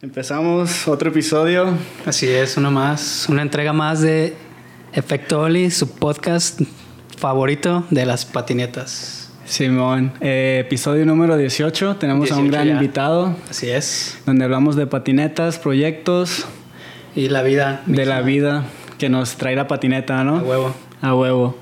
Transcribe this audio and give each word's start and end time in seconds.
Empezamos 0.00 0.86
otro 0.86 1.10
episodio. 1.10 1.74
Así 2.06 2.28
es, 2.28 2.56
uno 2.56 2.70
más, 2.70 3.26
una 3.28 3.42
entrega 3.42 3.72
más 3.72 4.00
de 4.00 4.34
Efecto 4.92 5.40
Oli, 5.40 5.70
su 5.72 5.90
podcast 5.90 6.60
favorito 7.16 7.84
de 7.90 8.06
las 8.06 8.24
patinetas. 8.24 9.32
Simón, 9.44 10.12
eh, 10.20 10.62
episodio 10.64 11.04
número 11.04 11.36
18. 11.36 11.96
Tenemos 11.96 12.30
a 12.30 12.36
un 12.36 12.42
18 12.44 12.52
gran 12.52 12.66
ya. 12.68 12.72
invitado 12.74 13.34
Así 13.50 13.70
es. 13.70 14.20
donde 14.24 14.44
hablamos 14.44 14.76
de 14.76 14.86
patinetas, 14.86 15.58
proyectos, 15.58 16.46
Y 17.16 17.28
la 17.28 17.42
vida. 17.42 17.82
de 17.86 18.06
la 18.06 18.20
vida 18.20 18.64
que 18.98 19.08
nos 19.08 19.36
trae 19.36 19.56
la 19.56 19.66
patineta, 19.66 20.22
¿no? 20.22 20.36
A 20.38 20.42
huevo. 20.42 20.74
A 21.00 21.14
huevo. 21.14 21.58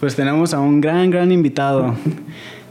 Pues 0.00 0.16
tenemos 0.16 0.54
a 0.54 0.58
un 0.58 0.80
gran, 0.80 1.10
gran 1.10 1.30
invitado. 1.30 1.94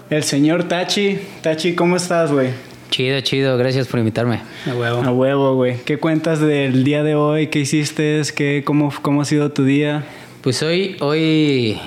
El 0.10 0.24
señor 0.24 0.66
Tachi. 0.66 1.20
Tachi, 1.42 1.74
¿cómo 1.74 1.96
estás, 1.96 2.32
güey? 2.34 2.50
Chido, 2.90 3.20
chido, 3.22 3.58
gracias 3.58 3.88
por 3.88 4.00
invitarme. 4.00 4.42
A 4.70 4.74
huevo. 4.74 5.02
A 5.04 5.12
huevo, 5.12 5.56
güey. 5.56 5.78
¿Qué 5.84 5.98
cuentas 5.98 6.40
del 6.40 6.84
día 6.84 7.04
de 7.04 7.16
hoy? 7.16 7.48
¿Qué 7.48 7.60
hiciste? 7.60 8.22
¿Qué, 8.36 8.64
cómo, 8.66 8.94
¿Cómo 9.02 9.22
ha 9.22 9.26
sido 9.26 9.52
tu 9.52 9.66
día? 9.66 10.06
Pues 10.42 10.62
hoy, 10.62 10.96
hoy, 11.02 11.80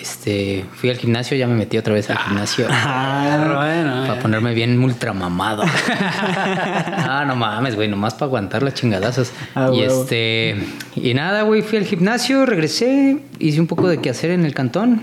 este, 0.00 0.64
fui 0.74 0.90
al 0.90 0.96
gimnasio, 0.96 1.36
ya 1.36 1.46
me 1.46 1.54
metí 1.54 1.78
otra 1.78 1.94
vez 1.94 2.10
al 2.10 2.18
gimnasio. 2.18 2.66
Ah, 2.86 3.54
bueno. 3.56 4.06
Para 4.06 4.20
ponerme 4.20 4.54
bien 4.54 4.78
ultramamado. 4.82 5.62
ah, 5.88 7.24
no 7.26 7.36
mames, 7.36 7.74
güey, 7.74 7.88
nomás 7.88 8.14
para 8.14 8.26
aguantar 8.26 8.62
las 8.62 8.74
chingadazos. 8.74 9.32
Ah, 9.54 9.70
y 9.72 9.80
huevo. 9.80 10.02
este, 10.02 10.56
y 10.96 11.14
nada, 11.14 11.42
güey, 11.42 11.62
fui 11.62 11.78
al 11.78 11.84
gimnasio, 11.84 12.44
regresé, 12.44 13.18
hice 13.38 13.60
un 13.60 13.66
poco 13.66 13.88
de 13.88 13.98
quehacer 13.98 14.30
en 14.30 14.44
el 14.44 14.54
cantón. 14.54 15.02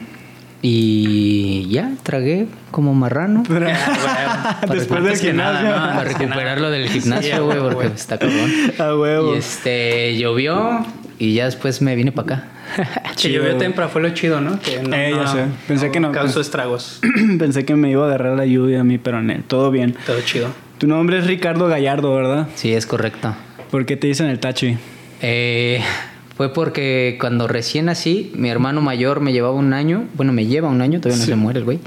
Y 0.62 1.68
ya, 1.70 1.92
tragué 2.04 2.48
como 2.70 2.94
marrano. 2.94 3.44
Después 4.72 5.04
del 5.04 5.20
que 5.20 5.34
nada, 5.34 5.60
gimnasio. 5.60 5.80
¿no? 5.80 5.94
Para 5.98 6.04
recuperarlo 6.04 6.70
del 6.72 6.88
Sí, 6.90 7.00
gimnasio, 7.02 7.46
güey, 7.46 7.60
güey. 7.60 7.74
porque 7.74 7.88
está 7.96 8.18
cabrón. 8.20 8.52
A 8.78 8.96
huevo. 8.96 9.34
Y 9.36 9.38
este, 9.40 10.18
llovió 10.18 10.86
y 11.18 11.34
ya 11.34 11.46
después 11.46 11.82
me 11.82 11.96
vine 11.96 12.12
para 12.12 12.36
acá. 12.36 12.48
Que 13.22 13.32
llovió 13.32 13.58
temprano 13.58 13.92
fue 13.92 14.02
lo 14.02 14.10
chido, 14.12 14.40
¿no? 14.40 14.60
Que 14.60 14.82
no, 14.82 14.96
Eh, 14.96 15.14
ya 15.16 15.28
sé. 15.28 15.46
Pensé 15.68 15.92
que 15.92 16.00
no. 16.00 16.12
Causó 16.12 16.40
estragos. 16.42 17.02
Pensé 17.40 17.66
que 17.66 17.76
me 17.76 17.90
iba 17.92 18.04
a 18.04 18.08
agarrar 18.08 18.38
la 18.38 18.46
lluvia 18.46 18.82
a 18.82 18.84
mí, 18.84 18.98
pero 18.98 19.22
no, 19.22 19.34
todo 19.48 19.72
bien. 19.72 19.96
Todo 20.06 20.22
chido. 20.22 20.48
Tu 20.78 20.88
nombre 20.88 21.18
es 21.20 21.28
Ricardo 21.28 21.68
Gallardo, 21.68 22.16
¿verdad? 22.16 22.48
Sí, 22.56 22.74
es 22.74 22.86
correcto. 22.86 23.36
¿Por 23.70 23.86
qué 23.86 23.98
te 23.98 24.08
dicen 24.08 24.28
el 24.28 24.40
Tachi? 24.40 24.78
Eh, 25.22 25.82
fue 26.36 26.54
porque 26.54 27.18
cuando 27.20 27.48
recién 27.48 27.86
nací, 27.86 28.32
mi 28.36 28.50
hermano 28.50 28.82
mayor 28.82 29.20
me 29.20 29.32
llevaba 29.34 29.54
un 29.54 29.74
año, 29.74 30.06
bueno, 30.16 30.34
me 30.34 30.46
lleva 30.46 30.70
un 30.70 30.82
año, 30.82 31.00
todavía 31.00 31.20
no 31.20 31.26
Sí. 31.26 31.32
se 31.32 31.36
muere 31.36 31.60
el 31.60 31.66
güey. 31.66 31.80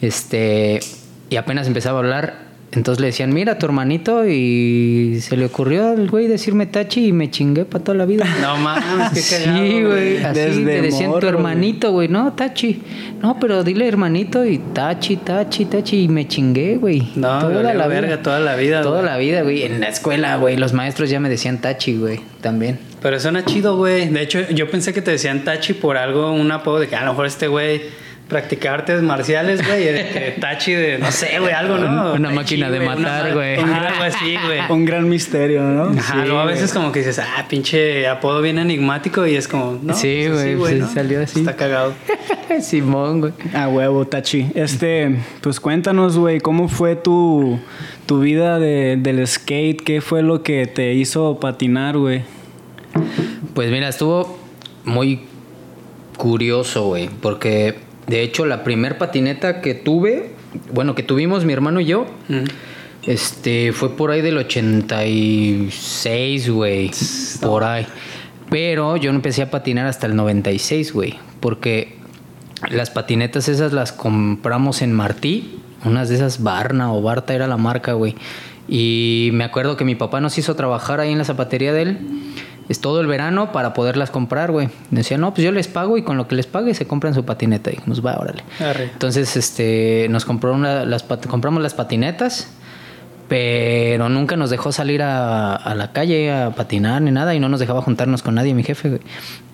Este, 0.00 0.80
y 1.28 1.36
apenas 1.36 1.66
empezaba 1.66 1.98
a 1.98 2.02
hablar, 2.02 2.50
entonces 2.72 3.00
le 3.00 3.08
decían, 3.08 3.34
mira 3.34 3.58
tu 3.58 3.66
hermanito, 3.66 4.24
y 4.28 5.18
se 5.20 5.36
le 5.36 5.46
ocurrió 5.46 5.88
al 5.90 6.08
güey 6.08 6.28
decirme 6.28 6.66
Tachi 6.66 7.06
y 7.08 7.12
me 7.12 7.28
chingué 7.28 7.64
para 7.64 7.82
toda 7.82 7.98
la 7.98 8.06
vida. 8.06 8.24
No 8.40 8.56
mames, 8.56 9.10
qué 9.12 9.20
Sí, 9.20 9.44
cagado, 9.44 9.88
güey, 9.90 10.16
así 10.18 10.64
te 10.64 10.82
decían 10.82 11.12
tu 11.18 11.26
hermanito, 11.26 11.90
güey, 11.92 12.08
no, 12.08 12.32
Tachi. 12.32 12.80
No, 13.20 13.38
pero 13.40 13.64
dile 13.64 13.86
hermanito 13.88 14.44
y 14.46 14.58
Tachi, 14.58 15.16
Tachi, 15.16 15.64
Tachi, 15.66 16.04
y 16.04 16.08
me 16.08 16.26
chingué, 16.28 16.76
güey. 16.76 17.10
No, 17.16 17.40
toda 17.40 17.74
la 17.74 17.86
verga, 17.88 18.06
vida. 18.14 18.22
toda 18.22 18.40
la 18.40 18.54
vida. 18.56 18.82
Toda 18.82 19.00
güey. 19.00 19.10
la 19.10 19.16
vida, 19.18 19.42
güey. 19.42 19.62
En 19.64 19.80
la 19.80 19.88
escuela, 19.88 20.36
güey, 20.36 20.56
los 20.56 20.72
maestros 20.72 21.10
ya 21.10 21.18
me 21.20 21.28
decían 21.28 21.58
Tachi, 21.60 21.96
güey, 21.96 22.20
también. 22.40 22.78
Pero 23.02 23.18
suena 23.18 23.44
chido, 23.44 23.76
güey. 23.76 24.08
De 24.08 24.20
hecho, 24.22 24.40
yo 24.50 24.70
pensé 24.70 24.92
que 24.92 25.00
te 25.02 25.10
decían 25.12 25.42
Tachi 25.44 25.72
por 25.72 25.96
algo, 25.96 26.32
un 26.32 26.50
apodo 26.52 26.80
de 26.80 26.88
que 26.88 26.96
a 26.96 27.04
lo 27.04 27.12
mejor 27.12 27.26
este 27.26 27.48
güey 27.48 27.80
practica 28.28 28.72
artes 28.74 29.02
marciales, 29.02 29.66
güey. 29.66 29.84
de 29.86 30.08
que 30.08 30.36
Tachi 30.40 30.72
de, 30.72 30.98
no 30.98 31.10
sé, 31.10 31.38
güey, 31.40 31.52
algo, 31.52 31.78
¿no? 31.78 32.12
Una 32.12 32.30
máquina 32.30 32.66
chi, 32.66 32.72
de 32.72 32.80
matar, 32.80 33.28
ma- 33.30 33.34
güey. 33.34 33.58
un- 33.58 33.70
Algo 33.70 34.02
así, 34.04 34.36
güey. 34.46 34.60
Un 34.70 34.84
gran 34.84 35.08
misterio, 35.08 35.62
¿no? 35.62 35.98
Ajá, 35.98 36.24
luego 36.24 36.38
a 36.40 36.44
veces 36.44 36.72
como 36.72 36.92
que 36.92 37.00
dices, 37.00 37.18
ah, 37.18 37.46
pinche 37.48 38.06
apodo 38.06 38.40
bien 38.42 38.58
enigmático 38.58 39.26
y 39.26 39.34
es 39.34 39.48
como, 39.48 39.78
no. 39.82 39.94
Sí, 39.94 40.26
pues 40.28 40.56
güey, 40.58 40.74
sí, 40.74 40.80
¿no? 40.80 40.88
salió 40.92 41.22
así. 41.22 41.40
Está 41.40 41.56
cagado. 41.56 41.94
Simón, 42.60 43.20
güey. 43.20 43.32
A 43.54 43.68
huevo, 43.68 44.06
Tachi. 44.06 44.50
Este, 44.54 45.16
pues 45.40 45.58
cuéntanos, 45.58 46.18
güey, 46.18 46.38
¿cómo 46.40 46.68
fue 46.68 46.96
tu, 46.96 47.58
tu 48.06 48.20
vida 48.20 48.58
de- 48.58 48.96
del 48.98 49.26
skate? 49.26 49.80
¿Qué 49.82 50.00
fue 50.00 50.22
lo 50.22 50.42
que 50.42 50.66
te 50.66 50.92
hizo 50.94 51.40
patinar, 51.40 51.96
güey? 51.96 52.22
Pues 53.54 53.70
mira, 53.70 53.88
estuvo 53.88 54.38
muy 54.84 55.20
curioso, 56.16 56.86
güey, 56.86 57.08
porque 57.08 57.76
de 58.06 58.22
hecho 58.22 58.46
la 58.46 58.64
primer 58.64 58.98
patineta 58.98 59.60
que 59.60 59.74
tuve, 59.74 60.30
bueno, 60.72 60.94
que 60.94 61.02
tuvimos 61.02 61.44
mi 61.44 61.52
hermano 61.52 61.80
y 61.80 61.86
yo, 61.86 62.06
este, 63.06 63.72
fue 63.72 63.96
por 63.96 64.10
ahí 64.10 64.20
del 64.20 64.36
86, 64.38 66.50
güey, 66.50 66.90
por 67.40 67.64
ahí. 67.64 67.86
Pero 68.50 68.96
yo 68.96 69.12
no 69.12 69.16
empecé 69.16 69.42
a 69.42 69.50
patinar 69.50 69.86
hasta 69.86 70.06
el 70.06 70.16
96, 70.16 70.92
güey, 70.92 71.18
porque 71.40 72.00
las 72.68 72.90
patinetas 72.90 73.48
esas 73.48 73.72
las 73.72 73.92
compramos 73.92 74.82
en 74.82 74.92
Martí, 74.92 75.60
unas 75.84 76.08
de 76.08 76.16
esas 76.16 76.42
Barna 76.42 76.92
o 76.92 77.00
Barta 77.00 77.34
era 77.34 77.46
la 77.46 77.56
marca, 77.56 77.94
güey. 77.94 78.14
Y 78.68 79.30
me 79.32 79.44
acuerdo 79.44 79.76
que 79.76 79.84
mi 79.84 79.94
papá 79.94 80.20
nos 80.20 80.36
hizo 80.38 80.54
trabajar 80.54 81.00
ahí 81.00 81.12
en 81.12 81.18
la 81.18 81.24
zapatería 81.24 81.72
de 81.72 81.82
él. 81.82 81.98
Es 82.70 82.80
todo 82.80 83.00
el 83.02 83.06
verano 83.08 83.52
para 83.52 83.74
poderlas 83.74 84.10
comprar, 84.10 84.50
güey. 84.52 84.68
Decía, 84.90 85.18
no, 85.18 85.34
pues 85.34 85.44
yo 85.44 85.52
les 85.52 85.68
pago 85.68 85.98
y 85.98 86.02
con 86.02 86.16
lo 86.16 86.26
que 86.28 86.36
les 86.36 86.46
pague 86.46 86.72
se 86.72 86.86
compran 86.86 87.12
su 87.14 87.24
patineta. 87.26 87.70
Y 87.70 87.74
dijimos, 87.76 88.04
va, 88.04 88.16
órale. 88.18 88.42
Arre. 88.60 88.84
Entonces, 88.92 89.36
este, 89.36 90.06
nos 90.08 90.24
compró 90.24 90.54
una- 90.54 90.84
las 90.86 91.02
compramos 91.02 91.62
las 91.62 91.74
patinetas, 91.74 92.48
pero 93.28 94.08
nunca 94.08 94.36
nos 94.36 94.50
dejó 94.50 94.72
salir 94.72 95.02
a, 95.02 95.54
a 95.54 95.74
la 95.74 95.92
calle 95.92 96.32
a 96.32 96.50
patinar 96.50 97.02
ni 97.02 97.10
nada 97.10 97.34
y 97.34 97.40
no 97.40 97.48
nos 97.48 97.60
dejaba 97.60 97.82
juntarnos 97.82 98.22
con 98.22 98.34
nadie, 98.34 98.54
mi 98.54 98.62
jefe. 98.62 98.88
güey. 98.88 99.00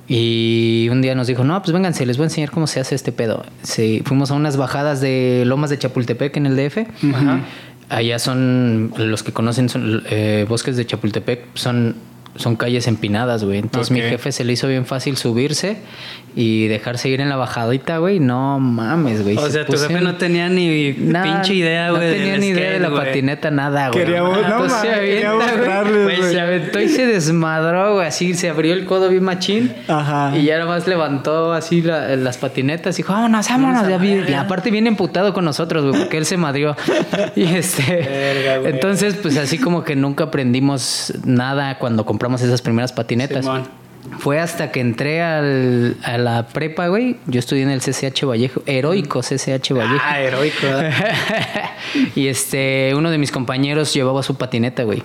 Y 0.08 0.88
un 0.90 1.02
día 1.02 1.14
nos 1.14 1.26
dijo, 1.26 1.42
no, 1.42 1.60
pues 1.62 1.72
vénganse, 1.72 2.06
les 2.06 2.16
voy 2.16 2.24
a 2.24 2.26
enseñar 2.26 2.50
cómo 2.50 2.66
se 2.66 2.80
hace 2.80 2.94
este 2.94 3.12
pedo. 3.12 3.44
Sí, 3.62 4.02
fuimos 4.04 4.30
a 4.30 4.34
unas 4.34 4.56
bajadas 4.56 5.00
de 5.00 5.42
Lomas 5.46 5.68
de 5.70 5.78
Chapultepec 5.78 6.36
en 6.36 6.46
el 6.46 6.54
DF. 6.56 6.78
Ajá. 7.14 7.40
Allá 7.88 8.18
son, 8.18 8.92
los 8.96 9.22
que 9.22 9.32
conocen 9.32 9.68
son, 9.68 10.02
eh, 10.10 10.46
bosques 10.48 10.76
de 10.76 10.86
Chapultepec, 10.86 11.40
son, 11.54 11.96
son 12.36 12.56
calles 12.56 12.86
empinadas, 12.86 13.44
güey. 13.44 13.58
Entonces 13.58 13.90
mi 13.90 14.00
jefe 14.00 14.32
se 14.32 14.44
le 14.44 14.52
hizo 14.52 14.68
bien 14.68 14.86
fácil 14.86 15.16
subirse 15.16 15.78
y 16.34 16.66
dejarse 16.68 17.08
ir 17.08 17.20
en 17.20 17.28
la 17.28 17.36
bajadita, 17.36 17.98
güey. 17.98 18.20
No 18.20 18.58
mames, 18.60 19.22
güey. 19.22 19.36
O 19.36 19.46
Se 19.46 19.52
sea, 19.52 19.66
tu 19.66 19.72
jefe 19.72 19.94
en- 19.98 20.04
no 20.04 20.16
tenía 20.16 20.48
ni 20.48 20.92
Nada, 20.98 21.24
pinche 21.24 21.54
idea, 21.54 21.90
güey. 21.90 22.08
No 22.08 22.14
tenía 22.14 22.36
ni 22.38 22.46
idea 22.48 22.70
de 22.72 22.80
la 22.80 22.90
patineta, 22.92 23.50
nada, 23.50 23.88
güey. 23.90 24.04
Queríamos- 24.04 24.36
no 24.36 24.44
Entonces 24.46 24.78
se 24.80 24.86
mames, 24.88 25.00
quería 25.00 25.30
avienta, 25.30 25.46
güey. 25.46 25.56
mostrarles, 25.58 26.18
Güey. 26.20 26.32
Se 26.32 26.40
aventó 26.40 26.80
y 26.80 26.88
se 26.88 27.06
desmadró, 27.06 27.94
güey. 27.94 28.06
Así 28.06 28.34
se 28.34 28.48
abrió 28.50 28.74
el 28.74 28.84
codo 28.84 29.08
bien 29.08 29.24
machín. 29.24 29.72
Ajá. 29.88 30.36
Y 30.36 30.44
ya 30.44 30.58
nada 30.58 30.68
más 30.68 30.86
levantó 30.86 31.52
así 31.52 31.80
la- 31.82 32.14
las 32.16 32.36
patinetas 32.38 32.98
y 32.98 33.02
dijo, 33.02 33.12
vámonos, 33.14 33.48
vámonos. 33.48 33.88
Ya 33.88 33.96
vi- 33.98 34.22
y 34.28 34.32
aparte 34.34 34.70
viene 34.70 34.88
emputado 34.88 35.32
con 35.32 35.44
nosotros, 35.44 35.84
güey, 35.86 36.00
porque 36.02 36.18
él 36.18 36.26
se 36.26 36.36
madrió. 36.36 36.76
Y 37.34 37.44
este. 37.44 37.82
Verga, 37.96 38.58
güey. 38.58 38.72
entonces, 38.72 39.14
pues 39.14 39.36
así 39.38 39.58
como 39.58 39.84
que 39.84 39.96
nunca 39.96 40.24
aprendimos 40.24 41.12
nada 41.24 41.78
cuando 41.78 42.04
compramos 42.04 42.25
esas 42.42 42.62
primeras 42.62 42.92
patinetas. 42.92 43.44
Simón. 43.44 43.64
Fue 44.20 44.38
hasta 44.38 44.70
que 44.70 44.78
entré 44.80 45.20
al- 45.20 45.96
a 46.04 46.16
la 46.16 46.46
prepa, 46.46 46.86
güey. 46.86 47.16
Yo 47.26 47.40
estudié 47.40 47.62
en 47.64 47.70
el 47.70 47.80
CCH 47.80 48.24
Vallejo, 48.24 48.62
heroico 48.64 49.20
CCH 49.20 49.72
Vallejo. 49.72 50.00
Ah, 50.00 50.20
heroico. 50.20 50.54
¿verdad? 50.62 50.92
y 52.14 52.28
este, 52.28 52.92
uno 52.94 53.10
de 53.10 53.18
mis 53.18 53.32
compañeros 53.32 53.92
llevaba 53.92 54.22
su 54.22 54.36
patineta, 54.36 54.84
güey. 54.84 55.02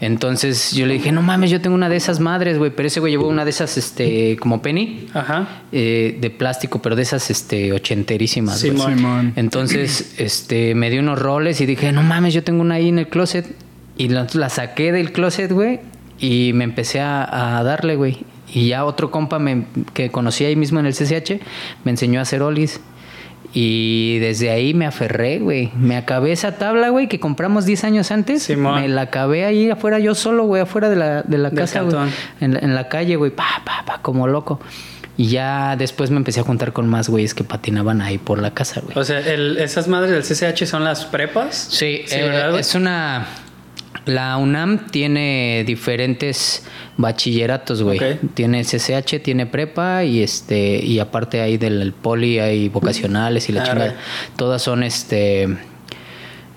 Entonces 0.00 0.72
yo 0.72 0.86
le 0.86 0.94
dije, 0.94 1.12
no 1.12 1.22
mames, 1.22 1.50
yo 1.50 1.60
tengo 1.60 1.76
una 1.76 1.88
de 1.88 1.96
esas 1.96 2.18
madres, 2.18 2.58
güey. 2.58 2.72
Pero 2.74 2.88
ese 2.88 2.98
güey 3.00 3.12
llevó 3.12 3.28
una 3.28 3.44
de 3.44 3.50
esas, 3.50 3.76
este, 3.78 4.36
como 4.36 4.60
penny, 4.60 5.06
Ajá. 5.14 5.62
eh, 5.70 6.18
de 6.20 6.30
plástico, 6.30 6.82
pero 6.82 6.96
de 6.96 7.02
esas, 7.02 7.30
este, 7.30 7.72
ochenterísimas. 7.72 8.62
güey. 8.64 8.76
Simón. 8.76 8.96
Simón. 8.96 9.32
Entonces, 9.36 10.14
este, 10.18 10.74
me 10.74 10.90
dio 10.90 11.00
unos 11.00 11.18
roles 11.20 11.60
y 11.60 11.66
dije, 11.66 11.92
no 11.92 12.02
mames, 12.02 12.34
yo 12.34 12.42
tengo 12.42 12.60
una 12.62 12.74
ahí 12.74 12.88
en 12.88 12.98
el 12.98 13.08
closet. 13.08 13.46
Y 13.96 14.08
la, 14.08 14.26
la 14.34 14.48
saqué 14.48 14.90
del 14.90 15.12
closet, 15.12 15.52
güey, 15.52 15.78
y 16.24 16.52
me 16.52 16.64
empecé 16.64 17.00
a, 17.00 17.58
a 17.58 17.62
darle, 17.62 17.96
güey. 17.96 18.24
Y 18.52 18.68
ya 18.68 18.84
otro 18.84 19.10
compa 19.10 19.38
me, 19.38 19.66
que 19.94 20.10
conocí 20.10 20.44
ahí 20.44 20.54
mismo 20.56 20.78
en 20.80 20.86
el 20.86 20.94
CCH 20.94 21.40
me 21.84 21.90
enseñó 21.90 22.20
a 22.20 22.22
hacer 22.22 22.42
olis. 22.42 22.80
Y 23.56 24.18
desde 24.18 24.50
ahí 24.50 24.74
me 24.74 24.84
aferré, 24.84 25.38
güey. 25.38 25.70
Me 25.76 25.96
acabé 25.96 26.32
esa 26.32 26.56
tabla, 26.56 26.88
güey, 26.88 27.08
que 27.08 27.20
compramos 27.20 27.64
10 27.66 27.84
años 27.84 28.10
antes. 28.10 28.42
Simón. 28.42 28.80
Me 28.80 28.88
la 28.88 29.02
acabé 29.02 29.44
ahí 29.44 29.70
afuera 29.70 30.00
yo 30.00 30.14
solo, 30.16 30.44
güey, 30.44 30.62
afuera 30.62 30.88
de 30.90 30.96
la, 30.96 31.22
de 31.22 31.38
la 31.38 31.50
Del 31.50 31.58
casa, 31.60 31.82
güey. 31.82 31.96
En, 32.40 32.54
la- 32.54 32.60
en 32.60 32.74
la 32.74 32.88
calle, 32.88 33.14
güey, 33.16 33.30
pa, 33.30 33.46
pa, 33.64 33.84
pa, 33.86 33.98
como 34.02 34.26
loco. 34.26 34.60
Y 35.16 35.28
ya 35.28 35.76
después 35.76 36.10
me 36.10 36.16
empecé 36.16 36.40
a 36.40 36.42
juntar 36.42 36.72
con 36.72 36.88
más 36.88 37.08
güeyes 37.08 37.34
que 37.34 37.44
patinaban 37.44 38.02
ahí 38.02 38.18
por 38.18 38.40
la 38.42 38.52
casa, 38.52 38.80
güey. 38.80 38.98
O 38.98 39.04
sea, 39.04 39.20
el- 39.20 39.58
esas 39.58 39.86
madres 39.86 40.10
del 40.10 40.22
CCH 40.24 40.66
son 40.66 40.82
las 40.82 41.04
prepas. 41.04 41.54
Sí, 41.70 42.02
Sí, 42.06 42.16
eh, 42.16 42.50
es 42.58 42.74
una... 42.74 43.28
La 44.06 44.36
UNAM 44.36 44.86
tiene 44.90 45.64
diferentes 45.66 46.64
bachilleratos, 46.96 47.82
güey. 47.82 48.18
Tiene 48.34 48.62
CCH, 48.62 49.22
tiene 49.22 49.46
prepa 49.46 50.04
y 50.04 50.22
este 50.22 50.84
y 50.84 50.98
aparte 50.98 51.40
ahí 51.40 51.56
del 51.56 51.92
poli 51.92 52.38
hay 52.38 52.68
vocacionales 52.68 53.48
y 53.48 53.52
la 53.52 53.64
chingada. 53.64 53.96
Todas 54.36 54.62
son 54.62 54.82
este 54.82 55.48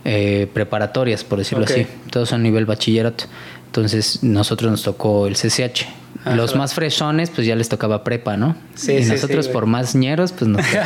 eh, 0.03 0.47
preparatorias, 0.53 1.23
por 1.23 1.39
decirlo 1.39 1.65
así. 1.65 1.87
Todos 2.11 2.33
a 2.33 2.37
nivel 2.37 2.65
bachillerato. 2.65 3.25
Entonces, 3.65 4.23
nosotros 4.23 4.71
nos 4.71 4.83
tocó 4.83 5.27
el 5.27 5.35
CCH. 5.35 5.85
Ajá. 6.21 6.35
Los 6.35 6.55
más 6.55 6.73
fresones, 6.73 7.29
pues 7.29 7.45
ya 7.45 7.55
les 7.55 7.69
tocaba 7.69 8.03
prepa, 8.03 8.35
¿no? 8.37 8.55
Sí, 8.73 8.93
y 8.93 9.03
sí, 9.03 9.11
nosotros, 9.11 9.45
sí, 9.45 9.51
por 9.51 9.65
más 9.65 9.95
ñeros, 9.95 10.31
pues 10.31 10.49
nos 10.49 10.65
tocó, 10.71 10.83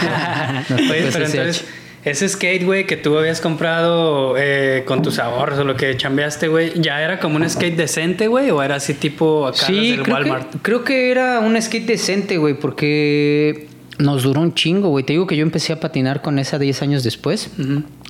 nos 0.54 0.68
tocó 0.68 0.92
Oye, 0.92 1.10
pero 1.12 1.26
CCH. 1.26 1.36
entonces, 1.36 1.66
ese 2.04 2.28
skate, 2.28 2.64
güey, 2.66 2.88
que 2.88 2.98
tú 2.98 3.18
habías 3.18 3.42
comprado 3.42 4.36
eh, 4.38 4.84
con 4.86 5.02
tus 5.02 5.20
ahorros 5.20 5.60
o 5.60 5.64
lo 5.64 5.76
que 5.76 5.96
chambeaste, 5.98 6.48
güey, 6.48 6.74
¿ya 6.82 7.02
era 7.02 7.20
como 7.20 7.36
un 7.36 7.48
skate 7.50 7.76
decente, 7.78 8.28
güey? 8.28 8.50
¿O 8.50 8.62
era 8.64 8.76
así 8.76 8.94
tipo 8.96 9.46
acá 9.48 9.68
Sí, 9.68 9.92
del 9.92 10.04
creo 10.04 10.16
Walmart? 10.16 10.52
que, 10.52 10.58
creo 10.60 10.84
que 10.84 11.12
era 11.12 11.40
un 11.40 11.62
skate 11.62 11.86
decente, 11.86 12.38
güey, 12.38 12.56
porque 12.56 13.68
nos 14.00 14.24
duró 14.24 14.42
un 14.42 14.56
chingo, 14.56 14.90
güey. 14.90 15.06
Te 15.06 15.14
digo 15.14 15.28
que 15.28 15.36
yo 15.36 15.44
empecé 15.44 15.74
a 15.74 15.80
patinar 15.80 16.24
con 16.24 16.40
esa 16.40 16.58
10 16.58 16.82
años 16.82 17.04
después 17.04 17.52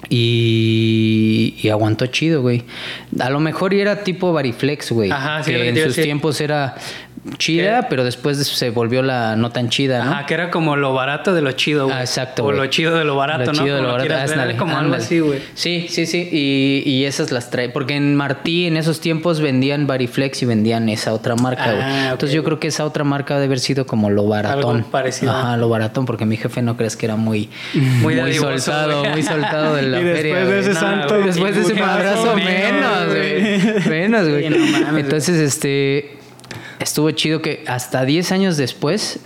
y, 0.10 1.56
y 1.62 1.70
aguantó 1.70 2.06
chido, 2.08 2.42
güey. 2.42 2.64
A 3.20 3.30
lo 3.30 3.40
mejor 3.40 3.74
era 3.74 4.04
tipo 4.04 4.32
Variflex, 4.32 4.92
güey. 4.92 5.12
Ajá, 5.12 5.44
sí, 5.44 5.52
lo 5.52 5.58
que 5.58 5.74
que 5.74 5.82
en 5.82 5.86
sus 5.88 5.96
tiempos 6.04 6.40
era 6.42 6.76
chida, 7.38 7.82
¿Qué? 7.82 7.88
pero 7.90 8.04
después 8.04 8.38
se 8.48 8.70
volvió 8.72 9.04
la 9.04 9.36
no 9.36 9.52
tan 9.52 9.70
chida, 9.70 10.04
¿no? 10.04 10.12
Ajá, 10.12 10.26
que 10.26 10.34
era 10.34 10.50
como 10.50 10.76
lo 10.76 10.94
barato 10.94 11.34
de 11.34 11.42
lo 11.42 11.52
chido, 11.52 11.86
güey. 11.86 11.96
Ah, 11.98 12.02
exacto, 12.02 12.42
O 12.44 12.46
güey. 12.46 12.58
lo 12.58 12.66
chido 12.68 12.98
de 12.98 13.04
lo 13.04 13.16
barato, 13.16 13.46
Lo 13.46 13.54
¿no? 13.54 13.64
chido 13.64 13.76
de 13.76 13.82
lo 13.84 13.92
barato. 13.92 14.14
Ándale, 14.34 14.56
como 14.56 14.72
algo 14.76 14.86
ándale. 14.86 15.04
así, 15.04 15.20
güey. 15.20 15.40
Sí, 15.54 15.86
sí, 15.90 16.06
sí. 16.06 16.28
Y, 16.32 16.84
y 16.90 17.06
esas 17.06 17.32
las 17.32 17.50
trae. 17.52 17.70
Porque 17.70 17.96
en 17.96 18.16
Martí 18.16 18.66
en 18.66 18.76
esos 18.78 19.00
tiempos 19.02 19.40
vendían 19.40 19.86
Variflex 19.88 20.42
y 20.42 20.46
vendían 20.46 20.90
esa 20.90 21.14
otra 21.14 21.36
marca, 21.36 21.66
güey. 21.72 21.82
Ah, 21.84 22.04
ok, 22.08 22.12
Entonces 22.14 22.36
yo 22.36 22.44
creo 22.44 22.60
que 22.60 22.68
esa 22.70 22.86
otra 22.86 23.04
marca 23.04 23.36
debe 23.36 23.46
haber 23.46 23.60
sido 23.60 23.86
como 23.86 24.10
lo 24.10 24.26
baratón. 24.28 24.78
Algo 24.78 24.90
parecido. 24.92 25.32
Ajá, 25.32 25.58
lo 25.58 25.70
baratón, 25.70 26.06
porque 26.06 26.26
mi 26.26 26.38
jefe 26.38 26.62
no 26.62 26.76
crees 26.78 26.98
que 26.98 27.06
era 27.06 27.16
muy, 27.18 27.50
Muy 28.02 28.16
muy, 28.16 28.34
soltado, 28.34 29.04
muy 29.06 29.22
soltado 29.24 29.76
de 29.76 29.82
la 29.84 30.00
Y 30.02 30.04
después 30.04 30.22
feria. 30.34 30.46
de 30.46 30.60
ese 30.60 30.74
No, 30.74 30.80
santo 30.80 31.18
después 31.20 31.56
de 31.56 31.62
ese 31.62 31.74
madrazo, 31.76 32.36
menos, 32.36 33.08
güey. 33.08 33.90
Menos, 33.90 34.24
no 34.24 34.30
güey. 34.32 34.46
Entonces, 35.02 35.36
este. 35.40 36.18
Estuvo 36.82 37.12
chido 37.12 37.42
que 37.42 37.64
hasta 37.68 38.04
10 38.06 38.32
años 38.32 38.58
después, 38.58 39.20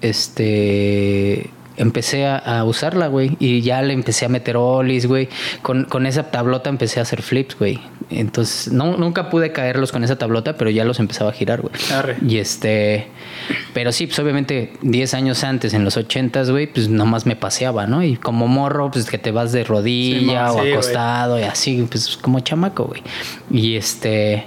este. 0.00 1.50
Empecé 1.78 2.26
a, 2.26 2.36
a 2.36 2.64
usarla, 2.64 3.06
güey. 3.06 3.36
Y 3.40 3.62
ya 3.62 3.80
le 3.80 3.94
empecé 3.94 4.26
a 4.26 4.28
meter 4.28 4.56
olis, 4.58 5.06
güey. 5.06 5.28
Con, 5.62 5.84
con 5.84 6.04
esa 6.06 6.30
tablota 6.30 6.68
empecé 6.68 7.00
a 7.00 7.02
hacer 7.02 7.22
flips, 7.22 7.58
güey. 7.58 7.80
Entonces, 8.10 8.70
no, 8.70 8.98
nunca 8.98 9.30
pude 9.30 9.52
caerlos 9.52 9.90
con 9.90 10.04
esa 10.04 10.16
tablota, 10.16 10.58
pero 10.58 10.68
ya 10.68 10.84
los 10.84 11.00
empezaba 11.00 11.30
a 11.30 11.32
girar, 11.32 11.62
güey. 11.62 11.72
Arre. 11.90 12.18
Y 12.28 12.36
este. 12.36 13.06
Pero 13.72 13.90
sí, 13.90 14.06
pues 14.06 14.18
obviamente 14.18 14.74
10 14.82 15.14
años 15.14 15.44
antes, 15.44 15.72
en 15.72 15.82
los 15.82 15.96
80s, 15.96 16.50
güey, 16.50 16.66
pues 16.66 16.90
nomás 16.90 17.24
me 17.24 17.36
paseaba, 17.36 17.86
¿no? 17.86 18.02
Y 18.04 18.16
como 18.16 18.48
morro, 18.48 18.90
pues 18.90 19.06
que 19.06 19.16
te 19.16 19.30
vas 19.30 19.50
de 19.52 19.64
rodilla 19.64 20.48
Sí, 20.48 20.50
o 20.50 20.52
sí, 20.52 20.58
güey. 20.58 20.72
acostado 20.74 21.40
y 21.40 21.44
así, 21.44 21.86
pues 21.90 22.18
como 22.18 22.40
chamaco, 22.40 22.84
güey. 22.84 23.02
Y 23.50 23.76
este. 23.76 24.44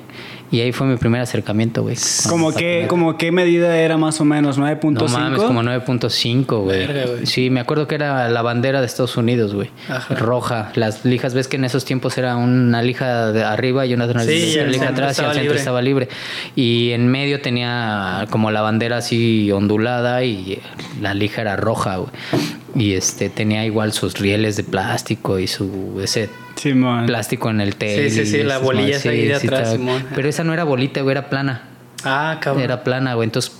Y 0.51 0.61
ahí 0.61 0.71
fue 0.71 0.85
mi 0.87 0.95
primer 0.97 1.21
acercamiento, 1.21 1.81
güey. 1.81 1.95
¿Como 2.29 2.53
qué, 2.53 2.85
como 2.87 3.17
qué 3.17 3.31
medida 3.31 3.75
era 3.77 3.97
más 3.97 4.21
o 4.21 4.25
menos? 4.25 4.59
¿9.5? 4.59 4.91
No 4.93 5.07
mames, 5.07 5.41
como 5.41 5.63
9.5, 5.63 6.63
güey. 6.63 7.25
Sí, 7.25 7.49
me 7.49 7.59
acuerdo 7.59 7.87
que 7.87 7.95
era 7.95 8.29
la 8.29 8.41
bandera 8.41 8.79
de 8.79 8.85
Estados 8.85 9.17
Unidos, 9.17 9.53
güey. 9.53 9.69
Ajá. 9.89 10.13
Roja. 10.15 10.71
Las 10.75 11.03
lijas, 11.03 11.33
ves 11.33 11.47
que 11.47 11.57
en 11.57 11.65
esos 11.65 11.83
tiempos 11.83 12.17
era 12.17 12.35
una 12.37 12.81
lija 12.83 13.31
de 13.31 13.43
arriba 13.43 13.85
y 13.85 13.93
una, 13.93 14.05
una 14.05 14.23
Sí, 14.23 14.55
y 14.57 14.63
lija 14.65 14.89
atrás 14.89 15.17
y 15.17 15.21
el 15.21 15.27
centro 15.27 15.41
libre. 15.41 15.57
estaba 15.57 15.81
libre. 15.81 16.09
Y 16.55 16.91
en 16.91 17.07
medio 17.07 17.41
tenía 17.41 18.27
como 18.29 18.51
la 18.51 18.61
bandera 18.61 18.97
así 18.97 19.51
ondulada 19.51 20.23
y 20.23 20.61
la 21.01 21.13
lija 21.13 21.41
era 21.41 21.55
roja, 21.55 21.97
güey. 21.97 22.09
Y 22.75 22.93
este 22.93 23.29
tenía 23.29 23.65
igual 23.65 23.93
sus 23.93 24.19
rieles 24.19 24.57
de 24.57 24.63
plástico 24.63 25.39
y 25.39 25.47
su 25.47 25.99
ese 26.03 26.29
Simón. 26.55 27.05
plástico 27.05 27.49
en 27.49 27.61
el 27.61 27.75
tail. 27.75 28.09
Sí, 28.11 28.25
sí, 28.25 28.31
sí, 28.31 28.43
la 28.43 28.57
bolilla 28.57 28.97
ahí 29.09 29.27
de 29.27 29.35
atrás, 29.35 29.71
Simón. 29.71 30.05
Pero 30.13 30.27
esa 30.27 30.43
no 30.43 30.53
era 30.53 30.65
bolita, 30.65 31.01
güey, 31.01 31.11
era 31.13 31.29
plana. 31.29 31.63
Ah, 32.03 32.37
cabrón. 32.41 32.63
Era 32.63 32.83
plana, 32.83 33.13
güey. 33.13 33.27
Entonces 33.27 33.53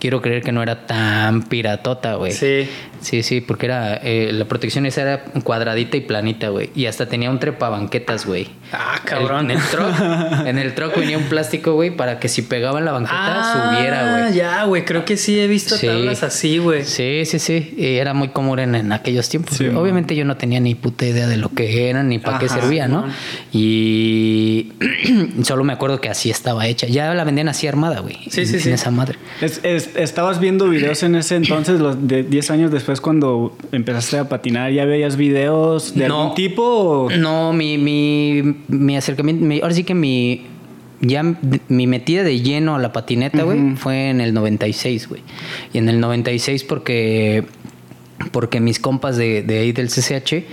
quiero 0.00 0.20
creer 0.20 0.42
que 0.42 0.52
no 0.52 0.62
era 0.62 0.86
tan 0.86 1.42
piratota, 1.44 2.16
güey. 2.16 2.32
Sí. 2.32 2.68
Sí, 3.00 3.22
sí, 3.22 3.40
porque 3.40 3.66
era 3.66 3.94
eh, 4.02 4.30
la 4.32 4.44
protección 4.46 4.86
esa 4.86 5.02
era 5.02 5.24
cuadradita 5.44 5.96
y 5.96 6.00
planita, 6.00 6.48
güey. 6.48 6.70
Y 6.74 6.86
hasta 6.86 7.06
tenía 7.06 7.30
un 7.30 7.38
trepabanquetas, 7.38 8.26
güey. 8.26 8.48
Ah, 8.72 9.00
cabrón. 9.04 9.50
El- 9.50 9.56
en 9.56 9.62
el 9.62 9.68
truck, 9.68 10.46
en 10.46 10.58
el 10.58 10.74
truck 10.74 10.96
venía 10.98 11.18
un 11.18 11.24
plástico, 11.24 11.74
güey, 11.74 11.90
para 11.96 12.18
que 12.18 12.28
si 12.28 12.42
pegaba 12.42 12.78
en 12.78 12.84
la 12.84 12.92
banqueta 12.92 13.14
Ah, 13.18 13.74
subiera, 13.76 14.18
güey. 14.24 14.34
ya, 14.34 14.64
güey. 14.64 14.84
Creo 14.84 15.04
que 15.04 15.16
sí 15.16 15.38
he 15.38 15.46
visto 15.46 15.76
Sí. 15.76 15.86
tablas 15.86 16.22
así, 16.22 16.58
güey. 16.58 16.84
Sí, 16.84 17.22
sí, 17.26 17.38
sí. 17.38 17.74
Y 17.76 17.96
era 17.96 18.14
muy 18.14 18.28
común 18.28 18.58
en, 18.58 18.74
en 18.74 18.92
aquellos 18.92 19.28
tiempos. 19.28 19.56
Sí. 19.56 19.66
Obviamente 19.68 20.14
yo 20.16 20.24
no 20.24 20.36
tenía 20.36 20.60
ni 20.60 20.74
puta 20.74 21.06
idea 21.06 21.26
de 21.26 21.36
lo 21.36 21.48
que 21.50 21.88
eran 21.88 22.08
ni 22.08 22.18
para 22.18 22.38
qué 22.38 22.48
servía, 22.48 22.88
¿no? 22.88 23.02
man. 23.02 23.12
Y 23.52 24.72
solo 25.42 25.64
me 25.64 25.72
acuerdo 25.72 26.00
que 26.00 26.08
así 26.08 26.30
estaba 26.30 26.66
hecha. 26.66 26.86
Ya 26.86 27.12
la 27.14 27.24
vendían 27.24 27.48
así 27.48 27.66
armada, 27.66 28.00
güey. 28.00 28.16
Sí, 28.30 28.42
en- 28.42 28.46
sí, 28.46 28.54
en 28.56 28.60
sí. 28.60 28.70
esa 28.70 28.90
madre. 28.90 29.18
Es- 29.40 29.60
es- 29.62 29.90
¿Estabas 29.96 30.40
viendo 30.40 30.68
videos 30.68 31.02
en 31.02 31.14
ese 31.16 31.36
entonces, 31.36 31.80
los 31.80 32.06
de 32.06 32.22
10 32.22 32.50
años 32.50 32.70
después, 32.70 32.85
cuando 33.00 33.56
empezaste 33.72 34.18
a 34.18 34.28
patinar? 34.28 34.72
¿Ya 34.72 34.84
veías 34.84 35.16
videos 35.16 35.94
de 35.94 36.08
No. 36.08 36.22
algún 36.22 36.34
tipo? 36.34 36.62
o- 36.62 37.10
No, 37.10 37.52
mi, 37.52 37.78
mi, 37.78 38.42
mi 38.68 38.96
acercamiento, 38.96 39.44
mi- 39.44 39.60
ahora 39.60 39.74
sí 39.74 39.84
que 39.84 39.94
mi, 39.94 40.46
ya 41.00 41.22
mi 41.68 41.86
metida 41.86 42.22
de 42.22 42.40
lleno 42.40 42.74
a 42.74 42.78
la 42.78 42.92
patineta, 42.92 43.42
güey, 43.42 43.76
fue 43.76 44.10
en 44.10 44.20
el 44.20 44.32
96, 44.34 45.08
güey. 45.08 45.22
Y 45.72 45.78
en 45.78 45.88
el 45.88 46.00
96 46.00 46.64
porque, 46.64 47.44
porque 48.32 48.60
mis 48.60 48.78
compas 48.78 49.16
de, 49.16 49.42
de 49.42 49.58
ahí 49.60 49.72
del 49.72 49.88
CCH 49.88 50.44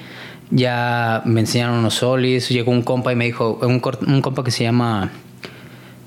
ya 0.51 1.21
me 1.25 1.39
enseñaron 1.41 1.77
unos 1.79 1.95
solis, 1.95 2.49
llegó 2.49 2.71
un 2.71 2.81
compa 2.83 3.11
y 3.13 3.15
me 3.15 3.25
dijo, 3.25 3.57
un, 3.61 3.81
un 4.07 4.21
compa 4.21 4.43
que 4.43 4.51
se 4.51 4.63
llama, 4.63 5.11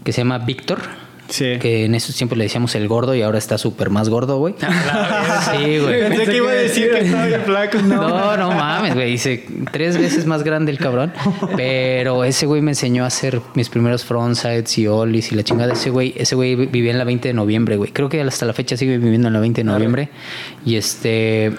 que 0.04 0.12
se 0.12 0.20
llama 0.20 0.38
Víctor. 0.38 0.78
Sí. 1.28 1.58
Que 1.60 1.84
en 1.84 1.94
esos 1.94 2.14
tiempos 2.16 2.38
le 2.38 2.44
decíamos 2.44 2.74
el 2.74 2.88
gordo 2.88 3.14
y 3.14 3.22
ahora 3.22 3.38
está 3.38 3.58
súper 3.58 3.90
más 3.90 4.08
gordo, 4.08 4.38
güey. 4.38 4.54
sí, 5.50 5.78
güey. 5.78 6.08
Pensé 6.08 6.24
que 6.24 6.36
iba 6.36 6.50
a 6.50 6.54
decir 6.54 6.90
que 6.90 7.00
estaba 7.00 7.26
bien 7.26 7.42
flaco. 7.42 7.78
No, 7.78 8.36
no 8.36 8.50
mames, 8.52 8.94
güey. 8.94 9.10
Dice 9.10 9.44
tres 9.72 9.98
veces 9.98 10.26
más 10.26 10.42
grande 10.42 10.72
el 10.72 10.78
cabrón. 10.78 11.12
Pero 11.56 12.24
ese 12.24 12.46
güey 12.46 12.62
me 12.62 12.72
enseñó 12.72 13.04
a 13.04 13.08
hacer 13.08 13.40
mis 13.54 13.68
primeros 13.68 14.04
frontsides 14.04 14.78
y 14.78 14.86
ollies 14.86 15.32
y 15.32 15.34
la 15.34 15.42
chingada. 15.42 15.72
Ese 15.72 15.90
güey, 15.90 16.14
ese 16.16 16.34
güey 16.34 16.54
vivía 16.54 16.92
en 16.92 16.98
la 16.98 17.04
20 17.04 17.28
de 17.28 17.34
noviembre, 17.34 17.76
güey. 17.76 17.92
Creo 17.92 18.08
que 18.08 18.20
hasta 18.20 18.46
la 18.46 18.52
fecha 18.52 18.76
sigue 18.76 18.98
viviendo 18.98 19.28
en 19.28 19.34
la 19.34 19.40
20 19.40 19.60
de 19.60 19.64
noviembre. 19.64 20.08
Y 20.64 20.76
este. 20.76 21.52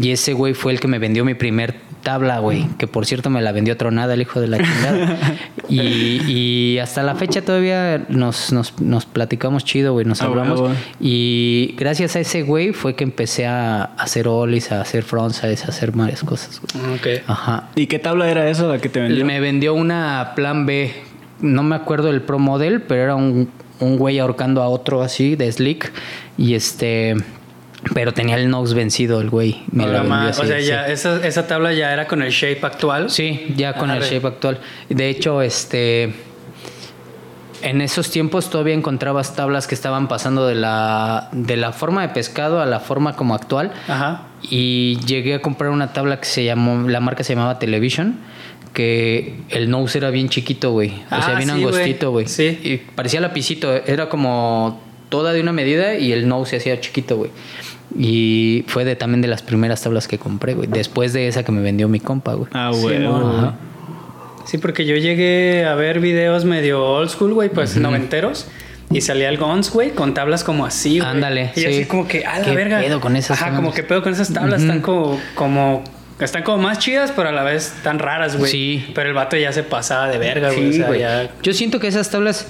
Y 0.00 0.12
ese 0.12 0.32
güey 0.32 0.54
fue 0.54 0.72
el 0.72 0.80
que 0.80 0.86
me 0.86 0.98
vendió 0.98 1.24
mi 1.24 1.34
primer 1.34 1.87
tabla, 2.02 2.38
güey. 2.38 2.66
Que 2.78 2.86
por 2.86 3.06
cierto 3.06 3.30
me 3.30 3.40
la 3.42 3.52
vendió 3.52 3.76
tronada 3.76 4.14
el 4.14 4.22
hijo 4.22 4.40
de 4.40 4.48
la 4.48 4.58
chingada. 4.58 5.18
y, 5.68 6.22
y 6.26 6.78
hasta 6.78 7.02
la 7.02 7.14
fecha 7.14 7.42
todavía 7.42 8.06
nos, 8.08 8.52
nos, 8.52 8.80
nos 8.80 9.06
platicamos 9.06 9.64
chido, 9.64 9.92
güey. 9.92 10.04
Nos 10.06 10.22
Ah, 10.22 10.26
hablamos. 10.26 10.70
Y 11.00 11.74
gracias 11.76 12.16
a 12.16 12.20
ese 12.20 12.42
güey 12.42 12.72
fue 12.72 12.94
que 12.94 13.04
empecé 13.04 13.46
a 13.46 13.82
hacer 13.98 14.28
ollies, 14.28 14.72
a 14.72 14.80
hacer 14.80 15.02
frontsides, 15.02 15.64
a 15.64 15.68
hacer 15.68 15.92
varias 15.92 16.22
cosas, 16.24 16.60
güey. 16.60 16.94
Ok. 16.96 17.22
Ajá. 17.26 17.68
¿Y 17.76 17.86
qué 17.86 17.98
tabla 17.98 18.30
era 18.30 18.48
esa 18.48 18.64
la 18.64 18.78
que 18.78 18.88
te 18.88 19.00
vendió? 19.00 19.24
Me 19.24 19.40
vendió 19.40 19.74
una 19.74 20.32
Plan 20.34 20.66
B. 20.66 20.92
No 21.40 21.62
me 21.62 21.76
acuerdo 21.76 22.10
el 22.10 22.22
Pro 22.22 22.38
Model, 22.38 22.82
pero 22.82 23.02
era 23.02 23.14
un, 23.14 23.48
un 23.80 23.96
güey 23.96 24.18
ahorcando 24.18 24.62
a 24.62 24.68
otro 24.68 25.02
así, 25.02 25.36
de 25.36 25.50
Slick. 25.52 25.92
Y 26.36 26.54
este. 26.54 27.14
Pero 27.94 28.12
tenía 28.12 28.36
el 28.36 28.50
Nox 28.50 28.74
vencido 28.74 29.20
el 29.20 29.30
güey. 29.30 29.62
Me 29.70 29.84
así, 29.84 30.40
o 30.42 30.44
sea, 30.44 30.58
sí. 30.60 30.66
ya 30.66 30.86
esa, 30.88 31.24
esa 31.26 31.46
tabla 31.46 31.72
ya 31.72 31.92
era 31.92 32.06
con 32.08 32.22
el 32.22 32.30
shape 32.30 32.60
actual. 32.66 33.08
Sí, 33.10 33.54
ya 33.56 33.74
con 33.74 33.90
el 33.90 34.02
shape 34.02 34.26
actual. 34.26 34.58
De 34.88 35.08
hecho, 35.08 35.42
este. 35.42 36.12
En 37.60 37.80
esos 37.80 38.10
tiempos 38.10 38.50
todavía 38.50 38.74
encontrabas 38.74 39.34
tablas 39.34 39.66
que 39.66 39.74
estaban 39.74 40.06
pasando 40.06 40.46
de 40.46 40.54
la, 40.54 41.28
de 41.32 41.56
la 41.56 41.72
forma 41.72 42.02
de 42.02 42.10
pescado 42.10 42.60
a 42.60 42.66
la 42.66 42.78
forma 42.78 43.16
como 43.16 43.34
actual. 43.34 43.72
Ajá. 43.88 44.26
Y 44.48 44.98
llegué 45.06 45.34
a 45.34 45.42
comprar 45.42 45.70
una 45.70 45.92
tabla 45.92 46.20
que 46.20 46.26
se 46.26 46.44
llamó, 46.44 46.88
la 46.88 47.00
marca 47.00 47.24
se 47.24 47.34
llamaba 47.34 47.58
Television, 47.58 48.16
que 48.74 49.40
el 49.48 49.70
nose 49.70 49.98
era 49.98 50.10
bien 50.10 50.28
chiquito, 50.28 50.70
güey. 50.70 50.90
O 50.90 51.02
Ah, 51.10 51.22
sea, 51.22 51.34
bien 51.34 51.48
sí, 51.48 51.54
angostito, 51.56 52.12
güey. 52.12 52.26
güey. 52.26 52.32
Sí. 52.32 52.60
Y 52.62 52.76
parecía 52.76 53.20
lapicito, 53.20 53.74
era 53.74 54.08
como 54.08 54.80
toda 55.08 55.32
de 55.32 55.40
una 55.40 55.52
medida 55.52 55.94
y 55.96 56.12
el 56.12 56.28
nose 56.28 56.50
se 56.50 56.56
hacía 56.58 56.80
chiquito, 56.80 57.16
güey. 57.16 57.30
Y 57.96 58.64
fue 58.68 58.84
de 58.84 58.96
también 58.96 59.22
de 59.22 59.28
las 59.28 59.42
primeras 59.42 59.82
tablas 59.82 60.08
que 60.08 60.18
compré, 60.18 60.54
güey. 60.54 60.68
Después 60.70 61.12
de 61.12 61.28
esa 61.28 61.42
que 61.42 61.52
me 61.52 61.62
vendió 61.62 61.88
mi 61.88 62.00
compa, 62.00 62.34
güey. 62.34 62.48
Ah, 62.52 62.70
Sí, 62.74 62.80
güey. 62.82 63.04
Ajá. 63.06 63.54
Sí, 64.44 64.58
porque 64.58 64.86
yo 64.86 64.96
llegué 64.96 65.64
a 65.66 65.74
ver 65.74 66.00
videos 66.00 66.44
medio 66.44 66.84
old 66.84 67.10
school, 67.10 67.34
güey, 67.34 67.48
pues 67.50 67.76
noventeros. 67.76 68.46
Y 68.90 69.02
salía 69.02 69.28
el 69.28 69.36
Guns, 69.36 69.70
güey, 69.70 69.90
con 69.90 70.14
tablas 70.14 70.44
como 70.44 70.64
así, 70.64 70.98
güey. 70.98 71.10
Ándale, 71.10 71.50
Y 71.54 71.60
sí. 71.60 71.66
así 71.66 71.84
como 71.84 72.08
que, 72.08 72.24
a 72.24 72.38
la 72.38 72.44
¿Qué 72.46 72.54
verga. 72.56 72.80
pedo 72.80 73.00
con 73.00 73.16
esas 73.16 73.36
Ajá, 73.36 73.46
tablas? 73.46 73.60
como 73.60 73.74
que 73.74 73.82
pedo 73.82 74.02
con 74.02 74.12
esas 74.14 74.32
tablas. 74.32 74.62
Están 74.62 74.80
como, 74.80 75.20
como, 75.34 75.84
están 76.20 76.42
como 76.42 76.62
más 76.62 76.78
chidas, 76.78 77.12
pero 77.14 77.28
a 77.28 77.32
la 77.32 77.42
vez 77.42 77.74
tan 77.82 77.98
raras, 77.98 78.38
güey. 78.38 78.50
Sí. 78.50 78.86
Pero 78.94 79.08
el 79.10 79.14
vato 79.14 79.36
ya 79.36 79.52
se 79.52 79.62
pasaba 79.62 80.08
de 80.08 80.16
verga, 80.16 80.48
güey. 80.52 80.68
o 80.68 80.72
Sí, 80.72 80.78
sea, 80.78 80.86
güey. 80.86 81.00
ya... 81.00 81.30
Yo 81.42 81.52
siento 81.52 81.78
que 81.80 81.88
esas 81.88 82.08
tablas 82.10 82.46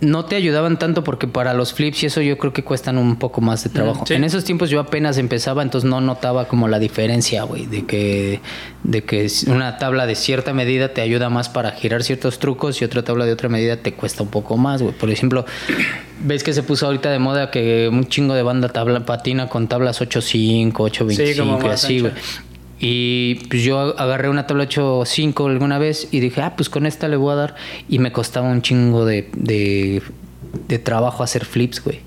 no 0.00 0.24
te 0.24 0.36
ayudaban 0.36 0.78
tanto 0.78 1.04
porque 1.04 1.26
para 1.26 1.52
los 1.52 1.74
flips 1.74 2.02
y 2.02 2.06
eso 2.06 2.20
yo 2.22 2.38
creo 2.38 2.52
que 2.52 2.64
cuestan 2.64 2.96
un 2.96 3.16
poco 3.16 3.40
más 3.40 3.64
de 3.64 3.70
trabajo. 3.70 4.04
sí. 4.06 4.14
En 4.14 4.24
esos 4.24 4.44
tiempos 4.44 4.70
yo 4.70 4.80
apenas 4.80 5.18
empezaba, 5.18 5.62
entonces 5.62 5.88
no 5.88 6.00
notaba 6.00 6.48
como 6.48 6.68
la 6.68 6.78
diferencia, 6.78 7.42
güey, 7.42 7.66
de 7.66 7.84
que, 7.84 8.40
de 8.82 9.04
que 9.04 9.30
una 9.46 9.76
tabla 9.78 10.06
de 10.06 10.14
cierta 10.14 10.54
medida 10.54 10.94
te 10.94 11.02
ayuda 11.02 11.28
más 11.28 11.48
para 11.48 11.72
girar 11.72 12.02
ciertos 12.02 12.38
trucos 12.38 12.80
y 12.80 12.84
otra 12.84 13.02
tabla 13.02 13.26
de 13.26 13.32
otra 13.32 13.48
medida 13.48 13.76
te 13.76 13.92
cuesta 13.92 14.22
un 14.22 14.30
poco 14.30 14.56
más, 14.56 14.80
güey. 14.82 14.94
Por 14.94 15.10
ejemplo, 15.10 15.44
ves 16.20 16.42
que 16.42 16.54
se 16.54 16.62
puso 16.62 16.86
ahorita 16.86 17.10
de 17.10 17.18
moda 17.18 17.50
que 17.50 17.88
un 17.92 18.08
chingo 18.08 18.34
de 18.34 18.42
banda 18.42 18.68
tabla 18.68 19.04
patina 19.04 19.48
con 19.48 19.68
tablas 19.68 20.00
8.5, 20.00 20.72
8.25 20.72 21.38
como 21.38 21.66
y 21.66 21.70
así, 21.70 22.00
güey. 22.00 22.12
Y 22.80 23.34
pues 23.48 23.62
yo 23.62 23.78
agarré 23.98 24.30
una 24.30 24.46
tabla 24.46 24.64
8.5 24.64 25.50
alguna 25.50 25.78
vez 25.78 26.08
y 26.10 26.20
dije, 26.20 26.40
ah, 26.40 26.56
pues 26.56 26.70
con 26.70 26.86
esta 26.86 27.08
le 27.08 27.16
voy 27.16 27.32
a 27.32 27.36
dar. 27.36 27.54
Y 27.88 27.98
me 27.98 28.10
costaba 28.10 28.48
un 28.48 28.62
chingo 28.62 29.04
de, 29.04 29.28
de, 29.36 30.02
de 30.66 30.78
trabajo 30.78 31.22
hacer 31.22 31.44
flips, 31.44 31.84
güey. 31.84 32.00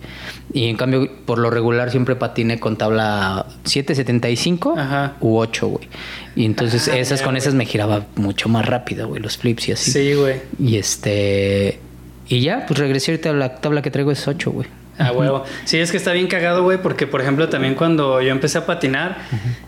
Y 0.52 0.66
en 0.66 0.76
cambio, 0.76 1.10
por 1.26 1.38
lo 1.38 1.50
regular 1.52 1.92
siempre 1.92 2.16
patiné 2.16 2.60
con 2.60 2.76
tabla 2.78 3.46
7.75 3.66 4.78
Ajá. 4.80 5.16
u 5.20 5.38
8, 5.38 5.68
güey. 5.68 5.88
Y 6.36 6.46
entonces 6.46 6.88
Ah, 6.88 6.98
esas 6.98 7.22
con 7.22 7.38
esas 7.38 7.54
me 7.54 7.66
giraba 7.66 8.08
mucho 8.16 8.50
más 8.50 8.66
rápido, 8.66 9.08
güey, 9.08 9.22
los 9.22 9.38
flips 9.38 9.70
y 9.70 9.72
así. 9.74 9.92
Sí, 9.92 10.14
güey. 10.16 10.42
Y 10.60 10.78
este... 10.78 11.80
Y 12.28 12.42
ya, 12.42 12.66
pues 12.68 12.80
regresé 12.80 13.12
ahorita 13.12 13.30
a 13.30 13.34
la 13.34 13.56
tabla 13.58 13.82
que 13.82 13.92
traigo 13.92 14.12
es 14.12 14.28
8, 14.28 14.52
güey. 14.52 14.68
Ah, 15.00 15.12
huevo. 15.12 15.44
Sí, 15.66 15.80
es 15.80 15.90
que 15.92 15.98
está 15.98 16.12
bien 16.14 16.28
cagado, 16.28 16.64
güey, 16.64 16.78
porque 16.78 17.08
por 17.08 17.20
ejemplo 17.22 17.50
también 17.50 17.74
cuando 17.76 18.22
yo 18.22 18.30
empecé 18.32 18.60
a 18.60 18.66
patinar, 18.66 19.18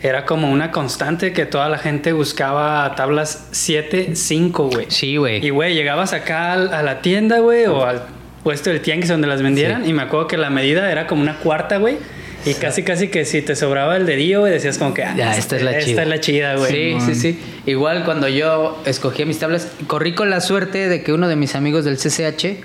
era 0.00 0.24
como 0.24 0.50
una 0.52 0.70
constante 0.70 1.32
que 1.32 1.46
toda 1.46 1.68
la 1.68 1.78
gente 1.78 2.12
buscaba 2.12 2.94
tablas 2.94 3.48
7, 3.50 4.10
5, 4.14 4.68
güey. 4.70 4.86
Sí, 4.88 5.16
güey. 5.16 5.44
Y, 5.44 5.50
güey, 5.50 5.74
llegabas 5.74 6.12
acá 6.12 6.52
al- 6.52 6.72
a 6.72 6.82
la 6.82 7.02
tienda, 7.02 7.40
güey, 7.40 7.66
o 7.66 7.84
al 7.84 8.02
puesto 8.44 8.70
del 8.70 8.80
tianguis 8.80 9.08
donde 9.08 9.26
las 9.26 9.42
vendieran, 9.42 9.82
Sí. 9.84 9.90
y 9.90 9.92
me 9.92 10.02
acuerdo 10.02 10.28
que 10.28 10.36
la 10.36 10.50
medida 10.50 10.90
era 10.92 11.06
como 11.08 11.22
una 11.22 11.36
cuarta, 11.38 11.78
güey. 11.78 11.96
Y 12.44 12.54
casi, 12.54 12.84
casi 12.84 13.08
que 13.08 13.24
si 13.24 13.42
te 13.42 13.56
sobraba 13.56 13.96
el 13.96 14.06
dedillo, 14.06 14.38
güey, 14.40 14.52
decías 14.52 14.78
como 14.78 14.94
que, 14.94 15.02
ah, 15.02 15.14
Ya, 15.16 15.36
esta 15.36 15.56
es 15.56 15.62
la 15.62 15.72
chida. 15.72 15.80
Esta 15.90 16.02
es 16.02 16.08
la 16.08 16.20
chida, 16.20 16.54
güey. 16.54 16.70
Sí, 16.70 16.96
sí, 17.04 17.14
sí. 17.16 17.40
Igual 17.66 18.04
cuando 18.04 18.28
yo 18.28 18.80
escogía 18.86 19.26
mis 19.26 19.40
tablas, 19.40 19.72
corrí 19.88 20.14
con 20.14 20.30
la 20.30 20.40
suerte 20.40 20.88
de 20.88 21.02
que 21.02 21.12
uno 21.12 21.26
de 21.26 21.34
mis 21.34 21.56
amigos 21.56 21.84
del 21.84 21.96
CCH, 21.98 22.60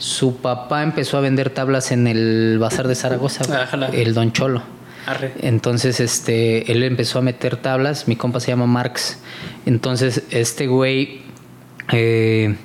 su 0.00 0.38
papá 0.38 0.82
empezó 0.82 1.18
a 1.18 1.20
vender 1.20 1.50
tablas 1.50 1.92
en 1.92 2.06
el 2.06 2.56
bazar 2.58 2.88
de 2.88 2.94
Zaragoza, 2.94 3.44
Ájala. 3.62 3.88
el 3.88 4.14
Don 4.14 4.32
Cholo. 4.32 4.62
Arre. 5.06 5.32
Entonces, 5.42 6.00
este, 6.00 6.72
él 6.72 6.82
empezó 6.82 7.18
a 7.18 7.22
meter 7.22 7.56
tablas. 7.56 8.08
Mi 8.08 8.16
compa 8.16 8.40
se 8.40 8.48
llama 8.48 8.66
Marx. 8.66 9.18
Entonces, 9.66 10.22
este 10.30 10.66
güey 10.68 11.20
eh, 11.92 12.56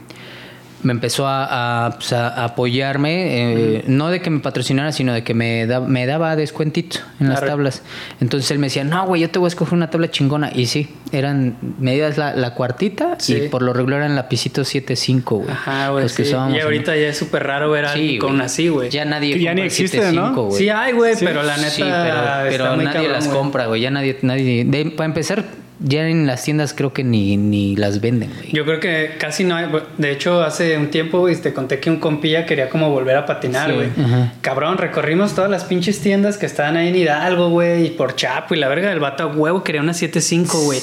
me 0.86 0.92
empezó 0.94 1.28
a, 1.28 1.88
a, 1.88 1.92
pues, 1.96 2.14
a 2.14 2.44
apoyarme, 2.44 3.78
eh, 3.78 3.84
no 3.88 4.10
de 4.10 4.22
que 4.22 4.30
me 4.30 4.40
patrocinara, 4.40 4.92
sino 4.92 5.14
de 5.14 5.24
que 5.24 5.34
me, 5.34 5.66
da- 5.68 5.80
me 5.82 6.06
daba 6.06 6.36
descuentito 6.36 7.00
en 7.20 7.30
las 7.30 7.42
tablas. 7.42 7.82
Entonces 8.22 8.50
él 8.52 8.60
me 8.60 8.68
decía, 8.68 8.84
no, 8.84 9.06
güey, 9.08 9.22
yo 9.22 9.30
te 9.30 9.40
voy 9.40 9.48
a 9.48 9.50
escoger 9.50 9.74
una 9.74 9.90
tabla 9.90 10.10
chingona. 10.12 10.52
Y 10.54 10.68
sí, 10.68 10.88
eran 11.12 11.58
medidas 11.80 12.18
la, 12.18 12.36
la 12.36 12.54
cuartita 12.54 13.16
Sí. 13.20 13.36
y 13.36 13.48
por 13.50 13.62
lo 13.62 13.74
regular 13.74 14.00
eran 14.02 14.16
lapicitos 14.16 14.74
7.5, 14.74 15.24
güey. 15.38 15.50
Ajá, 15.50 15.90
güey. 15.90 16.04
Los 16.04 16.14
que 16.14 16.24
sí. 16.24 16.30
usábamos 16.30 16.58
Y 16.58 16.62
ahorita 16.62 16.96
ya 16.96 17.08
es 17.08 17.18
súper 17.18 17.44
raro 17.44 17.72
ver 17.72 17.86
a 17.86 17.94
Sí, 17.94 18.00
alguien 18.00 18.20
con 18.20 18.42
así, 18.42 18.70
güey. 18.70 18.90
Ya 18.90 19.06
nadie 19.06 19.40
Ya 19.40 19.54
ni 19.54 19.62
existe, 19.64 20.00
7.5, 20.00 20.14
¿no? 20.14 20.34
güey. 20.46 20.58
Sí 20.60 20.70
hay, 20.70 20.94
güey, 20.94 21.16
Sí. 21.16 21.26
pero 21.26 21.44
la 21.44 21.58
neta 21.58 21.70
Sí, 21.72 21.82
pero, 21.82 21.96
está 21.98 22.44
pero 22.50 22.76
muy 22.76 22.86
nadie 22.86 22.94
cabrón, 23.00 23.12
las 23.14 23.28
compra, 23.28 23.66
güey. 23.66 23.82
Ya 23.82 23.90
nadie, 23.92 24.18
nadie. 24.22 24.64
de- 24.66 24.86
para 24.92 25.06
empezar, 25.08 25.44
ya 25.80 26.08
en 26.08 26.26
las 26.26 26.44
tiendas 26.44 26.74
creo 26.74 26.94
que 26.94 27.04
ni, 27.04 27.36
ni 27.38 27.76
las 27.76 28.00
venden, 28.02 28.32
güey. 28.34 28.52
Yo 28.54 28.64
creo 28.66 28.80
que 28.80 29.16
casi 29.20 29.44
no 29.44 29.56
hay. 29.56 29.68
De 29.98 30.12
hecho, 30.12 30.42
hace 30.42 30.78
un 30.78 30.90
tiempo, 30.90 31.20
güey, 31.20 31.36
te 31.36 31.54
conté 31.54 31.80
que 31.80 31.90
un 31.90 31.98
compilla 32.00 32.46
quería 32.46 32.70
como 32.70 32.90
volver 32.90 33.18
a 33.18 33.26
patinar, 33.26 33.70
Sí. 33.70 33.76
güey. 33.76 33.90
Ajá. 34.04 34.34
Cabrón, 34.42 34.78
recorrimos 34.78 35.36
todas 35.36 35.50
las 35.52 35.66
pinches 35.66 36.00
tiendas 36.00 36.38
que 36.38 36.46
estaban 36.46 36.78
ahí 36.78 36.88
en 36.90 36.96
Hidalgo, 36.96 37.50
güey, 37.50 37.88
y 37.88 37.90
por 37.90 38.16
Chapo 38.16 38.56
y 38.56 38.58
la 38.58 38.68
verga 38.70 38.90
del 38.90 39.00
vato 39.00 39.24
a 39.24 39.28
huevo 39.28 39.64
quería 39.64 39.82
una 39.82 39.94
7.5, 39.94 40.64
güey. 40.66 40.80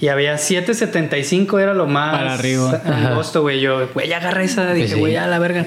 Y 0.00 0.08
había 0.08 0.38
7.75, 0.38 1.60
era 1.60 1.74
lo 1.74 1.86
más 1.86 2.16
Para 2.16 2.32
arriba. 2.34 2.80
angosto, 2.86 3.42
güey. 3.42 3.60
Yo, 3.60 3.88
güey, 3.92 4.08
ya 4.08 4.16
agarra 4.16 4.42
esa. 4.42 4.72
Dije, 4.72 4.86
Pues 4.86 4.92
sí. 4.94 4.98
güey, 4.98 5.12
ya 5.12 5.26
la 5.26 5.38
verga. 5.38 5.66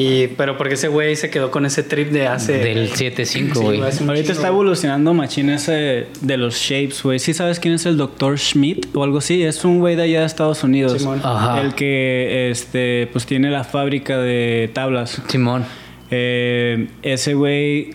Y, 0.00 0.28
pero 0.28 0.56
porque 0.56 0.74
ese 0.74 0.88
güey 0.88 1.14
se 1.14 1.28
quedó 1.28 1.50
con 1.50 1.66
ese 1.66 1.82
trip 1.82 2.10
de 2.10 2.26
hace. 2.26 2.54
Del 2.54 2.90
7.5, 2.90 3.26
Sí, 3.26 3.48
güey. 3.60 3.82
Ahorita 3.82 4.32
está 4.32 4.48
evolucionando 4.48 5.12
machín 5.12 5.50
ese 5.50 6.06
de 6.22 6.36
los 6.38 6.54
shapes, 6.56 7.02
güey. 7.02 7.18
¿Sí 7.18 7.34
sabes 7.34 7.60
quién 7.60 7.74
es 7.74 7.84
el 7.84 7.98
Dr. 7.98 8.38
Schmidt 8.38 8.86
o 8.94 9.04
algo 9.04 9.18
así? 9.18 9.42
Es 9.42 9.62
un 9.62 9.78
güey 9.78 9.96
de 9.96 10.04
allá 10.04 10.20
de 10.20 10.26
Estados 10.26 10.64
Unidos. 10.64 10.98
Simón. 10.98 11.20
Ajá. 11.22 11.60
El 11.60 11.74
que 11.74 12.50
este 12.50 13.10
pues 13.12 13.26
tiene 13.26 13.50
la 13.50 13.62
fábrica 13.62 14.16
de 14.16 14.70
tablas. 14.72 15.20
Simón. 15.28 15.66
Eh, 16.10 16.88
ese 17.02 17.34
güey 17.34 17.90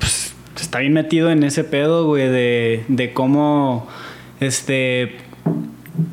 pues, 0.00 0.34
está 0.60 0.80
bien 0.80 0.94
metido 0.94 1.30
en 1.30 1.44
ese 1.44 1.62
pedo, 1.62 2.06
güey, 2.06 2.28
de, 2.28 2.84
de 2.88 3.12
cómo 3.12 3.86
este 4.40 5.16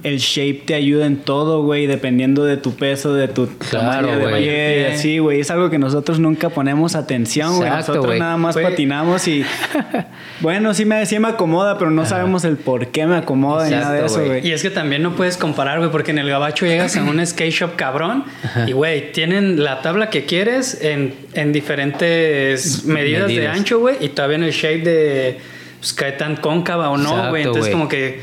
el 0.04 0.18
shape 0.20 0.62
te 0.68 0.76
ayuda 0.76 1.08
en 1.08 1.18
todo, 1.18 1.64
güey, 1.64 1.88
dependiendo 1.88 2.44
de 2.44 2.56
tu 2.58 2.76
peso, 2.76 3.16
de 3.16 3.28
tu 3.28 3.48
Claro, 3.70 4.08
tamaño 4.10 4.20
de 4.26 4.30
güey. 4.32 4.44
pie, 4.44 4.82
y 4.90 4.94
así, 4.94 5.18
güey. 5.18 5.40
Es 5.40 5.50
algo 5.50 5.72
que 5.72 5.80
nosotros 5.80 6.20
nunca 6.20 6.50
ponemos 6.50 6.94
atención, 6.96 7.56
güey. 7.56 7.68
Exacto, 7.68 7.94
Nosotros 7.94 8.06
güey. 8.06 8.20
nada 8.20 8.38
más 8.38 8.54
Güey. 8.56 8.66
patinamos 8.66 9.28
y 9.28 9.44
bueno, 10.42 10.74
sí 10.76 10.86
me, 10.86 11.04
sí 11.08 11.18
me 11.18 11.30
acomoda, 11.30 11.78
pero 11.80 11.90
no 11.90 12.06
sabemos 12.06 12.44
el 12.44 12.58
por 12.58 12.88
qué 12.90 13.08
me 13.08 13.16
acomoda 13.16 13.66
ni 13.66 13.72
nada 13.72 13.92
de 13.94 14.00
Exacto, 14.02 14.06
eso, 14.06 14.26
güey. 14.28 14.40
güey. 14.42 14.48
Y 14.50 14.54
es 14.54 14.62
que 14.62 14.70
también 14.70 15.02
no 15.02 15.16
puedes 15.16 15.38
comparar, 15.38 15.80
güey, 15.80 15.90
porque 15.90 16.12
en 16.12 16.20
el 16.20 16.30
gabacho 16.30 16.66
llegas 16.68 16.96
a 16.98 17.04
un 17.04 17.26
skate 17.26 17.52
shop 17.52 17.76
cabrón 17.76 18.24
y, 18.68 18.74
güey, 18.74 19.12
tienen 19.12 19.64
la 19.64 19.82
tabla 19.82 20.10
que 20.12 20.26
quieres 20.26 20.80
en, 20.84 21.16
en 21.34 21.52
diferentes 21.54 22.86
medidas, 22.86 23.28
de 23.28 23.48
ancho, 23.48 23.80
güey, 23.80 23.96
y 24.00 24.10
todavía 24.10 24.38
en 24.38 24.44
el 24.44 24.52
shape 24.52 24.80
de, 24.80 25.38
pues, 25.80 25.94
cae 25.94 26.12
tan 26.14 26.36
cóncava 26.36 26.90
o 26.90 26.98
no, 26.98 27.10
Exacto, 27.10 27.30
güey. 27.30 27.42
Entonces, 27.44 27.64
güey. 27.64 27.72
como 27.74 27.88
que, 27.88 28.20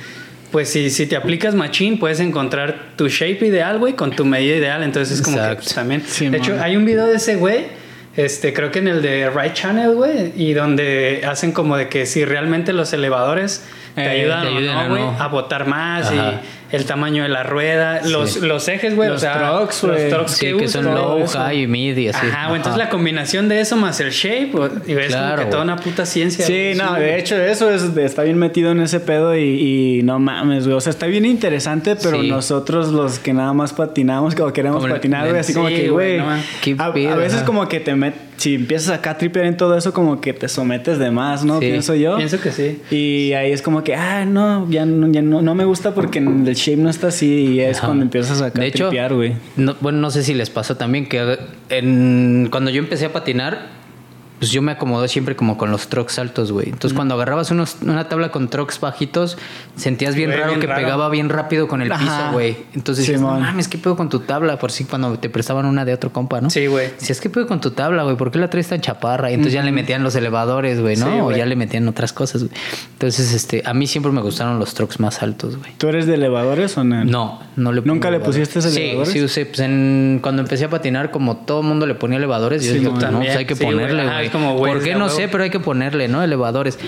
pues, 0.51 0.69
si, 0.71 0.91
si 0.91 1.07
te 1.07 1.17
aplicas 1.17 1.55
machín, 1.55 1.99
puedes 1.99 2.21
encontrar 2.21 2.93
tu 2.97 3.09
shape 3.09 3.47
ideal, 3.47 3.79
güey, 3.79 3.95
con 3.95 4.11
tu 4.11 4.25
medida 4.25 4.57
ideal. 4.57 4.83
Entonces, 4.83 5.19
es 5.19 5.23
como 5.23 5.37
que 5.37 5.43
Exacto. 5.43 5.63
pues, 5.65 5.75
también. 5.75 6.03
Sí, 6.07 6.29
de 6.29 6.39
hecho, 6.39 6.53
man. 6.53 6.63
hay 6.63 6.77
un 6.77 6.85
video 6.85 7.07
de 7.07 7.17
ese 7.17 7.37
güey. 7.37 7.67
Este, 8.17 8.53
creo 8.53 8.71
que 8.73 8.81
en 8.81 8.89
el 8.89 9.01
de 9.03 9.31
Right 9.31 9.53
Channel, 9.53 9.95
güey, 9.95 10.33
y 10.37 10.53
donde 10.53 11.23
hacen 11.29 11.53
como 11.53 11.77
de 11.77 11.89
que 11.89 12.05
si 12.05 12.25
realmente 12.25 12.73
los 12.73 12.93
elevadores 12.93 13.65
te 13.95 14.03
Eh, 14.03 14.09
ayudan, 14.23 14.43
te 14.43 14.49
o 14.49 14.61
no, 14.61 14.89
güey, 14.89 15.03
no. 15.03 15.23
a 15.23 15.29
botar 15.29 15.67
más 15.69 16.07
Ajá. 16.11 16.15
y 16.15 16.58
el 16.71 16.85
tamaño 16.85 17.23
de 17.23 17.29
la 17.29 17.43
rueda, 17.43 18.03
los, 18.05 18.37
los 18.37 18.69
ejes, 18.69 18.95
güey, 18.95 19.09
o 19.09 19.13
Los 19.13 19.23
sea, 19.23 19.39
trucks, 19.39 19.83
los 19.83 20.09
trucks 20.09 20.33
Sí, 20.33 20.47
que 20.47 20.55
usan, 20.55 20.85
son 20.85 20.95
low, 20.95 21.19
eso. 21.19 21.39
high, 21.39 21.67
mid 21.67 21.97
y 21.97 22.09
así. 22.09 22.27
Ajá, 22.27 22.49
güey, 22.49 22.57
entonces 22.59 22.79
la 22.79 22.91
combinación 22.91 23.49
de 23.49 23.61
eso 23.61 23.77
más 23.77 24.01
el 24.01 24.11
shape, 24.11 24.53
y 24.87 24.95
ves 24.95 25.13
como 25.15 25.19
Claro, 25.19 25.45
que 25.45 25.51
toda 25.51 25.63
una 25.63 25.77
puta 25.77 26.05
ciencia. 26.07 26.45
Sí, 26.45 26.73
no, 26.77 26.95
de 26.95 27.19
hecho 27.19 27.37
eso 27.37 27.71
es, 27.71 27.97
está 27.97 28.23
bien 28.23 28.39
metido 28.39 28.71
en 28.73 28.81
ese 28.81 29.01
pedo 29.01 29.37
y, 29.37 29.99
y 29.99 30.03
no 30.03 30.19
mames, 30.19 30.65
güey. 30.65 30.77
O 30.77 30.81
sea, 30.81 30.91
está 30.91 31.07
bien 31.07 31.25
interesante, 31.25 31.97
pero 31.97 32.23
nosotros 32.23 32.89
los 32.89 33.19
que 33.19 33.33
nada 33.33 33.53
más 33.53 33.73
patinamos 33.73 34.39
o 34.39 34.53
queremos 34.53 34.83
Como 34.83 34.95
patinar, 34.95 35.29
güey, 35.29 35.41
así 35.41 35.55
como 35.55 35.69
que, 35.69 35.89
güey, 35.89 36.19
no 36.19 36.27
a, 36.79 36.91
veces 36.91 37.43
como 37.43 37.69
que 37.69 37.81
te 37.81 37.95
met, 37.95 38.15
si 38.37 38.55
empiezas 38.55 38.91
acá 38.91 39.11
a 39.11 39.19
tripear 39.19 39.47
en 39.47 39.57
todo 39.57 39.77
eso, 39.77 39.93
como 39.93 40.21
que 40.21 40.33
te 40.33 40.49
sometes 40.49 40.99
de 40.99 41.11
más, 41.11 41.45
¿no? 41.45 41.59
Sí. 41.61 41.67
Pienso 41.67 41.95
yo. 41.95 42.17
Pienso 42.17 42.41
que 42.41 42.53
sí. 42.53 42.81
Y 42.91 43.33
ahí 43.33 43.53
es 43.53 43.63
como 43.63 43.83
que, 43.83 43.95
ah, 43.95 44.25
no, 44.25 44.69
ya, 44.71 44.87
no, 44.87 45.11
ya 45.11 45.23
no, 45.23 45.43
no 45.43 45.55
me 45.55 45.65
gusta 45.65 45.95
porque 45.95 46.19
el 46.19 46.57
shape 46.59 46.77
no 46.83 46.91
está 46.91 47.09
así 47.09 47.27
y 47.55 47.61
es 47.61 47.79
Ajá. 47.79 47.87
cuando 47.87 48.03
empiezas 48.05 48.43
a 48.43 48.51
tripear, 48.51 49.15
güey. 49.15 49.35
no- 49.57 49.77
bueno, 49.81 49.99
no 49.99 50.11
sé 50.11 50.23
si 50.23 50.35
les 50.35 50.51
pasó 50.51 50.77
también 50.77 51.07
que 51.09 51.39
en- 51.71 52.49
cuando 52.51 52.71
yo 52.71 52.79
empecé 52.81 53.07
a 53.07 53.13
patinar, 53.13 53.78
pues 54.39 54.51
yo 54.51 54.63
me 54.63 54.73
acomodé 54.73 55.09
siempre 55.09 55.35
como 55.37 55.59
con 55.59 55.71
los 55.71 55.89
trucks 55.89 56.19
altos, 56.19 56.53
güey. 56.53 56.67
Entonces 56.69 56.95
cuando 56.95 57.15
agarrabas 57.15 57.51
unos- 57.51 57.77
una 57.83 58.09
tabla 58.09 58.31
con 58.31 58.49
trucks 58.49 58.81
bajitos, 58.81 59.37
sentías 59.77 60.15
bien 60.15 60.31
Güey, 60.31 60.39
raro 60.39 60.51
bien 60.53 60.61
que 60.61 60.67
raro. 60.67 60.81
pegaba 60.83 61.09
bien 61.09 61.29
rápido 61.29 61.69
con 61.69 61.83
el 61.83 61.91
Ajá. 61.93 62.03
piso, 62.03 62.33
güey. 62.33 62.57
Entonces 62.75 63.07
dices, 63.07 63.21
no 63.21 63.39
mames, 63.39 63.69
¿qué 63.69 63.79
pedo 63.79 63.97
con 63.97 64.09
tu 64.09 64.21
tabla? 64.21 64.59
Por 64.59 64.71
si 64.73 64.85
cuando 64.85 65.19
te 65.19 65.29
prestaban 65.29 65.67
una 65.67 65.85
de 65.85 65.93
otro 65.95 66.13
compa, 66.13 66.41
¿no? 66.41 66.51
Sí, 66.51 66.67
güey. 66.67 66.89
Decías, 66.99 67.21
¿qué 67.21 67.31
pedo 67.31 67.47
con 67.47 67.61
tu 67.61 67.73
tabla, 67.73 68.03
güey? 68.05 68.17
¿Por 68.17 68.31
qué 68.31 68.39
la 68.39 68.49
traes 68.51 68.69
tan 68.69 68.81
chaparra? 68.81 69.31
Y 69.31 69.35
entonces 69.35 69.55
ya 69.55 69.63
le 69.63 69.73
metían 69.73 70.03
los 70.03 70.15
elevadores, 70.15 70.81
güey, 70.81 70.97
¿no? 70.97 71.07
Sí, 71.07 71.19
o 71.21 71.31
ya 71.33 71.45
le 71.47 71.57
metían 71.57 71.87
otras 71.89 72.13
cosas, 72.13 72.45
güey. 72.45 72.55
Entonces, 72.93 73.33
este, 73.33 73.63
a 73.65 73.75
mí 73.75 73.87
siempre 73.87 74.13
me 74.13 74.21
gustaron 74.21 74.59
los 74.59 74.75
trucks 74.75 75.01
más 75.01 75.23
altos, 75.23 75.57
güey. 75.57 75.73
¿Tú 75.79 75.89
eres 75.89 76.07
de 76.07 76.15
elevadores 76.15 76.77
o 76.79 76.85
no? 76.85 77.05
No, 77.05 77.41
no 77.57 77.73
le 77.73 77.83
¿Nunca 77.83 78.11
le 78.11 78.21
pusiste 78.21 78.59
elevadores. 78.61 78.77
elevadores? 78.77 79.13
Sí, 79.13 79.19
sí 79.19 79.25
usé. 79.25 79.47
Pues 79.47 79.61
en, 79.61 80.21
cuando 80.23 80.43
empecé 80.43 80.65
a 80.67 80.71
patinar, 80.71 81.11
como 81.11 81.37
todo 81.39 81.61
el 81.61 81.67
mundo 81.67 81.87
le 81.87 81.95
ponía 81.95 82.19
elevadores, 82.19 82.63
yo 82.65 82.73
Sí, 82.73 82.79
dije, 82.79 82.91
pues, 82.91 83.11
no, 83.11 83.19
pues 83.19 83.37
hay 83.37 83.45
que 83.47 83.55
Sí, 83.57 83.65
ponerle, 83.65 84.05
güey. 84.05 84.28
Es 84.29 84.33
como, 84.33 84.57
güey, 84.57 84.73
¿Por 84.75 84.83
qué? 84.83 84.95
No 84.95 85.07
huevo. 85.07 85.17
sé, 85.17 85.29
pero 85.29 85.45
hay 85.45 85.51
que 85.51 85.61
ponerle, 85.61 86.09
¿no? 86.09 86.23
Elevadores. 86.23 86.79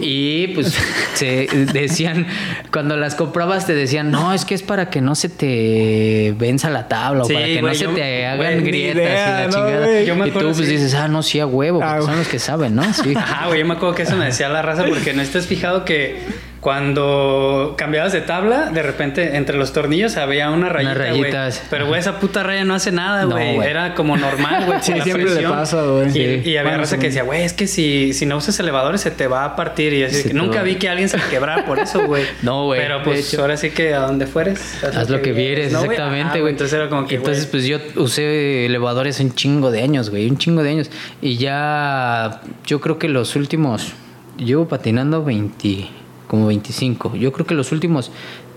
Y 0.00 0.48
pues 0.48 0.74
se 1.14 1.46
decían, 1.72 2.26
cuando 2.72 2.96
las 2.96 3.14
comprabas 3.14 3.66
te 3.66 3.74
decían, 3.74 4.10
no, 4.10 4.32
es 4.32 4.44
que 4.44 4.54
es 4.54 4.62
para 4.62 4.90
que 4.90 5.00
no 5.00 5.14
se 5.14 5.28
te 5.28 6.34
venza 6.38 6.70
la 6.70 6.88
tabla 6.88 7.24
Sí, 7.24 7.32
o 7.32 7.34
para 7.36 7.46
que 7.46 7.62
no 7.62 7.74
se 7.74 7.84
yo- 7.84 7.90
te 7.94 8.26
hagan 8.26 8.64
grietas 8.64 8.96
idea, 9.02 9.28
y 9.28 9.30
la 9.32 9.46
¿no, 9.46 9.52
chingada. 9.52 9.86
güey? 9.86 10.06
Yo 10.06 10.16
me 10.16 10.28
y 10.28 10.30
tú 10.30 10.38
pues 10.40 10.58
dices, 10.58 10.94
ah, 10.94 11.08
no, 11.08 11.22
sí 11.22 11.40
a 11.40 11.46
huevo, 11.46 11.80
Ah, 11.82 12.00
son 12.02 12.16
los 12.16 12.28
que 12.28 12.38
saben, 12.38 12.74
¿no? 12.74 12.84
Sí. 12.94 13.14
Ajá, 13.16 13.46
güey, 13.48 13.60
yo 13.60 13.66
me 13.66 13.74
acuerdo 13.74 13.94
que 13.94 14.02
eso 14.02 14.16
me 14.16 14.26
decía 14.26 14.48
la 14.48 14.62
raza 14.62 14.84
porque 14.88 15.12
no 15.12 15.22
estás 15.22 15.46
fijado 15.46 15.84
que 15.84 16.18
cuando 16.60 17.74
cambiabas 17.78 18.12
de 18.12 18.20
tabla, 18.20 18.70
de 18.70 18.82
repente 18.82 19.36
entre 19.36 19.56
los 19.56 19.72
tornillos 19.72 20.16
había 20.18 20.50
una 20.50 20.68
rayita, 20.68 20.92
Unas 20.94 21.08
rayitas. 21.08 21.62
Pero, 21.70 21.86
güey, 21.86 22.00
esa 22.00 22.20
puta 22.20 22.42
raya 22.42 22.64
no 22.64 22.74
hace 22.74 22.92
nada, 22.92 23.24
güey. 23.24 23.56
Era 23.58 23.94
como 23.94 24.16
normal, 24.16 24.66
güey. 24.66 24.78
Sí, 24.82 24.92
siempre 25.02 25.34
le 25.34 25.48
pasa, 25.48 25.82
güey. 25.82 26.08
Y, 26.08 26.10
Sí. 26.12 26.20
y 26.20 26.56
había 26.56 26.62
Bueno, 26.62 26.78
raza 26.78 26.96
sí. 26.96 27.00
que 27.00 27.06
decía, 27.08 27.22
güey, 27.22 27.42
es 27.42 27.52
que 27.54 27.66
si, 27.66 28.12
si 28.12 28.26
no 28.26 28.36
usas 28.36 28.58
elevadores 28.60 29.00
se 29.00 29.10
te 29.10 29.26
va 29.26 29.44
a 29.44 29.56
partir. 29.56 29.92
Y 29.94 30.02
así, 30.04 30.28
que 30.28 30.34
nunca 30.34 30.62
vi 30.62 30.76
que 30.76 30.88
alguien 30.88 31.08
se 31.08 31.18
quebrara 31.30 31.64
por 31.64 31.78
eso, 31.78 32.06
güey. 32.06 32.24
No, 32.42 32.66
güey, 32.66 32.80
Pero 32.80 33.02
pues 33.02 33.32
ahora 33.38 33.56
sí 33.56 33.70
que 33.70 33.94
a 33.94 34.00
donde 34.00 34.26
fueres. 34.26 34.82
Haz 34.84 35.08
lo 35.08 35.22
que 35.22 35.32
vieres, 35.32 35.72
¿no, 35.72 35.78
güey? 35.80 35.90
exactamente, 35.92 36.40
güey. 36.40 36.52
Entonces 36.52 36.78
era 36.78 36.88
como 36.88 37.06
que, 37.06 37.16
Entonces, 37.16 37.46
pues 37.46 37.64
yo 37.64 37.78
usé 37.96 38.66
elevadores 38.66 39.18
un 39.20 39.34
chingo 39.34 39.70
de 39.70 39.82
años, 39.82 40.10
güey, 40.10 40.28
un 40.28 40.36
chingo 40.38 40.62
de 40.62 40.70
años. 40.70 40.90
Y 41.22 41.36
ya, 41.36 42.40
yo 42.66 42.80
creo 42.80 42.98
que 42.98 43.08
los 43.08 43.34
últimos, 43.36 43.92
llevo 44.38 44.68
patinando 44.68 45.24
20, 45.24 45.88
como 46.30 46.46
25. 46.46 47.16
Yo 47.16 47.32
creo 47.32 47.44
que 47.44 47.54
los 47.54 47.72
últimos 47.72 48.12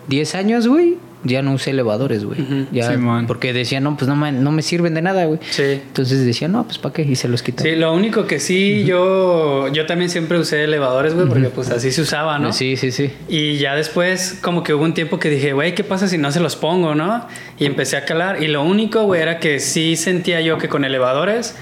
10 0.10 0.36
años, 0.36 0.68
güey, 0.68 0.98
ya 1.24 1.42
no 1.42 1.53
usé 1.53 1.72
elevadores, 1.72 2.24
güey. 2.24 2.38
Ya, 2.72 2.92
Simón. 2.92 3.25
porque 3.25 3.51
decían, 3.53 3.84
no, 3.84 3.96
pues 3.98 4.08
no, 4.10 4.15
me- 4.15 4.32
no 4.34 4.51
me 4.51 4.62
sirven 4.62 4.94
de 4.94 5.01
nada, 5.01 5.25
güey. 5.25 5.39
Sí. 5.50 5.63
Entonces 5.63 6.24
decía, 6.24 6.50
no, 6.50 6.65
pues 6.65 6.77
para 6.77 6.94
qué, 6.94 7.01
y 7.01 7.15
se 7.15 7.27
los 7.30 7.42
quitaba. 7.42 7.68
Sí, 7.68 7.75
lo 7.77 7.94
único 7.94 8.27
que 8.27 8.39
sí, 8.39 8.84
yo, 8.84 9.70
yo 9.70 9.86
también 9.88 10.10
siempre 10.12 10.38
usé 10.38 10.65
elevadores, 10.65 11.15
güey, 11.15 11.27
porque 11.27 11.48
pues 11.48 11.70
así 11.72 11.92
se 11.92 12.01
usaba, 12.01 12.38
¿no? 12.39 12.51
Sí, 12.53 12.75
sí, 12.77 12.92
sí. 12.92 13.10
Y 13.30 13.58
ya 13.58 13.74
después, 13.75 14.38
como 14.42 14.62
que 14.63 14.74
hubo 14.74 14.84
un 14.84 14.94
tiempo 14.94 15.18
que 15.18 15.30
dije, 15.30 15.53
güey, 15.53 15.74
¿qué 15.74 15.84
pasa 15.84 16.08
si 16.08 16.18
no 16.20 16.32
se 16.32 16.42
los 16.42 16.56
pongo, 16.58 16.94
no? 16.94 17.25
Y 17.58 17.65
empecé 17.65 17.96
a 17.98 18.06
calar. 18.06 18.44
Y 18.44 18.48
lo 18.50 18.62
único, 18.63 19.03
güey, 19.06 19.22
era 19.22 19.39
que 19.39 19.60
sí 19.62 19.96
sentía 19.96 20.42
yo 20.42 20.58
que 20.58 20.68
con 20.68 20.84
elevadores, 20.84 21.56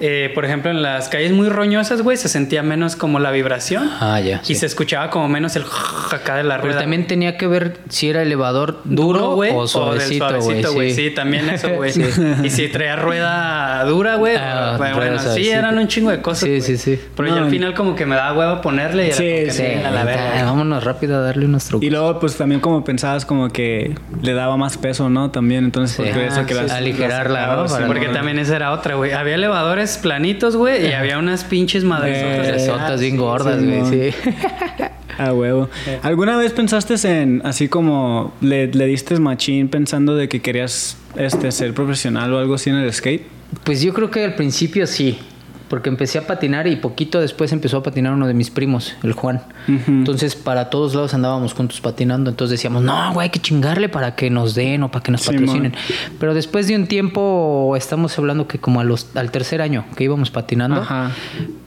eh, 0.00 0.30
por 0.34 0.44
ejemplo, 0.44 0.70
en 0.70 0.82
las 0.82 1.08
calles 1.08 1.32
muy 1.32 1.48
roñosas, 1.48 2.02
güey, 2.02 2.16
se 2.16 2.28
sentía 2.28 2.62
menos 2.62 2.96
como 2.96 3.18
la 3.18 3.30
vibración. 3.30 3.90
Ah, 4.00 4.20
ya. 4.20 4.40
Y 4.42 4.46
sí. 4.48 4.54
se 4.56 4.66
escuchaba 4.66 5.10
como 5.10 5.28
menos 5.28 5.56
el 5.56 5.64
acá 6.12 6.36
de 6.36 6.42
la 6.44 6.56
Pero 6.56 6.68
rueda. 6.68 6.80
también 6.80 7.06
tenía 7.06 7.36
que 7.36 7.46
ver 7.46 7.78
si 7.88 8.10
era 8.10 8.22
elevador 8.22 8.80
duro, 8.84 9.34
güey, 9.34 9.52
o 9.54 9.60
del 9.60 9.68
suavecito, 9.68 10.72
güey. 10.72 10.92
Sí. 10.92 11.08
Sí. 11.08 11.10
también 11.14 11.48
eso, 11.50 11.68
güey. 11.70 11.92
Y 12.44 12.50
si 12.50 12.68
traía 12.68 12.96
rueda 12.96 13.84
dura, 13.84 14.16
güey. 14.16 14.36
Ah, 14.36 14.74
bueno, 14.78 14.96
bueno, 14.96 15.18
sí, 15.18 15.48
eran 15.48 15.78
un 15.78 15.88
chingo 15.88 16.10
de 16.10 16.20
cosas. 16.20 16.40
Sí, 16.44 16.48
güey. 16.48 16.60
sí, 16.62 16.76
sí. 16.76 17.00
Pero 17.16 17.28
ya 17.28 17.34
No, 17.36 17.44
al 17.44 17.50
final 17.50 17.74
como 17.74 17.94
que 17.94 18.06
me 18.06 18.16
daba 18.16 18.36
huevo 18.38 18.60
ponerle 18.60 19.04
y 19.04 19.06
era 19.08 19.16
Sí, 19.16 19.24
como 19.24 19.44
que 19.46 19.50
sí, 19.52 19.64
a 19.84 19.90
la 19.90 20.00
Ah, 20.00 20.04
verga. 20.04 20.44
vámonos 20.44 20.84
rápido 20.84 21.16
a 21.16 21.20
darle 21.20 21.46
unos 21.46 21.64
trucos. 21.64 21.86
Y 21.86 21.90
luego, 21.90 22.18
pues 22.20 22.36
también 22.36 22.60
como 22.60 22.84
pensabas, 22.84 23.24
como 23.24 23.48
que 23.48 23.94
le 24.22 24.32
daba 24.34 24.56
más 24.56 24.76
peso, 24.76 25.08
¿no? 25.08 25.30
También, 25.30 25.64
entonces, 25.64 25.96
Sí. 25.96 26.12
por 26.12 26.22
eso 26.22 26.40
Ah, 26.40 26.46
que 26.46 26.54
sí. 26.54 26.60
las. 26.60 26.70
Aligerarla, 26.72 27.46
las 27.56 27.70
¿no? 27.72 27.76
sí, 27.78 27.82
Porque 27.86 28.08
¿no? 28.08 28.12
también 28.14 28.38
esa 28.38 28.56
era 28.56 28.72
otra, 28.72 28.94
güey. 28.96 29.12
Había 29.12 29.34
elevadores 29.36 29.85
planitos, 29.98 30.56
güey, 30.56 30.88
y 30.88 30.92
había 30.92 31.18
unas 31.18 31.44
pinches 31.44 31.84
madresotas. 31.84 32.46
Eh, 32.48 32.52
Resotas 32.52 33.00
bien 33.00 33.16
gordas, 33.16 33.60
sí, 33.60 33.66
güey. 33.66 34.12
Sí. 34.12 34.16
A 35.18 35.32
huevo. 35.32 35.70
¿Alguna 36.02 36.36
vez 36.36 36.52
pensaste 36.52 36.94
en, 37.10 37.40
así 37.44 37.68
como 37.68 38.34
le, 38.42 38.66
le 38.66 38.86
diste 38.86 39.18
machín 39.18 39.68
pensando 39.68 40.14
de 40.14 40.28
que 40.28 40.40
querías 40.42 40.98
este, 41.16 41.50
ser 41.52 41.72
profesional 41.72 42.34
o 42.34 42.38
algo 42.38 42.54
así 42.54 42.68
en 42.70 42.76
el 42.76 42.92
skate? 42.92 43.22
Pues 43.64 43.80
yo 43.80 43.94
creo 43.94 44.10
que 44.10 44.24
al 44.24 44.34
principio 44.34 44.86
sí. 44.86 45.18
Porque 45.68 45.88
empecé 45.88 46.18
a 46.18 46.26
patinar 46.28 46.68
y 46.68 46.76
poquito 46.76 47.20
después 47.20 47.50
empezó 47.52 47.78
a 47.78 47.82
patinar 47.82 48.12
uno 48.12 48.28
de 48.28 48.34
mis 48.34 48.50
primos, 48.50 48.94
el 49.02 49.12
Juan. 49.14 49.42
Entonces, 49.66 50.36
para 50.36 50.70
todos 50.70 50.94
lados 50.94 51.12
andábamos 51.12 51.54
juntos 51.54 51.80
patinando. 51.80 52.30
Entonces 52.30 52.52
decíamos, 52.58 52.82
no, 52.84 53.12
güey, 53.14 53.24
hay 53.24 53.30
que 53.30 53.40
chingarle 53.40 53.88
para 53.88 54.14
que 54.14 54.30
nos 54.30 54.54
den 54.54 54.84
o 54.84 54.90
para 54.92 55.02
que 55.02 55.10
nos 55.10 55.22
Sí, 55.22 55.32
patrocinen. 55.32 55.72
man. 55.72 55.80
Pero 56.20 56.34
después 56.34 56.68
de 56.68 56.76
un 56.76 56.86
tiempo, 56.86 57.74
estamos 57.76 58.16
hablando 58.16 58.46
que 58.46 58.58
como 58.60 58.78
a 58.80 58.84
los, 58.84 59.08
al 59.16 59.32
tercer 59.32 59.60
año 59.60 59.84
que 59.96 60.04
íbamos 60.04 60.30
patinando, 60.30 60.82
Ajá. 60.82 61.10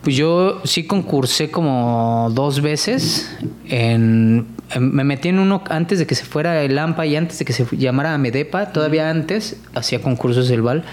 Pues 0.02 0.16
yo 0.16 0.62
sí 0.64 0.86
concursé 0.88 1.52
como 1.52 2.32
dos 2.34 2.62
veces. 2.62 3.36
En- 3.68 4.48
me 4.80 5.04
metí 5.04 5.30
en 5.30 5.40
uno 5.40 5.64
antes 5.70 5.98
de 6.00 6.06
que 6.06 6.16
se 6.16 6.26
fuera 6.26 6.62
el 6.62 6.78
AMPA 6.78 7.06
y 7.08 7.16
antes 7.16 7.40
de 7.40 7.46
que 7.46 7.54
se 7.54 7.66
llamara 7.76 8.18
Medepa. 8.18 8.68
Todavía 8.68 9.10
antes 9.10 9.58
hacía 9.74 10.02
concursos 10.02 10.48
del 10.48 10.62
Val. 10.62 10.84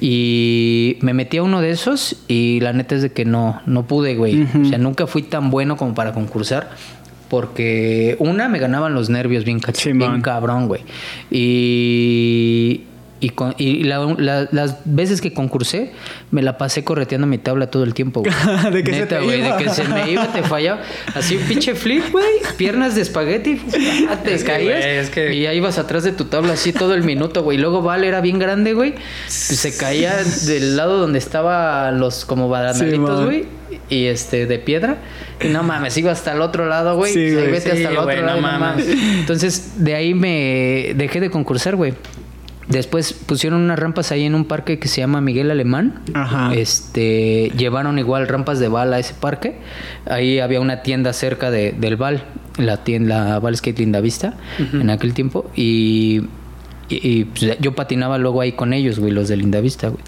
Y 0.00 0.96
me 1.00 1.12
metí 1.12 1.36
a 1.36 1.42
uno 1.42 1.60
de 1.60 1.70
esos 1.70 2.16
y 2.28 2.60
la 2.60 2.72
neta 2.72 2.94
es 2.94 3.02
de 3.02 3.12
que 3.12 3.24
no, 3.24 3.60
no 3.66 3.86
pude, 3.86 4.16
güey. 4.16 4.42
O 4.42 4.64
sea, 4.64 4.78
nunca 4.78 5.06
fui 5.06 5.22
tan 5.22 5.50
bueno 5.50 5.76
como 5.76 5.94
para 5.94 6.12
concursar. 6.12 6.70
Porque 7.28 8.16
una, 8.20 8.48
me 8.48 8.58
ganaban 8.58 8.94
los 8.94 9.10
nervios 9.10 9.44
bien, 9.44 9.60
Sí, 9.74 9.92
bien 9.92 10.22
cabrón, 10.22 10.66
güey. 10.66 10.82
Y, 11.30 12.84
y, 13.20 13.30
con- 13.30 13.54
y 13.58 13.84
la- 13.84 14.14
la- 14.18 14.48
las 14.52 14.76
veces 14.84 15.20
que 15.20 15.32
concursé, 15.32 15.92
me 16.30 16.42
la 16.42 16.56
pasé 16.58 16.84
correteando 16.84 17.26
mi 17.26 17.38
tabla 17.38 17.68
todo 17.68 17.84
el 17.84 17.94
tiempo, 17.94 18.20
güey. 18.22 18.32
De 18.72 18.84
que 18.84 18.92
se 18.94 19.06
te 19.06 19.18
güey, 19.20 19.40
iba. 19.40 19.56
de 19.56 19.64
que 19.64 19.70
se 19.70 19.84
me 19.84 20.10
iba, 20.10 20.26
te 20.32 20.42
fallaba. 20.42 20.80
Así 21.14 21.36
un 21.36 21.42
pinche 21.44 21.74
flip, 21.74 22.04
güey. 22.12 22.24
Piernas 22.56 22.94
de 22.94 23.02
espagueti. 23.02 23.60
ah, 24.08 24.16
Te 24.22 24.34
Es 24.34 24.42
que, 24.44 24.50
caías. 24.52 24.80
güey, 24.84 24.96
es 24.98 25.10
que- 25.10 25.34
Y 25.34 25.46
ahí 25.46 25.56
ibas 25.58 25.78
atrás 25.78 26.04
de 26.04 26.12
tu 26.12 26.24
tabla 26.26 26.52
así 26.52 26.72
todo 26.72 26.94
el 26.94 27.02
minuto, 27.02 27.42
güey. 27.42 27.58
Luego 27.58 27.82
Val 27.82 28.04
era 28.04 28.20
bien 28.20 28.38
grande, 28.38 28.72
güey. 28.74 28.92
Pues 28.92 29.58
se 29.58 29.76
caía 29.76 30.16
del 30.46 30.76
lado 30.76 30.98
donde 30.98 31.18
estaban 31.18 31.98
los 31.98 32.24
como 32.24 32.48
barandalitos, 32.48 33.20
man. 33.20 33.24
güey. 33.24 33.44
y 33.90 34.06
este, 34.06 34.46
de 34.46 34.58
piedra. 34.58 34.96
Y 35.42 35.48
no 35.48 35.62
mames, 35.62 35.96
iba 35.96 36.10
hasta 36.12 36.32
el 36.32 36.40
otro 36.40 36.66
lado, 36.66 36.96
güey. 36.96 37.12
Sí, 37.12 37.20
vete 37.34 37.60
Sí, 37.60 37.68
hasta 37.70 37.88
el 37.90 37.96
otro 37.98 38.04
güey, 38.04 38.22
lado, 38.22 38.40
no 38.40 38.42
mames. 38.58 38.86
Entonces, 38.88 39.72
de 39.84 39.94
ahí 39.94 40.14
me 40.14 40.92
dejé 40.96 41.20
de 41.20 41.30
concursar, 41.30 41.76
güey. 41.76 41.94
Después 42.68 43.12
pusieron 43.14 43.62
unas 43.62 43.78
rampas 43.78 44.12
ahí 44.12 44.24
en 44.24 44.34
un 44.34 44.44
parque 44.44 44.78
que 44.78 44.88
se 44.88 45.00
llama 45.00 45.20
Miguel 45.20 45.50
Alemán. 45.50 46.00
Ajá. 46.14 46.52
Este, 46.54 47.50
llevaron 47.56 47.98
igual 47.98 48.28
rampas 48.28 48.58
de 48.58 48.68
bala 48.68 48.96
a 48.96 48.98
ese 48.98 49.14
parque. 49.14 49.56
Ahí 50.06 50.38
había 50.38 50.60
una 50.60 50.82
tienda 50.82 51.12
cerca 51.12 51.50
de, 51.50 51.72
del 51.72 51.96
Val, 51.96 52.24
la 52.58 52.84
tienda 52.84 53.38
Val 53.38 53.56
Skate 53.56 53.78
Linda 53.78 54.00
Vista, 54.00 54.34
en 54.58 54.90
aquel 54.90 55.14
tiempo. 55.14 55.50
Y, 55.56 56.22
y- 56.90 57.08
y, 57.08 57.24
pues, 57.24 57.58
yo 57.58 57.74
patinaba 57.74 58.18
luego 58.18 58.40
ahí 58.42 58.52
con 58.52 58.72
ellos, 58.72 58.98
güey, 58.98 59.12
los 59.12 59.28
de 59.28 59.36
Linda 59.36 59.60
Vista, 59.60 59.88
güey. 59.88 60.02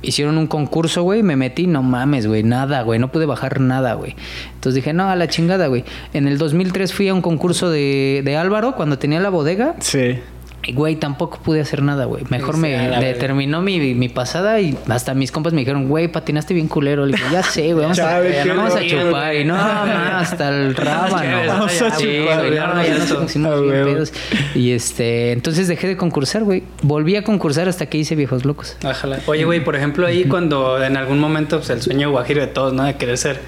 Hicieron 0.00 0.38
un 0.38 0.46
concurso, 0.46 1.02
güey, 1.02 1.24
me 1.24 1.34
metí, 1.34 1.66
no 1.66 1.82
mames, 1.82 2.28
güey, 2.28 2.44
nada, 2.44 2.82
güey, 2.82 3.00
no 3.00 3.10
pude 3.10 3.26
bajar 3.26 3.58
nada, 3.60 3.94
güey. 3.94 4.14
Entonces 4.54 4.76
dije, 4.76 4.92
no, 4.92 5.08
a 5.10 5.16
la 5.16 5.26
chingada, 5.26 5.66
güey. 5.66 5.84
En 6.12 6.28
el 6.28 6.38
2003 6.38 6.92
fui 6.94 7.08
a 7.08 7.14
un 7.14 7.20
concurso 7.20 7.68
de, 7.68 8.22
de 8.24 8.36
Álvaro 8.36 8.76
cuando 8.76 8.96
tenía 8.98 9.18
la 9.18 9.28
bodega. 9.28 9.74
Sí. 9.80 10.18
Güey, 10.72 10.96
tampoco 10.96 11.38
pude 11.38 11.60
hacer 11.60 11.82
nada, 11.82 12.04
güey. 12.04 12.24
Mejor 12.28 12.54
Sí, 12.56 12.60
me 12.62 13.04
determinó 13.04 13.62
mi, 13.62 13.94
mi 13.94 14.08
pasada 14.08 14.60
y 14.60 14.76
hasta 14.88 15.14
mis 15.14 15.30
compas 15.32 15.52
me 15.52 15.60
dijeron, 15.60 15.88
güey, 15.88 16.08
patinaste 16.08 16.54
bien 16.54 16.68
culero. 16.68 17.06
Le 17.06 17.16
dije, 17.16 17.24
ya 17.32 17.42
sé, 17.42 17.72
güey, 17.72 17.82
vamos, 17.84 17.98
a, 17.98 18.20
qué 18.22 18.48
vamos 18.48 18.74
a 18.74 18.80
loco, 18.80 18.86
chupar. 18.88 19.34
Y 19.36 19.44
no, 19.44 19.54
no, 19.86 20.16
hasta 20.18 20.48
el 20.48 20.74
rábano. 20.74 21.46
Vamos 21.46 21.82
a 21.82 21.96
chupar, 21.96 22.52
ya, 22.52 22.98
nos 22.98 23.12
pusimos 23.12 23.52
Ah, 23.52 23.60
bien 23.60 23.72
huevo. 23.72 23.92
pedos. 23.94 24.12
Y 24.54 24.72
este, 24.72 25.32
entonces 25.32 25.68
dejé 25.68 25.88
de 25.88 25.96
concursar, 25.96 26.44
güey. 26.44 26.62
Volví 26.82 27.16
a 27.16 27.22
concursar 27.24 27.68
hasta 27.68 27.86
que 27.86 27.98
hice 27.98 28.14
Viejos 28.14 28.44
Locos. 28.44 28.76
Ojalá. 28.84 29.20
Oye, 29.26 29.44
güey, 29.44 29.62
por 29.64 29.76
ejemplo, 29.76 30.06
ahí 30.06 30.24
cuando 30.24 30.82
en 30.82 30.96
algún 30.96 31.18
momento, 31.18 31.58
pues 31.58 31.70
el 31.70 31.82
sueño 31.82 32.10
guajiro 32.10 32.40
de 32.40 32.48
todos, 32.48 32.72
¿no? 32.72 32.84
De 32.84 32.96
querer 32.96 33.16
ser 33.18 33.40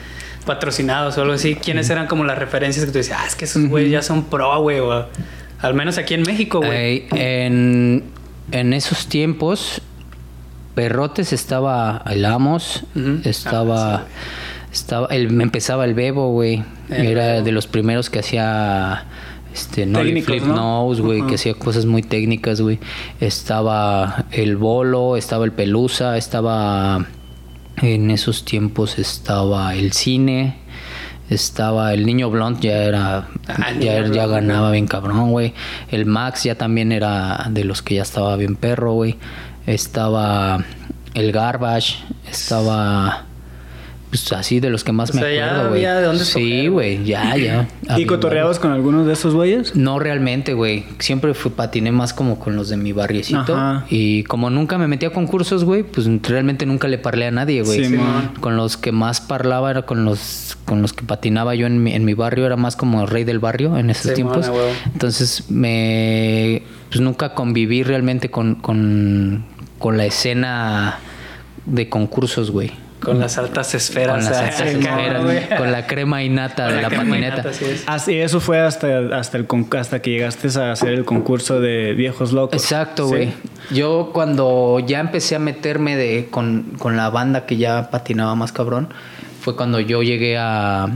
patrocinados 0.46 1.18
o 1.18 1.22
algo 1.22 1.34
así, 1.34 1.54
¿quiénes 1.54 1.90
eran 1.90 2.06
como 2.06 2.24
las 2.24 2.38
referencias 2.38 2.84
que 2.86 2.90
tú 2.92 2.98
decías, 2.98 3.18
ah, 3.22 3.26
es 3.26 3.36
que 3.36 3.44
esos 3.44 3.66
güeyes 3.68 3.90
ya 3.92 4.02
son 4.02 4.24
pro, 4.24 4.60
güey, 4.62 4.78
o 4.80 5.06
al 5.62 5.74
menos 5.74 5.98
aquí 5.98 6.14
en 6.14 6.22
México, 6.22 6.58
güey? 6.58 6.70
Ey, 6.76 7.06
en, 7.12 8.04
en 8.52 8.72
esos 8.72 9.06
tiempos, 9.06 9.82
Perrotes 10.74 11.32
estaba 11.32 12.02
el 12.10 12.24
Amos, 12.24 12.84
estaba, 13.24 13.94
Ah, 13.96 14.04
estaba 14.72 15.06
el, 15.08 15.40
empezaba 15.40 15.84
el 15.84 15.94
Bebo, 15.94 16.30
güey. 16.32 16.62
Era 16.88 17.26
Bebo. 17.34 17.44
de 17.44 17.52
los 17.52 17.66
primeros 17.66 18.08
que 18.10 18.20
hacía 18.20 19.04
este 19.52 19.84
Técnicos, 19.86 20.26
flip 20.26 20.44
¿no? 20.44 20.54
nose, 20.86 21.02
güey, 21.02 21.26
que 21.26 21.34
hacía 21.34 21.54
cosas 21.54 21.84
muy 21.86 22.02
técnicas, 22.02 22.60
güey. 22.60 22.78
Estaba 23.20 24.26
el 24.30 24.56
Bolo, 24.56 25.16
estaba 25.16 25.44
el 25.44 25.52
Pelusa, 25.52 26.16
estaba 26.16 27.04
en 27.82 28.10
esos 28.10 28.44
tiempos 28.44 28.98
estaba 28.98 29.74
el 29.74 29.92
cine. 29.92 30.58
Estaba 31.30 31.94
el 31.94 32.04
niño 32.04 32.28
blond, 32.28 32.60
ya 32.60 32.82
era. 32.82 33.28
Ah, 33.46 33.72
ya, 33.78 34.04
ya 34.08 34.26
ganaba 34.26 34.72
bien 34.72 34.88
cabrón, 34.88 35.30
güey. 35.30 35.54
El 35.90 36.04
Max 36.04 36.42
ya 36.42 36.56
también 36.56 36.90
era 36.90 37.46
de 37.50 37.64
los 37.64 37.82
que 37.82 37.94
ya 37.94 38.02
estaba 38.02 38.34
bien 38.36 38.56
perro, 38.56 38.94
güey. 38.94 39.16
Estaba 39.66 40.64
el 41.14 41.30
Garbage, 41.30 41.98
estaba. 42.28 43.26
Pues 44.10 44.32
así 44.32 44.58
de 44.58 44.70
los 44.70 44.82
que 44.82 44.90
más 44.90 45.10
O 45.10 45.14
me 45.14 45.20
sea, 45.22 45.46
acuerdo, 45.46 45.68
güey. 45.70 45.84
había 45.86 46.00
de 46.00 46.06
dónde 46.06 46.24
Sí, 46.24 46.66
güey, 46.66 47.04
ya, 47.04 47.36
ya. 47.36 47.68
¿Y 47.96 48.06
cotorreabas 48.06 48.58
con 48.58 48.72
algunos 48.72 49.06
de 49.06 49.12
esos 49.12 49.34
güeyes? 49.34 49.76
no 49.76 50.00
realmente, 50.00 50.52
güey. 50.52 50.84
Siempre 50.98 51.32
fui, 51.32 51.52
patiné 51.52 51.92
más 51.92 52.12
como 52.12 52.40
con 52.40 52.56
los 52.56 52.68
de 52.68 52.76
mi 52.76 52.92
barriecito. 52.92 53.54
Ajá. 53.54 53.86
Y 53.88 54.24
como 54.24 54.50
nunca 54.50 54.78
me 54.78 54.88
metí 54.88 55.06
a 55.06 55.10
concursos, 55.12 55.62
güey, 55.64 55.84
pues 55.84 56.08
realmente 56.24 56.66
nunca 56.66 56.88
le 56.88 56.98
parlé 56.98 57.26
a 57.26 57.30
nadie, 57.30 57.62
güey. 57.62 57.84
Sí, 57.84 57.96
con 58.40 58.56
los 58.56 58.76
que 58.76 58.90
más 58.90 59.20
parlaba 59.20 59.70
era 59.70 59.82
con 59.82 60.04
los 60.04 60.56
con 60.64 60.82
los 60.82 60.92
que 60.92 61.04
patinaba 61.04 61.54
yo 61.54 61.66
en 61.66 61.82
mi, 61.82 61.92
en 61.94 62.04
mi 62.04 62.14
barrio. 62.14 62.46
Era 62.46 62.56
más 62.56 62.74
como 62.76 63.06
rey 63.06 63.22
del 63.24 63.38
barrio 63.38 63.76
en 63.78 63.90
esos 63.90 64.08
Sí, 64.10 64.14
tiempos. 64.14 64.38
man, 64.38 64.50
a 64.50 64.52
huevo. 64.52 64.70
Entonces 64.92 65.50
me... 65.50 66.62
Pues 66.88 67.00
nunca 67.00 67.34
conviví 67.34 67.84
realmente 67.84 68.30
con, 68.30 68.56
con, 68.56 69.44
con 69.78 69.96
la 69.96 70.06
escena 70.06 70.98
de 71.66 71.88
concursos, 71.88 72.50
güey. 72.50 72.72
Con 73.00 73.18
las 73.18 73.38
altas 73.38 73.74
esferas. 73.74 74.16
con 74.16 74.24
las 74.24 74.36
ah, 74.40 74.44
altas 74.44 74.60
acá, 74.60 74.68
esferas, 75.00 75.24
güey. 75.24 75.48
con 75.56 75.72
la 75.72 75.86
crema 75.86 76.22
innata 76.22 76.68
de 76.68 76.82
la, 76.82 76.88
crema 76.88 77.04
patineta. 77.04 77.34
innata, 77.34 77.48
así 77.50 77.64
es. 77.64 77.84
Así, 77.86 78.16
eso 78.18 78.40
fue 78.40 78.60
hasta, 78.60 79.16
hasta, 79.18 79.38
el, 79.38 79.46
hasta 79.78 80.02
que 80.02 80.10
llegaste 80.10 80.48
a 80.60 80.72
hacer 80.72 80.90
el 80.90 81.04
concurso 81.04 81.60
de 81.60 81.94
viejos 81.94 82.32
locos. 82.32 82.60
Exacto, 82.62 83.04
Sí. 83.08 83.08
güey. 83.14 83.32
Yo 83.70 84.10
cuando 84.12 84.80
ya 84.86 85.00
empecé 85.00 85.36
a 85.36 85.38
meterme 85.38 85.96
de, 85.96 86.28
con, 86.30 86.72
con 86.78 86.96
la 86.96 87.08
banda 87.10 87.46
que 87.46 87.56
ya 87.56 87.90
patinaba 87.90 88.34
más 88.34 88.52
cabrón, 88.52 88.88
fue 89.40 89.56
cuando 89.56 89.80
yo 89.80 90.02
llegué 90.02 90.36
a... 90.38 90.88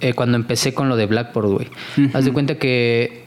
eh, 0.00 0.14
cuando 0.14 0.36
empecé 0.36 0.72
con 0.72 0.88
lo 0.88 0.96
de 0.96 1.06
Blackboard, 1.06 1.48
güey. 1.48 1.68
Haz 2.14 2.24
de 2.24 2.32
cuenta 2.32 2.54
que 2.56 3.23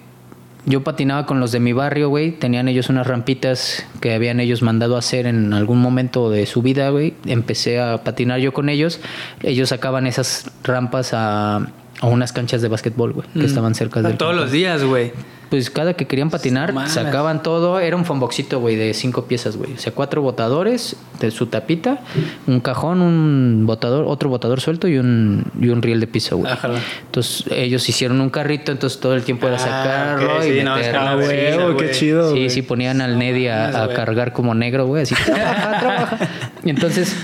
yo 0.67 0.83
patinaba 0.83 1.25
con 1.25 1.39
los 1.39 1.53
de 1.53 1.61
mi 1.61 1.71
barrio, 1.71 2.09
güey. 2.09 2.31
Tenían 2.31 2.67
ellos 2.67 2.89
unas 2.89 3.07
rampitas 3.07 3.85
que 4.01 4.13
habían 4.13 4.41
ellos 4.41 4.61
mandado 4.61 4.97
a 4.97 4.99
hacer 4.99 5.25
en 5.25 5.53
algún 5.53 5.79
momento 5.79 6.29
de 6.29 6.45
su 6.45 6.61
vida, 6.61 6.89
güey. 6.89 7.13
Empecé 7.25 7.79
a 7.79 8.03
patinar 8.03 8.41
yo 8.41 8.53
con 8.53 8.67
ellos. 8.67 8.99
Ellos 9.43 9.69
sacaban 9.69 10.07
esas 10.07 10.51
rampas 10.63 11.13
a, 11.13 11.67
a 12.01 12.07
unas 12.07 12.33
canchas 12.33 12.61
de 12.61 12.67
básquetbol, 12.67 13.13
güey, 13.13 13.27
que 13.33 13.45
estaban 13.45 13.75
cerca 13.75 14.01
del 14.01 14.17
Todos 14.17 14.35
los 14.35 14.51
días, 14.51 14.83
güey. 14.83 15.13
Pues 15.49 15.69
cada 15.69 15.93
que 15.93 16.05
querían 16.07 16.29
patinar, 16.29 16.73
sacaban 16.89 17.41
todo. 17.43 17.79
Era 17.79 17.95
un 17.95 18.05
fonboxito, 18.05 18.59
güey, 18.59 18.75
de 18.75 18.93
cinco 18.93 19.25
piezas, 19.25 19.57
güey. 19.57 19.73
O 19.73 19.77
sea, 19.77 19.93
cuatro 19.93 20.21
botadores 20.21 20.95
de 21.19 21.31
su 21.31 21.47
tapita, 21.47 22.01
un 22.47 22.59
cajón, 22.59 23.01
un 23.01 23.63
botador, 23.65 24.05
otro 24.07 24.29
botador 24.29 24.59
suelto 24.61 24.87
y 24.87 24.97
un, 24.97 25.45
y 25.59 25.69
un 25.69 25.81
riel 25.81 25.99
de 25.99 26.07
piso, 26.07 26.37
güey. 26.37 26.51
Ajá. 26.51 26.69
Entonces 27.05 27.45
ellos 27.51 27.87
hicieron 27.87 28.19
un 28.21 28.29
carrito, 28.29 28.71
entonces 28.71 28.99
todo 28.99 29.15
el 29.15 29.23
tiempo 29.23 29.47
era 29.47 29.55
Ah, 29.57 29.59
sacarlo 29.59 30.35
ok, 30.37 30.41
y 30.41 30.43
sí, 30.43 30.49
meterlo. 30.63 30.99
Ah, 30.99 31.15
huevo, 31.17 31.67
qué 31.77 31.83
güey. 31.85 31.91
chido. 31.91 32.31
Sí, 32.31 32.37
güey. 32.37 32.49
sí, 32.49 32.61
ponían 32.61 33.01
al 33.01 33.17
Nedi 33.17 33.47
a, 33.47 33.69
a 33.69 33.85
güey. 33.85 33.95
cargar 33.95 34.33
como 34.33 34.53
negro, 34.53 34.85
güey, 34.85 35.03
así, 35.03 35.15
trabaja, 35.15 35.79
trabaja. 35.79 36.17
Y 36.63 36.69
entonces, 36.69 37.15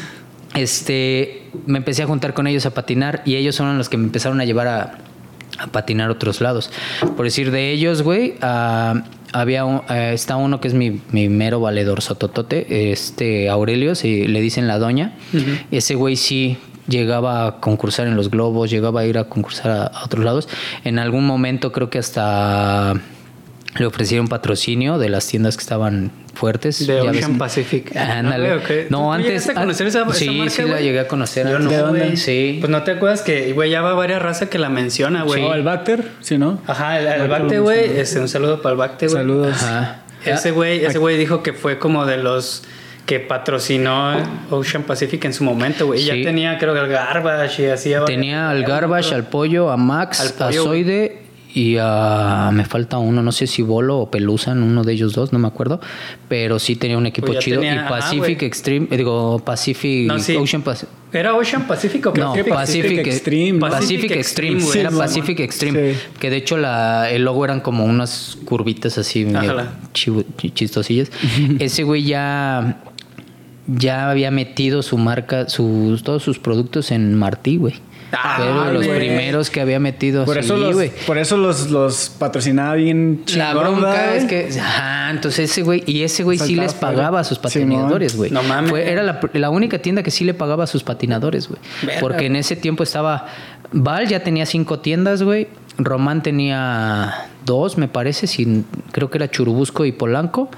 este, 0.55 1.49
me 1.65 1.77
empecé 1.79 2.03
a 2.03 2.07
juntar 2.07 2.33
con 2.33 2.47
ellos 2.47 2.65
a 2.65 2.71
patinar 2.73 3.21
y 3.25 3.35
ellos 3.35 3.55
son 3.55 3.77
los 3.77 3.89
que 3.89 3.97
me 3.97 4.05
empezaron 4.05 4.39
a 4.39 4.45
llevar 4.45 4.67
a, 4.67 4.97
a 5.59 5.67
patinar 5.67 6.09
a 6.09 6.13
otros 6.13 6.41
lados. 6.41 6.69
Por 7.15 7.25
decir 7.25 7.51
de 7.51 7.71
ellos, 7.71 8.01
güey, 8.01 8.35
ah, 8.41 9.03
había 9.31 9.65
un- 9.65 9.81
eh, 9.89 10.11
está 10.13 10.35
uno 10.35 10.59
que 10.61 10.67
es 10.67 10.73
mi, 10.73 11.01
mi 11.11 11.29
mero 11.29 11.59
valedor 11.59 12.01
sototote, 12.01 12.91
este 12.91 13.49
Aurelio, 13.49 13.95
si 13.95 14.27
le 14.27 14.41
dicen 14.41 14.67
la 14.67 14.77
doña. 14.79 15.13
Ese 15.71 15.95
güey 15.95 16.15
sí 16.15 16.57
llegaba 16.87 17.47
a 17.47 17.59
concursar 17.59 18.07
en 18.07 18.15
los 18.15 18.29
globos, 18.29 18.69
llegaba 18.69 19.01
a 19.01 19.05
ir 19.05 19.17
a 19.17 19.23
concursar 19.25 19.71
a, 19.71 19.83
a 19.87 20.05
otros 20.05 20.23
lados. 20.25 20.49
En 20.83 20.99
algún 20.99 21.25
momento 21.25 21.71
creo 21.71 21.89
que 21.89 21.97
hasta 21.99 22.93
le 23.77 23.85
ofrecieron 23.85 24.27
patrocinio 24.27 24.97
de 24.97 25.09
las 25.09 25.25
tiendas 25.27 25.57
que 25.57 25.61
estaban 25.61 26.11
fuertes. 26.35 26.85
De 26.85 27.01
ves- 27.01 27.17
Ocean 27.17 27.37
Pacific. 27.37 27.95
Ándale. 27.95 28.51
Ah, 28.51 28.55
ok. 28.57 28.67
¿Tú- 28.67 28.73
No, 28.89 28.97
tú 28.99 29.11
antes. 29.13 29.49
a 29.49 29.53
conocer 29.55 29.87
esa- 29.87 30.01
esa 30.03 30.13
sí, 30.13 30.29
marca, 30.29 30.49
sí 30.51 30.61
la 30.63 30.79
llegué 30.81 30.99
a 30.99 31.07
conocer. 31.07 31.47
Yo 31.47 31.55
antes. 31.57 31.65
no, 31.65 31.71
¿De 31.71 31.77
dónde? 31.77 31.99
güey. 32.01 32.17
Sí. 32.17 32.57
Pues 32.59 32.69
no 32.69 32.83
te 32.83 32.91
acuerdas 32.91 33.21
que, 33.21 33.51
güey, 33.53 33.69
ya 33.71 33.81
va 33.81 33.93
varias 33.93 34.21
razas 34.21 34.49
que 34.49 34.59
la 34.59 34.69
menciona, 34.69 35.23
güey. 35.23 35.43
¿O 35.43 35.53
el 35.53 35.63
Bacter? 35.63 36.03
Sí, 36.21 36.37
¿no? 36.37 36.59
Ajá, 36.67 36.99
el, 36.99 37.07
el 37.21 37.27
Bacter 37.27 37.61
güey. 37.61 37.97
Este, 37.97 38.19
un 38.19 38.27
saludo 38.27 38.61
para 38.61 38.73
el 38.73 38.77
Bacte, 38.79 39.07
güey. 39.07 39.17
Saludos. 39.17 39.63
Ajá. 39.63 39.99
Ese 40.25 40.51
güey, 40.51 40.85
ese 40.85 40.99
güey 40.99 41.17
dijo 41.17 41.43
que 41.43 41.53
fue 41.53 41.79
como 41.79 42.05
de 42.05 42.17
los 42.17 42.63
que 43.05 43.19
patrocinó 43.19 44.15
Ocean 44.49 44.83
Pacific 44.83 45.25
en 45.25 45.33
su 45.33 45.43
momento, 45.43 45.87
güey. 45.87 45.99
Y 45.99 46.03
Sí. 46.03 46.07
Ya 46.19 46.23
tenía, 46.29 46.57
creo 46.57 46.73
que 46.73 46.79
el 46.79 46.87
Garbage 46.87 47.63
y 47.63 47.65
hacía. 47.69 48.05
Tenía 48.05 48.49
al 48.49 48.63
Garbage, 48.63 49.13
al 49.13 49.25
pollo, 49.25 49.69
a 49.71 49.75
Max, 49.77 50.21
Al 50.21 50.27
a 50.29 50.47
pollo, 50.47 50.63
Zoide 50.63 51.22
y 51.53 51.77
a. 51.79 52.49
Me 52.53 52.65
falta 52.65 52.97
uno, 52.97 53.21
no 53.21 53.31
sé 53.31 53.45
si 53.47 53.61
Bolo 53.61 53.99
o 53.99 54.09
Pelusan, 54.11 54.63
uno 54.63 54.83
de 54.83 54.93
ellos 54.93 55.13
dos, 55.13 55.31
no 55.33 55.39
me 55.39 55.47
acuerdo. 55.47 55.79
Pero 56.27 56.57
sí 56.59 56.75
tenía 56.75 56.97
un 56.97 57.05
equipo 57.05 57.27
Pues 57.27 57.39
chido. 57.39 57.59
tenía- 57.59 57.75
y 57.75 57.77
ajá, 57.77 57.89
Pacific. 57.89 58.41
Extreme, 58.43 58.87
eh, 58.91 58.97
digo, 58.97 59.39
Pacific 59.39 60.07
No, 60.07 60.19
sí. 60.19 60.35
Ocean 60.35 60.61
Pacific. 60.63 60.89
¿Era 61.13 61.35
Ocean 61.35 61.67
Pacific 61.67 62.03
o 62.07 62.13
No, 62.15 62.31
Pacific? 62.31 62.53
Pacific, 62.53 63.07
Extreme. 63.07 63.59
Pacific, 63.59 64.11
Extreme, 64.11 64.53
Extreme, 64.57 64.63
güey. 64.63 64.79
era 64.79 64.89
Pacific. 64.91 65.39
Extreme. 65.41 65.93
Sí. 65.93 65.99
Que 66.19 66.29
de 66.31 66.37
hecho 66.37 66.57
la, 66.57 67.11
el 67.11 67.23
logo 67.23 67.45
eran 67.45 67.59
como 67.61 67.85
unas 67.85 68.37
curvitas 68.45 68.97
así 68.97 69.23
chivo- 69.93 70.25
chistosillas. 70.55 71.11
Ese 71.59 71.83
güey 71.83 72.03
ya, 72.03 72.81
ya 73.67 74.09
había 74.09 74.31
metido 74.31 74.81
su 74.81 74.97
marca, 74.97 75.47
sus, 75.49 76.01
todos 76.03 76.23
sus 76.23 76.39
productos 76.39 76.89
en 76.91 77.13
Martí, 77.15 77.57
güey. 77.57 77.75
Ah, 78.15 78.35
Fue 78.37 78.51
uno 78.51 78.65
de 78.65 78.73
los 78.73 78.87
primeros 78.87 79.49
que 79.49 79.59
había 79.59 79.79
metido. 79.79 80.23
Por 80.25 80.35
sí, 80.35 80.41
eso, 80.41 80.55
los, 80.57 80.75
por 81.07 81.17
eso 81.17 81.35
los, 81.37 81.69
los 81.71 82.09
patrocinaba 82.09 82.75
bien 82.75 83.21
La 83.21 83.25
chingón, 83.25 83.57
bronca 83.57 83.87
¿verdad, 83.89 84.15
es 84.17 84.25
que, 84.25 84.59
ajá, 84.59 85.09
entonces 85.09 85.49
ese 85.51 85.63
güey, 85.63 85.83
y 85.87 86.03
ese 86.03 86.23
güey 86.23 86.37
sí 86.37 86.55
les 86.55 86.73
pagaba 86.73 87.19
a 87.21 87.23
sus 87.23 87.39
patinadores, 87.39 88.15
güey. 88.15 88.29
No 88.29 88.43
mames. 88.43 88.69
Fue- 88.69 88.89
era 88.91 89.01
la, 89.03 89.19
la 89.33 89.49
única 89.49 89.79
tienda 89.79 90.03
que 90.03 90.11
sí 90.11 90.23
le 90.25 90.33
pagaba 90.33 90.65
a 90.65 90.67
sus 90.67 90.83
patinadores, 90.83 91.47
güey. 91.49 91.59
Porque 91.99 92.27
en 92.27 92.35
ese 92.35 92.55
tiempo 92.55 92.83
estaba, 92.83 93.25
Val 93.71 94.07
ya 94.07 94.19
tenía 94.23 94.45
cinco 94.45 94.79
tiendas, 94.79 95.23
güey. 95.23 95.47
Román 95.79 96.21
tenía 96.21 97.25
dos, 97.45 97.79
me 97.79 97.87
parece, 97.87 98.27
sin, 98.27 98.65
creo 98.91 99.09
que 99.09 99.17
era 99.17 99.31
Churubusco 99.31 99.85
y 99.85 99.91
Polanco. 99.91 100.49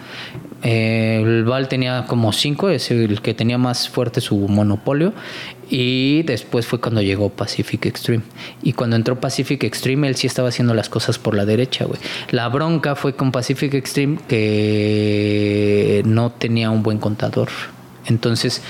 Eh, 0.63 1.21
el 1.23 1.43
Val 1.43 1.67
tenía 1.67 2.05
como 2.07 2.33
cinco, 2.33 2.69
es 2.69 2.89
el 2.89 3.21
que 3.21 3.33
tenía 3.33 3.57
más 3.57 3.87
fuerte 3.89 4.21
su 4.21 4.35
monopolio. 4.37 5.13
Y 5.69 6.21
después 6.23 6.67
fue 6.67 6.79
cuando 6.79 7.01
llegó 7.01 7.29
Pacific 7.29 7.85
Extreme. 7.87 8.23
Y 8.61 8.73
cuando 8.73 8.95
entró 8.95 9.19
Pacific 9.19 9.63
Extreme, 9.63 10.07
él 10.07 10.15
sí 10.15 10.27
estaba 10.27 10.49
haciendo 10.49 10.73
las 10.73 10.89
cosas 10.89 11.17
por 11.17 11.35
la 11.35 11.45
derecha, 11.45 11.85
güey. 11.85 11.99
La 12.29 12.47
bronca 12.49 12.95
fue 12.95 13.15
con 13.15 13.31
Pacific 13.31 13.73
Extreme 13.73 14.17
que 14.27 16.03
no 16.05 16.31
tenía 16.31 16.69
un 16.69 16.83
buen 16.83 16.99
contador. 16.99 17.49
Entonces, 18.07 18.61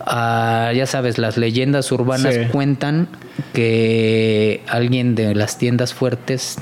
ah, 0.00 0.72
ya 0.74 0.86
sabes, 0.86 1.16
las 1.18 1.36
leyendas 1.36 1.92
urbanas 1.92 2.34
Sí. 2.34 2.40
cuentan 2.50 3.08
que 3.52 4.62
alguien 4.66 5.14
de 5.14 5.36
las 5.36 5.58
tiendas 5.58 5.94
fuertes 5.94 6.56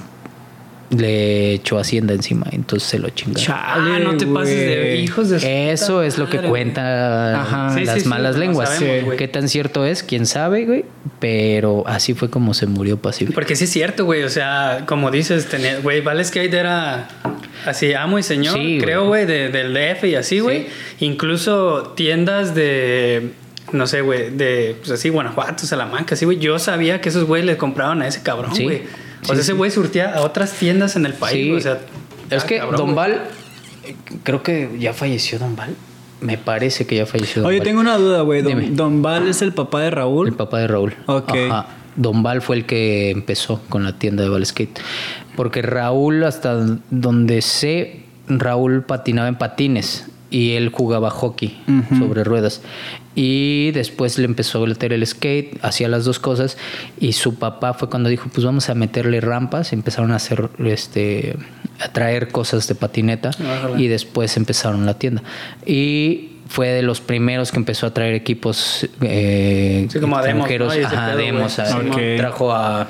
le 0.90 1.52
echó 1.54 1.78
hacienda 1.78 2.14
encima, 2.14 2.46
entonces 2.50 2.88
se 2.88 2.98
lo 2.98 3.10
chingaron. 3.10 3.46
Ah, 3.56 3.98
no 4.02 4.16
te 4.16 4.26
pases 4.26 4.56
de 4.58 4.76
güey. 4.76 5.00
hijos 5.04 5.28
de 5.30 5.38
su 5.40 5.46
Eso 5.46 6.02
es 6.02 6.18
lo 6.18 6.28
que 6.28 6.36
madre, 6.38 6.48
cuenta 6.48 7.40
Ajá. 7.40 7.74
Sí, 7.78 7.84
las 7.84 7.94
sí, 7.96 8.00
sí, 8.02 8.08
malas 8.08 8.34
no 8.34 8.40
lenguas. 8.40 8.70
sabemos, 8.70 9.04
güey. 9.04 9.16
¿Qué 9.16 9.28
tan 9.28 9.48
cierto 9.48 9.86
es? 9.86 10.02
¿Quién 10.02 10.26
sabe, 10.26 10.64
güey? 10.66 10.84
Pero 11.20 11.84
así 11.86 12.14
fue 12.14 12.28
como 12.28 12.54
se 12.54 12.66
murió 12.66 12.96
Pacífico. 12.96 13.34
Porque 13.34 13.54
sí 13.56 13.64
es 13.64 13.70
cierto, 13.70 14.04
güey. 14.04 14.24
O 14.24 14.28
sea, 14.30 14.84
como 14.86 15.10
dices, 15.12 15.46
güey, 15.82 16.00
Vale 16.00 16.24
Skate 16.24 16.54
era 16.54 17.08
así, 17.66 17.94
amo 17.94 18.18
y 18.18 18.22
señor, 18.24 18.54
Sí, 18.54 18.60
güey. 18.60 18.78
creo, 18.80 19.06
güey, 19.06 19.26
de- 19.26 19.48
del 19.50 19.72
DF 19.72 20.04
y 20.08 20.14
así, 20.16 20.40
güey. 20.40 20.66
Incluso 20.98 21.92
tiendas 21.96 22.54
de, 22.54 23.30
no 23.72 23.86
sé, 23.86 24.00
güey, 24.00 24.30
de, 24.30 24.76
pues 24.80 24.90
así, 24.90 25.08
Guanajuato, 25.08 25.66
Salamanca, 25.66 26.14
así, 26.14 26.24
güey. 26.24 26.38
Yo 26.38 26.58
sabía 26.58 27.00
que 27.00 27.08
esos 27.10 27.24
güeyes 27.24 27.46
le 27.46 27.56
compraban 27.56 28.02
a 28.02 28.08
ese 28.08 28.22
cabrón, 28.22 28.54
Sí. 28.54 28.82
O 29.22 29.26
sea, 29.26 29.34
Sí, 29.34 29.40
ese 29.40 29.52
sí. 29.52 29.56
güey 29.56 29.70
surtía 29.70 30.14
a 30.14 30.20
otras 30.22 30.52
tiendas 30.52 30.96
en 30.96 31.06
el 31.06 31.14
país, 31.14 31.46
Sí. 31.46 31.52
o 31.52 31.60
sea. 31.60 31.78
es 32.30 32.44
ah, 32.44 32.46
que 32.46 32.58
cabrón, 32.58 32.76
Don. 32.76 32.94
Val, 32.94 33.22
creo 34.22 34.42
que 34.42 34.76
ya 34.78 34.92
falleció 34.92 35.38
Don 35.38 35.56
Val. 35.56 35.74
Me 36.20 36.36
parece 36.38 36.86
que 36.86 36.96
ya 36.96 37.06
falleció 37.06 37.42
Don 37.42 37.48
Oye, 37.48 37.58
Val. 37.58 37.66
tengo 37.66 37.80
una 37.80 37.96
duda, 37.96 38.20
güey. 38.22 38.42
Don, 38.42 38.76
Don 38.76 39.02
Val 39.02 39.28
es 39.28 39.42
el 39.42 39.52
papá 39.52 39.80
de 39.80 39.90
Raúl. 39.90 40.28
El 40.28 40.34
papá 40.34 40.58
de 40.58 40.66
Raúl. 40.66 40.94
Ok. 41.06 41.32
Ajá. 41.50 41.66
Don 41.96 42.22
Val 42.22 42.40
fue 42.40 42.56
el 42.56 42.66
que 42.66 43.10
empezó 43.10 43.60
con 43.68 43.82
la 43.84 43.98
tienda 43.98 44.22
de 44.22 44.28
Val 44.28 44.44
Skate. 44.46 44.80
Porque 45.36 45.60
Raúl, 45.62 46.22
hasta 46.24 46.54
donde 46.90 47.42
sé, 47.42 48.04
Raúl 48.28 48.82
patinaba 48.84 49.28
en 49.28 49.36
patines 49.36 50.06
y 50.30 50.52
él 50.52 50.70
jugaba 50.72 51.10
hockey 51.10 51.60
sobre 51.98 52.22
ruedas. 52.22 52.62
Y 53.14 53.72
después 53.72 54.18
le 54.18 54.24
empezó 54.24 54.62
a 54.62 54.66
meter 54.66 54.92
el 54.92 55.04
skate, 55.04 55.58
hacía 55.62 55.88
las 55.88 56.04
dos 56.04 56.18
cosas. 56.18 56.56
Y 56.98 57.12
su 57.12 57.36
papá 57.36 57.74
fue 57.74 57.88
cuando 57.90 58.08
dijo: 58.08 58.30
Pues 58.32 58.44
vamos 58.44 58.68
a 58.70 58.74
meterle 58.74 59.20
rampas. 59.20 59.72
Empezaron 59.72 60.12
a 60.12 60.16
hacer 60.16 60.48
este 60.58 61.36
a 61.80 61.88
traer 61.88 62.28
cosas 62.28 62.68
de 62.68 62.74
patineta 62.74 63.30
y 63.78 63.88
después 63.88 64.36
empezaron 64.36 64.86
la 64.86 64.98
tienda. 64.98 65.22
Y 65.66 66.32
fue 66.46 66.68
de 66.68 66.82
los 66.82 67.00
primeros 67.00 67.52
que 67.52 67.56
empezó 67.56 67.86
a 67.86 67.94
traer 67.94 68.14
equipos 68.14 68.86
eh, 69.00 69.86
Sí, 69.90 69.98
como 69.98 70.16
a 70.18 70.22
demos. 71.16 71.58
Trajo 72.16 72.52
a, 72.52 72.88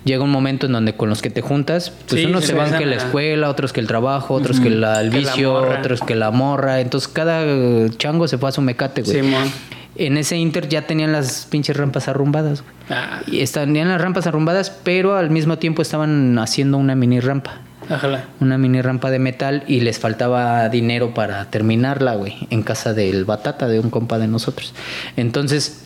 llega 0.04 0.22
un 0.22 0.30
momento 0.30 0.66
en 0.66 0.72
donde 0.72 0.94
con 0.94 1.08
los 1.08 1.22
que 1.22 1.30
te 1.30 1.40
juntas, 1.40 1.90
pues 2.06 2.20
Sí, 2.20 2.26
unos 2.26 2.42
se 2.42 2.48
se 2.48 2.54
van 2.54 2.76
que 2.76 2.84
la 2.86 2.94
a- 2.94 2.98
escuela, 2.98 3.48
otros 3.48 3.72
que 3.72 3.80
el 3.80 3.86
trabajo, 3.86 4.34
otros 4.34 4.60
que 4.60 4.68
la- 4.70 5.00
el 5.00 5.10
Que 5.10 5.22
la 5.22 5.30
vicio, 5.32 5.54
otros 5.54 6.02
que 6.02 6.14
la 6.14 6.30
morra. 6.30 6.80
Entonces 6.80 7.08
cada 7.08 7.42
eh, 7.44 7.88
chango 7.96 8.28
se 8.28 8.36
fue 8.36 8.50
a 8.50 8.52
su 8.52 8.60
mecate, 8.60 9.02
güey. 9.02 9.16
Simón. 9.22 9.50
En 9.96 10.16
ese 10.18 10.36
inter 10.36 10.68
ya 10.68 10.86
tenían 10.86 11.10
las 11.10 11.46
pinches 11.46 11.76
rampas 11.76 12.08
arrumbadas, 12.08 12.62
güey. 12.62 12.74
Ah, 12.90 13.22
Y 13.26 13.40
estaban 13.40 13.70
tenían 13.70 13.88
las 13.88 14.00
rampas 14.00 14.26
arrumbadas, 14.26 14.70
pero 14.70 15.16
al 15.16 15.30
mismo 15.30 15.58
tiempo 15.58 15.82
estaban 15.82 16.38
haciendo 16.38 16.76
una 16.76 16.94
mini 16.94 17.20
rampa. 17.20 17.62
Ojalá. 17.90 18.28
Una 18.40 18.58
mini 18.58 18.82
rampa 18.82 19.10
de 19.10 19.18
metal 19.18 19.64
y 19.66 19.80
les 19.80 19.98
faltaba 19.98 20.68
dinero 20.68 21.14
para 21.14 21.50
terminarla, 21.50 22.14
güey, 22.14 22.34
en 22.50 22.62
casa 22.62 22.94
del 22.94 23.24
Batata, 23.24 23.68
de 23.68 23.80
un 23.80 23.90
compa 23.90 24.18
de 24.18 24.28
nosotros. 24.28 24.74
Entonces, 25.16 25.84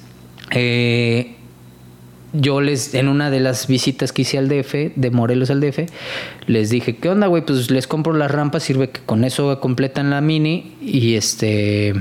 eh, 0.50 1.36
yo 2.32 2.60
les, 2.60 2.94
en 2.94 3.08
una 3.08 3.30
de 3.30 3.40
las 3.40 3.66
visitas 3.66 4.12
que 4.12 4.22
hice 4.22 4.38
al 4.38 4.48
DF, 4.48 4.96
de 4.96 5.10
Morelos 5.10 5.50
al 5.50 5.60
DF, 5.60 5.80
les 6.46 6.70
dije, 6.70 6.96
¿qué 6.96 7.08
onda, 7.08 7.26
güey? 7.26 7.44
Pues 7.44 7.70
les 7.70 7.86
compro 7.86 8.12
las 8.12 8.30
rampas, 8.30 8.62
sirve 8.62 8.90
que 8.90 9.00
con 9.00 9.24
eso 9.24 9.60
completan 9.60 10.10
la 10.10 10.20
mini 10.20 10.76
y 10.80 11.14
este... 11.14 11.94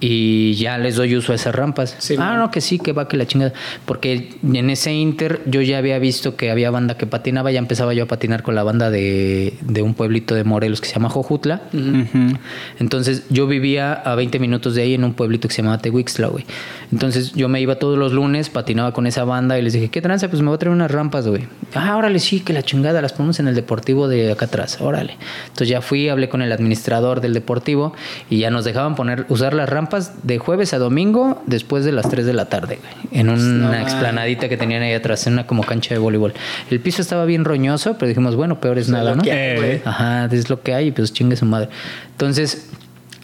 Y 0.00 0.54
ya 0.54 0.78
les 0.78 0.96
doy 0.96 1.16
uso 1.16 1.32
a 1.32 1.34
esas 1.34 1.54
rampas. 1.54 1.96
Sí, 1.98 2.14
ah, 2.18 2.20
man. 2.20 2.38
no, 2.38 2.50
que 2.50 2.60
sí, 2.60 2.78
que 2.78 2.92
va, 2.92 3.08
que 3.08 3.16
la 3.16 3.26
chingada. 3.26 3.52
Porque 3.84 4.36
en 4.42 4.70
ese 4.70 4.92
inter 4.92 5.40
yo 5.46 5.60
ya 5.60 5.78
había 5.78 5.98
visto 5.98 6.36
que 6.36 6.50
había 6.50 6.70
banda 6.70 6.96
que 6.96 7.06
patinaba, 7.06 7.50
ya 7.50 7.58
empezaba 7.58 7.94
yo 7.94 8.04
a 8.04 8.06
patinar 8.06 8.42
con 8.42 8.54
la 8.54 8.62
banda 8.62 8.90
de, 8.90 9.54
de 9.60 9.82
un 9.82 9.94
pueblito 9.94 10.34
de 10.34 10.44
Morelos 10.44 10.80
que 10.80 10.86
se 10.86 10.94
llama 10.94 11.08
Jojutla. 11.08 11.62
Ujú. 11.72 12.38
Entonces 12.78 13.24
yo 13.28 13.46
vivía 13.48 13.92
a 13.92 14.14
20 14.14 14.38
minutos 14.38 14.74
de 14.76 14.82
ahí 14.82 14.94
en 14.94 15.02
un 15.02 15.14
pueblito 15.14 15.48
que 15.48 15.54
se 15.54 15.62
llamaba 15.62 15.78
Tehuixtla, 15.78 16.28
güey. 16.28 16.44
Entonces 16.92 17.32
yo 17.32 17.48
me 17.48 17.60
iba 17.60 17.76
todos 17.76 17.98
los 17.98 18.12
lunes, 18.12 18.50
patinaba 18.50 18.92
con 18.92 19.06
esa 19.06 19.24
banda 19.24 19.58
y 19.58 19.62
les 19.62 19.72
dije, 19.72 19.88
¿qué 19.88 20.00
tranza? 20.00 20.28
Pues 20.28 20.42
me 20.42 20.48
voy 20.48 20.56
a 20.56 20.58
traer 20.58 20.74
unas 20.74 20.90
rampas, 20.90 21.26
güey. 21.26 21.46
Ah, 21.74 21.96
órale, 21.96 22.20
sí, 22.20 22.40
que 22.40 22.52
la 22.52 22.62
chingada, 22.62 23.02
las 23.02 23.12
ponemos 23.12 23.40
en 23.40 23.48
el 23.48 23.54
deportivo 23.54 24.06
de 24.06 24.30
acá 24.30 24.46
atrás, 24.46 24.80
órale. 24.80 25.16
Entonces 25.46 25.68
ya 25.68 25.80
fui, 25.80 26.08
hablé 26.08 26.28
con 26.28 26.40
el 26.40 26.52
administrador 26.52 27.20
del 27.20 27.34
deportivo 27.34 27.94
y 28.30 28.38
ya 28.38 28.50
nos 28.50 28.64
dejaban 28.64 28.94
poner, 28.94 29.26
usar 29.28 29.54
las 29.54 29.68
rampas 29.68 29.87
de 30.22 30.38
jueves 30.38 30.72
a 30.74 30.78
domingo 30.78 31.42
después 31.46 31.84
de 31.84 31.92
las 31.92 32.08
3 32.08 32.26
de 32.26 32.32
la 32.32 32.46
tarde, 32.46 32.78
güey. 32.80 33.20
En 33.20 33.28
una 33.28 33.68
mames. 33.68 33.82
explanadita 33.82 34.48
que 34.48 34.56
tenían 34.56 34.82
ahí 34.82 34.92
atrás, 34.92 35.26
en 35.26 35.34
una 35.34 35.46
como 35.46 35.64
cancha 35.64 35.94
de 35.94 35.98
voleibol. 35.98 36.34
El 36.70 36.80
piso 36.80 37.02
estaba 37.02 37.24
bien 37.24 37.44
roñoso, 37.44 37.94
pero 37.98 38.08
dijimos, 38.08 38.36
bueno, 38.36 38.60
peor 38.60 38.78
es 38.78 38.88
nada, 38.88 39.14
¿no? 39.14 39.22
hay, 39.22 39.56
güey. 39.56 39.82
Ajá, 39.84 40.28
es 40.30 40.50
lo 40.50 40.62
que 40.62 40.74
hay, 40.74 40.90
pues 40.90 41.12
chingue 41.12 41.36
su 41.36 41.46
madre. 41.46 41.68
Entonces, 42.12 42.68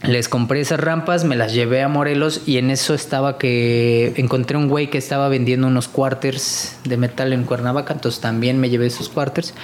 les 0.07 0.29
compré 0.29 0.61
esas 0.61 0.81
rampas, 0.81 1.25
me 1.25 1.35
las 1.35 1.55
llevé 1.55 1.83
a 1.83 1.89
Morelos 1.89 2.43
y 2.47 2.59
en 2.59 2.71
eso 2.71 2.95
estaba 2.95 3.39
que 3.39 4.13
encontré 4.17 4.57
un 4.59 4.69
güey 4.69 4.91
que 4.91 4.99
estaba 4.99 5.29
vendiendo 5.29 5.67
unos 5.67 5.89
quarters 5.89 6.77
de 6.85 6.97
metal 6.97 7.33
en 7.33 7.45
Cuernavaca, 7.45 7.95
entonces 7.95 8.21
también 8.21 8.61
me 8.61 8.69
llevé 8.69 8.87
esos 8.87 9.09
quarters 9.09 9.55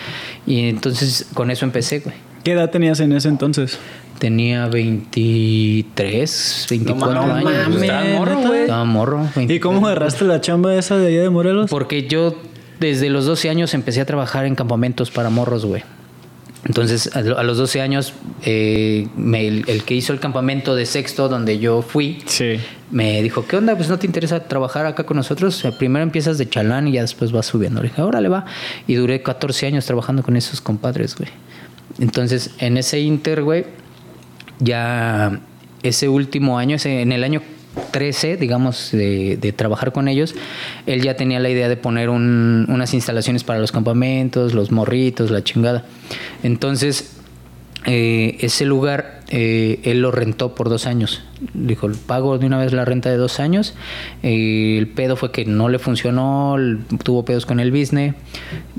y 0.46 0.68
entonces 0.68 1.26
con 1.34 1.50
eso 1.50 1.64
empecé, 1.66 2.00
güey. 2.00 2.16
¿Qué 2.42 2.52
edad 2.52 2.70
tenías 2.70 3.00
en 3.00 3.12
ese 3.12 3.28
entonces? 3.28 3.78
Tenía 4.20 4.66
23, 4.68 6.66
24 6.70 7.14
No 7.26 7.34
años. 7.34 7.44
mames, 7.44 7.82
estaba 7.82 8.04
morro, 8.04 8.40
güey. 8.42 8.60
Estaba 8.60 8.84
morro. 8.84 9.26
¿Y 9.36 9.58
cómo 9.60 9.80
23. 9.80 9.82
agarraste 9.84 10.24
la 10.26 10.40
chamba 10.40 10.74
esa 10.74 10.96
de 10.98 11.08
allá 11.08 11.22
de 11.22 11.30
Morelos? 11.30 11.70
Porque 11.70 12.06
yo 12.06 12.34
desde 12.78 13.08
los 13.10 13.24
12 13.26 13.48
años 13.50 13.72
empecé 13.74 14.00
a 14.02 14.04
trabajar 14.04 14.44
en 14.44 14.54
campamentos 14.54 15.10
para 15.10 15.30
morros, 15.30 15.64
güey. 15.64 15.82
Entonces, 16.66 17.10
a 17.16 17.22
lo- 17.22 17.38
a 17.38 17.42
los 17.42 17.56
12 17.56 17.80
años, 17.80 18.12
eh, 18.44 19.08
me- 19.16 19.48
el, 19.48 19.64
el 19.66 19.82
que 19.84 19.94
hizo 19.94 20.12
el 20.12 20.20
campamento 20.20 20.74
de 20.74 20.84
sexto 20.84 21.30
donde 21.30 21.58
yo 21.58 21.80
fui, 21.80 22.18
Sí. 22.26 22.60
me 22.90 23.22
dijo, 23.22 23.46
¿qué 23.46 23.56
onda? 23.56 23.74
Pues 23.74 23.88
no 23.88 23.98
te 23.98 24.06
interesa 24.06 24.40
trabajar 24.40 24.84
acá 24.84 25.04
con 25.04 25.16
nosotros. 25.16 25.64
Primero 25.78 26.02
empiezas 26.02 26.36
de 26.36 26.46
chalán 26.46 26.86
y 26.88 26.92
ya 26.92 27.00
después 27.00 27.32
vas 27.32 27.46
subiendo. 27.46 27.80
Le 27.80 27.88
dije, 27.88 28.02
órale, 28.02 28.28
va. 28.28 28.44
Y 28.86 28.94
duré 28.96 29.22
14 29.22 29.66
años 29.66 29.86
trabajando 29.86 30.22
con 30.22 30.36
esos 30.36 30.60
compadres, 30.60 31.16
güey. 31.16 31.30
Entonces, 31.98 32.50
en 32.58 32.76
ese 32.76 33.00
inter, 33.00 33.42
güey, 33.42 33.64
ya 34.60 35.40
ese 35.82 36.08
último 36.08 36.58
año, 36.58 36.76
ese, 36.76 37.00
en 37.02 37.12
el 37.12 37.24
año 37.24 37.42
13, 37.92 38.36
digamos, 38.36 38.90
de, 38.92 39.36
de 39.36 39.52
trabajar 39.52 39.92
con 39.92 40.08
ellos, 40.08 40.34
él 40.86 41.02
ya 41.02 41.16
tenía 41.16 41.38
la 41.40 41.48
idea 41.50 41.68
de 41.68 41.76
poner 41.76 42.08
un- 42.10 42.66
unas 42.68 42.94
instalaciones 42.94 43.44
para 43.44 43.58
los 43.60 43.72
campamentos, 43.72 44.54
los 44.54 44.70
morritos, 44.72 45.30
la 45.30 45.42
chingada. 45.44 45.84
Entonces, 46.42 47.16
eh, 47.86 48.36
ese 48.40 48.66
lugar 48.66 49.20
eh, 49.30 49.80
él 49.84 50.02
lo 50.02 50.10
rentó 50.10 50.54
por 50.54 50.68
dos 50.68 50.86
años. 50.86 51.22
Dijo, 51.54 51.88
pago 52.06 52.36
de 52.36 52.44
una 52.46 52.58
vez 52.58 52.72
la 52.72 52.84
renta 52.84 53.08
de 53.10 53.16
dos 53.16 53.38
años. 53.40 53.74
Eh, 54.24 54.76
el 54.76 54.88
pedo 54.88 55.14
fue 55.16 55.30
que 55.30 55.44
no 55.46 55.68
le 55.68 55.78
funcionó, 55.78 56.56
tuvo 57.04 57.24
pedos 57.24 57.46
con 57.46 57.60
el 57.60 57.70
business. 57.70 58.14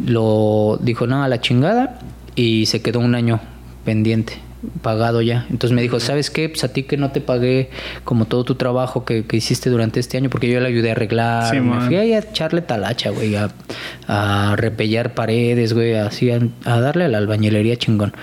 Lo 0.05 0.77
dijo, 0.81 1.07
no, 1.07 1.23
a 1.23 1.27
la 1.29 1.39
chingada. 1.41 1.99
Y 2.35 2.65
se 2.67 2.81
quedó 2.81 2.99
un 2.99 3.15
año 3.15 3.39
pendiente, 3.85 4.33
pagado 4.81 5.21
ya. 5.21 5.45
Entonces 5.49 5.75
me 5.75 5.81
dijo, 5.81 5.99
¿sabes 5.99 6.29
qué? 6.29 6.49
Pues 6.49 6.63
a 6.63 6.73
ti 6.73 6.83
que 6.83 6.97
no 6.97 7.11
te 7.11 7.21
pagué 7.21 7.69
como 8.03 8.25
todo 8.25 8.43
tu 8.43 8.55
trabajo 8.55 9.05
que, 9.05 9.25
que 9.25 9.37
hiciste 9.37 9.69
durante 9.69 9.99
este 9.99 10.17
año, 10.17 10.29
porque 10.29 10.49
yo 10.49 10.59
le 10.59 10.67
ayudé 10.67 10.89
a 10.89 10.91
arreglar. 10.93 11.49
Sí, 11.49 11.59
me 11.59 11.81
fui 11.81 11.95
ahí 11.95 12.13
a 12.13 12.19
echarle 12.19 12.61
talacha, 12.61 13.09
güey, 13.09 13.35
a, 13.35 13.51
a 14.07 14.55
repellar 14.57 15.13
paredes, 15.13 15.73
güey, 15.73 15.95
así, 15.95 16.31
a, 16.31 16.39
a 16.65 16.79
darle 16.79 17.05
a 17.05 17.07
la 17.07 17.17
albañilería 17.17 17.75
chingón. 17.77 18.13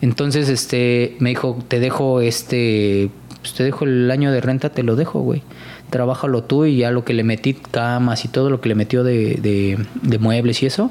Entonces, 0.00 0.48
este, 0.48 1.16
me 1.20 1.30
dijo, 1.30 1.58
te 1.68 1.78
dejo 1.78 2.20
este, 2.20 3.10
pues 3.40 3.54
te 3.54 3.64
dejo 3.64 3.84
el 3.84 4.10
año 4.10 4.32
de 4.32 4.40
renta, 4.40 4.70
te 4.70 4.82
lo 4.82 4.96
dejo, 4.96 5.20
güey. 5.20 5.42
Trabájalo 5.90 6.44
tú 6.44 6.64
y 6.64 6.78
ya 6.78 6.90
lo 6.90 7.04
que 7.04 7.12
le 7.12 7.22
metí, 7.22 7.52
camas 7.54 8.24
y 8.24 8.28
todo 8.28 8.48
lo 8.48 8.60
que 8.60 8.68
le 8.70 8.74
metió 8.74 9.04
de, 9.04 9.34
de, 9.34 9.78
de 10.00 10.18
muebles 10.18 10.62
y 10.62 10.66
eso, 10.66 10.90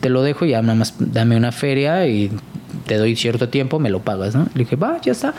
te 0.00 0.08
lo 0.08 0.22
dejo 0.22 0.46
y 0.46 0.50
ya 0.50 0.62
nada 0.62 0.76
más 0.76 0.94
dame 0.98 1.36
una 1.36 1.52
feria 1.52 2.06
y 2.06 2.30
te 2.86 2.96
doy 2.96 3.16
cierto 3.16 3.48
tiempo, 3.48 3.78
me 3.78 3.90
lo 3.90 4.00
pagas, 4.00 4.34
¿no? 4.34 4.46
Le 4.54 4.60
dije, 4.60 4.76
va, 4.76 5.00
ya 5.00 5.12
está. 5.12 5.34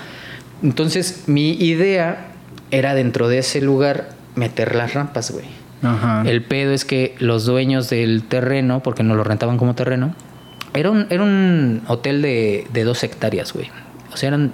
Entonces, 0.64 1.24
mi 1.28 1.52
idea 1.52 2.28
era 2.72 2.96
dentro 2.96 3.28
de 3.28 3.40
ese 3.40 3.62
lugar 3.62 4.10
meter 4.36 4.76
las 4.76 4.94
rampas, 4.94 5.32
güey. 5.32 5.46
Ajá. 5.84 6.24
El 6.26 6.42
pedo 6.44 6.72
es 6.74 6.86
que 6.86 7.16
los 7.20 7.46
dueños 7.46 7.90
del 7.90 8.24
terreno, 8.24 8.82
porque 8.82 9.04
nos 9.04 9.18
lo 9.18 9.24
rentaban 9.24 9.58
como 9.58 9.76
terreno, 9.76 10.16
era 10.74 10.92
un, 10.92 11.08
era 11.10 11.24
un 11.24 11.84
hotel 11.88 12.22
de, 12.22 12.68
de 12.72 12.84
dos 12.84 13.04
hectáreas, 13.04 13.54
güey. 13.54 13.70
O 14.14 14.18
sea, 14.18 14.28
eran. 14.30 14.52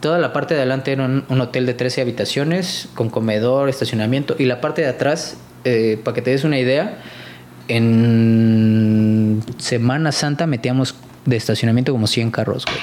Toda 0.00 0.18
la 0.18 0.32
parte 0.32 0.54
de 0.54 0.60
adelante 0.60 0.90
era 0.90 1.04
un, 1.04 1.24
un 1.28 1.40
hotel 1.40 1.64
de 1.64 1.74
13 1.74 2.00
habitaciones, 2.00 2.88
con 2.94 3.08
comedor, 3.08 3.68
estacionamiento. 3.68 4.34
Y 4.36 4.46
la 4.46 4.60
parte 4.60 4.82
de 4.82 4.88
atrás, 4.88 5.36
eh, 5.64 6.00
para 6.02 6.16
que 6.16 6.22
te 6.22 6.30
des 6.30 6.42
una 6.42 6.58
idea, 6.58 6.98
en 7.68 9.42
Semana 9.58 10.10
Santa 10.10 10.48
metíamos 10.48 10.96
de 11.26 11.36
estacionamiento 11.36 11.92
como 11.92 12.06
100 12.06 12.30
carros, 12.30 12.64
güey. 12.64 12.78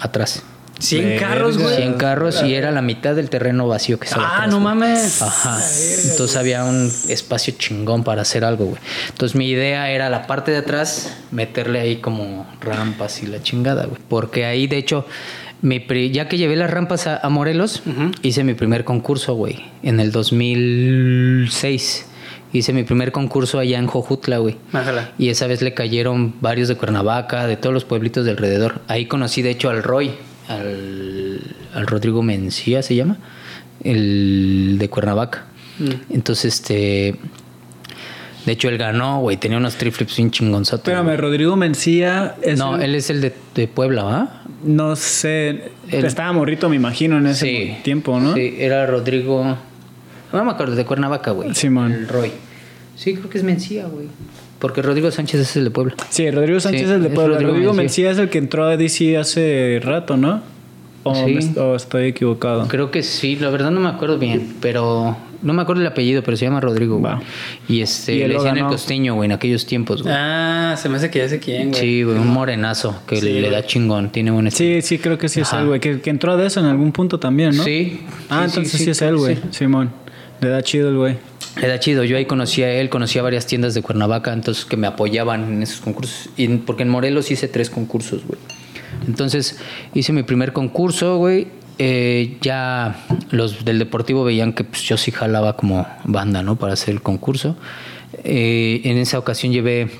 Atrás. 0.00 0.42
100 0.78 1.04
Verga. 1.04 1.28
carros, 1.28 1.56
güey. 1.56 1.76
100 1.76 1.94
carros 1.94 2.42
y 2.42 2.52
era 2.54 2.70
la 2.70 2.82
mitad 2.82 3.14
del 3.16 3.30
terreno 3.30 3.66
vacío 3.66 3.98
que 3.98 4.04
estaba. 4.08 4.24
Ah, 4.28 4.34
atrás, 4.36 4.48
no 4.50 4.56
güey. 4.60 4.64
mames. 4.64 5.22
Ajá. 5.22 5.58
Entonces 6.10 6.36
había 6.36 6.64
un 6.64 6.92
espacio 7.08 7.54
chingón 7.58 8.04
para 8.04 8.20
hacer 8.22 8.44
algo, 8.44 8.66
güey. 8.66 8.78
Entonces 9.08 9.36
mi 9.36 9.48
idea 9.48 9.90
era 9.90 10.10
la 10.10 10.26
parte 10.26 10.50
de 10.50 10.58
atrás, 10.58 11.16
meterle 11.30 11.80
ahí 11.80 11.96
como 11.96 12.46
rampas 12.60 13.22
y 13.22 13.26
la 13.26 13.42
chingada, 13.42 13.86
güey. 13.86 14.02
Porque 14.06 14.44
ahí, 14.44 14.66
de 14.66 14.76
hecho, 14.76 15.06
mi 15.62 15.80
pri- 15.80 16.10
ya 16.10 16.28
que 16.28 16.36
llevé 16.36 16.56
las 16.56 16.70
rampas 16.70 17.06
a, 17.06 17.16
a 17.16 17.28
Morelos, 17.30 17.82
hice 18.20 18.44
mi 18.44 18.52
primer 18.52 18.84
concurso, 18.84 19.32
güey. 19.34 19.64
En 19.82 19.98
el 19.98 20.12
2006. 20.12 22.06
Hice 22.56 22.72
mi 22.72 22.82
primer 22.84 23.12
concurso 23.12 23.58
allá 23.58 23.78
en 23.78 23.86
Jojutla, 23.86 24.38
güey. 24.38 24.56
Bájala. 24.72 25.10
Y 25.18 25.28
esa 25.28 25.46
vez 25.46 25.62
le 25.62 25.74
cayeron 25.74 26.34
varios 26.40 26.68
de 26.68 26.76
Cuernavaca, 26.76 27.46
de 27.46 27.56
todos 27.56 27.72
los 27.74 27.84
pueblitos 27.84 28.24
de 28.24 28.30
alrededor. 28.32 28.80
Ahí 28.88 29.06
conocí, 29.06 29.42
de 29.42 29.50
hecho, 29.50 29.68
al 29.70 29.82
Roy, 29.82 30.10
al, 30.48 31.40
al 31.74 31.86
Rodrigo 31.86 32.22
Mencía, 32.22 32.82
se 32.82 32.94
llama, 32.94 33.18
el 33.84 34.76
de 34.78 34.88
Cuernavaca. 34.88 35.44
Mm. 35.78 36.14
Entonces, 36.14 36.54
este. 36.54 37.14
De 38.44 38.52
hecho, 38.52 38.68
él 38.68 38.78
ganó, 38.78 39.20
güey. 39.20 39.36
Tenía 39.36 39.58
unos 39.58 39.74
triflips 39.74 40.16
bien 40.16 40.30
chingonzotes. 40.30 40.84
Espérame, 40.84 41.04
güey. 41.06 41.16
Rodrigo 41.16 41.56
Mencía 41.56 42.36
es 42.42 42.58
No, 42.58 42.76
el- 42.76 42.82
él 42.82 42.94
es 42.94 43.10
el 43.10 43.20
de, 43.20 43.34
de 43.54 43.68
Puebla, 43.68 44.04
¿va? 44.04 44.42
no 44.64 44.96
sé, 44.96 45.70
El- 45.90 46.04
estaba 46.06 46.32
morrito, 46.32 46.68
me 46.68 46.76
imagino, 46.76 47.18
en 47.18 47.26
ese 47.26 47.46
Sí. 47.46 47.76
tiempo, 47.84 48.18
¿no? 48.18 48.34
Sí, 48.34 48.54
era 48.58 48.86
Rodrigo. 48.86 49.56
No 50.32 50.44
me 50.44 50.50
acuerdo, 50.50 50.74
de 50.74 50.84
Cuernavaca, 50.84 51.30
güey. 51.32 51.54
Simón. 51.54 51.92
El 51.92 52.08
Roy. 52.08 52.32
Sí, 52.96 53.14
creo 53.14 53.28
que 53.30 53.38
es 53.38 53.44
Mencía, 53.44 53.86
güey. 53.86 54.06
Porque 54.58 54.80
Rodrigo 54.82 55.10
Sánchez 55.10 55.40
es 55.40 55.56
el 55.56 55.64
de 55.64 55.70
Puebla. 55.70 55.94
Sí, 56.08 56.30
Rodrigo 56.30 56.58
Sánchez 56.60 56.80
Sí, 56.82 56.86
es 56.86 56.92
el 56.92 57.02
de 57.02 57.10
Puebla. 57.10 57.34
Rodrigo 57.34 57.52
Rodrigo, 57.52 57.72
Mencía. 57.74 58.06
Mencía 58.06 58.10
es 58.12 58.18
el 58.18 58.30
que 58.30 58.38
entró 58.38 58.64
a 58.64 58.76
DC 58.76 59.16
hace 59.18 59.80
rato, 59.82 60.16
¿no? 60.16 60.40
O, 61.02 61.14
Sí. 61.14 61.52
o 61.56 61.76
estoy 61.76 62.06
equivocado. 62.06 62.66
Creo 62.68 62.90
que 62.90 63.02
sí, 63.02 63.36
la 63.36 63.50
verdad 63.50 63.70
no 63.70 63.78
me 63.80 63.88
acuerdo 63.88 64.18
bien, 64.18 64.54
pero 64.60 65.16
no 65.42 65.52
me 65.52 65.62
acuerdo 65.62 65.82
el 65.82 65.86
apellido, 65.88 66.22
pero 66.24 66.36
se 66.38 66.46
llama 66.46 66.60
Rodrigo. 66.60 66.96
güey. 66.98 67.12
Y 67.68 67.80
este, 67.82 68.16
Y 68.16 68.22
él 68.22 68.28
le 68.30 68.34
decían 68.36 68.56
el 68.58 68.64
costeño, 68.64 69.14
güey, 69.14 69.26
en 69.26 69.32
aquellos 69.32 69.66
tiempos, 69.66 70.02
güey. 70.02 70.12
Ah, 70.16 70.74
se 70.76 70.88
me 70.88 70.96
hace 70.96 71.10
que 71.10 71.18
ya 71.20 71.28
sé 71.28 71.38
quién, 71.38 71.68
güey. 71.70 71.80
sí, 71.80 72.02
güey, 72.02 72.16
un 72.18 72.28
morenazo 72.28 72.98
que 73.06 73.16
Sí, 73.20 73.26
le 73.40 73.50
da 73.50 73.64
chingón, 73.64 74.10
tiene 74.10 74.30
buen 74.32 74.46
estilo. 74.48 74.80
Sí, 74.80 74.82
sí, 74.82 74.98
creo 74.98 75.16
que 75.18 75.28
sí 75.28 75.42
es 75.42 75.52
él, 75.52 75.66
güey. 75.66 75.78
Que, 75.80 76.00
que 76.00 76.10
entró 76.10 76.36
de 76.36 76.46
eso 76.46 76.58
en 76.60 76.66
algún 76.66 76.90
punto 76.92 77.20
también, 77.20 77.54
¿no? 77.56 77.62
Sí. 77.62 78.00
Ah, 78.30 78.38
sí, 78.40 78.44
entonces 78.48 78.72
sí, 78.72 78.84
sí, 78.86 78.90
es 78.90 79.02
él, 79.02 79.16
güey. 79.18 79.36
Simón. 79.50 79.90
Le 80.40 80.48
da 80.48 80.62
chido 80.62 80.88
el 80.88 80.96
güey. 80.96 81.18
Le 81.60 81.68
da 81.68 81.80
chido. 81.80 82.04
Yo 82.04 82.16
ahí 82.16 82.26
conocí 82.26 82.62
a 82.62 82.72
él, 82.72 82.88
conocí 82.90 83.18
a 83.18 83.22
varias 83.22 83.46
tiendas 83.46 83.74
de 83.74 83.82
Cuernavaca, 83.82 84.32
entonces 84.32 84.64
que 84.64 84.76
me 84.76 84.86
apoyaban 84.86 85.44
en 85.44 85.62
esos 85.62 85.80
concursos. 85.80 86.28
Y 86.36 86.48
porque 86.48 86.82
en 86.82 86.90
Morelos 86.90 87.30
hice 87.30 87.48
tres 87.48 87.70
concursos, 87.70 88.24
güey. 88.26 88.38
Entonces 89.06 89.58
hice 89.94 90.12
mi 90.12 90.22
primer 90.22 90.52
concurso, 90.52 91.16
güey. 91.16 91.48
Eh, 91.78 92.38
ya 92.40 93.04
los 93.30 93.64
del 93.64 93.78
deportivo 93.78 94.24
veían 94.24 94.54
que 94.54 94.64
pues, 94.64 94.82
yo 94.82 94.96
sí 94.96 95.10
jalaba 95.10 95.56
como 95.56 95.86
banda, 96.04 96.42
¿no? 96.42 96.56
Para 96.56 96.74
hacer 96.74 96.94
el 96.94 97.02
concurso. 97.02 97.56
Eh, 98.24 98.82
en 98.84 98.98
esa 98.98 99.18
ocasión 99.18 99.52
llevé 99.52 99.90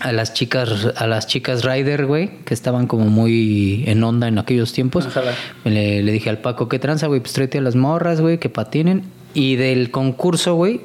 a 0.00 0.12
las 0.12 0.34
chicas, 0.34 0.92
a 0.96 1.06
las 1.06 1.26
chicas 1.26 1.64
Rider, 1.64 2.06
güey, 2.06 2.30
que 2.44 2.54
estaban 2.54 2.86
como 2.86 3.06
muy 3.06 3.84
en 3.86 4.02
onda 4.04 4.28
en 4.28 4.38
aquellos 4.38 4.72
tiempos. 4.72 5.08
Le, 5.64 6.02
le 6.02 6.12
dije 6.12 6.30
al 6.30 6.38
Paco, 6.38 6.68
¿qué 6.68 6.78
tranza, 6.78 7.06
güey? 7.06 7.20
Pues 7.20 7.32
tráete 7.32 7.58
a 7.58 7.60
las 7.60 7.76
morras, 7.76 8.20
güey, 8.20 8.38
que 8.38 8.48
patinen. 8.48 9.04
Y 9.34 9.56
del 9.56 9.90
concurso, 9.90 10.54
güey, 10.54 10.80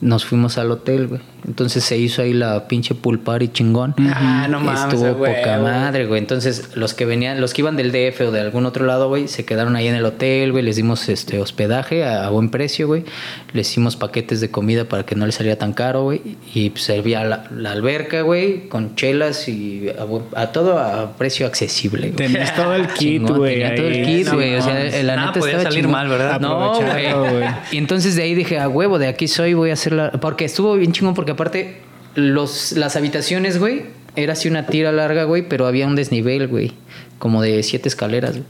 nos 0.00 0.24
fuimos 0.24 0.58
al 0.58 0.70
hotel, 0.70 1.08
güey. 1.08 1.20
Entonces 1.46 1.84
se 1.84 1.96
hizo 1.98 2.22
ahí 2.22 2.32
la 2.32 2.68
pinche 2.68 2.94
pool 2.94 3.18
party 3.20 3.48
chingón. 3.48 3.94
Ah, 3.98 4.46
no 4.50 4.60
mames, 4.60 4.94
Estuvo 4.94 5.14
güey, 5.14 5.34
poca 5.36 5.58
güey. 5.58 5.72
madre, 5.72 6.06
güey. 6.06 6.18
Entonces 6.20 6.70
los 6.74 6.94
que 6.94 7.04
venían, 7.04 7.40
los 7.40 7.54
que 7.54 7.62
iban 7.62 7.76
del 7.76 7.92
DF 7.92 8.20
o 8.22 8.30
de 8.30 8.40
algún 8.40 8.66
otro 8.66 8.84
lado, 8.86 9.08
güey, 9.08 9.28
se 9.28 9.44
quedaron 9.44 9.76
ahí 9.76 9.86
en 9.88 9.94
el 9.94 10.04
hotel, 10.04 10.52
güey. 10.52 10.64
Les 10.64 10.76
dimos 10.76 11.08
este 11.08 11.40
hospedaje 11.40 12.04
a, 12.04 12.26
a 12.26 12.30
buen 12.30 12.50
precio, 12.50 12.86
güey. 12.86 13.04
Les 13.52 13.70
hicimos 13.70 13.96
paquetes 13.96 14.40
de 14.40 14.50
comida 14.50 14.84
para 14.84 15.04
que 15.04 15.14
no 15.14 15.26
les 15.26 15.36
saliera 15.36 15.58
tan 15.58 15.72
caro, 15.72 16.02
güey. 16.04 16.20
Y 16.54 16.70
pues, 16.70 16.84
servía 16.84 17.24
la, 17.24 17.44
la 17.54 17.72
alberca, 17.72 18.22
güey, 18.22 18.68
con 18.68 18.94
chelas 18.96 19.48
y 19.48 19.88
a, 20.34 20.40
a 20.40 20.52
todo 20.52 20.78
a 20.78 21.16
precio 21.16 21.46
accesible, 21.46 22.10
güey. 22.10 22.28
Tenés 22.28 22.54
todo 22.54 22.74
el 22.74 22.86
kit, 22.94 22.98
Chingón, 23.22 23.38
güey. 23.38 23.54
tenía 23.60 23.74
todo 23.74 23.86
el 23.88 24.04
kit, 24.04 24.26
No, 24.26 24.34
güey. 24.34 24.54
o 24.56 24.62
sea, 24.62 24.74
mames. 24.74 25.04
la 25.04 25.16
neta 25.16 25.32
podía 25.32 25.46
estaba 25.56 25.62
salir 25.64 25.78
chingón. 25.84 25.92
mal, 25.92 26.08
¿verdad? 26.08 26.40
No, 26.40 26.74
güey. 26.74 27.44
Y 27.72 27.78
entonces 27.78 28.16
de 28.16 28.22
ahí 28.22 28.34
dije, 28.34 28.58
a 28.58 28.68
huevo, 28.68 28.98
de 28.98 29.06
aquí 29.08 29.28
soy, 29.28 29.54
voy 29.54 29.70
a 29.70 29.74
hacer 29.74 29.92
la. 29.92 30.10
Porque 30.12 30.44
estuvo 30.44 30.74
bien 30.76 30.92
chingón, 30.92 31.14
porque 31.14 31.34
aparte, 31.38 31.76
los, 32.16 32.72
las 32.72 32.96
habitaciones, 32.96 33.60
güey, 33.60 33.84
era 34.16 34.32
así 34.32 34.48
una 34.48 34.66
tira 34.66 34.90
larga, 34.90 35.22
güey, 35.22 35.48
pero 35.48 35.68
había 35.68 35.86
un 35.86 35.94
desnivel, 35.94 36.48
güey. 36.48 36.72
Como 37.20 37.42
de 37.42 37.62
siete 37.64 37.88
escaleras, 37.88 38.32
güey. 38.32 38.44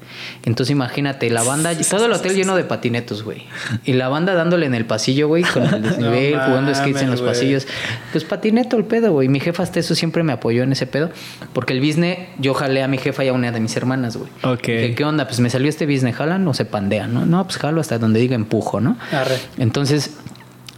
Entonces 0.44 0.72
imagínate, 0.72 1.28
la 1.30 1.42
banda, 1.42 1.74
todo 1.90 2.06
el 2.06 2.12
hotel 2.12 2.34
lleno 2.34 2.54
de 2.56 2.64
patinetos, 2.64 3.22
güey. 3.22 3.44
Y 3.84 3.94
la 3.94 4.08
banda 4.08 4.34
dándole 4.34 4.66
en 4.66 4.74
el 4.74 4.84
pasillo, 4.84 5.28
güey, 5.28 5.42
con 5.42 5.64
el 5.64 5.82
desnivel, 5.82 6.36
No 6.36 6.44
jugando 6.44 6.74
skates 6.74 7.02
en 7.02 7.10
los 7.10 7.20
pasillos. 7.22 7.66
Pues 8.12 8.24
patineto 8.24 8.76
el 8.76 8.84
pedo, 8.84 9.12
güey. 9.12 9.28
Mi 9.28 9.40
jefa 9.40 9.62
hasta 9.62 9.80
eso 9.80 9.94
siempre 9.94 10.22
me 10.22 10.32
apoyó 10.32 10.62
en 10.62 10.72
ese 10.72 10.86
pedo. 10.86 11.10
Porque 11.52 11.72
el 11.74 11.80
business, 11.80 12.18
yo 12.38 12.52
jalé 12.54 12.82
a 12.82 12.88
mi 12.88 12.98
jefa 12.98 13.24
y 13.24 13.28
a 13.28 13.32
una 13.32 13.52
de 13.52 13.60
mis 13.60 13.74
hermanas, 13.76 14.16
güey. 14.16 14.30
Ok. 14.42 14.66
Dije, 14.66 14.94
¿qué 14.94 15.04
onda? 15.04 15.26
Pues 15.26 15.40
me 15.40 15.48
salió 15.48 15.68
este 15.68 15.86
business, 15.86 16.16
jalan 16.16 16.46
o 16.46 16.52
se 16.52 16.66
pandean, 16.66 17.12
¿no? 17.14 17.24
No, 17.24 17.44
pues 17.44 17.56
jalo 17.56 17.80
hasta 17.80 17.98
donde 17.98 18.20
diga 18.20 18.34
empujo, 18.34 18.80
¿no? 18.80 18.98
Arre. 19.12 19.38
Entonces, 19.56 20.14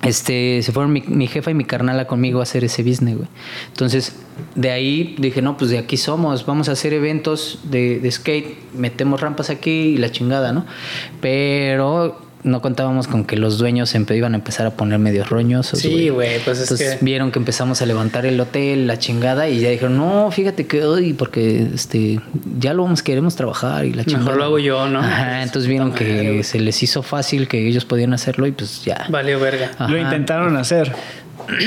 este, 0.03 0.63
se 0.63 0.73
fueron 0.73 0.93
mi, 0.93 1.03
mi 1.03 1.27
jefa 1.27 1.51
y 1.51 1.55
mi 1.55 1.65
carnala 1.65 2.07
conmigo 2.07 2.41
a 2.41 2.45
hacer 2.45 2.65
ese 2.65 2.83
business, 2.83 3.17
güey. 3.17 3.29
Entonces, 3.69 4.17
de 4.55 4.71
ahí 4.71 5.15
dije, 5.19 5.43
no, 5.43 5.57
pues 5.57 5.71
de 5.71 5.79
aquí 5.79 5.97
somos, 5.97 6.47
vamos 6.47 6.69
a 6.69 6.73
hacer 6.73 6.93
eventos 6.93 7.61
de, 7.65 8.01
de 8.01 8.11
skate, 8.11 8.57
metemos 8.75 9.21
rampas 9.21 9.51
aquí 9.51 9.71
y 9.71 9.97
la 9.99 10.11
chingada, 10.11 10.53
¿no? 10.53 10.65
Pero 11.21 12.30
no 12.43 12.63
contábamos 12.63 13.07
con 13.07 13.25
que 13.25 13.37
los 13.37 13.59
dueños 13.59 13.95
iban 13.95 14.33
a 14.35 14.37
empezar 14.37 14.67
a 14.67 14.71
poner 14.71 14.99
medios 14.99 15.29
roñosos. 15.29 15.79
Sí, 15.79 16.09
güey, 16.09 16.39
pues 16.45 16.59
es 16.59 16.63
Entonces 16.65 16.97
que- 16.99 17.05
vieron 17.05 17.31
que 17.33 17.39
empezamos 17.39 17.83
a 17.83 17.87
levantar 17.87 18.25
el 18.27 18.41
hotel, 18.41 18.87
la 18.87 18.99
chingada, 18.99 19.49
y 19.49 19.61
ya 19.61 19.69
dijeron, 19.71 19.97
no, 19.97 20.31
fíjate 20.31 20.67
que 20.67 20.85
hoy, 20.85 21.13
porque 21.13 21.67
este, 21.75 22.21
ya 22.59 22.73
lo 22.75 22.85
vamos, 22.85 23.03
queremos 23.03 23.37
trabajar 23.37 23.85
y 23.85 23.91
la 23.93 24.05
Mejor 24.05 24.13
chingada. 24.21 24.37
lo 24.37 24.45
hago 24.45 24.59
yo, 24.59 24.89
¿no? 24.89 25.01
Ajá, 25.01 25.27
Pues, 25.35 25.43
entonces 25.47 25.69
vieron 25.69 25.93
que 25.93 26.43
se 26.45 26.61
les 26.61 26.83
hizo 26.83 27.03
fácil, 27.03 27.47
que 27.49 27.69
ellos 27.69 27.85
podían 27.85 28.15
hacerlo 28.15 28.47
y 28.47 28.53
pues 28.53 28.85
ya. 28.85 29.07
Valió 29.11 29.39
verga. 29.39 29.73
Ajá. 29.79 29.89
Lo 29.89 29.99
intentaron 29.99 30.57
hacer. 30.57 30.93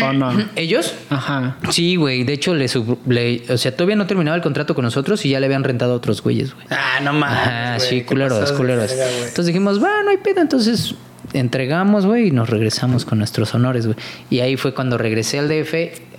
¿O 0.03 0.13
no? 0.13 0.31
¿Ellos? 0.55 0.93
Ajá. 1.09 1.57
Sí, 1.69 1.95
güey. 1.95 2.23
De 2.23 2.33
hecho, 2.33 2.53
le, 2.55 2.67
sub- 2.67 2.99
le- 3.07 3.43
o 3.49 3.57
sea, 3.57 3.75
todavía 3.75 3.95
no 3.95 4.05
terminaba 4.07 4.36
el 4.38 4.43
contrato 4.43 4.75
con 4.75 4.83
nosotros 4.83 5.25
y 5.25 5.29
ya 5.29 5.39
le 5.39 5.45
habían 5.47 5.63
rentado 5.63 5.93
a 5.93 5.95
otros 5.95 6.21
güeyes, 6.21 6.53
güey. 6.53 6.65
Ah, 6.69 6.99
no 7.03 7.13
mames. 7.13 7.38
Ajá, 7.39 7.79
sí, 7.79 8.01
culeros, 8.03 8.51
culeros. 8.53 8.89
verga. 8.89 9.05
Entonces 9.19 9.45
dijimos, 9.47 9.83
va, 9.83 10.03
no 10.03 10.09
hay 10.12 10.17
pedo. 10.17 10.41
Entonces 10.41 10.95
entregamos, 11.33 12.05
güey, 12.05 12.27
y 12.27 12.31
nos 12.31 12.49
regresamos 12.49 13.05
con 13.05 13.17
nuestros 13.17 13.53
honores, 13.55 13.86
güey. 13.88 13.97
Y 14.29 14.39
ahí 14.41 14.57
fue 14.57 14.73
cuando 14.73 14.97
regresé 14.97 15.39
al 15.39 15.47
DF 15.49 15.73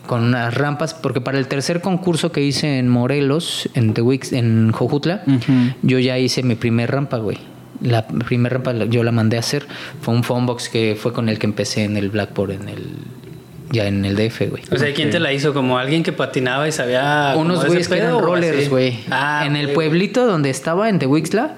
con 0.07 0.23
unas 0.23 0.53
rampas, 0.55 0.93
porque 0.93 1.21
para 1.23 1.39
el 1.39 1.47
tercer 1.49 1.81
concurso 1.81 2.31
que 2.33 2.43
hice 2.43 2.79
en 2.79 2.89
Morelos, 2.89 3.69
en 3.75 3.95
The 3.95 4.03
Wix, 4.03 4.33
en 4.33 4.71
Jojutla, 4.73 5.23
yo 5.83 5.99
ya 5.99 6.19
hice 6.19 6.43
mi 6.43 6.57
primer 6.57 6.91
rampa, 6.91 7.17
güey. 7.19 7.39
La 7.81 8.07
primera 8.07 8.55
rampa 8.55 8.73
yo 8.85 9.03
la 9.03 9.13
mandé 9.13 9.37
a 9.37 9.41
hacer. 9.41 9.67
Fue 10.01 10.15
un 10.15 10.23
phonebox 10.23 10.69
que 10.69 10.97
fue 11.01 11.13
con 11.13 11.29
el 11.29 11.39
que 11.39 11.47
empecé 11.47 11.85
en 11.85 11.97
el 11.97 12.11
Blackboard, 12.11 12.53
en 12.53 12.69
el 12.69 12.85
ya 13.75 13.87
en 13.87 14.05
el 14.05 14.17
DF, 14.17 14.49
güey. 14.49 14.63
O 14.71 14.79
sea, 14.79 14.93
¿quién 14.95 15.11
te 15.11 15.21
la 15.21 15.33
hizo? 15.33 15.53
¿Como 15.53 15.79
alguien 15.79 16.03
que 16.03 16.13
patinaba 16.13 16.67
y 16.67 16.73
sabía 16.73 17.35
Unos 17.37 17.67
güeyes 17.67 17.89
que 17.89 17.97
eran 17.97 18.19
rollers, 18.19 18.71
güey. 18.71 19.01
Ah, 19.11 19.45
en 19.47 19.57
el 19.57 19.71
pueblito 19.71 20.27
donde 20.27 20.51
estaba, 20.51 20.89
en 20.89 20.99
Tehuixtla, 20.99 21.57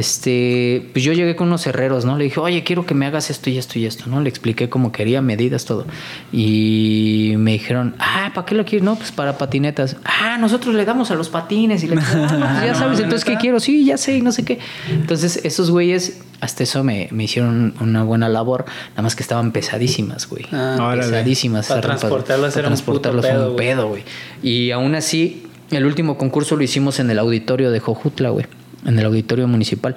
este, 0.00 0.88
pues 0.92 1.04
yo 1.04 1.12
llegué 1.12 1.36
con 1.36 1.48
unos 1.48 1.66
herreros, 1.66 2.04
¿no? 2.04 2.16
Le 2.16 2.24
dije, 2.24 2.40
oye, 2.40 2.64
quiero 2.64 2.86
que 2.86 2.94
me 2.94 3.06
hagas 3.06 3.30
esto 3.30 3.50
y 3.50 3.58
esto 3.58 3.78
y 3.78 3.86
esto, 3.86 4.06
¿no? 4.08 4.20
Le 4.20 4.28
expliqué 4.28 4.68
cómo 4.68 4.92
quería, 4.92 5.22
medidas, 5.22 5.66
todo. 5.66 5.86
Y 6.32 7.34
me 7.36 7.52
dijeron, 7.52 7.94
ah, 7.98 8.32
¿para 8.34 8.46
qué 8.46 8.54
lo 8.54 8.64
quieres? 8.64 8.82
No, 8.82 8.96
pues 8.96 9.12
para 9.12 9.38
patinetas. 9.38 9.96
Ah, 10.04 10.38
nosotros 10.38 10.74
le 10.74 10.84
damos 10.84 11.10
a 11.10 11.14
los 11.14 11.28
patines. 11.28 11.84
Y 11.84 11.88
le 11.88 11.96
dije, 12.00 12.12
ah, 12.14 12.56
pues 12.58 12.66
ya 12.66 12.74
sabes, 12.74 12.98
entonces, 12.98 13.24
¿qué 13.24 13.36
quiero? 13.36 13.60
Sí, 13.60 13.84
ya 13.84 13.96
sé, 13.96 14.16
y 14.16 14.22
no 14.22 14.32
sé 14.32 14.44
qué. 14.44 14.58
Entonces, 14.90 15.40
esos 15.44 15.70
güeyes, 15.70 16.22
hasta 16.40 16.62
eso 16.62 16.82
me, 16.82 17.08
me 17.12 17.24
hicieron 17.24 17.74
una 17.80 18.02
buena 18.02 18.28
labor, 18.28 18.64
nada 18.90 19.02
más 19.02 19.14
que 19.14 19.22
estaban 19.22 19.52
pesadísimas, 19.52 20.28
güey. 20.28 20.46
Ah, 20.50 20.94
pesadísimas. 20.96 21.68
Para 21.68 21.82
transportarlas 21.82 22.54
Para 22.54 22.68
era 22.68 22.74
un 22.74 22.80
puto 22.82 23.20
pedo, 23.56 23.88
güey. 23.88 24.02
Y 24.42 24.70
aún 24.70 24.94
así, 24.94 25.46
el 25.70 25.84
último 25.84 26.16
concurso 26.16 26.56
lo 26.56 26.62
hicimos 26.62 26.98
en 27.00 27.10
el 27.10 27.18
auditorio 27.18 27.70
de 27.70 27.80
Jojutla, 27.80 28.30
güey. 28.30 28.46
En 28.86 28.98
el 28.98 29.04
auditorio 29.04 29.46
municipal. 29.46 29.94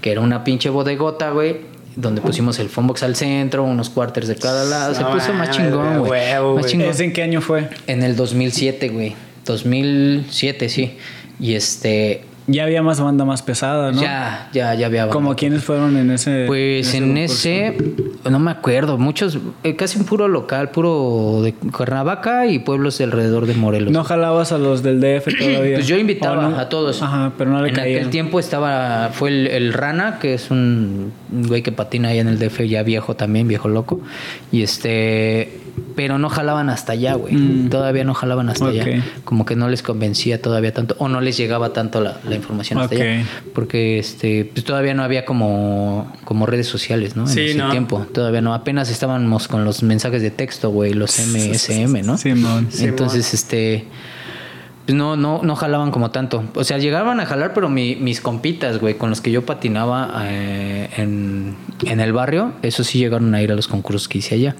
Que 0.00 0.12
era 0.12 0.20
una 0.20 0.44
pinche 0.44 0.68
bodegota, 0.70 1.30
güey. 1.30 1.76
Donde 1.96 2.20
pusimos 2.20 2.58
el 2.58 2.68
phonebox 2.68 3.02
al 3.02 3.16
centro, 3.16 3.64
unos 3.64 3.88
quarters 3.88 4.28
de 4.28 4.36
cada 4.36 4.64
lado. 4.64 4.94
Se 4.94 5.04
puso 5.04 5.32
más 5.32 5.50
chingón, 5.50 6.00
güey. 6.00 6.22
¿Ese 6.60 7.04
en 7.04 7.12
qué 7.12 7.22
año 7.22 7.40
fue? 7.40 7.70
En 7.86 8.02
el 8.02 8.16
2007, 8.16 8.88
güey. 8.90 9.14
2007, 9.46 10.68
sí. 10.68 10.98
Y 11.40 11.54
este... 11.54 12.22
ya 12.46 12.64
había 12.64 12.82
más 12.82 13.00
banda 13.00 13.24
más 13.24 13.42
pesada, 13.42 13.92
¿no? 13.92 14.00
Ya, 14.00 14.48
ya, 14.52 14.74
ya 14.74 14.86
había. 14.86 15.02
banda. 15.02 15.12
Como 15.12 15.34
quienes 15.36 15.64
fueron 15.64 15.96
en 15.96 16.10
ese. 16.10 16.44
Pues 16.46 16.94
en 16.94 17.16
ese, 17.16 17.76
no 18.30 18.38
me 18.38 18.50
acuerdo, 18.50 18.98
muchos, 18.98 19.38
eh, 19.64 19.74
casi 19.76 19.98
un 19.98 20.04
puro 20.04 20.28
local, 20.28 20.70
puro 20.70 21.40
de 21.42 21.52
Cuernavaca 21.54 22.46
y 22.46 22.58
pueblos 22.58 22.98
de 22.98 23.04
alrededor 23.04 23.46
de 23.46 23.54
Morelos. 23.54 23.92
No 23.92 24.04
jalabas 24.04 24.52
a 24.52 24.58
los 24.58 24.82
del 24.82 25.00
DF 25.00 25.26
todavía. 25.38 25.76
Pues 25.76 25.86
yo 25.86 25.96
invitaba 25.96 26.60
a 26.60 26.68
todos. 26.68 27.02
Ajá, 27.02 27.32
pero 27.36 27.50
no 27.50 27.62
le 27.62 27.70
En 27.70 27.74
caían. 27.74 27.98
aquel 27.98 28.10
tiempo 28.10 28.38
estaba, 28.40 29.10
fue 29.12 29.30
el, 29.30 29.46
el 29.48 29.72
Rana, 29.72 30.18
que 30.20 30.34
es 30.34 30.50
un 30.50 31.12
güey 31.30 31.62
que 31.62 31.72
patina 31.72 32.08
ahí 32.08 32.18
en 32.18 32.28
el 32.28 32.38
DF, 32.38 32.60
ya 32.68 32.82
viejo 32.82 33.16
también, 33.16 33.48
viejo 33.48 33.68
loco. 33.68 34.00
Y 34.52 34.62
este, 34.62 35.60
pero 35.94 36.18
no 36.18 36.28
jalaban 36.28 36.70
hasta 36.70 36.92
allá, 36.92 37.14
güey. 37.14 37.34
Mm. 37.34 37.68
Todavía 37.70 38.04
no 38.04 38.14
jalaban 38.14 38.48
hasta 38.48 38.64
Ok. 38.66 38.70
allá. 38.70 39.04
Como 39.24 39.44
que 39.44 39.56
no 39.56 39.68
les 39.68 39.82
convencía 39.82 40.40
todavía 40.40 40.72
tanto, 40.72 40.94
o 40.98 41.08
no 41.08 41.20
les 41.20 41.36
llegaba 41.36 41.72
tanto 41.72 42.00
la, 42.00 42.18
la 42.28 42.34
información 42.36 42.78
hasta 42.78 42.94
allá. 42.94 43.24
Porque 43.54 43.98
este, 43.98 44.44
pues 44.52 44.64
todavía 44.64 44.94
no 44.94 45.02
había 45.02 45.24
como, 45.24 46.10
como 46.24 46.46
redes 46.46 46.66
sociales, 46.66 47.16
¿no? 47.16 47.22
En 47.24 47.28
Sí, 47.28 47.40
ese 47.40 47.58
no. 47.58 47.70
tiempo. 47.70 48.06
Todavía 48.12 48.40
no. 48.40 48.54
Apenas 48.54 48.90
estábamos 48.90 49.48
con 49.48 49.64
los 49.64 49.82
mensajes 49.82 50.22
de 50.22 50.30
texto, 50.30 50.70
güey, 50.70 50.92
los 50.94 51.18
MSM, 51.18 52.02
¿no? 52.04 52.16
Simón. 52.18 52.68
Entonces, 52.80 53.34
este. 53.34 53.84
Pues 54.86 54.94
no, 54.96 55.16
no, 55.16 55.40
no 55.42 55.56
jalaban 55.56 55.90
como 55.90 56.10
tanto. 56.12 56.44
O 56.54 56.62
sea, 56.64 56.78
llegaban 56.78 57.18
a 57.20 57.26
jalar, 57.26 57.52
pero 57.54 57.68
mi- 57.68 57.96
mis 57.96 58.20
compitas, 58.20 58.78
güey, 58.78 58.94
con 58.96 59.10
los 59.10 59.20
que 59.20 59.32
yo 59.32 59.44
patinaba 59.44 60.12
eh, 60.26 60.88
en, 60.96 61.56
en 61.84 62.00
el 62.00 62.12
barrio, 62.12 62.52
esos 62.62 62.86
sí 62.86 62.98
llegaron 62.98 63.34
a 63.34 63.42
ir 63.42 63.50
a 63.50 63.56
los 63.56 63.66
concursos 63.66 64.08
que 64.08 64.18
hice 64.18 64.36
allá. 64.36 64.54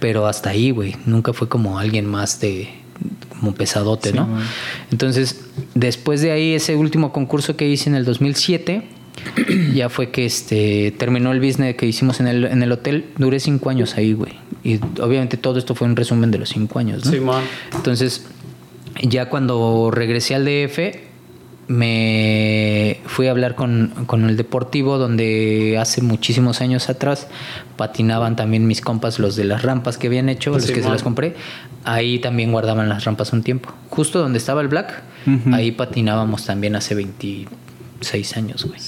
Pero 0.00 0.26
hasta 0.26 0.50
ahí, 0.50 0.70
güey. 0.70 0.96
Nunca 1.06 1.32
fue 1.32 1.48
como 1.48 1.78
alguien 1.78 2.04
más 2.04 2.40
de. 2.40 2.68
como 3.30 3.54
pesadote, 3.54 4.10
Sí, 4.10 4.16
¿no? 4.16 4.26
man. 4.26 4.42
Entonces, 4.90 5.46
después 5.74 6.20
de 6.20 6.30
ahí, 6.32 6.52
ese 6.52 6.76
último 6.76 7.10
concurso 7.12 7.56
que 7.56 7.66
hice 7.66 7.88
en 7.88 7.96
el 7.96 8.04
2007, 8.04 8.82
ya 9.74 9.88
fue 9.88 10.10
que 10.10 10.26
este 10.26 10.94
terminó 10.98 11.32
el 11.32 11.40
business 11.40 11.74
que 11.76 11.86
hicimos 11.86 12.20
en 12.20 12.26
el, 12.28 12.44
en 12.44 12.62
el 12.62 12.70
hotel. 12.70 13.06
Duré 13.16 13.40
cinco 13.40 13.70
años 13.70 13.96
ahí, 13.96 14.12
güey. 14.12 14.32
Y 14.62 14.78
obviamente 15.00 15.38
todo 15.38 15.58
esto 15.58 15.74
fue 15.74 15.86
un 15.86 15.96
resumen 15.96 16.30
de 16.30 16.38
los 16.38 16.50
cinco 16.50 16.78
años, 16.80 17.06
¿no? 17.06 17.10
Simón. 17.12 17.42
Entonces, 17.74 18.26
ya 19.02 19.28
cuando 19.28 19.90
regresé 19.90 20.34
al 20.34 20.44
DF, 20.44 20.78
me 21.68 23.00
fui 23.04 23.26
a 23.26 23.30
hablar 23.30 23.54
con, 23.54 23.92
con 24.06 24.28
el 24.28 24.36
deportivo 24.36 24.96
donde 24.96 25.76
hace 25.78 26.00
muchísimos 26.00 26.62
años 26.62 26.88
atrás 26.88 27.28
patinaban 27.76 28.36
también 28.36 28.66
mis 28.66 28.80
compas 28.80 29.18
los 29.18 29.36
de 29.36 29.44
las 29.44 29.62
rampas 29.62 29.98
que 29.98 30.06
habían 30.06 30.30
hecho, 30.30 30.50
los 30.50 30.70
que 30.70 30.82
se 30.82 30.88
las 30.88 31.02
compré. 31.02 31.36
Ahí 31.84 32.18
también 32.18 32.52
guardaban 32.52 32.88
las 32.88 33.04
rampas 33.04 33.32
un 33.32 33.42
tiempo. 33.42 33.70
Justo 33.90 34.18
donde 34.18 34.38
estaba 34.38 34.62
el 34.62 34.68
Black, 34.68 35.02
ahí 35.52 35.72
patinábamos 35.72 36.46
también 36.46 36.74
hace 36.74 36.94
26 36.94 38.36
años, 38.36 38.64
güey. 38.64 38.80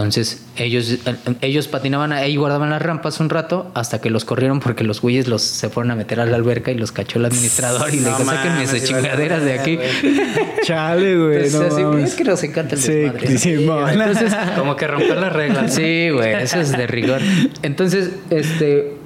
Entonces, 0.00 0.42
ellos, 0.56 0.96
ellos 1.42 1.68
patinaban 1.68 2.12
ahí, 2.12 2.36
guardaban 2.36 2.70
las 2.70 2.80
rampas 2.80 3.20
un 3.20 3.28
rato 3.28 3.70
hasta 3.74 4.00
que 4.00 4.08
los 4.08 4.24
corrieron 4.24 4.58
porque 4.58 4.82
los 4.82 5.02
güeyes 5.02 5.28
los 5.28 5.42
se 5.42 5.68
fueron 5.68 5.90
a 5.90 5.94
meter 5.94 6.20
a 6.20 6.26
la 6.26 6.36
alberca 6.36 6.70
y 6.70 6.74
los 6.74 6.90
cachó 6.90 7.18
el 7.18 7.26
administrador 7.26 7.92
y 7.92 7.96
le 7.96 8.02
No 8.02 8.08
dijo, 8.08 8.24
sáquenme 8.24 8.54
mames, 8.54 8.72
esas 8.72 8.80
sí 8.80 8.94
chingaderas 8.94 9.44
de 9.44 9.58
aquí. 9.58 9.78
Chale, 10.64 11.16
güey. 11.18 11.44
Entonces, 11.44 11.78
no 11.78 11.92
así, 11.92 12.02
es 12.04 12.14
que 12.14 12.24
nos 12.24 12.42
encanta 12.42 12.76
el 12.76 12.80
Sí, 12.80 12.92
desmadre. 12.92 13.38
Simón. 13.38 13.90
Entonces, 13.90 14.32
Como 14.56 14.74
que 14.76 14.86
romper 14.86 15.18
las 15.18 15.32
reglas. 15.34 15.74
Sí, 15.74 16.08
güey, 16.10 16.32
eso 16.42 16.60
es 16.60 16.72
de 16.72 16.86
rigor. 16.86 17.20
Entonces, 17.62 18.10
este. 18.30 18.99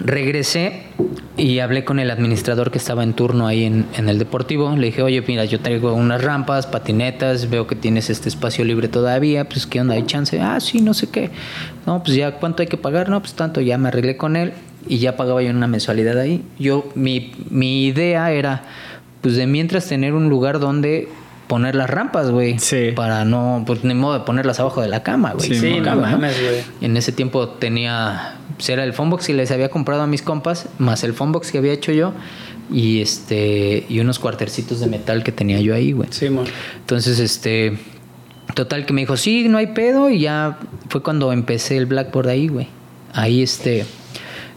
Regresé 0.00 0.84
y 1.36 1.58
hablé 1.58 1.84
con 1.84 1.98
el 1.98 2.10
administrador 2.10 2.70
que 2.70 2.78
estaba 2.78 3.02
en 3.02 3.14
turno 3.14 3.46
ahí 3.46 3.64
en, 3.64 3.86
en 3.96 4.08
el 4.08 4.18
deportivo. 4.18 4.74
Le 4.76 4.86
dije, 4.86 5.02
oye, 5.02 5.22
mira, 5.26 5.44
yo 5.44 5.60
traigo 5.60 5.92
unas 5.94 6.22
rampas, 6.22 6.66
patinetas, 6.66 7.50
veo 7.50 7.66
que 7.66 7.74
tienes 7.74 8.10
este 8.10 8.28
espacio 8.28 8.64
libre 8.64 8.88
todavía, 8.88 9.48
pues 9.48 9.66
qué 9.66 9.80
onda, 9.80 9.94
hay 9.94 10.04
chance. 10.04 10.40
Ah, 10.40 10.60
sí, 10.60 10.80
no 10.80 10.94
sé 10.94 11.08
qué. 11.08 11.30
No, 11.86 12.02
pues 12.02 12.16
ya, 12.16 12.36
¿cuánto 12.36 12.62
hay 12.62 12.68
que 12.68 12.76
pagar? 12.76 13.08
No, 13.08 13.20
pues 13.20 13.34
tanto, 13.34 13.60
ya 13.60 13.78
me 13.78 13.88
arreglé 13.88 14.16
con 14.16 14.36
él 14.36 14.52
y 14.86 14.98
ya 14.98 15.16
pagaba 15.16 15.42
yo 15.42 15.50
una 15.50 15.66
mensualidad 15.66 16.18
ahí. 16.18 16.42
Yo, 16.58 16.88
mi, 16.94 17.32
mi 17.50 17.86
idea 17.86 18.30
era, 18.32 18.64
pues 19.20 19.36
de 19.36 19.46
mientras 19.46 19.86
tener 19.86 20.14
un 20.14 20.28
lugar 20.28 20.60
donde 20.60 21.08
poner 21.50 21.74
las 21.74 21.90
rampas, 21.90 22.30
güey. 22.30 22.60
Sí. 22.60 22.92
Para 22.94 23.24
no, 23.24 23.64
pues 23.66 23.82
ni 23.82 23.92
modo 23.92 24.18
de 24.18 24.24
ponerlas 24.24 24.60
abajo 24.60 24.82
de 24.82 24.88
la 24.88 25.02
cama, 25.02 25.32
güey. 25.32 25.52
Sí, 25.52 25.80
mames, 25.80 26.40
güey. 26.40 26.62
En 26.80 26.96
ese 26.96 27.10
tiempo 27.10 27.48
tenía, 27.48 28.36
pues 28.60 28.68
era 28.68 28.84
el 28.84 28.92
phonebox 28.92 29.26
que 29.28 29.32
les 29.32 29.50
había 29.50 29.70
comprado 29.70 30.02
a 30.02 30.06
mis 30.06 30.20
compas, 30.20 30.66
más 30.78 31.02
el 31.02 31.14
phonebox 31.14 31.50
que 31.50 31.56
había 31.56 31.72
hecho 31.72 31.92
yo 31.92 32.12
y 32.70 33.00
este 33.00 33.86
y 33.88 34.00
unos 34.00 34.18
cuartercitos 34.18 34.80
de 34.80 34.86
metal 34.86 35.22
que 35.22 35.32
tenía 35.32 35.60
yo 35.62 35.74
ahí, 35.74 35.92
güey. 35.92 36.12
Simón. 36.12 36.44
Entonces, 36.80 37.18
este, 37.20 37.78
total 38.54 38.84
que 38.84 38.92
me 38.92 39.00
dijo, 39.00 39.16
sí, 39.16 39.48
no 39.48 39.56
hay 39.56 39.68
pedo 39.68 40.10
y 40.10 40.20
ya 40.20 40.58
fue 40.90 41.02
cuando 41.02 41.32
empecé 41.32 41.78
el 41.78 41.86
Blackboard 41.86 42.28
ahí, 42.28 42.48
güey. 42.48 42.66
Ahí, 43.14 43.40
este, 43.42 43.86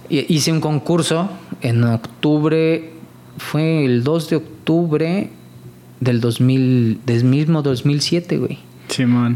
hi- 0.10 0.26
hice 0.28 0.51
un 0.51 0.60
concurso 0.60 1.30
en 1.62 1.82
octubre, 1.86 2.91
fue 3.38 3.86
el 3.86 4.04
2 4.04 4.30
de 4.32 4.36
octubre 4.36 5.30
del 6.01 6.20
2000, 6.20 6.99
del 7.06 7.24
mismo 7.24 7.62
2007, 7.62 8.38
güey. 8.38 8.60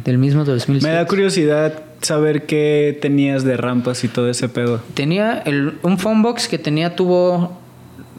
Del 0.03 0.17
mismo 0.17 0.45
2007. 0.45 0.87
Me 0.87 0.93
da 0.93 1.05
curiosidad 1.07 1.81
saber 2.01 2.45
qué 2.45 2.97
tenías 3.01 3.43
de 3.43 3.57
rampas 3.57 4.03
y 4.03 4.07
todo 4.07 4.29
ese 4.29 4.49
pedo. 4.49 4.81
Tenía 4.93 5.39
el, 5.39 5.79
un 5.81 5.97
phonebox 5.97 6.47
que 6.47 6.57
tenía 6.57 6.95
tubo 6.95 7.57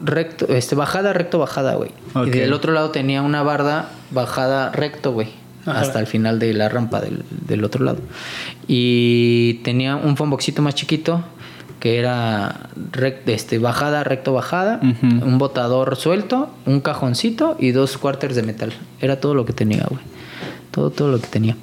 recto, 0.03 0.47
este, 0.49 0.75
bajada, 0.75 1.13
recto, 1.13 1.39
bajada, 1.39 1.75
güey. 1.75 1.91
Y 2.25 2.29
del 2.29 2.53
otro 2.53 2.73
lado 2.73 2.91
tenía 2.91 3.21
una 3.21 3.43
barda 3.43 3.89
bajada 4.11 4.71
recto, 4.71 5.13
güey. 5.13 5.29
Hasta 5.65 5.99
el 5.99 6.07
final 6.07 6.39
de 6.39 6.53
la 6.53 6.67
rampa 6.67 6.99
del, 6.99 7.23
del 7.29 7.63
otro 7.63 7.85
lado. 7.85 7.99
Y 8.67 9.55
tenía 9.63 9.95
un 9.95 10.17
phoneboxito 10.17 10.61
más 10.61 10.73
chiquito 10.73 11.23
que 11.79 11.97
era 11.97 12.69
este, 13.27 13.57
bajada, 13.57 14.03
recto, 14.03 14.33
bajada, 14.33 14.79
un 14.81 15.37
botador 15.37 15.95
suelto, 15.95 16.49
un 16.65 16.81
cajoncito 16.81 17.55
y 17.59 17.71
dos 17.71 17.97
cuartos 17.97 18.35
de 18.35 18.43
metal. 18.43 18.73
Era 18.99 19.19
todo 19.19 19.33
lo 19.33 19.45
que 19.45 19.53
tenía, 19.53 19.85
güey. 19.89 20.01
Todo, 20.79 20.91
todo 20.91 21.07
lo 21.11 21.19
que 21.19 21.27
tenía. 21.27 21.57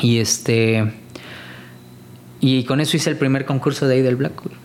Y 0.00 0.18
este... 0.18 0.92
Y 2.40 2.64
con 2.64 2.80
eso 2.80 2.96
hice 2.96 3.08
el 3.10 3.16
primer 3.16 3.44
concurso 3.44 3.86
de 3.86 3.94
ahí 3.94 4.02
del 4.02 4.16
Black, 4.16 4.42
güey. 4.42 4.56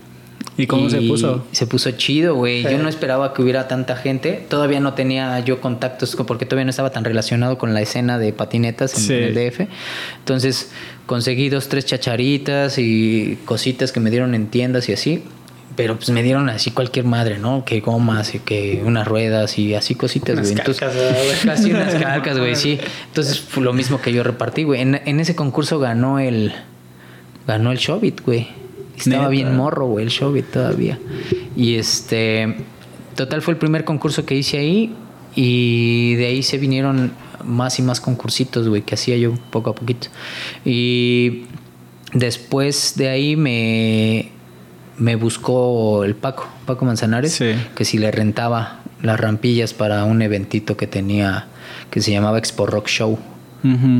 ¿Y 0.57 0.65
cómo 0.65 0.89
se 0.89 1.01
puso? 1.01 1.45
Se 1.51 1.67
puso 1.67 1.91
chido, 1.91 2.33
güey. 2.33 2.63
Sí. 2.63 2.69
Yo 2.71 2.79
no 2.79 2.89
esperaba 2.89 3.31
que 3.35 3.43
hubiera 3.43 3.67
tanta 3.67 3.95
gente. 3.95 4.43
Todavía 4.49 4.79
no 4.79 4.93
tenía 4.95 5.37
yo 5.41 5.61
contactos 5.61 6.15
con- 6.15 6.25
porque 6.25 6.45
todavía 6.47 6.63
no 6.65 6.69
estaba 6.71 6.89
tan 6.89 7.03
relacionado 7.03 7.59
con 7.59 7.75
la 7.75 7.81
escena 7.81 8.17
de 8.17 8.33
patinetas 8.33 8.95
en, 8.95 8.99
Sí. 9.01 9.13
en 9.13 9.23
el 9.23 9.35
DF. 9.35 9.67
Entonces 10.17 10.71
conseguí 11.05 11.49
dos, 11.49 11.69
tres 11.69 11.85
chacharitas 11.85 12.79
y 12.79 13.37
cositas 13.45 13.91
que 13.91 13.99
me 13.99 14.09
dieron 14.09 14.33
en 14.33 14.47
tiendas 14.47 14.89
y 14.89 14.93
así. 14.93 15.23
Pero 15.75 15.97
pues 15.97 16.09
me 16.09 16.23
dieron 16.23 16.49
así 16.49 16.71
cualquier 16.71 17.05
madre, 17.05 17.37
¿no? 17.37 17.65
Que 17.65 17.81
gomas 17.81 18.33
y 18.33 18.39
que 18.39 18.81
unas 18.85 19.07
ruedas 19.07 19.57
y 19.59 19.75
así 19.75 19.95
cositas, 19.95 20.39
güey. 20.39 20.53
Entonces, 20.53 20.89
casi 21.43 21.71
unas 21.71 21.95
calcas, 21.95 22.37
güey, 22.37 22.55
sí. 22.55 22.79
Entonces 23.07 23.39
fue 23.39 23.63
lo 23.63 23.73
mismo 23.73 23.99
que 24.01 24.13
yo 24.13 24.23
repartí, 24.23 24.63
güey. 24.63 24.81
En, 24.81 25.01
en 25.05 25.19
ese 25.19 25.35
concurso 25.35 25.79
ganó 25.79 26.19
el 26.19 26.53
ganó 27.47 27.71
el 27.71 27.77
Showbit, 27.77 28.21
güey. 28.21 28.47
Estaba 28.97 29.23
Neta. 29.23 29.29
bien 29.29 29.55
morro, 29.55 29.87
güey, 29.87 30.05
el 30.05 30.11
Showbit 30.11 30.45
todavía. 30.51 30.97
Y 31.55 31.75
este 31.75 32.55
total 33.15 33.41
fue 33.41 33.53
el 33.53 33.57
primer 33.57 33.83
concurso 33.83 34.25
que 34.25 34.35
hice 34.35 34.57
ahí 34.57 34.95
y 35.35 36.15
de 36.15 36.27
ahí 36.27 36.43
se 36.43 36.57
vinieron 36.57 37.11
más 37.43 37.79
y 37.79 37.81
más 37.81 37.99
concursitos, 38.01 38.67
güey, 38.67 38.81
que 38.81 38.95
hacía 38.95 39.17
yo 39.17 39.33
poco 39.51 39.71
a 39.71 39.75
poquito. 39.75 40.07
Y 40.63 41.43
después 42.13 42.93
de 42.95 43.09
ahí 43.09 43.35
me 43.35 44.31
me 44.97 45.15
buscó 45.15 46.03
el 46.03 46.15
Paco, 46.15 46.47
Paco 46.65 46.85
Manzanares, 46.85 47.33
Sí. 47.33 47.51
que 47.75 47.85
si 47.85 47.97
le 47.97 48.11
rentaba 48.11 48.79
las 49.01 49.19
rampillas 49.19 49.73
para 49.73 50.03
un 50.05 50.21
eventito 50.21 50.77
que 50.77 50.87
tenía 50.87 51.47
que 51.89 52.01
se 52.01 52.11
llamaba 52.11 52.37
Expo 52.37 52.65
Rock 52.65 52.87
Show. 52.87 53.19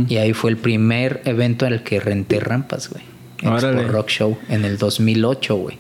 Y 0.08 0.18
ahí 0.18 0.34
fue 0.34 0.52
el 0.52 0.58
primer 0.58 1.22
evento 1.26 1.66
en 1.66 1.74
el 1.74 1.82
que 1.82 2.00
renté 2.00 2.40
rampas, 2.40 2.88
güey. 2.90 3.04
Expo 3.42 3.68
Órale. 3.70 3.88
Rock 3.88 4.10
Show 4.10 4.38
en 4.48 4.64
el 4.64 4.78
2008, 4.78 5.56
güey. 5.56 5.80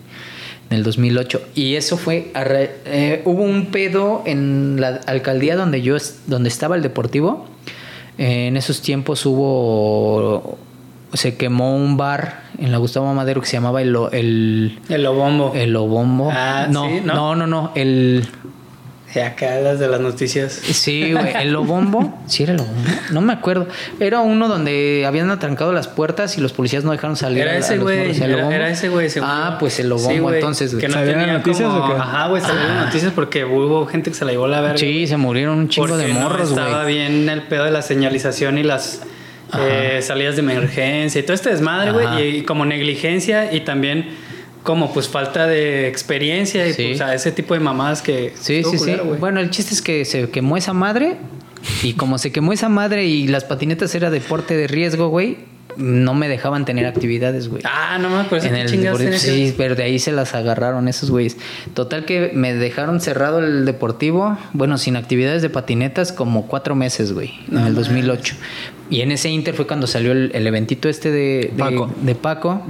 En 0.71 0.77
el 0.77 0.83
2008. 0.83 1.41
Y 1.53 1.75
eso 1.75 1.95
fue... 1.95 2.31
eh, 2.33 3.21
hubo 3.25 3.43
un 3.43 3.67
pedo 3.67 4.23
en 4.25 4.81
la 4.81 5.01
alcaldía 5.05 5.55
donde 5.55 5.83
yo... 5.83 5.97
donde 6.25 6.49
estaba 6.49 6.75
el 6.75 6.81
deportivo. 6.81 7.45
Eh, 8.17 8.47
en 8.47 8.57
esos 8.57 8.81
tiempos 8.81 9.23
hubo... 9.27 10.57
Se 11.13 11.35
quemó 11.37 11.75
un 11.75 11.95
bar 11.97 12.41
en 12.57 12.71
la 12.71 12.77
Gustavo 12.77 13.13
Madero 13.13 13.39
que 13.41 13.47
se 13.47 13.53
llamaba 13.53 13.81
el... 13.81 13.95
el 14.11 14.79
El 14.89 15.03
Lobombo. 15.03 15.53
el 15.55 15.75
Obombo. 15.75 16.29
Ah, 16.33 16.67
no, 16.69 16.87
sí, 16.89 17.01
¿no? 17.03 17.13
no, 17.13 17.35
no, 17.35 17.47
no. 17.47 17.71
El... 17.75 18.27
Acá 19.15 19.61
las 19.61 19.79
de 19.79 19.87
las 19.87 20.01
noticias. 20.01 20.51
Sí, 20.51 21.13
güey. 21.13 21.33
El 21.41 21.53
Lobombo. 21.53 22.19
Sí, 22.27 22.43
era 22.43 22.51
el 22.51 22.57
Lobombo. 22.57 22.81
No 23.11 23.21
me 23.21 23.31
acuerdo. 23.31 23.65
Era 24.01 24.19
uno 24.19 24.49
donde 24.49 25.05
habían 25.07 25.31
atrancado 25.31 25.71
las 25.71 25.87
puertas 25.87 26.37
y 26.37 26.41
los 26.41 26.51
policías 26.51 26.83
no 26.83 26.91
dejaron 26.91 27.15
salir. 27.15 27.43
Era 27.43 27.55
ese, 27.55 27.77
güey. 27.77 27.99
morros. 27.99 28.17
¿El 28.17 28.23
Era, 28.23 28.35
Lobombo? 28.35 28.51
era 28.55 28.69
ese, 28.69 28.89
güey. 28.89 29.07
Ah, 29.21 29.55
pues 29.57 29.79
el 29.79 29.87
Lobombo, 29.87 30.29
Sí, 30.31 30.35
entonces, 30.35 30.71
güey. 30.73 30.81
Que 30.81 30.87
no 30.89 30.95
¿Salían 30.95 31.19
tenía 31.19 31.33
noticias 31.37 31.69
como- 31.69 31.85
o 31.85 31.87
qué? 31.95 32.01
Ajá, 32.01 32.27
güey, 32.27 32.41
salieron 32.41 32.77
noticias 32.77 33.13
porque 33.15 33.45
hubo 33.45 33.85
gente 33.85 34.09
que 34.11 34.17
se 34.17 34.25
la 34.25 34.31
llevó 34.31 34.45
a 34.45 34.49
la 34.49 34.59
verga. 34.59 34.77
Sí, 34.79 35.07
se 35.07 35.15
murieron 35.15 35.59
un 35.59 35.69
chingo 35.69 35.87
porque 35.87 36.07
de 36.07 36.13
morros, 36.13 36.49
no 36.49 36.55
güey. 36.55 36.65
estaba 36.65 36.83
bien 36.85 37.29
el 37.29 37.43
pedo 37.43 37.63
de 37.63 37.71
la 37.71 37.83
señalización 37.83 38.57
y 38.57 38.63
las 38.63 39.01
eh, 39.57 39.99
salidas 40.01 40.35
de 40.35 40.41
emergencia 40.41 41.19
y 41.19 41.23
todo 41.23 41.33
este 41.33 41.49
desmadre, 41.51 41.91
güey. 41.91 42.37
Y 42.39 42.41
como 42.43 42.65
negligencia 42.65 43.53
y 43.53 43.61
también 43.61 44.07
como 44.63 44.91
pues 44.93 45.07
falta 45.07 45.45
de 45.47 45.87
experiencia 45.87 46.67
y 46.67 46.73
Sí. 46.73 46.83
pues 46.89 47.01
a 47.01 47.13
ese 47.13 47.31
tipo 47.31 47.53
de 47.53 47.59
mamadas 47.59 48.01
que... 48.01 48.33
Sí, 48.35 48.63
sí, 48.63 48.71
sí. 48.71 48.77
culero, 48.77 49.05
güey. 49.05 49.19
Bueno, 49.19 49.39
el 49.39 49.51
chiste 49.51 49.73
es 49.75 49.81
que 49.81 50.05
se 50.05 50.29
quemó 50.29 50.57
esa 50.57 50.73
madre. 50.73 51.17
Y 51.83 51.93
como 51.93 52.17
se 52.19 52.31
quemó 52.31 52.53
esa 52.53 52.69
madre 52.69 53.05
y 53.05 53.27
las 53.27 53.43
patinetas 53.43 53.93
era 53.95 54.09
deporte 54.11 54.55
de 54.55 54.67
riesgo, 54.67 55.07
güey, 55.09 55.37
no 55.77 56.13
me 56.13 56.27
dejaban 56.27 56.65
tener 56.65 56.85
actividades, 56.85 57.49
güey. 57.49 57.61
Ah, 57.65 57.97
no 57.99 58.09
mames, 58.09 58.27
por 58.27 58.37
eso 58.37 58.47
En 58.47 58.55
el 58.55 58.69
deportivo, 58.69 59.13
sí, 59.13 59.53
pero 59.57 59.75
de 59.75 59.83
ahí 59.83 59.99
se 59.99 60.11
las 60.11 60.33
agarraron 60.35 60.87
esos 60.87 61.11
güeyes. 61.11 61.37
Total 61.73 62.05
que 62.05 62.31
me 62.33 62.53
dejaron 62.53 63.01
cerrado 63.01 63.39
el 63.39 63.65
deportivo, 63.65 64.37
bueno, 64.53 64.77
sin 64.77 64.95
actividades 64.95 65.41
de 65.41 65.49
patinetas 65.49 66.11
como 66.11 66.47
cuatro 66.47 66.75
meses, 66.75 67.13
güey, 67.13 67.33
en 67.51 67.59
el 67.59 67.75
2008. 67.75 68.35
Y 68.89 69.01
en 69.01 69.11
ese 69.11 69.29
inter 69.29 69.55
fue 69.55 69.65
cuando 69.65 69.87
salió 69.87 70.11
el, 70.11 70.31
el 70.33 70.45
eventito 70.45 70.89
este 70.89 71.11
de 71.11 71.51
de 71.53 71.53
Paco. 71.57 71.93
de 72.01 72.15
Paco, 72.15 72.65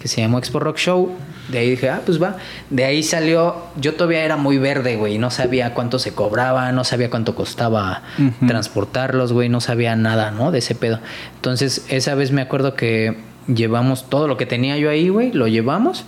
que 0.00 0.08
se 0.08 0.20
llamó 0.20 0.38
Expo 0.38 0.60
Rock 0.60 0.78
Show. 0.78 1.14
De 1.48 1.58
ahí 1.58 1.70
dije, 1.70 1.88
ah, 1.88 2.02
pues 2.04 2.22
va. 2.22 2.36
De 2.68 2.84
ahí 2.84 3.02
salió, 3.02 3.56
yo 3.80 3.94
todavía 3.94 4.22
era 4.24 4.36
muy 4.36 4.58
verde, 4.58 4.96
güey, 4.96 5.16
no 5.18 5.30
sabía 5.30 5.72
cuánto 5.74 5.98
se 5.98 6.12
cobraba, 6.12 6.70
no 6.72 6.84
sabía 6.84 7.08
cuánto 7.10 7.34
costaba 7.34 8.02
transportarlos, 8.46 9.32
güey, 9.32 9.48
no 9.48 9.60
sabía 9.60 9.96
nada, 9.96 10.30
¿no? 10.30 10.50
De 10.50 10.58
ese 10.58 10.74
pedo. 10.74 11.00
Entonces, 11.36 11.86
esa 11.88 12.14
vez 12.14 12.32
me 12.32 12.42
acuerdo 12.42 12.74
que 12.74 13.16
llevamos 13.46 14.08
todo 14.10 14.28
lo 14.28 14.36
que 14.36 14.44
tenía 14.46 14.76
yo 14.76 14.90
ahí, 14.90 15.08
güey, 15.08 15.32
lo 15.32 15.46
llevamos 15.48 16.04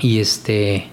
y 0.00 0.20
este... 0.20 0.88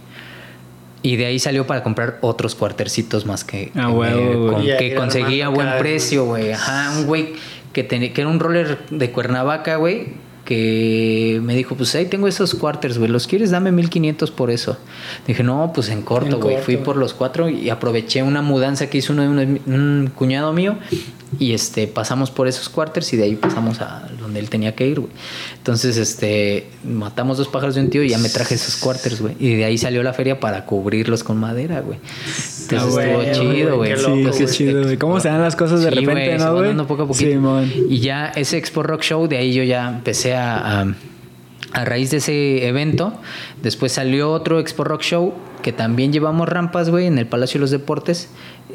Y 1.02 1.16
de 1.16 1.28
ahí 1.28 1.40
salió 1.40 1.66
para 1.66 1.82
comprar 1.82 2.18
otros 2.20 2.56
cuartercitos 2.56 3.26
más 3.26 3.46
que, 3.46 3.72
Ah, 3.76 3.88
que, 3.88 3.94
huevo, 3.94 4.48
me- 4.48 4.54
con- 4.54 4.66
que 4.66 4.94
conseguía 4.96 5.48
buen 5.48 5.70
precio, 5.80 6.26
güey. 6.26 6.52
Ajá, 6.52 6.92
un 6.98 7.06
güey 7.06 7.36
que, 7.72 7.86
tenía- 7.86 8.12
que 8.12 8.20
era 8.20 8.30
un 8.30 8.42
roller 8.42 8.80
de 8.90 9.10
Cuernavaca, 9.12 9.78
güey, 9.78 10.08
que 10.50 11.39
me 11.43 11.56
dijo, 11.56 11.76
pues 11.76 11.93
ahí 11.93 12.08
tengo 12.08 12.28
esos 12.28 12.56
quarters, 12.56 12.97
güey, 12.97 13.12
¿los 13.12 13.28
quieres? 13.28 13.52
Dame 13.52 13.72
1500 13.72 14.32
por 14.32 14.50
eso. 14.50 14.80
Dije, 15.28 15.43
no, 15.43 15.72
pues 15.76 15.89
en 15.89 16.02
corto, 16.02 16.39
güey. 16.39 16.58
Fui 16.58 16.78
por 16.78 16.95
los 16.95 17.14
cuatro 17.14 17.50
y 17.50 17.70
aproveché 17.70 18.24
una 18.24 18.41
mudanza 18.41 18.89
que 18.89 18.97
hizo 18.97 19.14
uno 19.14 19.22
de 19.22 19.62
un 19.68 20.12
cuñado 20.16 20.52
mío 20.52 20.80
y 21.38 21.54
este 21.54 21.86
pasamos 21.86 22.32
por 22.32 22.48
esos 22.48 22.70
quarters 22.70 23.14
y 23.14 23.18
de 23.18 23.24
ahí 23.26 23.36
pasamos 23.36 23.82
a 23.82 24.10
donde 24.20 24.40
él 24.40 24.50
tenía 24.50 24.74
que 24.74 24.88
ir, 24.88 25.00
güey. 25.00 25.12
Entonces, 25.58 25.98
este, 25.98 26.68
matamos 26.84 27.38
dos 27.38 27.48
pájaros 27.48 27.76
de 27.76 27.82
un 27.82 27.90
tío 27.90 28.04
y 28.04 28.10
ya 28.10 28.18
me 28.18 28.30
traje 28.30 28.56
esos 28.56 28.78
quarters, 28.78 29.22
güey. 29.22 29.36
Y 29.40 29.56
de 29.56 29.66
ahí 29.66 29.78
salió 29.78 30.02
la 30.02 30.14
feria 30.14 30.40
para 30.40 30.66
cubrirlos 30.66 31.24
con 31.24 31.38
madera, 31.38 31.82
güey. 31.82 32.00
Entonces 32.62 32.98
Ah, 32.98 33.22
estuvo 33.24 33.52
chido, 33.54 33.78
güey. 33.78 33.96
Sí, 34.34 34.46
chido. 34.48 35.00
¿Cómo 35.00 35.20
se 35.20 35.28
dan 35.30 35.42
las 35.42 35.56
cosas 35.56 35.82
de 35.84 35.90
Sí, 35.90 35.96
repente, 35.96 36.38
güey, 36.38 36.38
no, 36.40 36.54
güey? 36.56 36.88
poco 36.88 37.04
a 37.04 37.08
poquito. 37.08 37.62
Y 37.90 38.00
ya 38.00 38.28
ese 38.36 38.58
Expo 38.58 38.82
Rock 38.84 39.04
Show, 39.04 39.28
de 39.28 39.38
ahí 39.38 39.54
yo 39.54 39.64
ya 39.64 39.88
empecé 39.90 40.36
a, 40.36 40.82
a, 40.82 40.96
a 41.74 41.86
raíz 41.86 42.12
de 42.12 42.18
ese 42.18 42.68
evento. 42.68 43.14
Después 43.62 43.92
salió 43.92 44.32
otro 44.32 44.60
Expo 44.60 44.84
Rock 44.84 45.02
Show 45.04 45.34
que 45.62 45.74
también 45.74 46.14
llevamos 46.14 46.47
rampas, 46.47 46.89
güey, 46.89 47.05
en 47.07 47.18
el 47.18 47.26
Palacio 47.28 47.57
de 47.57 47.62
los 47.62 47.72
Deportes. 47.72 48.30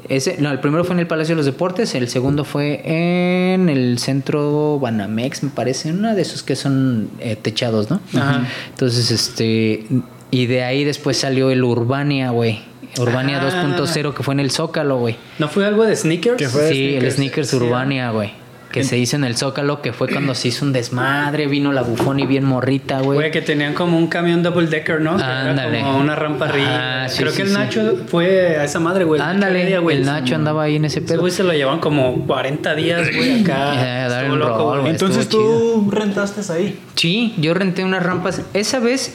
Ese, 0.08 0.36
no, 0.40 0.50
el 0.50 0.60
primero 0.60 0.84
fue 0.84 0.94
en 0.94 1.00
el 1.00 1.06
Palacio 1.06 1.34
de 1.34 1.38
los 1.38 1.46
Deportes, 1.46 1.94
el 1.94 2.08
segundo 2.08 2.44
fue 2.44 2.82
en 2.84 3.68
el 3.68 3.98
centro 3.98 4.78
Banamex, 4.80 5.42
me 5.44 5.50
parece, 5.50 5.90
una 5.92 6.14
de 6.14 6.22
esos 6.22 6.42
que 6.42 6.56
son 6.56 7.08
eh, 7.20 7.36
techados, 7.36 7.90
¿no? 7.90 8.00
Ajá. 8.14 8.46
Entonces, 8.70 9.10
este, 9.10 9.86
y 10.30 10.46
de 10.46 10.64
ahí 10.64 10.84
después 10.84 11.16
salió 11.16 11.50
el 11.50 11.62
Urbania, 11.64 12.30
güey. 12.30 12.60
Urbania 13.00 13.40
Ah. 13.42 13.66
2.0 13.76 14.14
que 14.14 14.22
fue 14.22 14.34
en 14.34 14.40
el 14.40 14.50
Zócalo, 14.50 14.98
güey. 14.98 15.16
¿No 15.38 15.48
fue 15.48 15.66
algo 15.66 15.84
de 15.84 15.96
sneakers? 15.96 16.36
¿Qué 16.36 16.48
fue 16.48 16.62
de 16.62 16.72
Sí, 16.72 16.94
el 16.94 17.10
sneakers? 17.10 17.52
Urbania, 17.54 18.10
güey. 18.10 18.30
Que 18.74 18.82
se 18.84 18.98
hizo 18.98 19.14
en 19.14 19.22
el 19.22 19.36
Zócalo, 19.36 19.80
que 19.80 19.92
fue 19.92 20.08
cuando 20.08 20.34
se 20.34 20.48
hizo 20.48 20.64
un 20.64 20.72
desmadre, 20.72 21.46
vino 21.46 21.72
la 21.72 21.82
bufón 21.82 22.18
y 22.18 22.26
bien 22.26 22.44
morrita, 22.44 22.98
Güey, 23.00 23.18
güey. 23.18 23.30
que 23.30 23.40
tenían 23.40 23.72
como 23.72 23.96
un 23.96 24.08
camión 24.08 24.42
double 24.42 24.66
decker, 24.66 25.00
¿no? 25.00 25.12
Ándale. 25.12 25.78
Era 25.78 25.86
como 25.86 25.98
una 25.98 26.16
rampa 26.16 26.46
arriba. 26.46 27.04
Ah, 27.04 27.08
sí, 27.08 27.18
Creo 27.18 27.30
sí, 27.30 27.36
que 27.36 27.42
el 27.44 27.48
sí. 27.50 27.54
Nacho 27.54 27.96
fue 28.08 28.56
a 28.58 28.64
esa 28.64 28.80
madre, 28.80 29.04
güey. 29.04 29.20
Ándale, 29.20 29.72
el 29.76 30.04
Nacho 30.04 30.34
andaba 30.34 30.64
ahí 30.64 30.74
en 30.76 30.86
ese 30.86 31.00
pedo. 31.02 31.20
güey 31.20 31.30
se 31.32 31.44
lo 31.44 31.52
llevan 31.52 31.78
como 31.78 32.26
40 32.26 32.74
días, 32.74 33.14
güey, 33.14 33.42
acá. 33.42 34.20
El 34.24 34.38
loco, 34.40 34.58
rol, 34.74 34.80
güey. 34.80 34.90
Entonces 34.92 35.28
tú 35.28 35.88
rentaste 35.92 36.40
ahí. 36.52 36.80
Sí, 36.96 37.32
yo 37.38 37.54
renté 37.54 37.84
unas 37.84 38.02
rampas. 38.02 38.42
Esa 38.54 38.80
vez 38.80 39.14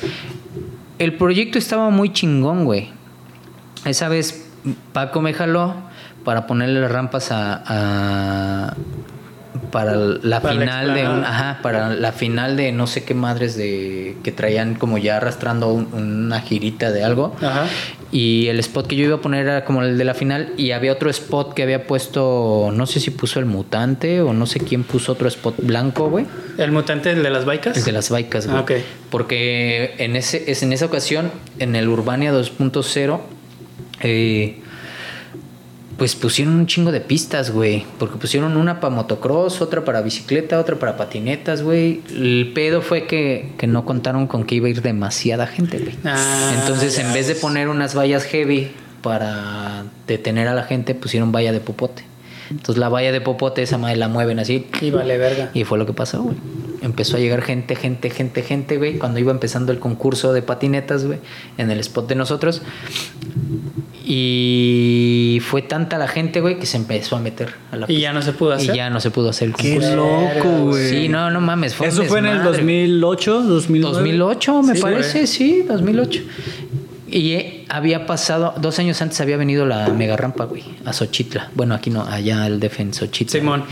el 1.00 1.14
proyecto 1.16 1.58
estaba 1.58 1.90
muy 1.90 2.14
chingón, 2.14 2.64
güey. 2.64 2.92
Esa 3.84 4.08
vez 4.08 4.46
Paco 4.94 5.22
me 5.22 5.34
jaló 5.34 5.74
para 6.24 6.48
ponerle 6.48 6.80
las 6.82 6.92
rampas 6.92 7.32
a, 7.32 7.64
a- 7.66 8.74
para 9.72 9.96
la 9.96 10.42
Para 10.42 10.54
la 10.56 10.62
final 10.62 10.94
de 10.94 11.08
un- 11.08 11.24
ajá, 11.24 11.60
para 11.62 11.90
la 11.96 12.12
final 12.12 12.56
de 12.58 12.72
no 12.72 12.86
sé 12.88 13.04
qué 13.04 13.14
madres 13.14 13.56
de 13.58 14.18
que 14.24 14.32
traían 14.32 14.76
como 14.76 14.98
ya 14.98 15.18
arrastrando 15.18 15.74
un- 15.74 15.94
una 15.94 16.40
girita 16.42 16.92
de 16.92 17.04
algo. 17.04 17.36
Ajá. 17.42 17.66
Y 18.12 18.48
el 18.48 18.60
spot 18.60 18.88
que 18.88 18.96
yo 18.96 19.06
iba 19.06 19.16
a 19.18 19.22
poner 19.22 19.46
era 19.46 19.66
como 19.66 19.84
el 19.84 19.98
de 19.98 20.04
la 20.04 20.14
final. 20.16 20.54
Y 20.58 20.72
había 20.72 20.92
otro 20.94 21.10
spot 21.10 21.54
que 21.54 21.62
había 21.64 21.86
puesto, 21.86 22.72
no 22.74 22.86
sé 22.88 23.00
si 23.00 23.12
puso 23.12 23.40
el 23.40 23.46
mutante 23.46 24.22
o 24.22 24.34
no 24.34 24.46
sé 24.48 24.60
quién 24.60 24.84
puso 24.84 25.12
otro 25.12 25.28
spot 25.28 25.56
blanco, 25.60 26.10
güey. 26.10 26.26
El 26.58 26.72
mutante 26.72 27.12
el 27.12 27.22
de 27.24 27.30
las 27.30 27.46
bikes. 27.46 27.72
El 27.76 27.84
de 27.84 27.92
las 27.92 28.10
bikes, 28.10 28.48
güey. 28.48 28.58
Ah. 28.58 28.66
Porque 29.12 29.94
en, 30.00 30.16
ese, 30.16 30.50
es 30.52 30.64
en 30.64 30.74
esa 30.74 30.86
ocasión, 30.86 31.32
en 31.60 31.76
el 31.76 31.88
Urbania 31.88 32.32
2.0, 32.34 33.20
eh, 34.02 34.62
pues 36.00 36.16
pusieron 36.16 36.56
un 36.56 36.66
chingo 36.66 36.92
de 36.92 37.02
pistas, 37.02 37.52
güey. 37.52 37.86
Porque 38.00 38.18
pusieron 38.18 38.58
una 38.58 38.80
para 38.80 38.96
motocross, 38.96 39.62
otra 39.62 39.86
para 39.86 40.02
bicicleta, 40.02 40.60
otra 40.60 40.78
para 40.78 40.98
patinetas, 40.98 41.62
güey. 41.62 42.02
El 42.10 42.52
pedo 42.56 42.82
fue 42.82 43.06
que, 43.06 43.52
que 43.58 43.68
no 43.68 43.86
contaron 43.86 44.26
con 44.26 44.46
que 44.46 44.56
iba 44.56 44.68
a 44.68 44.70
ir 44.72 44.82
demasiada 44.82 45.46
gente, 45.46 45.78
güey. 45.78 45.96
Ah, 46.06 46.56
Entonces, 46.60 46.98
en 46.98 47.14
vez 47.14 47.28
de 47.28 47.36
poner 47.36 47.68
unas 47.68 47.96
vallas 47.96 48.24
heavy 48.24 48.72
para 49.02 49.84
detener 50.08 50.48
a 50.48 50.56
la 50.56 50.64
gente, 50.64 50.96
pusieron 50.96 51.32
valla 51.32 51.52
de 51.52 51.60
popote. 51.60 52.04
Entonces, 52.52 52.78
la 52.78 52.90
valla 52.90 53.12
de 53.12 53.22
popote, 53.22 53.62
esa 53.62 53.78
madre 53.78 53.96
la 53.98 54.08
mueven 54.08 54.40
así. 54.40 54.66
Y 54.82 54.92
vale 54.92 55.18
verga. 55.18 55.52
Y 55.54 55.64
fue 55.66 55.78
lo 55.78 55.86
que 55.86 55.94
pasó, 55.94 56.24
güey. 56.24 56.36
Empezó 56.82 57.18
a 57.18 57.20
llegar 57.20 57.42
gente, 57.42 57.76
gente, 57.76 58.10
gente, 58.10 58.42
gente, 58.42 58.78
güey. 58.78 58.98
Cuando 58.98 59.20
iba 59.20 59.32
empezando 59.32 59.72
el 59.72 59.80
concurso 59.80 60.32
de 60.34 60.42
patinetas, 60.42 61.06
güey, 61.06 61.20
en 61.58 61.70
el 61.72 61.80
spot 61.82 62.08
de 62.08 62.16
nosotros. 62.16 62.62
Y 64.12 65.40
fue 65.44 65.62
tanta 65.62 65.98
la 65.98 66.08
gente, 66.08 66.42
güey, 66.42 66.58
que 66.58 66.66
se 66.66 66.78
empezó 66.78 67.16
a 67.16 67.20
meter 67.20 67.50
a 67.72 67.76
la 67.76 67.86
Y 67.92 68.00
ya 68.00 68.12
no 68.14 68.22
se 68.22 68.32
pudo 68.34 68.52
Y 68.52 68.56
hacer. 68.56 68.76
ya 68.76 68.90
no 68.90 69.00
se 69.00 69.12
pudo 69.12 69.30
hacer 69.30 69.50
el 69.50 69.56
Qué 69.56 69.74
concurso. 69.76 69.96
loco, 69.96 70.66
güey. 70.68 70.90
Sí, 70.90 71.10
no, 71.10 71.30
no 71.30 71.42
mames. 71.42 71.76
Fue 71.76 71.88
un 71.88 71.94
Eso 71.94 72.04
fue 72.06 72.20
en 72.20 72.26
el 72.26 72.38
desmadre. 72.38 72.58
2008, 72.58 73.42
2009. 73.44 73.96
2008, 73.98 74.64
me 74.64 74.76
Sí, 74.76 74.82
parece, 74.82 75.14
güey. 75.20 75.28
sí, 75.28 75.62
2008. 75.68 76.22
Y 77.12 77.34
eh, 77.34 77.66
había 77.70 78.06
pasado, 78.06 78.54
dos 78.58 78.80
años 78.80 79.02
antes 79.02 79.20
había 79.22 79.38
venido 79.38 79.66
la 79.66 79.88
mega 79.90 80.16
rampa, 80.18 80.46
güey, 80.46 80.64
a 80.86 80.94
Xochitla. 80.94 81.52
Bueno, 81.56 81.76
aquí 81.76 81.90
no, 81.90 82.04
allá 82.04 82.46
el 82.48 82.60
DF 82.60 82.80
en 82.80 82.94
Xochitla. 82.94 83.40
Simón. 83.40 83.64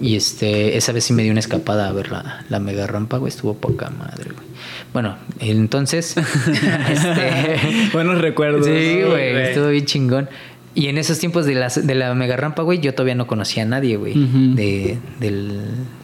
Y 0.00 0.16
este, 0.16 0.76
esa 0.76 0.92
vez 0.92 1.04
sí 1.04 1.12
me 1.12 1.22
dio 1.22 1.32
una 1.32 1.40
escapada 1.40 1.88
a 1.88 1.92
ver 1.92 2.10
la, 2.10 2.44
la 2.48 2.60
mega 2.60 2.86
rampa, 2.86 3.18
güey, 3.18 3.30
estuvo 3.30 3.54
poca 3.54 3.90
madre, 3.90 4.30
güey. 4.32 4.46
Bueno, 4.92 5.16
entonces, 5.40 6.16
este, 6.90 7.90
Buenos 7.92 8.20
recuerdos. 8.20 8.66
sí, 8.66 9.02
güey. 9.02 9.36
estuvo 9.36 9.68
bien 9.68 9.84
chingón. 9.84 10.28
Y 10.74 10.88
en 10.88 10.98
esos 10.98 11.18
tiempos 11.18 11.46
de, 11.46 11.54
las, 11.54 11.86
de 11.86 11.94
la 11.94 12.14
mega 12.14 12.36
rampa, 12.36 12.62
güey, 12.62 12.78
yo 12.78 12.94
todavía 12.94 13.14
no 13.14 13.26
conocía 13.26 13.64
a 13.64 13.66
nadie, 13.66 13.96
güey, 13.96 14.14
de, 14.14 14.98
del, 15.18 15.60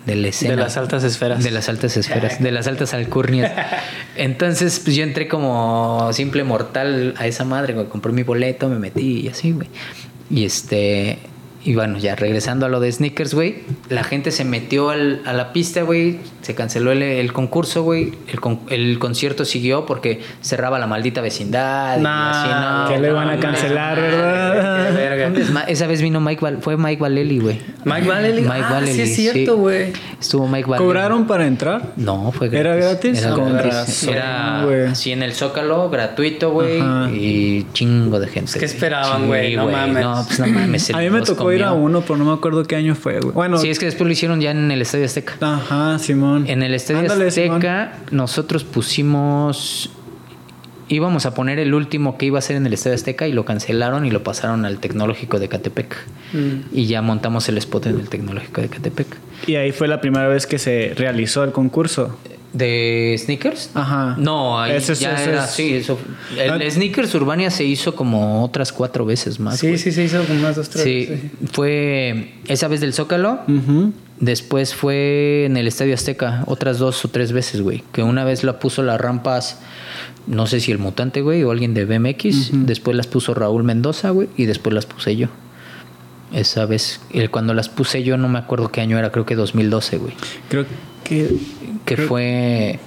de 0.07 0.17
la 0.17 0.29
escena. 0.29 0.57
De 0.57 0.62
las 0.62 0.77
altas 0.77 1.05
esferas. 1.05 1.45
De 1.45 1.51
las 1.51 1.69
altas 1.69 1.97
esferas, 1.97 2.43
de 2.43 2.51
las 2.51 2.67
altas 2.67 2.93
alcurnias. 2.95 3.53
Entonces, 4.17 4.81
pues 4.81 4.97
yo 4.97 5.05
entré 5.05 5.29
como 5.29 6.12
simple 6.12 6.45
mortal 6.45 7.15
a 7.19 7.27
esa 7.27 7.45
madre, 7.45 7.75
güey. 7.75 7.87
Compré 7.87 8.12
mi 8.12 8.23
boleto, 8.23 8.69
me 8.69 8.79
metí 8.79 9.21
y 9.21 9.29
así, 9.29 9.53
güey. 9.53 9.69
Y 10.31 10.45
este. 10.45 11.19
Y 11.67 11.75
bueno, 11.75 11.97
ya 11.97 12.15
regresando 12.15 12.67
a 12.67 12.69
lo 12.69 12.79
de 12.79 12.93
sneakers, 12.93 13.33
güey. 13.33 13.61
La 13.89 14.05
gente 14.05 14.31
se 14.33 14.45
metió 14.45 14.91
al- 14.91 15.23
a 15.25 15.33
la 15.33 15.53
pista, 15.55 15.81
güey. 15.83 16.19
Se 16.43 16.55
canceló 16.55 16.93
el, 16.93 17.03
el 17.03 17.33
concurso, 17.33 17.83
güey. 17.83 18.12
El, 18.29 18.39
con- 18.41 18.61
el 18.69 18.99
concierto 18.99 19.47
siguió 19.47 19.87
porque 19.87 20.21
cerraba 20.43 20.79
la 20.79 20.87
maldita 20.87 21.23
vecindad. 21.23 21.99
y 21.99 22.03
Nah, 22.03 22.31
así, 22.43 22.51
no, 22.91 22.95
que 22.97 23.01
le 23.01 23.09
no, 23.09 23.15
iban 23.15 23.31
a 23.31 23.41
cancelar, 23.41 23.99
¿verdad? 23.99 24.95
verga. 24.95 25.65
Esa 25.67 25.87
vez 25.87 26.03
vino 26.03 26.21
Mike 26.21 26.41
Val- 26.43 26.59
fue 26.61 26.77
Mike 26.77 27.01
Valeli, 27.01 27.39
güey. 27.39 27.59
Mike 27.85 28.07
Vallely. 28.09 28.43
Mike 28.43 28.55
ah, 28.62 28.71
Vallely, 28.73 28.93
sí 28.93 29.01
es 29.03 29.17
cierto, 29.17 29.57
güey. 29.57 29.93
Estuvo 30.21 30.47
Mike 30.47 30.69
Valeli. 30.69 30.85
¿Cobraron 30.87 31.27
para 31.27 31.47
entrar? 31.47 31.93
No, 31.97 32.31
fue 32.31 32.51
gratis. 32.51 32.61
¿Era 32.61 32.77
gratis? 32.77 33.23
Era 34.09 34.65
gratis. 34.67 34.91
así 34.93 35.12
en 35.12 35.23
el 35.23 35.33
Zócalo, 35.33 35.89
gratuito, 35.89 36.51
güey. 36.51 36.79
Y 37.15 37.67
chingo 37.73 38.21
de 38.21 38.27
gente. 38.29 38.59
¿Qué 38.59 38.67
esperaban, 38.67 39.27
güey? 39.29 39.57
No 39.57 39.67
mames. 39.69 40.05
No, 40.05 40.25
pues 40.27 40.41
no 40.41 40.47
mames. 40.49 40.91
A 40.95 40.99
mí 40.99 41.09
me 41.09 41.23
tocó 41.23 41.54
ir 41.57 41.65
a 41.65 41.73
uno, 41.73 42.01
pero 42.03 42.17
no 42.17 42.25
me 42.25 42.33
acuerdo 42.33 42.65
qué 42.65 42.77
año 42.77 42.95
fue, 42.95 43.21
güey. 43.21 43.33
Bueno, 43.33 43.59
Sí, 43.59 43.69
es 43.71 43.79
que 43.79 43.87
después 43.87 44.07
lo 44.07 44.13
hicieron 44.13 44.41
ya 44.41 44.51
en 44.51 44.71
el 44.71 44.83
Estadio 44.83 45.05
Azteca. 45.05 45.35
ajá, 45.41 45.99
Simón. 45.99 46.45
En 46.49 46.63
el 46.63 46.75
Estadio 46.75 47.01
Ándale, 47.01 47.31
Simón. 47.31 47.57
Azteca, 47.57 47.93
nosotros 48.11 48.65
pusimos. 48.65 49.91
Íbamos 50.89 51.25
a 51.25 51.33
poner 51.35 51.59
el 51.59 51.73
último 51.73 52.19
que 52.19 52.27
iba 52.27 52.39
a 52.39 52.43
ser 52.43 52.57
en 52.57 52.67
el 52.67 52.75
Estadio 52.75 52.95
Azteca 52.95 53.27
y 53.27 53.33
lo 53.33 53.45
cancelaron 53.47 54.05
y 54.05 54.11
lo 54.11 54.23
pasaron 54.23 54.67
al 54.67 54.79
Tecnológico 54.79 55.39
de 55.41 55.49
Catepec. 55.49 55.97
Mm. 56.35 56.57
Y 56.73 56.87
ya 56.87 57.01
montamos 57.01 57.49
el 57.49 57.57
spot 57.57 57.87
en 57.87 58.01
el 58.01 58.09
Tecnológico 58.11 58.61
de 58.61 58.69
Catepec. 58.69 59.07
Y 59.47 59.57
ahí 59.57 59.73
fue 59.73 59.89
la 59.89 60.01
primera 60.03 60.29
vez 60.29 60.47
que 60.47 60.59
se 60.59 60.93
realizó 60.95 61.43
el 61.43 61.53
concurso. 61.53 62.19
¿De 62.55 63.17
sneakers? 63.19 63.71
Ajá. 63.75 64.15
No, 64.17 64.61
ahí 64.61 64.77
Ese 64.77 64.95
ya 64.95 65.15
ese 65.21 65.31
era 65.31 65.47
sí, 65.49 65.75
eso- 65.75 65.99
El 66.39 66.51
Ah. 66.51 66.71
Sneakers 66.71 67.13
Urbania 67.17 67.51
se 67.51 67.65
hizo 67.65 67.95
como 67.97 68.45
otras 68.45 68.73
cuatro 68.73 69.05
veces 69.05 69.41
más. 69.41 69.59
Sí, 69.59 69.77
sí, 69.77 69.91
se 69.91 70.05
hizo 70.05 70.23
como 70.25 70.39
unas 70.39 70.55
dos, 70.57 70.71
tres. 70.71 70.85
Sí, 70.85 71.07
veces. 71.07 71.21
fue 71.53 72.35
esa 72.47 72.69
vez 72.69 72.81
del 72.81 72.93
Zócalo. 72.95 73.41
Ujú. 73.49 73.93
Después 74.21 74.73
fue 74.75 75.45
en 75.47 75.57
el 75.57 75.67
Estadio 75.67 75.95
Azteca, 75.95 76.45
otras 76.47 76.79
dos 76.79 77.05
o 77.05 77.09
tres 77.09 77.33
veces, 77.33 77.61
güey. 77.61 77.83
Que 77.93 78.05
una 78.05 78.23
vez 78.25 78.45
la 78.45 78.61
puso 78.61 78.85
las 78.85 79.01
rampas, 79.01 79.59
no 80.29 80.47
sé 80.47 80.61
si 80.61 80.71
el 80.71 80.79
mutante, 80.79 81.21
güey, 81.23 81.43
o 81.43 81.51
alguien 81.51 81.75
de 81.75 81.85
BMX. 81.85 82.51
Después 82.67 82.97
las 82.97 83.09
puso 83.09 83.35
Raúl 83.35 83.65
Mendoza, 83.65 84.11
güey, 84.11 84.29
y 84.37 84.45
después 84.47 84.73
las 84.73 84.87
puse 84.87 85.17
yo. 85.17 85.27
Esa 86.35 86.66
vez, 86.66 87.01
el- 87.12 87.30
cuando 87.30 87.55
las 87.55 87.68
puse 87.68 88.03
yo, 88.03 88.16
no 88.16 88.28
me 88.28 88.39
acuerdo 88.39 88.68
qué 88.70 88.80
año 88.80 88.99
era, 88.99 89.11
creo 89.11 89.24
que 89.24 89.35
2012, 89.37 89.99
güey. 89.99 90.14
Creo 90.49 90.66
que. 91.05 91.28
Que 91.85 91.95
creo- 91.97 92.09
fue. 92.09 92.78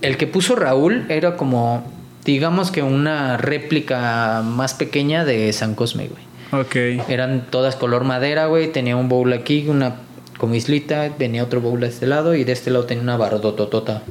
El 0.00 0.16
que 0.16 0.26
puso 0.26 0.54
Raúl 0.54 1.04
era 1.08 1.36
como, 1.36 1.84
digamos 2.24 2.70
que 2.70 2.82
una 2.82 3.36
réplica 3.36 4.42
más 4.44 4.74
pequeña 4.74 5.24
de 5.24 5.52
San 5.52 5.74
Cosme, 5.74 6.08
güey. 6.08 6.62
Ok. 6.62 7.08
Eran 7.10 7.46
todas 7.50 7.76
color 7.76 8.04
madera, 8.04 8.46
güey. 8.46 8.72
Tenía 8.72 8.96
un 8.96 9.08
bowl 9.08 9.32
aquí, 9.32 9.66
una 9.68 9.96
como 10.38 10.54
islita. 10.54 11.10
Venía 11.18 11.42
otro 11.42 11.60
bowl 11.60 11.80
de 11.80 11.88
este 11.88 12.06
lado 12.06 12.34
y 12.36 12.44
de 12.44 12.52
este 12.52 12.70
lado 12.70 12.84
tenía 12.84 13.02
una 13.02 13.16
bardototota. 13.16 14.02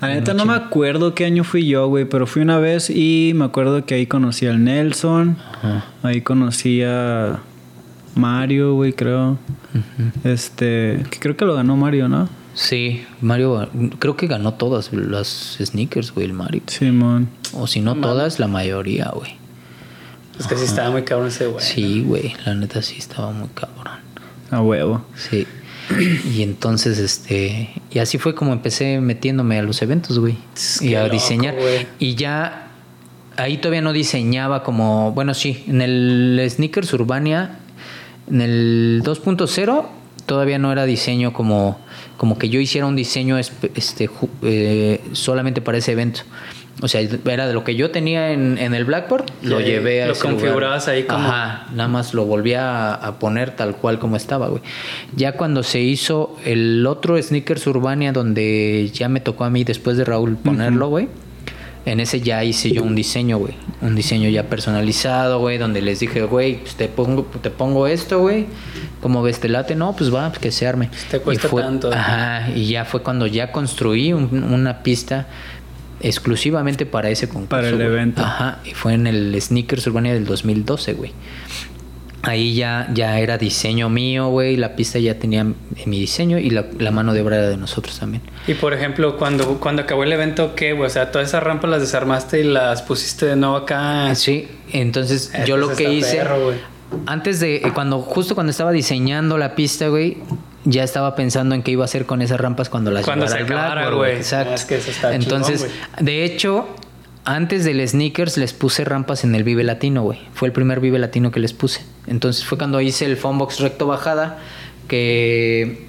La 0.00 0.08
neta 0.08 0.32
no 0.34 0.46
me 0.46 0.54
acuerdo 0.54 1.14
qué 1.14 1.24
año 1.26 1.44
fui 1.44 1.66
yo, 1.68 1.86
güey, 1.88 2.06
pero 2.06 2.26
fui 2.26 2.42
una 2.42 2.58
vez 2.58 2.88
y 2.90 3.32
me 3.36 3.44
acuerdo 3.44 3.84
que 3.84 3.94
ahí 3.94 4.06
conocí 4.06 4.46
al 4.46 4.64
Nelson. 4.64 5.36
Ajá. 5.52 5.84
Ahí 6.02 6.22
conocí 6.22 6.82
a 6.82 7.38
Mario, 8.14 8.74
güey, 8.74 8.92
creo. 8.92 9.38
Este, 10.24 11.04
que 11.10 11.18
creo 11.18 11.36
que 11.36 11.44
lo 11.44 11.54
ganó 11.54 11.76
Mario, 11.76 12.08
¿no? 12.08 12.28
Sí, 12.54 13.04
Mario, 13.20 13.68
creo 13.98 14.16
que 14.16 14.26
ganó 14.26 14.54
todas 14.54 14.92
las 14.92 15.56
sneakers, 15.62 16.12
güey, 16.12 16.26
el 16.26 16.32
Mario. 16.32 16.62
Simón. 16.66 17.28
O 17.54 17.66
si 17.66 17.80
no 17.80 17.94
todas, 17.96 18.38
la 18.38 18.48
mayoría, 18.48 19.10
güey. 19.14 19.36
Es 20.38 20.46
que 20.46 20.56
sí 20.56 20.64
estaba 20.64 20.90
muy 20.90 21.02
cabrón 21.02 21.28
ese 21.28 21.46
güey. 21.46 21.64
Sí, 21.64 22.02
güey, 22.02 22.34
la 22.44 22.54
neta 22.54 22.82
sí 22.82 22.96
estaba 22.98 23.30
muy 23.32 23.48
cabrón. 23.48 24.00
A 24.50 24.60
huevo. 24.60 25.04
Sí. 25.16 25.46
Y 26.34 26.42
entonces, 26.42 26.98
este, 26.98 27.70
y 27.90 27.98
así 27.98 28.18
fue 28.18 28.34
como 28.34 28.52
empecé 28.52 29.00
metiéndome 29.00 29.58
a 29.58 29.62
los 29.62 29.82
eventos, 29.82 30.18
güey. 30.18 30.36
Y 30.80 30.94
a 30.94 31.04
loco, 31.04 31.14
diseñar. 31.14 31.54
Y 31.98 32.14
ya, 32.14 32.68
ahí 33.36 33.58
todavía 33.58 33.82
no 33.82 33.92
diseñaba 33.92 34.62
como, 34.62 35.12
bueno, 35.12 35.34
sí, 35.34 35.64
en 35.66 35.82
el 35.82 36.46
Sneakers 36.48 36.92
Urbania, 36.92 37.58
en 38.30 38.40
el 38.40 39.02
2.0, 39.04 39.84
todavía 40.26 40.58
no 40.58 40.72
era 40.72 40.84
diseño 40.84 41.32
como, 41.32 41.78
como 42.16 42.38
que 42.38 42.48
yo 42.48 42.60
hiciera 42.60 42.86
un 42.86 42.96
diseño 42.96 43.38
este, 43.38 43.70
eh, 44.42 45.00
solamente 45.12 45.60
para 45.60 45.78
ese 45.78 45.92
evento. 45.92 46.20
O 46.80 46.88
sea, 46.88 47.02
era 47.02 47.46
de 47.46 47.52
lo 47.52 47.64
que 47.64 47.74
yo 47.76 47.90
tenía 47.90 48.32
en, 48.32 48.56
en 48.56 48.72
el 48.74 48.84
Blackboard, 48.86 49.26
lo 49.42 49.58
Sí, 49.58 49.64
llevé 49.64 50.02
a 50.02 50.06
lo 50.06 50.12
ese 50.14 50.22
lugar. 50.22 50.40
configurabas 50.40 50.88
ahí 50.88 51.04
como- 51.04 51.28
Ajá, 51.28 51.66
nada 51.74 51.88
más 51.88 52.14
lo 52.14 52.24
volví 52.24 52.54
a, 52.54 52.94
a 52.94 53.18
poner 53.18 53.54
tal 53.54 53.76
cual 53.76 53.98
como 53.98 54.16
estaba, 54.16 54.48
güey. 54.48 54.62
Ya 55.14 55.32
cuando 55.32 55.62
se 55.62 55.80
hizo 55.80 56.36
el 56.44 56.84
otro 56.86 57.20
Sneakers 57.22 57.66
Urbania, 57.66 58.12
donde 58.12 58.90
ya 58.92 59.08
me 59.10 59.20
tocó 59.20 59.44
a 59.44 59.50
mí 59.50 59.64
después 59.64 59.96
de 59.98 60.04
Raúl 60.04 60.36
ponerlo, 60.36 60.88
güey. 60.88 61.08
En 61.84 61.98
ese 61.98 62.20
ya 62.20 62.44
hice 62.44 62.70
yo 62.70 62.84
un 62.84 62.94
diseño, 62.94 63.38
güey. 63.38 63.54
Un 63.80 63.96
diseño 63.96 64.28
ya 64.28 64.44
personalizado, 64.44 65.40
güey, 65.40 65.58
donde 65.58 65.82
les 65.82 65.98
dije, 65.98 66.22
güey, 66.22 66.58
pues 66.60 66.76
te 66.76 66.86
pongo, 66.88 67.24
te 67.42 67.50
pongo 67.50 67.86
esto, 67.88 68.20
güey. 68.20 68.46
¿Cómo 69.00 69.20
ves? 69.22 69.40
¿Te 69.40 69.48
late? 69.48 69.74
No, 69.74 69.96
pues 69.96 70.14
va, 70.14 70.28
pues 70.28 70.38
que 70.38 70.52
se 70.52 70.66
arme. 70.68 70.90
Te 71.10 71.18
cuesta 71.18 71.48
y 71.48 71.50
fue, 71.50 71.62
tanto. 71.62 71.92
Ajá, 71.92 72.50
y 72.54 72.66
ya 72.66 72.84
fue 72.84 73.02
cuando 73.02 73.26
ya 73.26 73.50
construí 73.50 74.12
un- 74.12 74.44
una 74.52 74.84
pista 74.84 75.26
exclusivamente 76.00 76.86
para 76.86 77.10
ese 77.10 77.28
concurso. 77.28 77.48
Para 77.50 77.68
el 77.68 77.80
evento. 77.80 78.22
Ajá, 78.22 78.58
y 78.64 78.70
fue 78.74 78.94
en 78.94 79.06
el 79.06 79.40
Sneakers 79.40 79.86
Urbania 79.86 80.14
del 80.14 80.24
2012, 80.24 80.92
güey. 80.94 81.12
Ahí 82.22 82.54
ya, 82.54 82.88
ya 82.94 83.18
era 83.18 83.36
diseño 83.36 83.88
mío, 83.88 84.28
güey. 84.28 84.56
La 84.56 84.76
pista 84.76 84.98
ya 85.00 85.18
tenía 85.18 85.44
mi 85.44 85.98
diseño 85.98 86.38
y 86.38 86.50
la, 86.50 86.66
la 86.78 86.92
mano 86.92 87.12
de 87.14 87.20
obra 87.20 87.36
era 87.38 87.48
de 87.48 87.56
nosotros 87.56 87.98
también. 87.98 88.22
Y 88.46 88.54
por 88.54 88.72
ejemplo, 88.74 89.16
cuando, 89.16 89.58
cuando 89.58 89.82
acabó 89.82 90.04
el 90.04 90.12
evento, 90.12 90.54
¿qué, 90.54 90.72
güey? 90.72 90.86
O 90.86 90.90
sea, 90.90 91.10
todas 91.10 91.28
esas 91.28 91.42
rampas 91.42 91.70
las 91.70 91.80
desarmaste 91.80 92.40
y 92.40 92.44
las 92.44 92.82
pusiste 92.82 93.26
de 93.26 93.34
nuevo 93.36 93.56
acá. 93.56 94.14
Sí, 94.14 94.48
entonces 94.72 95.32
Eh, 95.34 95.42
yo 95.46 95.56
pues 95.56 95.68
lo 95.70 95.76
que 95.76 95.92
hice. 95.92 96.18
perro, 96.18 96.52
antes 97.06 97.40
de. 97.40 97.56
eh, 97.56 97.62
cuando 97.74 98.00
Justo 98.00 98.34
cuando 98.34 98.50
estaba 98.50 98.70
diseñando 98.70 99.36
la 99.38 99.54
pista, 99.54 99.88
güey. 99.88 100.18
Ya 100.64 100.84
estaba 100.84 101.16
pensando 101.16 101.56
en 101.56 101.64
qué 101.64 101.72
iba 101.72 101.82
a 101.82 101.86
hacer 101.86 102.06
con 102.06 102.22
esas 102.22 102.40
rampas 102.40 102.68
cuando 102.68 102.92
las 102.92 103.04
Cuando 103.04 103.26
se 103.26 103.34
al 103.34 103.46
güey. 103.96 104.14
Exacto. 104.14 104.54
Es 104.54 104.64
que 104.64 104.80
Entonces, 105.10 105.62
chingón, 105.62 106.04
de 106.06 106.24
hecho, 106.24 106.68
antes 107.24 107.64
del 107.64 107.86
sneakers 107.86 108.36
les 108.36 108.52
puse 108.52 108.84
rampas 108.84 109.24
en 109.24 109.34
el 109.34 109.44
Vive 109.44 109.64
Latino, 109.64 110.02
güey. 110.02 110.18
Fue 110.34 110.48
el 110.48 110.52
primer 110.52 110.80
Vive 110.80 110.98
Latino 110.98 111.30
que 111.30 111.40
les 111.40 111.52
puse. 111.52 111.82
Entonces 112.06 112.44
fue 112.44 112.58
cuando 112.58 112.80
hice 112.80 113.04
el 113.04 113.16
Funbox 113.16 113.60
recto 113.60 113.86
bajada 113.86 114.38
que, 114.88 115.86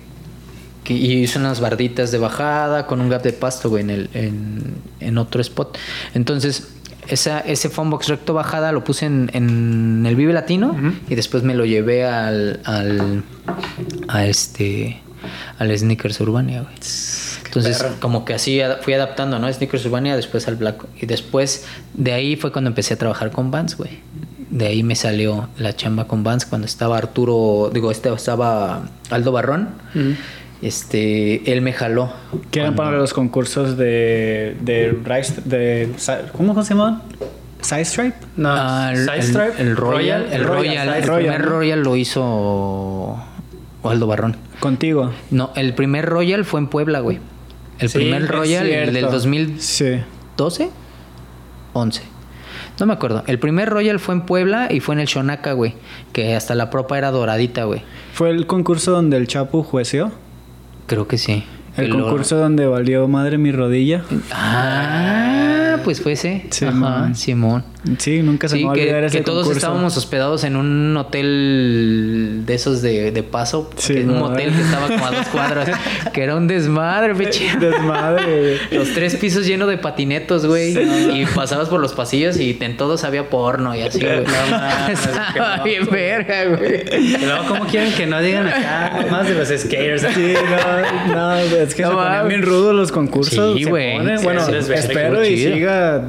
que 0.83 0.93
hice 0.93 1.39
unas 1.39 1.59
barditas 1.59 2.11
de 2.11 2.19
bajada 2.19 2.85
con 2.85 3.01
un 3.01 3.09
gap 3.09 3.23
de 3.23 3.33
pasto, 3.33 3.69
güey, 3.69 3.83
en, 3.83 3.89
el, 3.89 4.09
en, 4.13 4.75
en 4.99 5.17
otro 5.17 5.41
spot. 5.41 5.77
Entonces, 6.13 6.69
esa, 7.07 7.39
ese 7.39 7.69
Funbox 7.69 8.07
recto 8.07 8.33
bajada 8.33 8.71
lo 8.71 8.83
puse 8.83 9.05
en, 9.05 9.29
en 9.33 10.05
el 10.05 10.15
Vive 10.15 10.33
Latino 10.33 10.75
y 11.09 11.15
después 11.15 11.43
me 11.43 11.53
lo 11.55 11.65
llevé 11.65 12.05
al, 12.05 12.61
al 12.63 13.23
a 14.07 14.25
este 14.25 15.01
al 15.57 15.77
Sneakers 15.77 16.19
Urbania, 16.21 16.61
güey. 16.61 16.75
Entonces, 17.55 17.85
como 17.99 18.25
que 18.25 18.33
así 18.33 18.59
fui 18.81 18.93
adaptando, 18.93 19.37
¿no? 19.39 19.51
Sneakers 19.51 19.85
Urbania, 19.85 20.15
después 20.15 20.47
al 20.47 20.55
Black. 20.55 20.83
Y 21.01 21.05
después 21.05 21.65
de 21.93 22.13
ahí 22.13 22.35
fue 22.35 22.51
cuando 22.51 22.69
empecé 22.69 22.93
a 22.95 22.97
trabajar 22.97 23.31
con 23.31 23.51
Vans, 23.51 23.77
güey. 23.77 23.99
De 24.49 24.67
ahí 24.67 24.83
me 24.83 24.95
salió 24.95 25.49
la 25.57 25.75
chamba 25.75 26.05
con 26.05 26.23
Vans 26.23 26.45
cuando 26.45 26.65
estaba 26.65 26.97
Arturo, 26.97 27.71
digo, 27.73 27.89
este, 27.91 28.13
estaba 28.13 28.83
Aldo 29.09 29.31
Barrón. 29.31 29.69
Este, 30.61 31.51
él 31.51 31.61
me 31.61 31.73
jaló. 31.73 32.11
Que 32.51 32.59
eran 32.59 32.73
Cuando- 32.75 32.91
para 32.91 32.97
los 32.97 33.13
concursos 33.13 33.77
de. 33.77 34.55
de, 34.61 34.97
Rice- 35.03 35.41
de 35.43 35.89
¿Cómo 36.31 36.61
se 36.63 36.69
llamaban? 36.73 37.01
¿Side 37.61 37.85
Stripe? 37.85 38.15
No, 38.37 38.49
Ah, 38.51 38.91
el, 38.93 38.99
Side 39.05 39.15
el- 39.15 39.23
Stripe, 39.23 39.61
el 39.61 39.75
Royal, 39.77 40.27
el 40.31 40.43
Royal, 40.43 40.87
el 40.95 41.03
Royal, 41.03 41.17
primer 41.21 41.41
¿no? 41.41 41.49
Royal 41.49 41.79
lo 41.81 41.95
hizo 41.95 43.17
Aldo 43.83 44.07
Barrón. 44.07 44.35
Contigo. 44.59 45.11
No, 45.31 45.51
el 45.55 45.73
primer 45.73 46.05
Royal 46.05 46.45
fue 46.45 46.59
en 46.61 46.67
Puebla, 46.67 46.99
güey. 46.99 47.19
El 47.79 47.89
Sí, 47.89 47.97
primer 47.99 48.27
Royal, 48.27 48.67
el 48.67 48.85
del 48.87 48.95
Cierto. 48.95 49.11
2012, 49.11 50.63
Sí. 50.65 50.69
11. 51.73 52.01
No 52.79 52.85
me 52.85 52.93
acuerdo. 52.93 53.23
El 53.27 53.39
primer 53.39 53.69
Royal 53.69 53.99
fue 53.99 54.15
en 54.15 54.21
Puebla 54.21 54.67
y 54.71 54.79
fue 54.79 54.95
en 54.95 55.01
el 55.01 55.07
Shonaka, 55.07 55.53
güey. 55.53 55.75
Que 56.11 56.35
hasta 56.35 56.55
la 56.55 56.69
propa 56.69 56.97
era 56.97 57.11
doradita, 57.11 57.65
güey. 57.65 57.81
¿Fue 58.13 58.29
el 58.29 58.47
concurso 58.47 58.91
donde 58.91 59.17
el 59.17 59.27
Chapu 59.27 59.63
jueció? 59.63 60.11
Creo 60.87 61.07
que 61.07 61.17
sí. 61.17 61.43
El 61.77 61.89
concurso 61.89 62.37
donde 62.37 62.67
valió 62.67 63.07
madre 63.07 63.37
mi 63.37 63.51
rodilla. 63.51 64.03
Ah, 64.31 65.77
pues 65.83 66.01
fue 66.01 66.13
ese. 66.13 66.45
Sí, 66.51 66.65
Ajá. 66.65 67.13
Simón. 67.15 67.63
Sí, 67.97 68.21
nunca 68.23 68.47
se 68.47 68.55
Sí, 68.55 68.61
me 68.61 68.67
va 68.67 68.71
a 68.71 68.75
olvidar 68.75 69.01
que, 69.01 69.05
ese 69.07 69.17
que 69.17 69.23
todos 69.23 69.39
concurso. 69.43 69.57
estábamos 69.57 69.97
hospedados 69.97 70.43
en 70.45 70.55
un 70.55 70.95
hotel 70.95 72.43
de 72.45 72.53
esos 72.53 72.81
de, 72.81 73.11
de 73.11 73.23
paso. 73.23 73.69
Sí, 73.75 73.93
un 73.99 74.19
motel 74.19 74.49
eh. 74.49 74.53
que 74.55 74.61
estaba 74.61 74.87
como 74.87 75.05
a 75.05 75.11
dos 75.11 75.27
cuadras. 75.27 75.69
que 76.13 76.23
era 76.23 76.35
un 76.35 76.47
desmadre, 76.47 77.13
peche. 77.15 77.51
Desmadre. 77.59 78.57
Los 78.71 78.93
tres 78.93 79.15
pisos 79.17 79.45
llenos 79.45 79.67
de 79.69 79.77
patinetos, 79.77 80.45
güey. 80.45 80.73
y 80.77 81.25
pasabas 81.35 81.67
por 81.67 81.81
los 81.81 81.93
pasillos 81.93 82.37
y 82.39 82.57
en 82.61 82.77
todos 82.77 83.03
había 83.03 83.29
porno 83.29 83.75
y 83.75 83.81
así, 83.81 83.99
güey. 83.99 84.23
Estaba 84.91 85.63
bien 85.63 85.85
verga, 85.91 86.45
güey. 86.45 86.85
Luego, 87.19 87.45
¿cómo 87.49 87.65
quieren 87.67 87.91
que 87.93 88.05
no 88.05 88.21
digan 88.21 88.47
acá 88.47 89.05
más 89.11 89.27
de 89.27 89.35
los 89.35 89.49
skaters? 89.49 90.03
Sí, 90.13 90.33
no, 91.07 91.15
no, 91.15 91.35
es 91.35 91.75
que 91.75 91.81
No 91.83 91.89
se 91.89 91.95
mames. 91.95 92.27
bien 92.29 92.41
rudos 92.43 92.73
los 92.73 92.91
concursos. 92.93 93.57
Sí, 93.57 93.65
güey. 93.65 93.97
ponen. 93.97 94.17
Sí, 94.19 94.23
Bueno, 94.23 94.45
sí, 94.45 94.53
espero 94.73 95.25
y 95.25 95.37
siga 95.37 96.07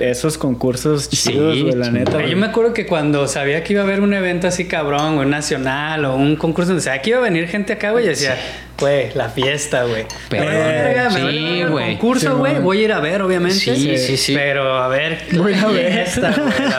esos 0.00 0.38
concursos 0.38 1.08
chidos, 1.08 1.54
Sí, 1.54 1.62
güey, 1.62 1.74
la 1.74 1.90
neta. 1.90 2.24
Yo 2.24 2.36
me 2.36 2.46
acuerdo 2.46 2.72
que 2.72 2.86
cuando 2.86 3.26
sabía 3.28 3.62
que 3.64 3.72
iba 3.72 3.82
a 3.82 3.84
haber 3.84 4.00
un 4.00 4.14
evento 4.14 4.46
así 4.46 4.66
cabrón, 4.66 5.14
güey, 5.16 5.26
un 5.26 5.30
nacional 5.30 6.04
o 6.04 6.16
un 6.16 6.36
concurso 6.36 6.70
donde 6.70 6.82
sabía 6.82 7.02
que 7.02 7.10
iba 7.10 7.18
a 7.18 7.22
venir 7.22 7.48
gente 7.48 7.72
acá, 7.72 7.90
güey, 7.90 8.04
y 8.04 8.08
decía, 8.08 8.36
güey, 8.78 9.10
la 9.14 9.28
fiesta, 9.28 9.84
güey. 9.84 10.06
Pero- 10.28 10.44
vale 10.44 10.58
verga, 10.58 11.10
me 11.10 11.16
sí, 11.16 11.22
vale 11.22 11.66
güey. 11.66 11.86
concurso, 11.94 12.36
güey, 12.38 12.58
voy 12.60 12.78
a 12.80 12.84
ir 12.84 12.92
a 12.92 13.00
ver, 13.00 13.22
obviamente. 13.22 13.58
Sí, 13.58 13.98
sí, 13.98 14.16
sí. 14.16 14.34
Pero 14.34 14.76
a 14.76 14.88
ver, 14.88 15.18
Voy 15.32 15.54
a 15.54 15.66
ver. 15.66 15.92
fiesta, 15.92 16.34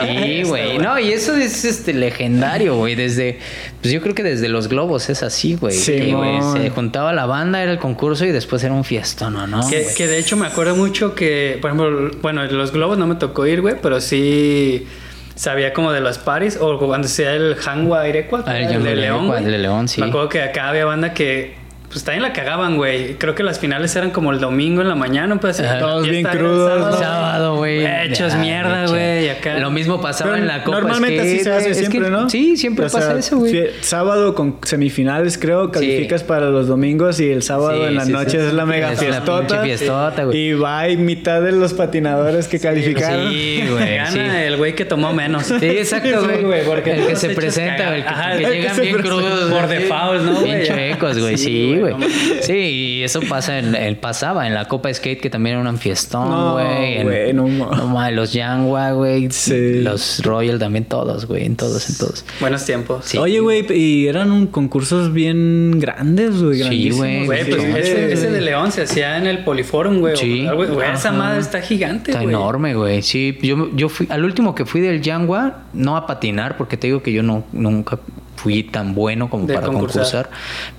Sí, 0.06 0.42
güey. 0.44 0.78
No, 0.78 0.98
y 0.98 1.12
eso 1.12 1.36
es 1.36 1.64
este 1.64 1.92
legendario, 1.92 2.76
güey. 2.76 2.94
Desde, 2.94 3.38
pues 3.82 3.92
yo 3.92 4.00
creo 4.00 4.14
que 4.14 4.22
desde 4.22 4.48
los 4.48 4.68
globos 4.68 5.10
es 5.10 5.22
así, 5.22 5.56
güey. 5.56 5.74
Sí, 5.74 6.12
güey, 6.12 6.38
se 6.54 6.70
juntaba 6.70 7.12
la 7.12 7.26
banda, 7.26 7.62
era 7.62 7.72
el 7.72 7.78
concurso 7.78 8.24
y 8.24 8.32
después 8.32 8.64
era 8.64 8.72
un 8.74 8.84
fiestón, 8.84 9.34
¿no? 9.34 9.46
¿no? 9.46 9.60
Que, 9.68 10.06
de 10.06 10.18
hecho 10.18 10.36
me 10.36 10.46
acuerdo 10.46 10.76
mucho 10.76 11.14
que, 11.14 11.58
por 11.60 11.70
ejemplo, 11.70 12.10
bueno, 12.22 12.44
los 12.46 12.72
globos 12.72 12.96
no 12.98 13.06
me 13.06 13.14
tocó 13.16 13.46
ir, 13.46 13.60
güey, 13.60 13.74
pero 13.80 14.00
sí 14.00 14.86
sabía 15.34 15.72
como 15.72 15.92
de 15.92 16.00
los 16.00 16.18
paris 16.18 16.58
o 16.60 16.78
cuando 16.78 17.08
sea 17.08 17.32
el 17.34 17.56
Hangua 17.64 18.06
Irequa, 18.08 18.44
Ah, 18.46 18.58
el 18.58 18.82
de 18.82 18.96
León, 18.96 19.32
el 19.38 19.44
de 19.44 19.58
León, 19.58 19.88
sí. 19.88 20.00
Me 20.00 20.08
acuerdo 20.08 20.28
que 20.28 20.42
acá 20.42 20.68
había 20.68 20.84
banda 20.84 21.14
que 21.14 21.54
pues 21.90 22.04
también 22.04 22.22
la 22.22 22.32
cagaban, 22.32 22.76
güey. 22.76 23.14
Creo 23.16 23.34
que 23.34 23.42
las 23.42 23.58
finales 23.58 23.94
eran 23.96 24.10
como 24.12 24.30
el 24.30 24.38
domingo 24.38 24.80
en 24.80 24.88
la 24.88 24.94
mañana, 24.94 25.40
pues 25.40 25.58
Ajá. 25.58 25.80
Todos 25.80 26.06
la 26.06 26.12
bien 26.12 26.24
crudos, 26.24 26.98
sábado, 27.00 27.56
güey. 27.56 27.84
Hechos 27.84 28.32
Ya, 28.34 28.38
mierda, 28.38 28.86
güey, 28.86 29.28
acá. 29.28 29.58
Lo 29.58 29.70
mismo 29.70 30.00
pasaba 30.00 30.30
Pero 30.30 30.42
en 30.42 30.46
la 30.48 30.62
Copa 30.62 30.80
Normalmente 30.82 31.20
así 31.20 31.40
se 31.40 31.50
hace 31.52 31.74
siempre, 31.74 32.00
que- 32.02 32.10
¿no? 32.10 32.30
Sí, 32.30 32.56
siempre 32.56 32.86
O 32.86 32.88
sea, 32.88 33.00
pasa 33.00 33.18
eso, 33.18 33.38
güey. 33.38 33.70
Sábado 33.80 34.36
con 34.36 34.58
semifinales, 34.62 35.36
creo, 35.36 35.72
calificas 35.72 36.22
para 36.22 36.48
los 36.50 36.68
domingos 36.68 37.18
y 37.18 37.28
el 37.30 37.42
sábado 37.42 37.78
Sí, 37.80 37.82
en 37.88 37.94
la 37.96 38.04
sí, 38.04 38.12
noche 38.12 38.30
sí, 38.30 38.36
es 38.36 38.52
la 38.52 38.62
sí. 38.62 38.68
mega 38.68 38.92
Es 38.92 39.02
la 39.02 39.06
fiestota. 39.08 39.46
pinche 39.62 39.76
fiestota, 39.78 40.24
güey. 40.24 40.38
Y 40.38 40.52
va 40.52 40.88
y 40.88 40.96
mitad 40.96 41.42
de 41.42 41.50
los 41.52 41.72
patinadores 41.74 42.46
que 42.46 42.60
calificaron. 42.60 43.30
Sí, 43.32 43.64
güey. 43.68 43.96
Gana 43.96 44.10
sí. 44.12 44.18
el 44.20 44.56
güey 44.58 44.76
que 44.76 44.84
tomó 44.84 45.12
menos. 45.12 45.46
Sí, 45.46 45.56
exacto, 45.66 46.20
Sí, 46.22 46.44
güey. 46.44 46.64
porque 46.64 46.92
el 46.94 47.06
que 47.08 47.16
se 47.16 47.30
presenta, 47.30 47.96
el 47.96 48.04
que 48.04 48.50
llegan 48.52 48.80
bien 48.80 48.96
crudos. 48.98 49.50
por 49.50 49.66
default, 49.68 50.22
¿no, 50.22 50.32
güey? 50.40 50.44
Bien 50.44 50.64
chuecos, 50.66 51.18
güey, 51.18 51.36
Sí, 51.36 51.79
sí, 51.80 51.92
güey, 51.92 51.94
no 51.98 52.54
y 52.54 53.02
eso 53.02 53.20
pasa 53.28 53.58
en, 53.58 53.74
en- 53.74 53.96
pasaba 53.96 54.46
en 54.46 54.54
la 54.54 54.66
Copa 54.66 54.92
Skate, 54.92 55.20
que 55.20 55.30
también 55.30 55.58
era 55.58 55.68
un 55.68 55.78
fiestón, 55.78 56.28
No, 56.30 56.52
güey. 56.52 57.32
no 57.34 57.46
no 57.48 57.86
ma- 57.88 58.10
los 58.10 58.32
Yangwa, 58.32 58.92
güey. 58.92 59.30
Sí. 59.30 59.80
Los 59.82 60.22
Royal 60.24 60.58
también, 60.58 60.84
todos, 60.84 61.26
güey, 61.26 61.44
en 61.44 61.56
todos, 61.56 61.88
en 61.90 61.96
todos. 61.98 62.24
Buenos 62.40 62.64
tiempos. 62.64 63.04
Sí. 63.06 63.18
Oye, 63.18 63.40
güey, 63.40 63.66
y 63.72 64.06
eran 64.06 64.30
un 64.30 64.46
concursos 64.46 65.12
bien 65.12 65.78
grandes, 65.80 66.42
güey. 66.42 66.54
Sí, 66.54 66.60
grandísimos, 66.60 66.96
güey, 66.98 67.26
Güey, 67.26 67.44
pues 67.50 67.62
Sí, 67.62 67.68
ese, 67.78 67.94
güey. 68.02 68.12
ese 68.12 68.30
de 68.30 68.40
León 68.40 68.72
se 68.72 68.82
hacía 68.82 69.16
en 69.16 69.26
el 69.26 69.44
Poliforum, 69.44 70.00
güey. 70.00 70.16
Sí. 70.16 70.46
güey, 70.54 70.90
esa 70.92 71.08
Ajá. 71.10 71.18
madre 71.18 71.40
está 71.40 71.60
gigante, 71.60 72.10
Está 72.12 72.22
güey. 72.22 72.34
enorme, 72.34 72.74
güey. 72.74 73.02
Sí, 73.02 73.38
yo, 73.42 73.70
yo 73.74 73.88
fui, 73.88 74.06
al 74.10 74.24
último 74.24 74.54
que 74.54 74.64
fui 74.64 74.80
del 74.80 75.00
Yangwa, 75.02 75.64
no 75.72 75.96
a 75.96 76.06
patinar, 76.06 76.56
porque 76.56 76.76
te 76.76 76.86
digo 76.88 77.02
que 77.02 77.12
yo 77.12 77.22
no, 77.22 77.44
nunca 77.52 77.98
fui 78.42 78.62
tan 78.62 78.94
bueno 78.94 79.28
como 79.28 79.46
De 79.46 79.54
para 79.54 79.66
concursar. 79.66 80.28
concursar. 80.28 80.30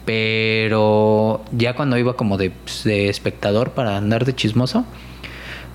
Pero 0.05 1.41
ya 1.51 1.75
cuando 1.75 1.97
iba 1.97 2.13
como 2.15 2.37
de, 2.37 2.51
de 2.83 3.09
espectador 3.09 3.71
para 3.71 3.97
andar 3.97 4.25
de 4.25 4.33
chismoso, 4.35 4.85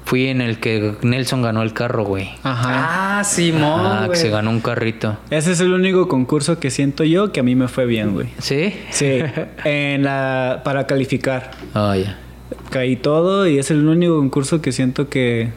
fui 0.05 0.27
en 0.29 0.41
el 0.41 0.59
que 0.59 0.95
Nelson 1.03 1.43
ganó 1.43 1.63
el 1.63 1.73
carro, 1.73 2.05
güey. 2.05 2.31
Ajá. 2.43 3.19
Ah, 3.21 3.25
Simón, 3.25 3.81
Ah, 3.85 4.07
que 4.11 4.17
se 4.17 4.31
ganó 4.31 4.51
un 4.51 4.61
carrito. 4.61 5.17
Ese 5.31 5.53
es 5.53 5.61
el 5.61 5.73
único 5.73 6.09
concurso 6.09 6.59
que 6.59 6.71
siento 6.71 7.05
yo 7.05 7.33
que 7.33 7.41
a 7.41 7.43
mí 7.43 7.55
me 7.55 7.69
fue 7.69 7.87
bien, 7.87 8.13
güey. 8.15 8.29
¿Sí? 8.39 8.75
Sí, 8.91 9.21
en 9.65 10.03
la 10.03 10.63
para 10.65 10.87
calificar. 10.87 11.51
Oh, 11.75 11.95
ya. 11.95 12.19
Caí 12.71 12.97
todo 12.97 13.47
y 13.49 13.59
es 13.59 13.71
el 13.71 13.87
único 13.87 14.17
concurso 14.19 14.61
que 14.61 14.71
siento 14.73 15.09
que 15.09 15.51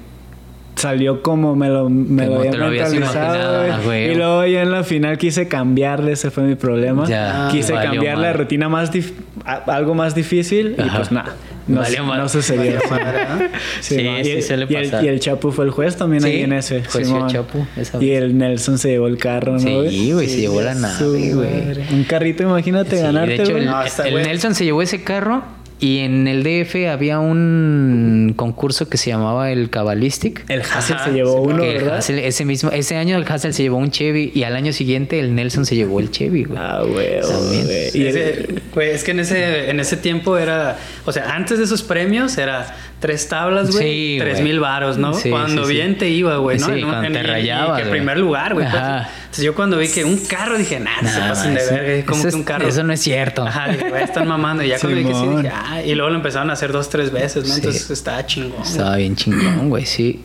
salió 0.80 1.22
como 1.22 1.56
me 1.56 1.70
lo, 1.70 1.90
me 1.90 2.24
Como 2.26 2.36
lo 2.36 2.40
había 2.42 2.52
te 2.52 2.58
lo 2.58 2.66
habías 2.66 2.92
mentalizado, 2.92 3.84
güey. 3.84 4.06
ah. 4.06 4.12
Y 4.12 4.16
luego 4.16 4.46
ya 4.46 4.62
en 4.62 4.72
la 4.72 4.84
final 4.84 5.18
quise 5.18 5.48
cambiarle, 5.48 6.14
ese 6.14 6.32
fue 6.32 6.44
mi 6.44 6.56
problema. 6.56 7.06
Ya, 7.08 7.48
quise 7.52 7.74
valió 7.74 7.92
cambiar 7.92 8.18
la 8.18 8.34
rutina 8.34 8.70
más 8.70 8.92
dif- 8.94 9.14
a- 9.46 9.64
algo 9.76 9.94
más 9.94 10.16
difícil 10.16 10.76
y 10.78 10.90
pues 10.90 11.12
nada. 11.12 11.36
No, 11.68 11.82
Valió 11.82 12.04
madre. 12.04 12.24
no 12.24 12.30
sucedió. 12.30 12.80
Sí, 13.80 13.96
sí 13.96 14.02
y, 14.02 14.30
el- 14.32 14.44
suele 14.44 14.66
y 14.70 14.76
el, 14.76 14.84
pasar. 14.86 15.04
y 15.04 15.08
el 15.08 15.20
Chapu 15.20 15.52
fue 15.52 15.66
el 15.66 15.72
juez 15.72 15.96
también 15.98 16.24
Sí, 16.24 16.30
ahí 16.30 16.42
en 16.42 16.54
ese. 16.54 16.80
jueció 16.84 17.06
Simón. 17.06 17.30
Chapu 17.30 17.66
esa 17.78 18.04
Y 18.04 18.12
el 18.12 18.38
Nelson 18.38 18.78
se 18.80 18.90
llevó 18.90 19.08
el 19.08 19.18
carro, 19.18 19.54
¿no? 19.54 19.60
Sí, 19.60 20.12
güey, 20.14 20.28
se 20.28 20.38
llevó 20.42 20.62
la 20.62 20.74
nave, 20.74 21.34
güey. 21.34 21.94
Un 21.94 22.04
carrito, 22.06 22.42
imagínate 22.44 22.98
Sí, 22.98 23.04
ganarte, 23.04 23.38
de 23.38 23.44
hecho, 23.44 23.52
güey. 23.52 23.64
el, 23.66 23.70
No, 23.70 23.82
el. 23.84 24.24
Nelson 24.24 24.56
se 24.56 24.66
llevó 24.66 24.82
ese 24.82 25.04
carro 25.04 25.44
y 25.80 26.00
en 26.00 26.28
el 26.28 26.44
DF 26.44 26.88
había 26.92 27.20
un 27.20 28.34
concurso 28.36 28.90
que 28.90 28.98
se 28.98 29.10
llamaba 29.12 29.52
el 29.52 29.70
Cabalistic. 29.70 30.44
El 30.50 30.62
Hassel 30.62 30.96
Ajá, 30.98 31.06
se 31.06 31.12
llevó 31.14 31.34
sí, 31.46 31.54
uno, 31.54 31.64
¿verdad? 31.64 32.00
Hassel- 32.00 32.20
ese 32.20 32.46
mismo, 32.46 32.70
ese 32.72 32.96
año 32.98 33.16
el 33.18 33.26
Hassel 33.26 33.54
se 33.54 33.64
llevó 33.64 33.78
un 33.78 33.90
Chevy 33.92 34.32
y 34.36 34.44
al 34.44 34.56
año 34.56 34.74
siguiente 34.74 35.20
el 35.20 35.34
Nelson 35.36 35.66
se 35.66 35.76
llevó 35.76 36.00
el 36.00 36.12
Chevy, 36.12 36.44
güey. 36.44 36.60
Ah, 36.62 36.82
güey, 36.86 37.22
También. 37.22 37.66
güey. 37.66 37.90
Y 37.94 38.08
Ese- 38.08 38.46
güey, 38.74 38.90
es 38.90 39.04
que 39.04 39.12
en 39.12 39.20
ese, 39.22 39.70
en 39.70 39.80
ese 39.80 39.96
tiempo 39.98 40.38
era, 40.38 40.78
o 41.06 41.12
sea, 41.12 41.34
antes 41.36 41.58
de 41.58 41.64
esos 41.64 41.82
premios 41.84 42.38
era 42.38 42.76
tres 43.00 43.28
tablas, 43.30 43.72
güey, 43.72 43.84
Sí, 43.84 44.18
tres 44.20 44.42
mil 44.42 44.60
varos, 44.60 44.98
¿no? 44.98 45.14
Sí, 45.14 45.30
cuando 45.30 45.64
sí, 45.64 45.70
sí. 45.70 45.74
bien 45.76 45.98
te 45.98 46.10
iba, 46.10 46.38
güey, 46.38 46.60
¿no? 46.60 46.66
Sí, 46.68 46.72
En 46.74 46.82
cuando 46.88 47.08
en- 47.08 47.14
te 47.14 47.24
rayabas, 47.24 47.78
que 47.78 47.88
güey. 47.88 48.00
primer 48.00 48.18
lugar, 48.18 48.54
güey. 48.54 48.70
pues. 48.70 48.82
Entonces 48.82 49.46
yo 49.46 49.56
cuando 49.56 49.78
vi 49.78 49.88
que 49.88 50.04
un 50.04 50.18
carro 50.18 50.58
dije, 50.58 50.80
nah, 50.80 50.98
se 51.00 51.20
Nah, 51.20 51.30
pasan 51.30 51.54
de 51.54 51.62
eso- 51.62 51.74
verga, 51.76 52.06
como 52.06 52.16
eso 52.18 52.24
que 52.24 52.30
es- 52.30 52.36
un 52.36 52.44
carro. 52.44 52.68
eso 52.68 52.84
no 52.84 52.94
es 52.94 53.00
cierto. 53.02 53.44
Ajá, 53.48 53.70
dije, 53.70 53.90
güey, 53.90 54.04
están 54.04 54.28
mamando. 54.28 54.64
Y 54.64 54.68
ya 54.70 54.80
cuando 54.80 54.98
vi 54.98 55.06
que 55.06 55.14
sí, 55.14 55.28
dije, 55.38 55.52
ah, 55.56 55.82
y 55.82 55.96
luego 55.96 56.10
lo 56.10 56.16
empezaron 56.18 56.50
a 56.50 56.54
hacer 56.54 56.72
dos, 56.72 56.90
tres 56.90 57.12
veces, 57.12 57.44
¿no? 57.48 57.54
Sí. 57.54 57.60
Entonces 57.60 57.90
estaba 57.90 58.26
chingón. 58.26 58.52
güey. 58.60 58.64
Estaba 58.72 58.96
bien 58.98 59.16
chingón, 59.16 59.70
güey, 59.70 59.86
sí. 59.86 60.22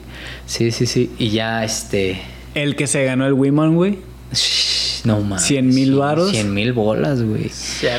Sí, 0.47 0.70
sí, 0.72 0.87
sí. 0.87 1.11
Y 1.18 1.31
ya, 1.31 1.64
este... 1.64 2.20
El 2.55 2.77
que 2.77 2.87
se 2.87 3.05
ganó 3.05 3.27
el 3.27 3.33
Women, 3.35 3.75
güey. 3.75 3.99
shh, 4.33 4.84
No 5.05 5.20
mames. 5.20 5.42
¿Cien 5.42 5.68
mil 5.68 5.94
varos? 5.96 6.30
100 6.30 6.55
mil 6.55 6.72
bolas, 6.72 7.22
güey. 7.22 7.50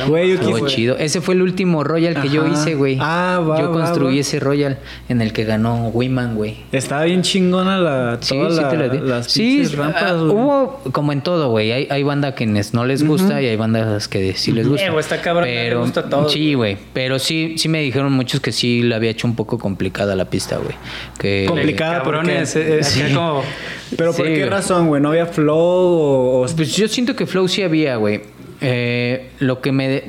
Güey, 0.08 0.32
yo 0.32 0.40
quise- 0.40 0.66
chido. 0.66 0.96
Ese 0.98 1.20
fue 1.20 1.34
el 1.34 1.42
último 1.42 1.84
Royal 1.84 2.20
que 2.20 2.28
yo 2.28 2.46
hice, 2.46 2.74
güey. 2.74 2.98
Ah, 3.00 3.40
va, 3.48 3.60
Yo 3.60 3.70
va, 3.70 3.84
construí 3.84 4.16
va. 4.16 4.20
ese 4.20 4.40
Royal 4.40 4.78
en 5.08 5.20
el 5.22 5.32
que 5.32 5.44
ganó 5.44 5.88
Wiman, 5.88 6.34
güey. 6.34 6.56
Estaba 6.72 7.04
bien 7.04 7.22
chingona 7.22 7.78
la, 7.78 8.18
Sí, 8.20 8.34
toda 8.36 8.50
sí 8.50 8.60
la- 8.60 8.68
te 8.68 8.76
lo 8.76 8.88
di. 8.88 8.98
las 9.08 9.26
Sí, 9.30 9.64
rampas, 9.66 10.16
güey. 10.16 10.30
hubo 10.32 10.80
como 10.90 11.12
en 11.12 11.20
todo, 11.20 11.48
güey. 11.50 11.70
Hay, 11.70 11.86
hay 11.90 12.02
banda 12.02 12.34
que 12.34 12.44
no 12.46 12.84
les 12.84 13.04
gusta 13.06 13.40
y 13.40 13.46
hay 13.46 13.56
bandas 13.56 14.08
que 14.08 14.34
sí 14.34 14.50
les 14.50 14.66
gusta. 14.68 14.86
Eh, 14.86 14.90
güey, 14.90 15.00
está 15.00 15.20
cabrón, 15.22 15.44
le 15.48 15.54
pero, 15.54 15.80
gusta 15.82 16.00
a 16.00 16.08
todos, 16.10 16.32
Sí, 16.32 16.54
güey. 16.54 16.76
Pero 16.92 17.20
sí, 17.20 17.54
sí 17.56 17.68
me 17.68 17.80
dijeron 17.82 18.12
muchos 18.12 18.40
que 18.40 18.50
sí 18.50 18.82
le 18.82 18.94
había 18.96 19.10
hecho 19.10 19.28
un 19.28 19.36
poco 19.36 19.58
complicada 19.58 20.16
la 20.16 20.24
pista, 20.24 20.56
güey. 20.56 20.74
Que 21.20 21.44
Complicada. 21.46 21.98
Cabrones, 22.02 22.52
porque- 22.52 22.74
acá 22.74 22.82
Sí. 22.84 23.02
como... 23.14 23.42
Pero 23.96 24.12
¿por 24.12 24.26
Sí, 24.26 24.32
qué 24.32 24.38
güey. 24.40 24.50
razón, 24.50 24.88
güey? 24.88 25.00
¿No 25.00 25.10
había 25.10 25.26
flow 25.26 25.56
o...? 25.56 26.42
o- 26.42 26.46
Pues 26.56 26.74
yo 26.74 26.88
siento 26.96 27.14
que 27.14 27.26
flow 27.26 27.46
sí 27.46 27.62
había, 27.62 27.96
güey. 27.96 28.22
Eh, 28.62 29.30
lo 29.38 29.60
que 29.60 29.70
me... 29.70 30.02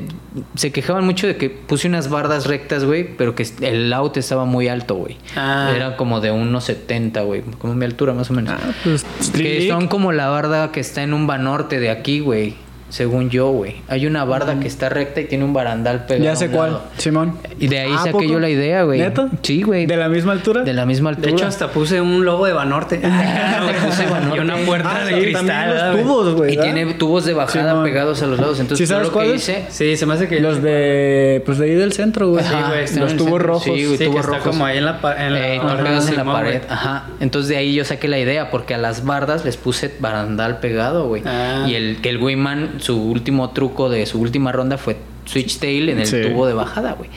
Se 0.55 0.71
quejaban 0.71 1.05
mucho 1.05 1.27
de 1.27 1.35
que 1.35 1.49
puse 1.49 1.87
unas 1.87 2.09
bardas 2.09 2.45
rectas, 2.45 2.85
güey, 2.85 3.15
pero 3.17 3.35
que 3.35 3.45
el 3.61 3.91
out 3.91 4.15
estaba 4.15 4.45
muy 4.45 4.69
alto, 4.69 4.95
güey. 4.95 5.17
Ah. 5.35 5.73
Era 5.75 5.97
como 5.97 6.21
de 6.21 6.31
1.70, 6.31 7.25
güey. 7.25 7.41
Como 7.59 7.75
mi 7.75 7.83
altura, 7.83 8.13
más 8.13 8.29
o 8.29 8.33
menos. 8.33 8.53
Ah, 8.57 8.71
pues... 8.83 9.05
Que 9.33 9.67
son 9.67 9.87
como 9.87 10.13
la 10.13 10.29
barda 10.29 10.71
que 10.71 10.79
está 10.79 11.03
en 11.03 11.13
un 11.13 11.27
banorte 11.27 11.79
de 11.79 11.89
aquí, 11.89 12.21
güey. 12.21 12.55
Según 12.89 13.29
yo, 13.29 13.49
güey. 13.49 13.81
Hay 13.89 14.05
una 14.07 14.23
barda 14.23 14.59
que 14.59 14.67
está 14.67 14.87
recta 14.87 15.19
y 15.19 15.25
tiene 15.25 15.43
un 15.43 15.51
barandal 15.53 16.05
pegado. 16.05 16.23
Ya 16.23 16.31
a 16.31 16.35
sé 16.37 16.45
un 16.47 16.51
cuál, 16.53 16.71
lado. 16.71 16.83
Simón. 16.97 17.37
Y 17.59 17.67
de 17.67 17.79
ahí 17.79 17.91
¿A 17.93 17.97
saqué 17.97 18.11
poco? 18.11 18.23
yo 18.23 18.39
la 18.39 18.49
idea, 18.49 18.83
güey. 18.83 18.99
¿Neta? 19.01 19.27
Sí, 19.43 19.61
güey. 19.63 19.85
¿De 19.85 19.97
la 19.97 20.07
misma 20.07 20.31
altura? 20.31 20.63
De 20.63 20.73
la 20.73 20.85
misma 20.85 21.09
altura. 21.09 21.27
De 21.27 21.33
hecho, 21.33 21.45
hasta 21.47 21.69
puse 21.69 21.99
un 21.99 22.23
logo 22.23 22.45
de 22.45 22.53
Banorte. 22.53 22.97
puse 23.85 24.05
Banorte. 24.05 24.37
y 24.37 24.39
una 24.39 24.55
puerta 24.57 24.89
Ah, 25.01 25.05
de 25.05 25.13
sí, 25.15 25.21
cristal. 25.21 25.45
también 25.47 25.67
¿verdad, 25.69 25.85
los 25.87 25.91
güey? 25.95 26.03
tubos, 26.05 26.33
güey. 26.35 26.53
Y 26.53 26.57
¿verdad? 26.57 26.73
tiene 26.73 26.93
tubos 26.93 27.25
de 27.25 27.33
bajada 27.33 27.71
Simón. 27.71 27.83
pegados 27.83 28.21
a 28.21 28.27
los 28.27 28.39
lados. 28.39 28.59
Entonces, 28.61 28.87
¿Sí 28.87 28.93
sabes 28.93 29.09
cuáles? 29.09 29.35
hice... 29.35 29.65
Sí, 29.69 29.97
se 29.97 30.05
me 30.05 30.13
hace 30.13 30.27
que... 30.29 30.39
Los 30.39 30.61
de... 30.61 31.41
Pues 31.45 31.57
de 31.57 31.65
ahí 31.65 31.75
del 31.75 31.91
centro, 31.93 32.29
güey. 32.29 32.43
Sí, 32.45 32.53
güey, 32.67 32.81
Los 32.81 32.91
en 32.95 33.03
el 33.03 33.17
tubos 33.17 33.41
rojos. 33.41 33.63
Sí, 33.63 33.69
güey, 33.71 33.85
Sí, 33.91 33.97
que 33.97 34.05
tubos 34.05 34.21
está 34.21 34.31
rojos. 34.37 34.47
como 34.47 34.65
ahí 34.65 34.77
en 34.77 34.85
la... 34.85 34.91
En 35.17 35.33
la 35.33 35.47
Eh, 35.47 35.55
en 35.55 36.15
la 36.15 36.23
pared. 36.25 36.59
güey. 36.61 36.61
Ajá. 36.69 37.07
Entonces 37.19 37.49
de 37.49 37.57
ahí 37.57 37.73
yo 37.75 37.83
saqué 37.83 38.07
la 38.07 38.17
idea 38.19 38.49
porque 38.49 38.73
a 38.73 38.77
las 38.77 39.03
bardas 39.03 39.43
les 39.43 39.57
puse 39.57 39.93
barandal 39.99 40.59
pegado, 40.59 41.07
güey. 41.07 41.21
Ah. 41.25 41.65
Y 41.67 41.75
el 41.75 41.97
que 42.01 42.09
el 42.09 42.17
Wayman, 42.17 42.76
su 42.79 43.01
último 43.01 43.49
truco 43.51 43.89
de 43.89 44.05
su 44.05 44.19
última 44.19 44.51
ronda 44.51 44.77
fue 44.77 44.97
switch 45.25 45.59
tail 45.59 45.89
en 45.89 45.99
el 45.99 46.07
Sí. 46.07 46.21
tubo 46.21 46.47
de 46.47 46.53
bajada, 46.53 46.93
güey. 46.93 47.09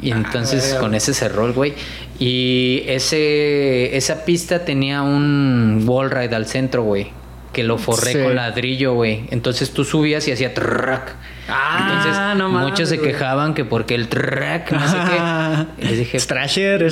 Y 0.00 0.10
entonces 0.10 0.64
verga, 0.64 0.80
con 0.80 0.94
ese 0.94 1.14
cerró 1.14 1.46
el 1.46 1.52
güey. 1.52 1.74
Y 2.18 2.82
ese 2.86 3.96
esa 3.96 4.24
pista 4.24 4.64
tenía 4.64 5.02
un 5.02 5.84
wall 5.86 6.10
ride 6.10 6.34
al 6.34 6.46
centro, 6.46 6.82
güey. 6.82 7.10
Que 7.52 7.62
lo 7.62 7.76
forré 7.78 8.12
Sí. 8.12 8.18
con 8.18 8.34
ladrillo, 8.34 8.94
güey. 8.94 9.24
Entonces 9.30 9.70
tú 9.72 9.84
subías 9.84 10.26
y 10.26 10.32
hacía 10.32 10.54
track. 10.54 11.14
Ah, 11.48 11.78
Entonces 11.82 12.38
no 12.38 12.48
mames, 12.48 12.70
muchos 12.70 12.88
se 12.88 12.98
quejaban 12.98 13.52
que 13.54 13.64
porque 13.64 13.94
el 13.94 14.08
track, 14.08 14.72
no 14.72 14.88
sé 14.88 14.96
qué. 14.96 15.66
Y 15.82 15.88
les 15.88 15.98
dije, 15.98 16.18
Thrasher. 16.18 16.90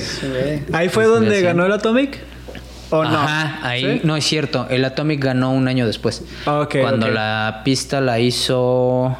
Sí, 0.00 0.26
güey. 0.26 0.62
Ahí 0.72 0.88
fue 0.88 1.04
Pues, 1.04 1.14
donde 1.20 1.40
ganó 1.42 1.64
el 1.64 1.72
Atomic. 1.72 2.18
¿O 2.90 3.04
no? 3.04 3.10
Ajá, 3.20 3.58
ahí 3.62 3.82
¿Sí? 3.82 4.00
no 4.04 4.16
es 4.16 4.24
cierto. 4.24 4.66
El 4.68 4.84
Atomic 4.84 5.22
ganó 5.22 5.52
un 5.52 5.68
año 5.68 5.86
después. 5.86 6.24
Cuando 6.82 7.08
la 7.08 7.62
pista 7.64 8.00
la 8.00 8.18
hizo. 8.20 9.16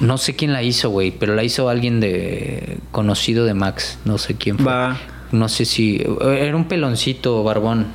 No 0.00 0.18
sé 0.18 0.34
quién 0.34 0.52
la 0.52 0.62
hizo, 0.62 0.90
güey, 0.90 1.12
pero 1.12 1.34
la 1.34 1.44
hizo 1.44 1.68
alguien 1.68 2.00
de 2.00 2.78
conocido 2.90 3.44
de 3.44 3.54
Max. 3.54 3.98
No 4.04 4.18
sé 4.18 4.34
quién 4.34 4.58
fue. 4.58 4.66
Va. 4.72 4.96
no 5.32 5.48
sé 5.48 5.64
si, 5.64 6.04
era 6.22 6.54
un 6.56 6.64
peloncito 6.66 7.42
barbón, 7.44 7.86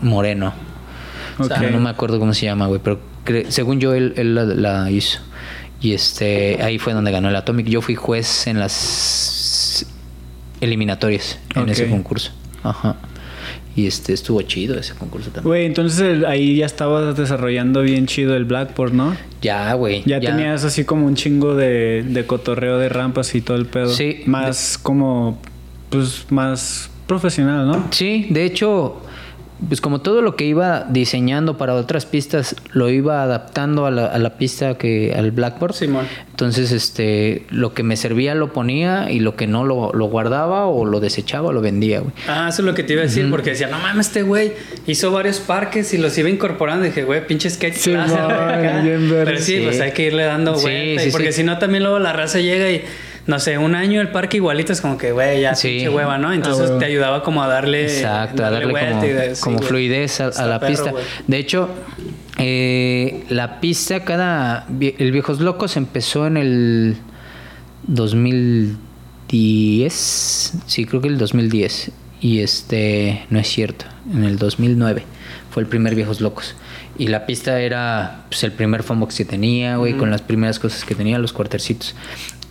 moreno. 0.00 0.52
O 1.38 1.44
sea, 1.44 1.58
no 1.58 1.80
me 1.80 1.90
acuerdo 1.90 2.18
cómo 2.20 2.32
se 2.34 2.46
llama, 2.46 2.66
güey, 2.66 2.80
pero 2.82 3.00
cre- 3.26 3.50
según 3.50 3.80
yo 3.80 3.94
él, 3.94 4.14
él 4.16 4.34
la, 4.36 4.44
la 4.44 4.90
hizo. 4.90 5.18
Y 5.80 5.92
este, 5.92 6.62
ahí 6.62 6.78
fue 6.78 6.92
donde 6.94 7.10
ganó 7.10 7.28
el 7.28 7.36
Atomic. 7.36 7.66
Yo 7.66 7.82
fui 7.82 7.96
juez 7.96 8.46
en 8.46 8.58
las 8.60 9.86
eliminatorias 10.60 11.38
en 11.56 11.68
ese 11.68 11.88
concurso. 11.90 12.30
Ajá. 12.62 12.96
Y 13.76 13.86
este 13.88 14.12
estuvo 14.12 14.40
chido 14.42 14.78
ese 14.78 14.94
concurso 14.94 15.30
también. 15.30 15.48
Güey, 15.48 15.66
entonces 15.66 16.00
el- 16.00 16.24
ahí 16.26 16.56
ya 16.56 16.66
estabas 16.66 17.16
desarrollando 17.16 17.82
bien 17.82 18.06
chido 18.06 18.36
el 18.36 18.44
Blackboard, 18.44 18.92
¿no? 18.92 19.16
Ya, 19.42 19.72
güey. 19.74 20.02
Ya, 20.06 20.20
tenías 20.20 20.64
así 20.64 20.84
como 20.84 21.06
un 21.06 21.16
chingo 21.16 21.54
de, 21.56 22.04
de 22.06 22.24
cotorreo 22.26 22.78
de 22.78 22.88
rampas 22.88 23.34
y 23.34 23.40
todo 23.40 23.56
el 23.56 23.66
pedo. 23.66 23.88
Sí. 23.88 24.22
Más 24.26 24.78
como, 24.78 25.40
pues, 25.90 26.26
más 26.30 26.88
profesional, 27.08 27.66
¿no? 27.66 27.88
Sí, 27.90 28.28
de 28.30 28.44
hecho, 28.44 29.02
pues 29.68 29.80
como 29.80 30.00
todo 30.00 30.20
lo 30.20 30.36
que 30.36 30.44
iba 30.44 30.84
diseñando 30.90 31.56
para 31.56 31.74
otras 31.74 32.06
pistas, 32.06 32.56
lo 32.72 32.90
iba 32.90 33.22
adaptando 33.22 33.86
a 33.86 33.90
la, 33.90 34.06
a 34.06 34.18
la 34.18 34.36
pista 34.36 34.76
que 34.76 35.14
al 35.16 35.30
Blackboard. 35.30 35.74
Simón. 35.74 36.06
Entonces, 36.30 36.72
este, 36.72 37.46
lo 37.50 37.72
que 37.72 37.82
me 37.84 37.96
servía 37.96 38.34
lo 38.34 38.52
ponía 38.52 39.10
y 39.10 39.20
lo 39.20 39.36
que 39.36 39.46
no 39.46 39.64
lo, 39.64 39.92
lo 39.92 40.06
guardaba 40.06 40.66
o 40.66 40.84
lo 40.84 40.98
desechaba 41.00 41.48
o 41.48 41.52
lo 41.52 41.60
vendía, 41.60 42.00
güey. 42.00 42.12
Ah, 42.28 42.48
eso 42.50 42.62
es 42.62 42.66
lo 42.66 42.74
que 42.74 42.82
te 42.82 42.94
iba 42.94 43.02
a 43.02 43.04
decir, 43.04 43.30
porque 43.30 43.50
decía, 43.50 43.68
no 43.68 43.78
mames, 43.78 44.08
este 44.08 44.22
güey 44.22 44.52
hizo 44.86 45.12
varios 45.12 45.38
parques 45.38 45.94
y 45.94 45.98
los 45.98 46.18
iba 46.18 46.28
incorporando. 46.28 46.84
Y 46.84 46.88
dije, 46.88 47.04
güey, 47.04 47.24
pinche 47.26 47.48
skate 47.48 47.74
Sí, 47.74 47.90
clase, 47.92 48.14
man. 48.16 48.82
Pero 49.24 49.38
sí, 49.38 49.56
Sí. 49.58 49.60
pues 49.64 49.80
hay 49.80 49.92
que 49.92 50.06
irle 50.08 50.24
dando 50.24 50.56
Sí, 50.56 50.62
vuelta. 50.64 51.02
porque 51.12 51.32
si 51.32 51.44
no, 51.44 51.58
también 51.58 51.84
luego 51.84 51.98
la 52.00 52.12
raza 52.12 52.40
llega 52.40 52.68
y, 52.70 52.82
no 53.26 53.38
sé, 53.38 53.56
un 53.58 53.74
año 53.74 54.00
el 54.00 54.08
parque 54.08 54.36
igualito 54.36 54.72
es 54.72 54.80
como 54.80 54.98
que, 54.98 55.12
güey, 55.12 55.40
ya 55.40 55.54
Sí. 55.54 55.68
pinche 55.68 55.88
hueva, 55.88 56.18
¿no? 56.18 56.32
Entonces 56.32 56.66
huevo. 56.66 56.78
te 56.78 56.84
ayudaba 56.86 57.22
como 57.22 57.42
a 57.42 57.48
darle. 57.48 57.84
Exacto, 57.84 58.44
a 58.44 58.50
darle 58.50 58.72
como, 58.72 59.02
de- 59.02 59.34
sí, 59.34 59.50
fluidez 59.62 60.20
a, 60.20 60.30
la 60.46 60.60
perro, 60.60 60.70
pista. 60.70 60.92
De 61.26 61.38
hecho, 61.38 61.70
eh, 62.38 63.24
la 63.30 63.60
pista, 63.60 64.04
cada. 64.04 64.66
El 64.98 65.12
Viejos 65.12 65.40
Locos 65.40 65.76
empezó 65.76 66.26
en 66.26 66.36
el 66.36 66.96
2010. 69.28 70.54
Sí, 70.66 70.84
creo 70.86 71.00
que 71.00 71.08
el 71.08 71.18
2010. 71.18 71.92
Y 72.20 72.40
este. 72.40 73.24
No 73.30 73.38
es 73.38 73.48
cierto, 73.48 73.84
en 74.12 74.24
el 74.24 74.38
2009 74.38 75.04
fue 75.50 75.62
el 75.62 75.68
primer 75.68 75.94
Viejos 75.94 76.20
Locos. 76.20 76.56
Y 76.98 77.08
la 77.08 77.26
pista 77.26 77.60
era 77.60 78.24
pues, 78.28 78.44
el 78.44 78.52
primer 78.52 78.82
Fomox 78.82 79.16
que 79.16 79.24
tenía, 79.24 79.76
güey, 79.78 79.94
con 79.96 80.10
las 80.10 80.22
primeras 80.22 80.58
cosas 80.58 80.84
que 80.84 80.94
tenía, 80.94 81.18
los 81.18 81.32
cuartercitos. 81.32 81.94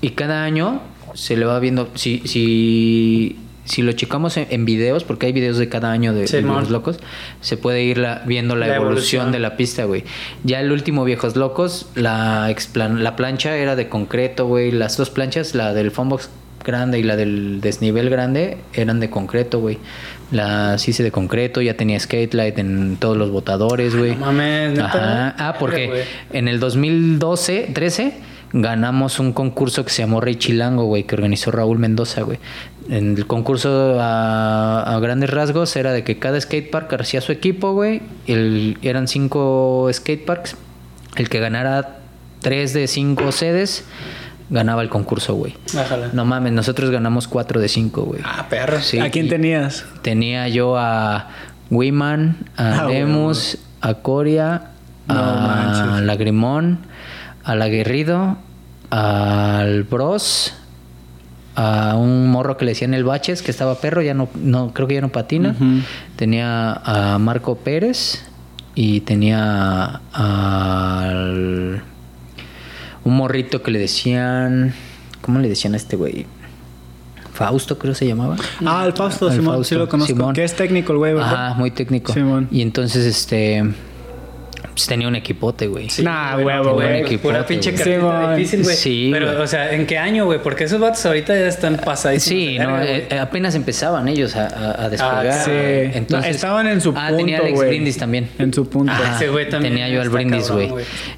Y 0.03 0.09
cada 0.11 0.43
año 0.43 0.81
se 1.15 1.37
le 1.37 1.45
va 1.45 1.59
viendo. 1.59 1.89
Si, 1.95 2.21
si, 2.25 3.37
si 3.65 3.81
lo 3.81 3.93
checamos 3.93 4.35
en, 4.37 4.47
en 4.49 4.65
videos, 4.65 5.03
porque 5.03 5.27
hay 5.27 5.31
videos 5.31 5.57
de 5.57 5.69
cada 5.69 5.91
año 5.91 6.13
de. 6.13 6.25
Viejos 6.25 6.69
Locos, 6.69 6.99
se 7.41 7.55
puede 7.57 7.83
ir 7.83 7.97
la- 7.97 8.21
viendo 8.25 8.55
la, 8.55 8.67
La 8.67 8.75
evolución, 8.75 9.21
evolución. 9.23 9.31
de 9.31 9.39
la 9.39 9.55
pista, 9.57 9.85
güey. 9.85 10.03
Ya 10.43 10.59
el 10.59 10.71
último 10.71 11.05
Viejos 11.05 11.35
Locos, 11.35 11.87
la, 11.95 12.51
explan- 12.51 12.99
la 12.99 13.15
plancha 13.15 13.55
era 13.55 13.75
de 13.75 13.87
concreto, 13.89 14.45
güey. 14.47 14.71
Las 14.71 14.97
dos 14.97 15.09
planchas, 15.09 15.55
la 15.55 15.73
del 15.73 15.89
Fomox 15.91 16.29
grande 16.65 16.97
y 16.99 17.03
la 17.03 17.15
del 17.15 17.59
desnivel 17.61 18.09
grande, 18.09 18.57
eran 18.73 18.99
de 18.99 19.09
concreto, 19.09 19.59
güey. 19.59 19.77
Las 20.31 20.87
hice 20.87 21.03
de 21.03 21.11
concreto, 21.11 21.61
ya 21.61 21.75
tenía 21.77 21.99
skate 21.99 22.33
light 22.33 22.57
en 22.57 22.95
todos 22.97 23.15
los 23.17 23.29
botadores, 23.31 23.95
güey. 23.95 24.15
no 24.15 24.25
mames, 24.27 24.71
¿neta? 24.71 24.85
Ajá. 24.87 25.35
Ah, 25.37 25.55
porque 25.59 26.05
en 26.31 26.47
el 26.47 26.59
2012, 26.59 27.69
13, 27.73 28.13
ganamos 28.53 29.19
un 29.19 29.33
concurso 29.33 29.83
que 29.83 29.89
se 29.91 30.03
llamó 30.03 30.21
Rey 30.21 30.35
Chilango, 30.35 30.85
güey, 30.85 31.03
que 31.03 31.15
organizó 31.15 31.51
Raúl 31.51 31.79
Mendoza, 31.79 32.21
güey. 32.21 32.39
En 32.89 33.17
el 33.17 33.25
concurso 33.27 33.97
a, 33.99 34.83
a 34.83 34.99
grandes 34.99 35.29
rasgos 35.29 35.75
era 35.75 35.91
de 35.93 36.03
que 36.03 36.19
cada 36.19 36.39
skatepark 36.39 36.93
hacía 37.01 37.21
su 37.21 37.31
equipo, 37.31 37.73
güey. 37.73 38.01
El- 38.27 38.77
eran 38.81 39.07
cinco 39.07 39.89
skateparks. 39.91 40.55
El 41.15 41.29
que 41.29 41.39
ganara 41.39 41.99
tres 42.41 42.73
de 42.73 42.87
cinco 42.87 43.31
sedes 43.31 43.85
ganaba 44.49 44.81
el 44.81 44.89
concurso, 44.89 45.33
güey. 45.35 45.55
Bájala. 45.73 46.09
No 46.13 46.25
mames, 46.25 46.51
nosotros 46.53 46.89
ganamos 46.91 47.27
cuatro 47.27 47.61
de 47.61 47.69
cinco, 47.69 48.01
güey. 48.03 48.21
Ah, 48.25 48.47
perro. 48.49 48.81
Sí, 48.81 48.99
¿A 48.99 49.09
quién 49.09 49.29
tenías? 49.29 49.85
Tenía 50.01 50.47
yo 50.49 50.75
a 50.77 51.29
Wiman, 51.71 52.37
a 52.57 52.81
Ah, 52.83 52.87
Demus, 52.87 53.57
a 53.81 53.93
Coria, 53.95 54.71
No 55.07 55.15
a 55.17 55.39
manches. 55.39 56.05
Lagrimón, 56.05 56.79
al 57.43 57.61
Aguerrido, 57.61 58.37
al 58.89 59.83
Bros, 59.83 60.53
a 61.55 61.95
un 61.95 62.29
morro 62.29 62.57
que 62.57 62.65
le 62.65 62.71
decían 62.71 62.93
el 62.93 63.03
Baches, 63.03 63.41
que 63.41 63.51
estaba 63.51 63.75
perro, 63.75 64.01
ya 64.01 64.13
no, 64.13 64.29
no 64.35 64.73
creo 64.73 64.87
que 64.87 64.95
ya 64.95 65.01
no 65.01 65.09
patina. 65.09 65.55
Tenía 66.15 66.73
a 66.73 67.17
Marco 67.19 67.55
Pérez 67.55 68.23
y 68.75 69.01
tenía 69.01 70.01
al 70.13 71.83
un 73.03 73.17
morrito 73.17 73.61
que 73.61 73.71
le 73.71 73.79
decían, 73.79 74.73
¿cómo 75.21 75.39
le 75.39 75.49
decían 75.49 75.73
a 75.73 75.77
este 75.77 75.95
güey? 75.95 76.25
Fausto 77.33 77.77
creo 77.79 77.95
se 77.95 78.07
llamaba. 78.07 78.35
Ah, 78.63 78.83
el 78.85 78.93
Fausto, 78.93 79.29
Simón, 79.31 79.55
Fausto, 79.55 79.63
sí 79.63 79.75
lo 79.75 79.89
conozco. 79.89 80.13
Simón. 80.13 80.35
Que 80.35 80.43
es 80.43 80.55
técnico 80.55 80.93
el 80.93 80.99
güey, 80.99 81.13
¿verdad? 81.13 81.47
Ajá, 81.47 81.55
muy 81.55 81.71
técnico. 81.71 82.13
Simón. 82.13 82.47
Y 82.51 82.61
entonces, 82.61 83.05
este, 83.05 83.63
tenía 84.87 85.07
un 85.07 85.15
equipote, 85.15 85.67
güey. 85.67 85.89
Sí, 85.89 86.03
Nah, 86.03 86.37
huevo, 86.37 86.63
no, 86.63 86.73
güey. 86.73 86.87
Pura 86.87 86.99
Equipote, 86.99 87.43
pinche 87.43 87.73
carrita 87.73 87.97
Simón. 87.99 88.35
difícil, 88.35 88.63
güey. 88.63 88.75
Sí, 88.75 89.09
Pero, 89.13 89.41
o 89.41 89.47
sea, 89.47 89.71
¿en 89.73 89.85
qué 89.85 89.97
año, 89.97 90.25
güey? 90.25 90.39
Porque 90.41 90.63
esos 90.65 90.79
vatos 90.79 91.05
ahorita 91.05 91.33
ya 91.35 91.47
están 91.47 91.77
pasadísimos. 91.77 92.39
Sí, 92.43 92.57
no, 92.59 92.81
eh, 92.81 93.07
apenas 93.19 93.55
empezaban 93.55 94.07
ellos 94.07 94.35
a, 94.35 94.47
a- 94.47 94.85
a 94.85 94.89
despegar. 94.89 95.27
Ah, 95.27 95.43
sí. 95.45 96.05
No, 96.09 96.19
estaban 96.19 96.67
en 96.67 96.81
su 96.81 96.89
Ah, 96.95 97.07
punto, 97.09 97.17
tenía 97.17 97.37
Alex. 97.39 97.59
Brindis 97.59 97.97
también. 97.97 98.29
En 98.39 98.53
su 98.53 98.67
punto. 98.67 98.91
Ah, 98.95 99.13
ese 99.15 99.29
güey 99.29 99.49
también 99.49 99.73
Tenía 99.73 99.89
yo 99.89 100.01
al 100.01 100.09
Brindis, 100.09 100.49
güey. 100.49 100.69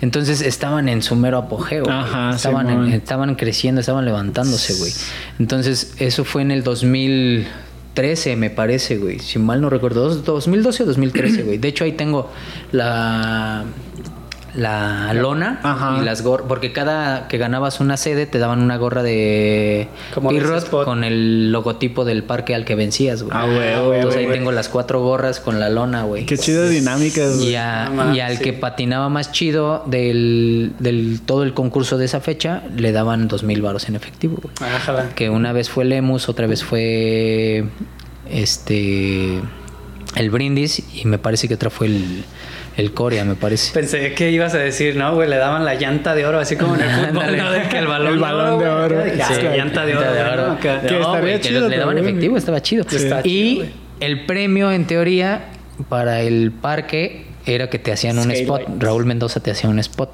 Entonces 0.02 0.42
estaban 0.42 0.90
en 0.90 1.02
su 1.02 1.16
mero 1.16 1.38
apogeo. 1.38 1.90
Ajá, 1.90 2.36
estaban, 2.36 2.70
en- 2.70 2.94
estaban 2.94 3.36
creciendo, 3.36 3.82
estaban 3.82 4.06
levantándose, 4.06 4.74
güey. 4.76 4.92
Entonces, 5.40 5.94
eso 6.00 6.24
fue 6.26 6.42
en 6.42 6.52
el 6.52 6.64
2013, 7.96 8.36
me 8.36 8.50
parece, 8.50 8.98
güey. 8.98 9.20
Si 9.20 9.40
mal 9.40 9.62
no 9.62 9.70
recuerdo, 9.70 10.04
dos- 10.04 10.26
2012 10.26 10.84
o 10.84 10.86
2013, 10.86 11.44
güey. 11.44 11.58
De 11.58 11.70
hecho, 11.70 11.86
ahí 11.86 11.94
tengo 11.94 12.30
la 12.74 13.64
la 14.56 15.14
lona 15.14 15.60
Ajá. 15.64 15.98
y 16.02 16.06
las 16.06 16.22
gorras 16.22 16.46
porque 16.48 16.72
cada 16.72 17.28
que 17.28 17.38
ganabas 17.38 17.80
una 17.80 17.98
sede 17.98 18.26
te 18.26 18.40
daban 18.40 18.62
una 18.62 18.78
gorra 18.78 19.04
de 19.04 19.90
Como 20.14 20.30
Pirrot 20.30 20.70
con 20.70 21.04
el 21.04 21.52
logotipo 21.52 22.06
del 22.06 22.24
parque 22.24 22.56
al 22.56 22.64
que 22.66 22.76
vencías, 22.76 23.24
güey. 23.24 23.36
Ah, 23.38 23.46
güey, 23.46 23.86
güey, 23.86 24.00
Entonces 24.00 24.22
ahí 24.22 24.28
tengo 24.32 24.52
las 24.52 24.70
cuatro 24.70 25.02
gorras 25.02 25.40
con 25.40 25.60
la 25.60 25.70
lona, 25.70 26.04
güey. 26.04 26.26
Qué 26.26 26.38
chidas 26.38 26.70
dinámicas, 26.70 27.38
güey. 27.38 27.50
Y, 27.50 27.56
a- 27.56 27.86
al 27.88 28.38
sí. 28.38 28.44
que 28.44 28.54
patinaba 28.54 29.10
más 29.10 29.32
chido 29.32 29.84
del, 29.88 30.72
del 30.80 31.20
todo 31.26 31.44
el 31.44 31.54
concurso 31.54 31.98
de 31.98 32.06
esa 32.06 32.22
fecha, 32.22 32.64
le 32.76 32.92
daban 32.92 33.28
dos 33.28 33.44
mil 33.44 33.62
varos 33.62 33.90
en 33.90 33.96
efectivo, 33.96 34.38
güey. 34.42 34.54
Ájala. 34.74 35.10
Que 35.16 35.30
una 35.30 35.52
vez 35.54 35.70
fue 35.70 35.86
Lemus, 35.86 36.30
otra 36.30 36.48
vez 36.48 36.64
fue 36.64 37.66
este 38.30 39.42
el 40.16 40.30
Brindis 40.30 40.82
y 40.94 41.06
me 41.06 41.18
parece 41.18 41.48
que 41.48 41.56
otra 41.56 41.70
fue 41.70 41.88
el, 41.88 42.24
el 42.78 42.94
Corea, 42.94 43.24
me 43.26 43.36
parece. 43.36 43.74
Pensé 43.74 44.14
que 44.14 44.32
ibas 44.32 44.54
a 44.54 44.58
decir, 44.58 44.96
no, 44.96 45.14
güey, 45.16 45.30
le 45.30 45.38
daban 45.38 45.64
la 45.66 45.76
llanta 45.76 46.14
de 46.16 46.26
oro, 46.26 46.40
así 46.40 46.56
como 46.58 46.76
en 46.76 46.82
el 46.82 46.90
fútbol. 47.10 47.38
¿no? 47.38 47.52
De 47.52 47.64
que 47.70 47.78
el 47.78 47.88
balón, 47.88 48.14
El 48.14 48.20
balón 48.20 48.60
de 48.60 48.68
oro. 48.68 48.96
güey. 49.02 49.22
Ah, 49.22 49.30
Sí. 49.34 49.42
llanta 49.56 49.86
de 49.86 49.96
oro, 49.98 50.12
de 50.14 50.22
oro. 50.24 50.48
¿no? 50.48 50.60
Que 50.60 50.68
No, 50.70 50.76
estaría 50.76 51.20
güey, 51.22 51.40
que 51.42 51.52
le 51.52 51.78
daban 51.78 51.98
efectivo, 51.98 52.38
estaba 52.38 52.62
chido. 52.62 52.84
Sí, 52.88 52.96
está 52.98 53.22
y 53.24 53.56
chido, 53.56 53.66
el 54.02 54.26
premio, 54.26 54.72
en 54.72 54.86
teoría, 54.88 55.46
para 55.90 56.22
el 56.22 56.52
parque 56.52 57.26
era 57.46 57.70
que 57.70 57.80
te 57.80 57.92
hacían 57.92 58.18
un 58.18 58.26
Skate 58.26 58.42
spot. 58.42 58.62
light. 58.68 58.84
Raúl 58.84 59.06
Mendoza 59.06 59.40
te 59.40 59.52
hacía 59.52 59.70
un 59.70 59.80
spot. 59.80 60.12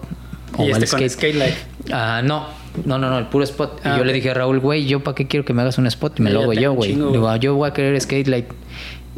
Y 0.59 0.69
Oval 0.69 0.83
este 0.83 0.97
con 0.97 1.09
skate 1.09 1.35
light. 1.35 1.55
Ah, 1.93 2.21
no. 2.23 2.45
No, 2.85 2.97
no, 2.97 3.09
no, 3.09 3.17
el 3.19 3.25
puro 3.27 3.43
spot. 3.43 3.79
Ah, 3.83 3.93
y 3.95 3.97
yo 3.99 4.03
le 4.05 4.13
dije 4.13 4.29
a 4.31 4.33
Raúl, 4.33 4.59
güey, 4.59 4.85
¿yo 4.85 5.01
para 5.01 5.15
qué 5.15 5.27
quiero 5.27 5.45
que 5.45 5.53
me 5.53 5.61
hagas 5.61 5.77
un 5.77 5.87
spot? 5.87 6.19
Y 6.19 6.23
me 6.23 6.29
lo 6.29 6.41
hago 6.41 6.53
yo, 6.53 6.73
güey. 6.73 6.97
"Ah, 7.27 7.37
yo 7.37 7.55
voy 7.55 7.69
a 7.69 7.73
querer 7.73 7.99
skate 7.99 8.27
light. 8.27 8.45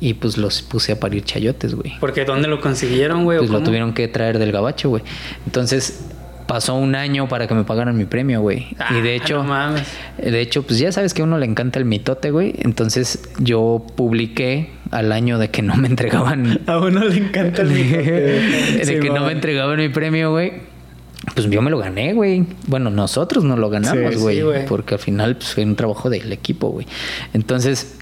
Y 0.03 0.15
pues 0.15 0.37
los 0.37 0.61
puse 0.61 0.91
a 0.91 0.99
parir 0.99 1.23
chayotes, 1.23 1.75
güey. 1.75 1.93
Porque 2.01 2.25
¿dónde 2.25 2.49
lo 2.49 2.59
consiguieron, 2.59 3.23
güey? 3.23 3.37
¿O 3.37 3.41
Pues 3.41 3.51
lo 3.51 3.63
tuvieron 3.63 3.93
que 3.93 4.09
traer 4.09 4.37
del 4.37 4.51
gabacho, 4.51 4.89
güey. 4.89 5.01
Entonces 5.45 6.09
pasó 6.45 6.75
un 6.75 6.93
año 6.95 7.29
para 7.29 7.47
que 7.47 7.53
me 7.53 7.63
pagaran 7.63 7.95
mi 7.95 8.03
premio, 8.03 8.41
güey. 8.41 8.67
Ah, 8.79 8.97
y 8.97 9.01
de 9.01 9.15
hecho, 9.15 9.37
no 9.37 9.45
mames. 9.45 9.87
de 10.17 10.41
hecho, 10.41 10.63
pues 10.63 10.77
ya 10.77 10.91
sabes 10.91 11.13
que 11.13 11.21
a 11.21 11.25
uno 11.25 11.37
le 11.37 11.45
encanta 11.45 11.79
el 11.79 11.85
mitote, 11.85 12.31
güey. 12.31 12.53
Entonces 12.57 13.29
yo 13.39 13.85
publiqué 13.95 14.71
al 14.91 15.13
año 15.13 15.39
de 15.39 15.49
que 15.51 15.61
no 15.61 15.75
me 15.77 15.87
entregaban 15.87 16.59
A 16.67 16.79
uno 16.79 17.05
le 17.05 17.15
encanta 17.19 17.61
el 17.61 17.69
mitote. 17.69 18.03
de 18.85 18.99
que 18.99 19.09
no 19.09 19.25
me 19.25 19.31
entregaban 19.31 19.77
mi 19.77 19.87
premio, 19.87 20.31
güey. 20.31 20.51
Pues 21.33 21.49
yo 21.49 21.61
me 21.61 21.71
lo 21.71 21.77
gané, 21.77 22.13
güey. 22.13 22.45
Bueno, 22.67 22.89
nosotros 22.89 23.45
no 23.45 23.55
lo 23.55 23.69
ganamos, 23.69 24.15
Sí, 24.15 24.19
güey. 24.19 24.35
sí, 24.35 24.41
güey. 24.41 24.65
porque 24.65 24.95
al 24.95 24.99
final 24.99 25.37
pues, 25.37 25.53
fue 25.53 25.63
un 25.63 25.77
trabajo 25.77 26.09
del 26.09 26.29
equipo, 26.33 26.67
güey. 26.71 26.85
Entonces, 27.33 27.99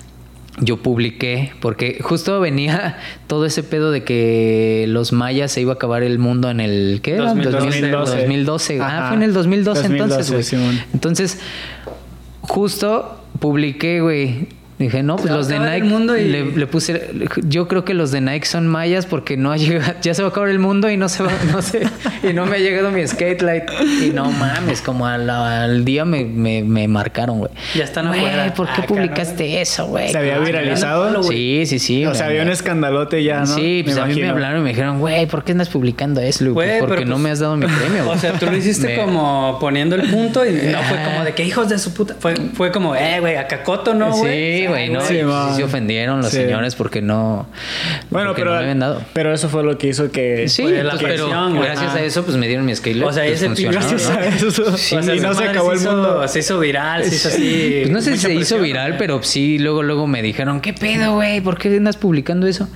yo 0.60 0.78
publiqué, 0.78 1.54
porque 1.62 2.00
justo 2.02 2.40
venía 2.40 2.98
todo 3.28 3.46
ese 3.46 3.64
pedo 3.64 3.92
de 3.92 4.04
que 4.04 4.86
los 4.88 5.14
mayas 5.14 5.52
se 5.52 5.62
iba 5.62 5.74
a 5.74 5.76
acabar 5.76 6.04
el 6.04 6.20
mundo 6.20 6.50
en 6.50 6.60
el. 6.60 7.00
¿Qué 7.02 7.16
era? 7.16 7.34
2012. 7.34 8.18
2012. 8.18 8.80
Ah, 8.82 9.06
fue 9.08 9.18
en 9.18 9.24
el 9.24 9.34
2012, 9.34 9.82
2012, 9.82 10.14
entonces, 10.14 10.54
güey. 10.54 10.82
Entonces, 10.94 11.40
justo 12.42 13.18
publiqué, 13.40 14.02
güey. 14.02 14.48
Dije, 14.82 15.04
no, 15.04 15.16
pues 15.16 15.32
los 15.32 15.48
de 15.48 15.58
el 15.58 15.64
Nike. 15.66 15.84
mundo 15.84 16.18
y- 16.18 16.26
le, 16.28 16.44
le 16.46 16.68
puse. 16.68 17.10
Yo 17.44 17.68
creo 17.68 17.86
que 17.86 17.94
los 17.94 18.12
de 18.12 18.20
Nike 18.22 18.46
son 18.46 18.68
mayas 18.68 19.06
porque 19.06 19.38
no 19.38 19.52
ha 19.52 19.58
llegado. 19.58 19.94
Ya 20.02 20.14
se 20.14 20.22
va 20.24 20.30
a 20.30 20.32
acabar 20.32 20.50
el 20.50 20.60
mundo 20.60 20.90
y 20.90 20.98
no 20.98 21.08
se 21.10 21.24
va. 21.24 21.32
No 21.52 21.62
sé. 21.62 21.82
Y 22.24 22.34
no 22.34 22.46
me 22.46 22.56
ha 22.56 22.60
llegado 22.60 22.92
mi 22.92 23.06
skate 23.08 23.42
light. 23.42 23.64
Y 24.04 24.10
no 24.10 24.32
mames, 24.32 24.82
como 24.82 25.06
al, 25.08 25.30
al 25.30 25.86
día 25.86 26.04
me, 26.06 26.26
me, 26.26 26.64
me 26.64 26.88
marcaron, 26.88 27.40
güey. 27.40 27.52
Ya 27.76 27.84
están 27.84 28.08
Güey, 28.08 28.20
afuera. 28.26 28.54
¿por 28.56 28.68
qué 28.68 28.82
Ah, 28.82 28.86
publicaste 28.88 29.62
eso, 29.62 29.86
güey? 29.88 30.10
¿Se 30.12 30.18
había 30.18 30.38
Ah, 30.38 30.40
viralizado? 30.40 31.24
Sí, 31.24 31.64
sí, 31.66 31.80
sí. 31.80 32.06
o 32.06 32.16
sea, 32.16 32.28
había 32.28 32.42
un 32.44 32.50
escandalote 32.50 33.24
ya, 33.24 33.42
¿no? 33.42 33.46
Sí, 33.48 33.82
pues 33.84 33.96
Me 33.96 34.02
a 34.02 34.06
mí 34.06 34.16
me 34.16 34.30
hablaron 34.30 34.62
y 34.62 34.64
me 34.64 34.70
dijeron, 34.70 35.00
güey, 35.00 35.26
¿por 35.28 35.44
qué 35.44 35.52
andas 35.52 35.70
publicando 35.70 36.22
eso? 36.22 36.44
Luke? 36.46 36.54
Güey, 36.54 36.80
porque 36.80 37.06
no 37.06 37.12
pues- 37.12 37.22
me 37.24 37.30
has 37.32 37.40
dado 37.40 37.56
mi 37.58 37.68
premio. 37.68 38.04
O 38.04 38.06
güey". 38.08 38.20
sea, 38.20 38.34
tú 38.34 38.46
lo 38.48 38.56
hiciste 38.58 38.88
Me- 38.88 38.96
como 38.98 39.58
poniendo 39.60 39.96
el 39.96 40.10
punto 40.10 40.46
y 40.46 40.52
no 40.72 40.80
fue 40.84 40.98
como 41.04 41.24
de 41.24 41.34
que 41.34 41.44
hijos 41.44 41.70
de 41.70 41.78
su 41.78 41.94
puta. 41.94 42.16
Fue, 42.20 42.34
fue 42.54 42.72
como, 42.72 42.96
eh, 42.96 43.20
güey, 43.20 43.36
a 43.36 43.48
Cacoto, 43.48 43.94
¿no, 43.94 44.12
güey? 44.16 44.62
Sí, 44.62 44.68
güey, 44.72 44.90
no. 44.90 45.02
Sí, 45.02 45.16
y 45.20 45.56
se 45.56 45.64
ofendieron 45.64 46.18
los 46.22 46.30
Sí. 46.32 46.38
señores 46.38 46.76
porque 46.76 47.02
no. 47.02 47.48
Bueno, 48.10 48.30
porque 48.30 48.42
pero, 48.42 48.52
no 48.52 48.58
me 48.58 48.64
habían 48.64 48.80
dado. 48.80 49.02
pero 49.14 49.34
eso 49.34 49.48
fue 49.50 49.64
lo 49.64 49.78
que 49.78 49.88
hizo 49.88 50.12
que... 50.12 50.50
Sí, 50.50 50.64
Fue 50.64 50.84
la 50.84 50.92
pues, 50.92 51.04
pero 51.04 51.26
presión, 51.28 51.60
gracias 51.60 51.96
a 51.96 52.02
eso 52.02 52.24
pues 52.26 52.36
me 52.38 52.48
dieron 52.48 52.66
mi 52.66 52.76
skate. 52.76 53.02
O 53.04 53.14
sea, 53.14 53.26
ese 53.26 53.50
pinche- 53.50 53.72
Gracias 53.72 54.10
a 54.10 54.26
eso. 54.26 54.78
Sí, 54.78 54.96
O 54.96 55.04
sea, 55.04 55.16
y 55.16 55.20
no 55.20 55.34
se 55.34 55.44
acabó 55.46 55.72
el 55.74 55.78
hizo- 55.80 55.92
mundo. 55.92 56.28
Se 56.28 56.40
hizo 56.40 56.60
viral, 56.60 57.04
se 57.06 57.16
hizo 57.16 57.28
así. 57.30 57.78
Pues 57.82 57.92
no 57.92 58.02
sé 58.02 58.12
si 58.14 58.18
se 58.20 58.30
hizo 58.34 58.38
presión, 58.40 58.64
viral, 58.64 58.88
güey. 58.92 58.98
pero 59.00 59.24
sí, 59.24 59.60
luego, 59.60 59.84
luego 59.84 60.08
me 60.08 60.22
dijeron, 60.22 60.62
¿qué 60.62 60.74
pedo, 60.74 61.14
güey? 61.16 61.42
¿Por 61.42 61.58
qué 61.58 61.70
andas 61.78 61.98
publicando 61.98 62.48
eso? 62.48 62.68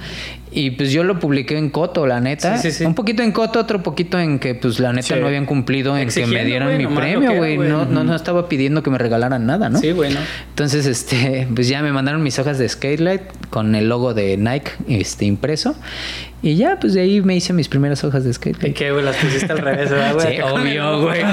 Y 0.58 0.72
pues 0.72 0.94
yo 0.94 1.04
lo 1.04 1.20
publiqué 1.20 1.58
en 1.58 1.70
Coto, 1.70 2.08
la 2.08 2.22
neta. 2.22 2.58
Sí, 2.58 2.72
sí, 2.72 2.78
sí. 2.78 2.86
Un 2.86 2.96
poquito 2.96 3.22
en 3.22 3.34
Coto, 3.34 3.60
otro 3.60 3.84
poquito 3.84 4.18
en 4.18 4.40
que 4.40 4.56
pues 4.56 4.80
la 4.80 4.94
neta 4.94 5.14
Sí. 5.14 5.20
no 5.20 5.28
habían 5.28 5.46
cumplido 5.46 5.98
en 5.98 6.08
que 6.08 6.16
me 6.16 6.22
Exigiendo, 6.22 6.46
dieran 6.48 6.68
güey, 6.70 6.88
mi 6.88 6.96
premio, 6.96 7.36
güey. 7.36 7.58
No, 7.58 7.84
no, 7.84 8.06
no 8.06 8.16
estaba 8.16 8.48
pidiendo 8.48 8.82
que 8.82 8.90
me 8.90 8.98
regalaran 8.98 9.46
nada, 9.46 9.68
¿no? 9.70 9.80
Sí, 9.80 9.92
güey, 9.92 10.14
¿no? 10.14 10.20
Entonces, 10.50 10.86
este, 10.86 11.46
pues 11.54 11.68
ya 11.68 11.82
me 11.82 11.92
mandaron 11.92 12.24
mis 12.24 12.40
hojas 12.40 12.58
de 12.58 12.70
Skatelight 12.70 13.22
con 13.50 13.76
el 13.76 13.90
logo 13.90 14.14
de 14.14 14.38
Nike 14.38 14.72
este, 14.88 15.26
impreso. 15.26 15.76
Y 16.42 16.56
ya, 16.56 16.80
pues 16.80 16.94
de 16.94 17.02
ahí 17.02 17.20
me 17.22 17.36
hice 17.36 17.52
mis 17.52 17.68
primeras 17.68 18.06
hojas 18.06 18.24
de 18.24 18.30
¿Y 18.30 18.34
Skatelight. 18.34 18.78
qué, 18.78 18.92
güey? 18.92 19.04
Las 19.04 19.18
pusiste 19.18 19.52
al 19.52 19.58
revés, 19.58 19.90
¿verdad, 19.90 20.14
güey? 20.14 20.36
Sí, 20.38 20.42
obvio, 20.42 21.02
güey. 21.02 21.22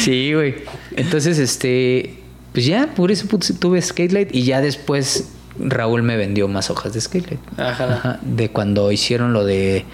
Sí, 0.00 0.32
güey. 0.32 0.54
Entonces, 0.96 1.38
este, 1.38 2.14
pues 2.52 2.66
ya, 2.66 2.88
por 2.94 3.10
eso 3.10 3.26
tuve 3.60 3.80
Skatelight 3.82 4.34
y 4.34 4.42
ya 4.44 4.60
después 4.60 5.32
Raúl 5.58 6.02
me 6.02 6.16
vendió 6.16 6.48
más 6.48 6.70
hojas 6.70 6.92
de 6.92 7.00
Skatelight. 7.00 7.40
Ajá. 7.58 7.84
Ajá, 7.94 8.18
de 8.22 8.50
cuando 8.50 8.90
hicieron 8.92 9.32
lo 9.32 9.44
de 9.44 9.84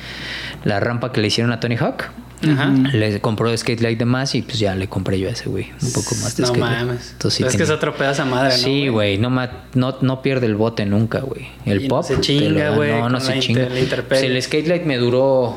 la 0.64 0.80
rampa 0.80 1.12
que 1.12 1.20
le 1.20 1.28
hicieron 1.28 1.52
a 1.52 1.60
Tony 1.60 1.76
Hawk. 1.76 2.04
Ajá. 2.44 2.70
Le 2.92 3.20
compró 3.20 3.56
Skatelight 3.56 4.00
de 4.00 4.04
más 4.04 4.34
y 4.34 4.42
pues 4.42 4.58
ya 4.58 4.74
le 4.74 4.88
compré 4.88 5.16
yo 5.20 5.28
a 5.28 5.30
ese 5.30 5.48
güey 5.48 5.70
un 5.80 5.92
poco 5.92 6.16
más 6.16 6.36
de 6.36 6.42
No 6.42 6.48
Skatelight. 6.48 6.78
mames. 6.86 7.10
Entonces, 7.12 7.38
sí 7.38 7.44
es 7.44 7.56
que 7.56 7.62
es 7.62 7.70
otro 7.70 7.94
pedazo 7.94 8.26
madre, 8.26 8.50
¿no? 8.56 8.56
Sí, 8.64 8.88
güey, 8.88 9.16
no, 9.18 9.30
no, 9.74 9.96
no 10.00 10.22
pierde 10.22 10.46
el 10.46 10.56
bote 10.56 10.84
nunca, 10.84 11.20
güey. 11.20 11.46
El 11.64 11.82
Y 11.82 11.88
no 11.88 11.96
pop. 11.96 12.04
se 12.04 12.20
chinga, 12.20 12.70
güey, 12.70 12.90
No, 12.90 13.08
no 13.08 13.20
se 13.20 13.38
chinga. 13.38 13.68
inter-. 13.78 14.04
Pues 14.08 14.22
el 14.24 14.42
Skatelight 14.42 14.84
me 14.84 14.96
duró 14.98 15.56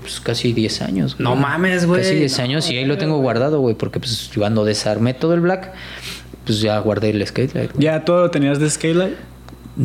pues, 0.00 0.18
casi 0.20 0.54
10 0.54 0.80
años. 0.80 1.14
güey. 1.16 1.24
No 1.24 1.36
mames, 1.36 1.84
güey. 1.84 2.00
Casi 2.00 2.14
10 2.14 2.38
No, 2.38 2.44
años 2.44 2.70
y 2.70 2.76
ahí 2.78 2.86
lo 2.86 2.96
tengo 2.96 3.18
guardado, 3.18 3.60
güey, 3.60 3.74
porque 3.74 4.00
pues 4.00 4.30
cuando 4.34 4.64
desarmé 4.64 5.12
todo 5.12 5.34
el 5.34 5.40
black, 5.40 5.72
pues 6.44 6.60
ya 6.60 6.78
guardé 6.78 7.10
el 7.10 7.26
Skatelight. 7.26 7.72
güey. 7.72 7.84
¿Ya 7.84 8.04
todo 8.04 8.20
lo 8.22 8.30
tenías 8.30 8.58
de 8.58 8.68
Skylight? 8.70 9.14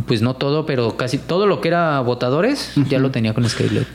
Pues 0.05 0.21
no 0.21 0.35
todo, 0.35 0.65
pero 0.65 0.97
casi 0.97 1.17
todo 1.17 1.47
lo 1.47 1.61
que 1.61 1.69
era 1.69 1.99
botadores 2.01 2.73
ya 2.89 2.99
lo 2.99 3.11
tenía 3.11 3.33
con 3.33 3.47
Skatelight. 3.47 3.87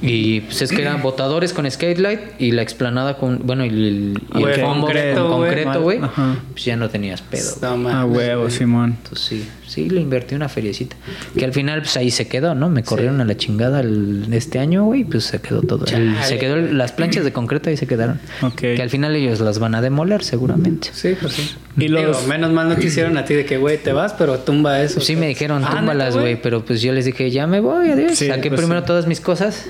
Y 0.00 0.42
pues 0.42 0.62
es 0.62 0.70
que 0.70 0.80
eran 0.82 1.02
botadores 1.02 1.52
con 1.52 1.68
Skatelight 1.68 2.20
y 2.40 2.52
la 2.52 2.62
explanada 2.62 3.16
con, 3.16 3.40
bueno, 3.44 3.64
y 3.64 3.68
el, 3.68 4.18
y 4.32 4.36
el 4.36 4.42
Güey, 4.42 4.60
combo 4.60 4.86
concreto, 4.86 5.28
con 5.28 5.36
güey. 5.38 5.50
concreto, 5.54 5.80
güey. 5.82 5.98
Ajá. 6.02 6.36
Pues 6.52 6.64
ya 6.64 6.76
no 6.76 6.88
tenías 6.88 7.20
pedo. 7.22 7.50
Ah, 7.62 8.04
huevo, 8.04 8.48
Simón. 8.48 8.96
Entonces 9.02 9.26
sí, 9.26 9.48
sí, 9.72 9.88
le 9.90 10.00
invertí 10.00 10.34
una 10.34 10.48
feriecita. 10.48 10.96
Que 11.36 11.44
al 11.44 11.52
final, 11.52 11.80
pues 11.82 11.96
ahí 11.96 12.10
se 12.10 12.28
quedó, 12.28 12.54
¿no? 12.54 12.68
Me 12.68 12.82
corrieron 12.82 13.20
a 13.20 13.24
la 13.24 13.36
chingada 13.36 13.80
el- 13.80 14.26
este 14.32 14.58
año, 14.58 14.84
güey, 14.84 15.04
pues 15.04 15.24
se 15.24 15.40
quedó 15.40 15.62
todo. 15.62 15.84
El- 15.86 16.14
se 16.24 16.38
quedó 16.38 16.56
el- 16.56 16.76
las 16.78 16.92
planchas 16.92 17.24
de 17.24 17.32
concreto 17.32 17.70
ahí 17.70 17.76
se 17.76 17.86
quedaron. 17.86 18.20
Que 18.56 18.80
al 18.80 18.90
final 18.90 19.14
ellos 19.16 19.40
las 19.40 19.58
van 19.58 19.74
a 19.74 19.80
demoler, 19.80 20.22
seguramente. 20.24 20.88
Sí, 20.92 21.14
pues 21.20 21.32
sí. 21.34 21.50
Y 21.78 21.88
los- 21.88 22.02
Digo, 22.18 22.28
menos 22.28 22.52
mal 22.52 22.68
no 22.68 22.76
te 22.76 22.86
hicieron 22.86 23.16
a 23.16 23.24
ti 23.24 23.34
de 23.34 23.44
que, 23.44 23.56
güey, 23.56 23.78
te 23.78 23.92
vas, 23.92 24.12
pero 24.12 24.38
tumba 24.38 24.80
eso. 24.82 25.00
Sí 25.00 25.16
me 25.16 25.26
dijeron, 25.28 25.62
Ah, 25.64 25.76
túmbalas, 25.76 26.10
¿neta, 26.14 26.20
güey, 26.20 26.40
pero 26.42 26.64
pues 26.64 26.82
yo 26.82 26.92
les 26.92 27.04
dije, 27.06 27.30
ya 27.30 27.46
me 27.46 27.60
voy, 27.60 27.88
adiós. 27.90 28.12
Sí, 28.18 28.28
Saqué 28.28 28.48
pues 28.50 28.60
primero 28.60 28.80
sí. 28.82 28.86
todas 28.86 29.06
mis 29.06 29.20
cosas 29.20 29.66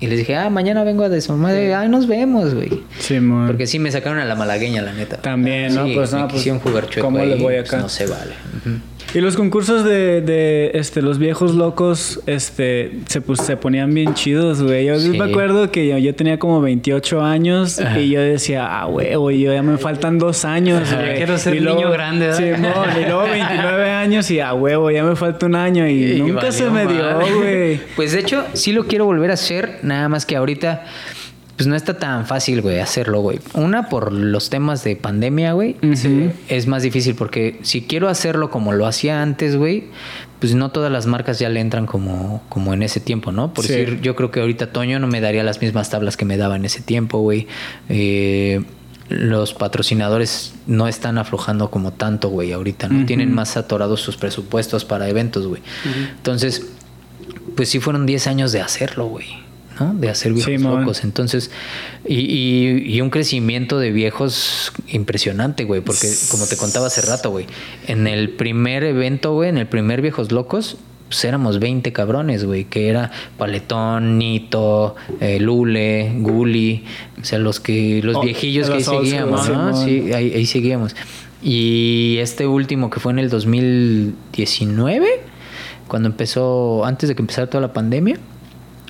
y 0.00 0.08
les 0.08 0.18
dije, 0.18 0.34
ah, 0.36 0.50
mañana 0.50 0.82
vengo 0.82 1.04
a 1.04 1.08
desarmar. 1.08 1.54
Ay, 1.54 1.88
nos 1.88 2.06
vemos, 2.08 2.54
güey. 2.54 2.82
Simón. 2.98 3.46
Porque 3.46 3.66
sí 3.68 3.78
me 3.78 3.90
sacaron 3.92 4.18
a 4.18 4.24
la 4.24 4.34
malagueña, 4.34 4.82
la 4.82 4.92
neta. 4.92 5.18
También, 5.18 5.74
¿no? 5.74 5.86
Sí, 5.86 5.92
Pues 5.94 6.12
no, 6.12 6.18
me 6.18 6.24
pues, 6.24 6.34
quisieron 6.34 6.60
jugar 6.60 6.88
chueco 6.88 7.06
¿cómo 7.06 7.18
ahí, 7.20 7.28
le 7.28 7.36
voy 7.36 7.54
pues, 7.54 7.68
acá? 7.68 7.78
no 7.78 7.88
se 7.88 8.06
vale. 8.06 8.32
Ujú. 8.58 8.78
Y 9.12 9.20
los 9.20 9.36
concursos 9.36 9.84
de, 9.84 10.20
de 10.22 10.72
este, 10.74 11.00
los 11.02 11.18
viejos 11.18 11.54
locos 11.54 12.20
este, 12.26 12.92
se, 13.06 13.20
pues, 13.20 13.40
se 13.40 13.56
ponían 13.56 13.94
bien 13.94 14.14
chidos, 14.14 14.60
güey. 14.62 14.86
Yo 14.86 14.98
Sí. 14.98 15.10
me 15.10 15.24
acuerdo 15.24 15.70
que 15.70 15.86
yo, 15.86 15.98
yo 15.98 16.14
tenía 16.16 16.38
como 16.38 16.60
28 16.60 17.20
años 17.22 17.78
Ajá. 17.78 18.00
y 18.00 18.10
yo 18.10 18.20
decía, 18.20 18.66
ah, 18.80 18.86
huevo, 18.86 19.30
yo 19.30 19.52
ya 19.52 19.62
me 19.62 19.78
faltan 19.78 20.18
dos 20.18 20.44
años, 20.44 20.82
Ajá. 20.90 20.96
güey. 21.02 21.16
Quiero 21.16 21.38
ser 21.38 21.54
Y 21.56 21.60
niño 21.60 21.90
grande, 21.90 22.26
¿verdad? 22.26 22.56
Simón, 22.56 22.88
y 23.00 23.04
luego 23.04 23.22
29 23.22 23.90
años 23.90 24.30
y, 24.32 24.40
ah, 24.40 24.52
huevo, 24.54 24.90
ya 24.90 25.04
me 25.04 25.14
falta 25.14 25.46
un 25.46 25.54
año 25.54 25.86
y, 25.88 26.12
Y 26.14 26.18
nunca 26.20 26.34
valió 26.36 26.52
se 26.52 26.70
me 26.70 26.86
dio, 26.86 27.20
güey. 27.38 27.80
Pues 27.94 28.12
de 28.12 28.20
hecho, 28.20 28.44
sí 28.54 28.72
lo 28.72 28.86
quiero 28.86 29.04
volver 29.04 29.30
a 29.30 29.34
hacer, 29.34 29.78
nada 29.82 30.08
más 30.08 30.26
que 30.26 30.34
ahorita, 30.34 30.84
pues 31.56 31.66
no 31.68 31.76
está 31.76 31.98
tan 31.98 32.26
fácil, 32.26 32.62
güey, 32.62 32.80
hacerlo, 32.80 33.20
güey. 33.20 33.38
Una, 33.54 33.88
por 33.88 34.12
los 34.12 34.50
temas 34.50 34.82
de 34.84 34.96
pandemia, 34.96 35.52
güey. 35.52 35.76
Es 36.48 36.66
más 36.66 36.82
difícil 36.82 37.14
porque 37.14 37.58
si 37.62 37.82
quiero 37.82 38.08
hacerlo 38.08 38.50
como 38.50 38.72
lo 38.72 38.86
hacía 38.86 39.22
antes, 39.22 39.56
güey, 39.56 39.84
pues 40.40 40.54
no 40.54 40.70
todas 40.70 40.90
las 40.90 41.06
marcas 41.06 41.38
ya 41.38 41.48
le 41.48 41.60
entran 41.60 41.86
como, 41.86 42.42
como 42.48 42.74
en 42.74 42.82
ese 42.82 43.00
tiempo, 43.00 43.30
¿no? 43.32 43.54
Por 43.54 43.64
Sí. 43.64 43.72
decir, 43.72 44.00
yo 44.00 44.14
creo 44.16 44.30
que 44.30 44.40
ahorita 44.40 44.72
Toño 44.72 44.98
no 44.98 45.06
me 45.06 45.20
daría 45.20 45.42
las 45.44 45.60
mismas 45.62 45.90
tablas 45.90 46.16
que 46.16 46.24
me 46.24 46.36
daba 46.36 46.56
en 46.56 46.64
ese 46.64 46.80
tiempo, 46.82 47.20
güey. 47.20 47.46
Eh, 47.88 48.62
los 49.08 49.52
patrocinadores 49.54 50.54
no 50.66 50.88
están 50.88 51.18
aflojando 51.18 51.70
como 51.70 51.92
tanto, 51.92 52.30
güey, 52.30 52.52
ahorita, 52.52 52.88
¿no? 52.88 53.04
Tienen 53.06 53.32
más 53.34 53.56
atorados 53.56 54.00
sus 54.00 54.16
presupuestos 54.16 54.84
para 54.84 55.08
eventos, 55.08 55.46
güey. 55.46 55.62
Entonces, 56.16 56.66
pues 57.54 57.68
sí 57.68 57.80
fueron 57.80 58.06
10 58.06 58.26
años 58.26 58.50
de 58.52 58.60
hacerlo, 58.62 59.06
güey. 59.06 59.43
¿No? 59.80 59.94
De 59.94 60.08
hacer 60.08 60.32
viejos 60.32 60.52
Sí, 60.52 60.58
locos. 60.58 61.04
Entonces, 61.04 61.50
y, 62.06 62.14
y- 62.20 62.94
y 62.96 63.00
un 63.00 63.10
crecimiento 63.10 63.78
de 63.78 63.90
viejos 63.92 64.72
impresionante, 64.88 65.64
güey. 65.64 65.80
Porque 65.80 66.08
como 66.30 66.46
te 66.46 66.56
contaba 66.56 66.86
hace 66.86 67.00
rato, 67.02 67.30
güey. 67.30 67.46
En 67.86 68.06
el 68.06 68.30
primer 68.30 68.84
evento, 68.84 69.32
güey, 69.34 69.48
en 69.50 69.58
el 69.58 69.66
primer 69.66 70.00
viejos 70.02 70.32
locos, 70.32 70.76
pues 71.08 71.24
éramos 71.24 71.58
20 71.60 71.92
cabrones, 71.92 72.44
güey. 72.44 72.64
Que 72.64 72.88
era 72.88 73.10
Paletón, 73.38 74.18
Nito, 74.18 74.96
eh, 75.20 75.38
Lule, 75.40 76.12
Guli. 76.18 76.84
O 77.20 77.24
sea, 77.24 77.38
los 77.38 77.60
que, 77.60 78.00
los 78.02 78.16
Oh, 78.16 78.20
viejillos 78.22 78.68
que 78.68 78.76
ahí 78.76 78.82
school, 78.84 79.04
seguíamos. 79.06 79.84
Sí, 79.84 80.12
ahí, 80.12 80.32
ahí 80.34 80.46
seguíamos. 80.46 80.96
Y 81.42 82.16
este 82.20 82.46
último 82.46 82.88
que 82.88 83.00
fue 83.00 83.12
en 83.12 83.18
el 83.18 83.28
2019, 83.28 85.06
cuando 85.88 86.08
empezó, 86.08 86.84
antes 86.84 87.08
de 87.08 87.14
que 87.14 87.22
empezara 87.22 87.48
toda 87.48 87.60
la 87.60 87.72
pandemia, 87.72 88.16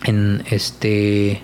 en 0.05 0.43
este, 0.51 1.41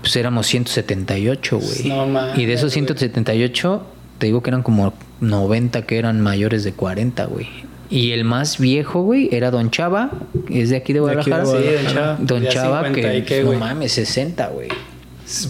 pues 0.00 0.16
éramos 0.16 0.46
178, 0.46 1.58
güey. 1.58 1.88
No 1.88 2.06
mames, 2.06 2.38
y 2.38 2.46
de 2.46 2.54
esos 2.54 2.72
güey. 2.72 2.86
178, 2.86 3.86
te 4.18 4.26
digo 4.26 4.42
que 4.42 4.50
eran 4.50 4.62
como 4.62 4.94
90 5.20 5.82
que 5.82 5.98
eran 5.98 6.20
mayores 6.20 6.64
de 6.64 6.72
40, 6.72 7.24
güey. 7.26 7.48
Y 7.90 8.12
el 8.12 8.24
más 8.24 8.58
viejo, 8.58 9.02
güey, 9.02 9.28
era 9.32 9.50
Don 9.50 9.70
Chava, 9.70 10.10
es 10.48 10.70
de 10.70 10.76
aquí 10.76 10.94
de 10.94 11.00
De 11.00 11.10
aquí 11.10 11.30
de 11.30 11.36
Guadalajara. 11.36 11.44
Guadalajara. 11.44 12.16
Sí, 12.16 12.24
Don 12.24 12.46
Chava. 12.48 12.82
Don 12.82 12.82
Chava, 12.82 12.86
50 12.86 13.14
y 13.14 13.22
que 13.22 13.26
qué, 13.26 13.44
no 13.44 13.52
mames, 13.52 13.92
60, 13.92 14.48
güey. 14.48 14.68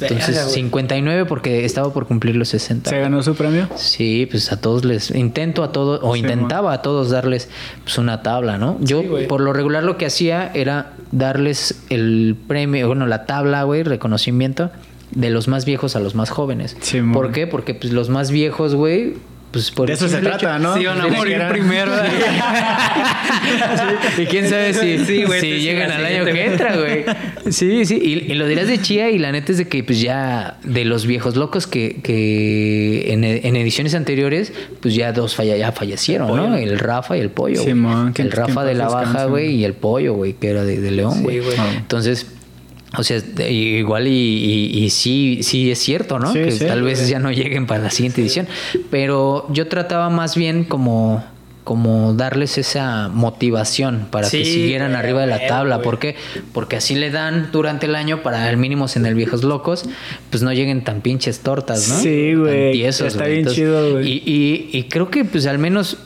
Entonces, 0.01 0.43
güey. 0.43 0.55
59 0.55 1.27
porque 1.27 1.65
estaba 1.65 1.93
por 1.93 2.07
cumplir 2.07 2.37
los 2.37 2.49
60. 2.49 2.91
¿Se 2.91 2.99
ganó 2.99 3.23
su 3.23 3.35
premio? 3.35 3.69
Sí, 3.77 4.27
pues 4.31 4.53
a 4.53 4.61
todos 4.61 4.85
les 4.85 5.11
intento 5.11 5.63
a 5.63 5.73
todos 5.73 6.01
o 6.03 6.15
Sí, 6.15 6.21
intentaba 6.21 6.73
a 6.73 6.83
todos 6.83 7.11
darles 7.11 7.49
pues 7.85 7.99
una 7.99 8.23
tabla, 8.23 8.59
¿no? 8.59 8.79
Yo 8.81 9.03
Sí, 9.03 9.09
por 9.29 9.41
lo 9.41 9.53
regular 9.53 9.83
lo 9.83 9.97
que 9.97 10.07
hacía 10.07 10.51
era 10.55 10.93
darles 11.11 11.83
el 11.91 12.37
premio, 12.47 12.87
bueno, 12.87 13.07
la 13.07 13.27
tabla, 13.27 13.63
güey, 13.65 13.83
reconocimiento 13.83 14.71
de 15.11 15.31
los 15.31 15.49
más 15.49 15.65
viejos 15.65 15.97
a 15.97 16.01
los 16.01 16.15
más 16.15 16.31
jóvenes. 16.31 16.77
Sí. 16.81 17.01
¿Por 17.13 17.33
qué? 17.33 17.47
Porque 17.47 17.75
pues 17.75 17.93
los 17.93 18.09
más 18.09 18.31
viejos, 18.31 18.75
güey, 18.75 19.15
pues 19.53 19.71
por 19.71 19.87
De 19.87 19.93
eso 19.95 20.09
se 20.09 20.19
trata, 20.19 20.57
hecho- 20.57 20.59
¿no? 20.59 20.75
Sí, 20.77 20.85
van 20.87 21.01
a 21.01 21.07
morir 21.07 21.41
primero. 21.51 21.93
y 24.19 24.27
quién 24.27 24.49
sabe 24.49 24.73
si, 24.75 25.05
Sí, 25.05 25.25
güey, 25.25 25.41
si 25.41 25.51
tú 25.51 25.57
sí, 25.57 25.63
llegan 25.63 25.91
al 25.93 26.05
año 26.05 26.25
que 26.25 26.45
entra, 26.47 26.77
güey. 26.77 27.05
Sí, 27.51 27.85
sí. 27.85 27.99
Y, 28.03 28.33
y 28.33 28.35
lo 28.35 28.47
dirás 28.47 28.69
de 28.69 28.81
Chía 28.81 29.11
y 29.11 29.19
la 29.19 29.33
neta 29.33 29.53
es 29.53 29.59
de 29.59 29.69
que 29.69 29.85
pues 29.85 30.01
ya 30.01 30.59
de 30.65 30.85
los 30.85 31.07
viejos 31.07 31.37
locos 31.37 31.67
que, 31.67 32.01
que 32.03 33.13
en, 33.13 33.25
en 33.25 33.57
ediciones 33.57 33.95
anteriores, 33.95 34.53
pues 34.81 34.95
ya 34.95 35.13
dos 35.13 35.35
falla, 35.35 35.57
ya 35.57 35.73
fallecieron, 35.73 36.29
El 36.31 36.37
pollo. 36.37 36.49
¿no? 36.49 36.57
El 36.57 36.79
Rafa 36.79 37.17
y 37.17 37.21
el 37.21 37.31
Pollo. 37.31 37.55
güey. 37.57 37.67
Simón, 37.67 38.13
que- 38.15 38.23
el 38.23 38.33
Rafa 38.33 38.65
de 38.65 38.75
la 38.75 38.89
Baja, 38.89 39.27
güey, 39.27 39.55
y 39.57 39.65
el 39.65 39.75
Pollo, 39.75 40.15
güey, 40.15 40.33
que 40.35 40.49
era 40.51 40.65
de, 40.65 40.81
de 40.81 40.91
León, 40.91 41.19
Sí, 41.19 41.23
güey. 41.25 41.43
Entonces, 41.77 42.27
O 42.99 43.03
sea, 43.03 43.19
igual 43.49 44.07
y, 44.07 44.11
y- 44.11 44.85
y 44.85 44.91
sí, 44.91 45.39
sí 45.43 45.71
es 45.71 45.79
cierto, 45.79 46.19
¿no? 46.19 46.33
Sí, 46.33 46.41
que 46.41 46.51
sí. 46.53 46.67
tal 46.67 46.83
vez 46.83 47.09
ya 47.09 47.19
no 47.19 47.33
lleguen 47.33 47.67
para 47.67 47.83
la 47.85 47.91
siguiente 47.91 48.21
edición. 48.21 48.47
Pero 48.91 49.47
yo 49.51 49.67
trataba 49.69 50.11
más 50.11 50.37
bien 50.37 50.65
como, 50.65 51.25
como 51.65 52.13
darles 52.13 52.59
esa 52.59 53.09
motivación 53.09 54.09
para 54.11 54.29
que 54.29 54.45
siguieran 54.45 54.91
güey, 54.91 54.99
arriba 55.01 55.21
de 55.23 55.27
la 55.29 55.47
tabla. 55.47 55.77
güey. 55.77 55.85
¿Por 55.85 55.99
qué? 55.99 56.17
Porque 56.53 56.77
así 56.77 56.95
le 56.95 57.11
dan 57.11 57.49
durante 57.51 57.87
el 57.87 57.95
año 57.95 58.23
para 58.23 58.47
al 58.47 58.57
mínimos 58.59 58.97
en 58.97 59.07
el 59.07 59.15
Viejos 59.15 59.43
Locos, 59.43 59.85
pues 60.29 60.43
no 60.43 60.53
lleguen 60.53 60.85
tan 60.85 61.01
pinches 61.01 61.41
tortas, 61.41 61.89
¿no? 61.89 61.97
Sí, 61.99 62.35
güey, 62.35 62.65
Tan 62.65 62.73
tiesos, 62.73 63.07
está 63.09 63.25
güey. 63.25 63.37
bien 63.43 63.47
chido, 63.55 63.93
güey. 63.93 64.23
Y 64.27 64.83
creo 64.91 65.11
que 65.11 65.25
pues 65.25 65.47
al 65.47 65.59
menos 65.59 65.97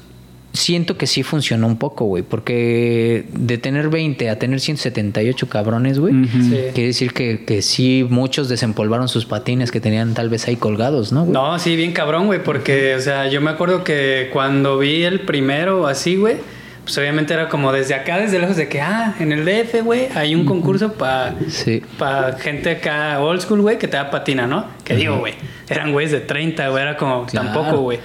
siento 0.56 0.96
que 0.98 1.06
sí 1.06 1.22
funcionó 1.22 1.66
un 1.66 1.76
poco, 1.76 2.04
güey. 2.06 2.22
Porque 2.22 3.24
de 3.32 3.58
tener 3.58 3.88
20 3.88 4.28
a 4.30 4.38
tener 4.38 4.60
178 4.60 5.48
cabrones, 5.48 5.98
güey. 5.98 6.14
Ujú. 6.14 6.42
Sí. 6.42 6.56
Quiere 6.74 6.86
decir 6.88 7.12
que, 7.12 7.44
que 7.44 7.62
sí, 7.62 8.06
muchos 8.08 8.48
desempolvaron 8.48 9.08
sus 9.08 9.26
patines 9.26 9.70
que 9.70 9.80
tenían 9.80 10.14
tal 10.14 10.28
vez 10.28 10.48
ahí 10.48 10.56
colgados, 10.56 11.12
¿no? 11.12 11.20
güey? 11.22 11.32
No, 11.32 11.58
sí, 11.58 11.76
bien 11.76 11.92
cabrón, 11.92 12.26
güey, 12.26 12.42
porque, 12.42 12.94
o 12.94 13.00
sea, 13.00 13.28
yo 13.28 13.40
me 13.40 13.50
acuerdo 13.50 13.84
que 13.84 14.30
cuando 14.32 14.78
vi 14.78 15.02
el 15.04 15.20
primero 15.20 15.86
así, 15.86 16.16
güey, 16.16 16.36
pues 16.84 16.96
obviamente 16.98 17.34
era 17.34 17.48
como 17.48 17.72
desde 17.72 17.94
acá, 17.94 18.18
desde 18.18 18.38
lejos, 18.38 18.56
de 18.56 18.68
que, 18.68 18.80
ah, 18.80 19.16
en 19.18 19.32
el 19.32 19.44
DF, 19.44 19.82
güey, 19.82 20.06
hay 20.14 20.34
un 20.36 20.44
concurso 20.44 20.92
para 20.92 21.34
Sí. 21.48 21.82
pa 21.98 22.36
gente 22.38 22.70
acá 22.70 23.18
old 23.20 23.40
school, 23.40 23.60
güey, 23.60 23.76
que 23.78 23.88
te 23.88 23.96
da 23.96 24.08
patina, 24.10 24.46
¿no? 24.46 24.66
Que 24.84 24.94
digo, 24.94 25.18
güey, 25.18 25.34
eran 25.68 25.92
güeyes 25.92 26.12
de 26.12 26.20
30, 26.20 26.68
güey, 26.68 26.82
era 26.82 26.96
como, 26.96 27.26
Claro. 27.26 27.48
tampoco, 27.52 27.80
güey. 27.82 27.98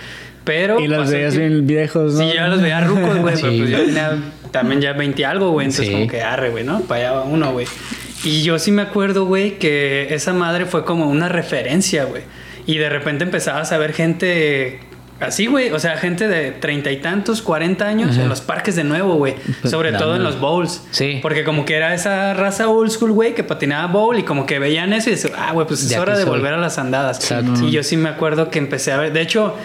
Pero... 0.52 0.80
Y 0.82 0.88
los 0.88 1.10
veías 1.10 1.38
bien 1.38 1.66
viejos, 1.66 2.14
¿no? 2.16 2.20
Sí, 2.30 2.36
yo 2.36 2.46
los 2.48 2.62
veía 2.62 2.82
rucos, 2.82 3.18
güey, 3.20 3.36
pero 3.36 3.52
Sí. 3.52 3.58
pues 3.60 3.70
yo 3.70 3.78
tenía 3.86 4.18
también 4.52 4.82
ya 4.82 4.92
20 4.92 5.26
algo, 5.26 5.52
güey, 5.52 5.68
entonces 5.68 5.88
Sí. 5.88 5.94
como 5.94 6.08
que 6.08 6.22
arre, 6.22 6.50
güey, 6.50 6.66
¿no? 6.66 6.82
Para 6.82 7.00
allá 7.10 7.12
va 7.20 7.24
uno, 7.24 7.54
güey. 7.54 7.66
Y 8.26 8.44
yo 8.44 8.60
sí 8.60 8.72
me 8.72 8.82
acuerdo, 8.82 9.26
güey, 9.26 9.58
que 9.60 10.14
esa 10.14 10.34
madre 10.34 10.66
fue 10.66 10.84
como 10.84 11.08
una 11.10 11.30
referencia, 11.30 12.04
güey. 12.04 12.24
Y 12.68 12.78
de 12.78 12.90
repente 12.90 13.24
empezabas 13.24 13.72
a 13.72 13.78
ver 13.78 13.94
gente 13.94 14.82
así, 15.22 15.46
güey, 15.46 15.72
o 15.72 15.80
sea, 15.80 15.98
gente 15.98 16.28
de 16.28 16.52
treinta 16.52 16.92
y 16.92 16.98
tantos, 16.98 17.42
40 17.44 17.88
años 17.88 18.18
en 18.18 18.28
los 18.28 18.42
parques 18.42 18.76
de 18.76 18.84
nuevo, 18.84 19.16
güey. 19.16 19.36
Sobre 19.64 19.92
todo 19.92 20.16
en 20.16 20.24
Dándole. 20.24 20.24
los 20.24 20.40
bowls. 20.40 20.84
Sí. 20.92 21.20
Porque 21.22 21.44
como 21.44 21.64
que 21.64 21.76
era 21.76 21.94
esa 21.94 22.34
raza 22.34 22.68
old 22.70 22.92
school, 22.92 23.12
güey, 23.12 23.34
que 23.36 23.44
patinaba 23.44 23.88
bowl 23.92 24.18
y 24.20 24.24
como 24.24 24.46
que 24.46 24.60
veían 24.60 24.92
eso 24.94 25.10
y 25.10 25.14
decían, 25.14 25.34
ah, 25.38 25.52
güey, 25.54 25.66
pues 25.68 25.82
es 25.84 25.90
De 25.90 26.00
hora 26.00 26.18
de 26.18 26.24
soy. 26.24 26.30
volver 26.32 26.54
a 26.54 26.58
las 26.58 26.78
andadas. 26.78 27.20
Exacto. 27.20 27.66
Y 27.66 27.72
yo 27.72 27.84
sí 27.84 27.98
me 27.98 28.10
acuerdo 28.10 28.50
que 28.50 28.58
empecé 28.60 28.92
a 28.92 28.98
ver, 28.98 29.14
de 29.14 29.22
hecho, 29.22 29.56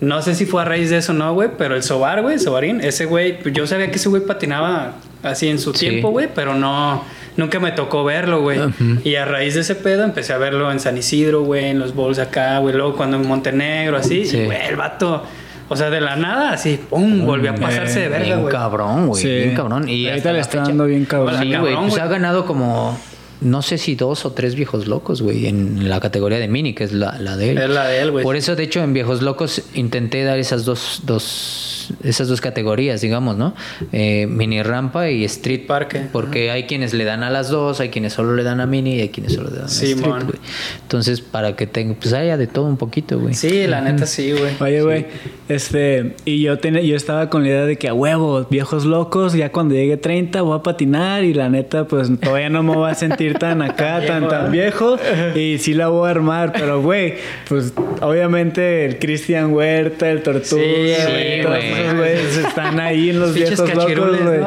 no 0.00 0.20
sé 0.22 0.34
si 0.34 0.44
fue 0.46 0.62
a 0.62 0.64
raíz 0.64 0.90
de 0.90 0.98
eso 0.98 1.12
o 1.12 1.14
no, 1.14 1.32
güey, 1.34 1.48
pero 1.56 1.74
el 1.74 1.82
Sobar, 1.82 2.22
güey, 2.22 2.38
Sobarín, 2.38 2.80
ese 2.80 3.06
güey, 3.06 3.38
yo 3.52 3.66
sabía 3.66 3.90
que 3.90 3.96
ese 3.96 4.08
güey 4.08 4.22
patinaba 4.22 4.92
así 5.22 5.48
en 5.48 5.58
su 5.58 5.72
Sí. 5.72 5.88
tiempo, 5.88 6.10
güey, 6.10 6.28
pero 6.34 6.54
no, 6.54 7.02
nunca 7.36 7.58
me 7.60 7.72
tocó 7.72 8.04
verlo, 8.04 8.42
güey. 8.42 8.60
Y 9.04 9.14
a 9.16 9.24
raíz 9.24 9.54
de 9.54 9.60
ese 9.62 9.74
pedo 9.74 10.04
empecé 10.04 10.32
a 10.34 10.38
verlo 10.38 10.70
en 10.70 10.80
San 10.80 10.96
Isidro, 10.98 11.42
güey, 11.42 11.66
en 11.66 11.78
los 11.78 11.94
bowls 11.94 12.18
acá, 12.18 12.58
güey, 12.58 12.74
luego 12.74 12.94
cuando 12.96 13.16
en 13.16 13.26
Montenegro, 13.26 13.96
así, 13.96 14.26
Sí. 14.26 14.36
y 14.38 14.44
güey, 14.44 14.58
el 14.68 14.76
vato, 14.76 15.22
o 15.68 15.74
sea, 15.76 15.88
de 15.90 16.00
la 16.00 16.14
nada, 16.16 16.52
así, 16.52 16.78
pum, 16.90 17.24
volvió 17.24 17.50
a 17.50 17.54
pasarse 17.54 18.00
de 18.00 18.08
verga, 18.08 18.24
bien 18.26 18.40
güey. 18.42 18.52
cabrón, 18.52 19.06
güey. 19.08 19.22
Sí. 19.22 19.28
Bien 19.28 19.54
cabrón. 19.54 19.88
Y 19.88 20.08
Ahorita 20.08 20.28
le 20.28 20.34
la 20.34 20.40
está 20.42 20.52
fecha- 20.58 20.68
dando 20.68 20.84
bien 20.84 21.04
cabrón. 21.06 21.40
Sí, 21.40 21.56
güey. 21.56 21.74
Pues 21.74 21.98
ha 21.98 22.06
ganado 22.06 22.44
como, 22.46 22.96
no 23.40 23.62
sé 23.62 23.78
si 23.78 23.94
dos 23.94 24.24
o 24.24 24.32
tres 24.32 24.54
viejos 24.54 24.86
locos, 24.86 25.22
güey, 25.22 25.46
en 25.46 25.88
la 25.88 26.00
categoría 26.00 26.38
de 26.38 26.48
mini, 26.48 26.74
que 26.74 26.84
es 26.84 26.92
la, 26.92 27.18
la 27.18 27.36
de 27.36 27.52
él. 27.52 27.58
Es 27.58 27.70
la 27.70 27.86
de 27.86 28.00
él, 28.00 28.10
güey. 28.10 28.24
Por 28.24 28.36
eso, 28.36 28.56
de 28.56 28.64
hecho, 28.64 28.82
en 28.82 28.92
viejos 28.92 29.22
locos 29.22 29.62
intenté 29.74 30.24
dar 30.24 30.38
esas 30.38 30.64
dos, 30.64 31.02
dos, 31.04 31.75
esas 32.02 32.28
dos 32.28 32.40
categorías, 32.40 33.00
digamos, 33.00 33.36
¿no? 33.36 33.54
Eh, 33.92 34.26
mini 34.28 34.62
rampa 34.62 35.10
y 35.10 35.24
street 35.24 35.66
Parque. 35.66 36.06
Porque 36.12 36.50
hay 36.50 36.64
quienes 36.64 36.94
le 36.94 37.04
dan 37.04 37.22
a 37.22 37.30
las 37.30 37.48
dos, 37.48 37.80
hay 37.80 37.88
quienes 37.88 38.12
solo 38.12 38.34
le 38.34 38.42
dan 38.42 38.60
a 38.60 38.66
mini 38.66 38.96
y 38.96 39.00
hay 39.00 39.08
quienes 39.08 39.34
solo 39.34 39.50
le 39.50 39.56
dan 39.56 39.64
a 39.64 39.68
street, 39.68 40.00
güey. 40.00 40.38
Entonces, 40.82 41.20
para 41.20 41.56
que 41.56 41.66
tenga, 41.66 41.94
pues 41.94 42.12
haya 42.12 42.36
de 42.36 42.46
todo 42.46 42.66
un 42.66 42.76
poquito, 42.76 43.18
güey. 43.18 43.34
Sí, 43.34 43.66
la 43.66 43.80
neta 43.80 44.06
sí, 44.06 44.32
güey. 44.32 44.52
Oye, 44.60 44.82
güey, 44.82 45.06
este, 45.48 46.16
y 46.24 46.42
yo 46.42 46.58
tenía, 46.58 46.82
yo 46.82 46.96
estaba 46.96 47.30
con 47.30 47.42
la 47.42 47.48
idea 47.48 47.66
de 47.66 47.76
que 47.76 47.88
a 47.88 47.94
huevo, 47.94 48.46
viejos 48.50 48.84
locos, 48.84 49.32
ya 49.32 49.52
cuando 49.52 49.74
llegue 49.74 49.96
30 49.96 50.42
voy 50.42 50.58
a 50.58 50.62
patinar 50.62 51.24
y 51.24 51.34
la 51.34 51.48
neta, 51.48 51.86
pues 51.86 52.10
todavía 52.20 52.50
no 52.50 52.62
me 52.62 52.74
voy 52.74 52.90
a 52.90 52.94
sentir 52.94 53.38
tan 53.38 53.62
acá, 53.62 54.02
tan, 54.06 54.28
tan 54.28 54.50
viejo 54.50 54.96
y 55.34 55.58
sí 55.58 55.74
la 55.74 55.88
voy 55.88 56.08
a 56.08 56.10
armar, 56.10 56.52
pero 56.52 56.82
güey, 56.82 57.14
pues 57.48 57.72
obviamente 58.00 58.86
el 58.86 58.98
Cristian 58.98 59.52
Huerta, 59.52 60.10
el 60.10 60.22
Tortuga, 60.22 60.46
Sí, 60.46 60.56
güey, 60.58 61.36
sí, 61.36 61.42
todos 61.42 61.58
güey. 61.58 61.75
Esos 61.80 61.94
güeyes 61.96 62.36
están 62.48 62.80
ahí 62.80 63.10
en 63.10 63.20
los 63.20 63.34
viejos 63.34 63.58
locos, 63.74 64.20
güey. 64.22 64.40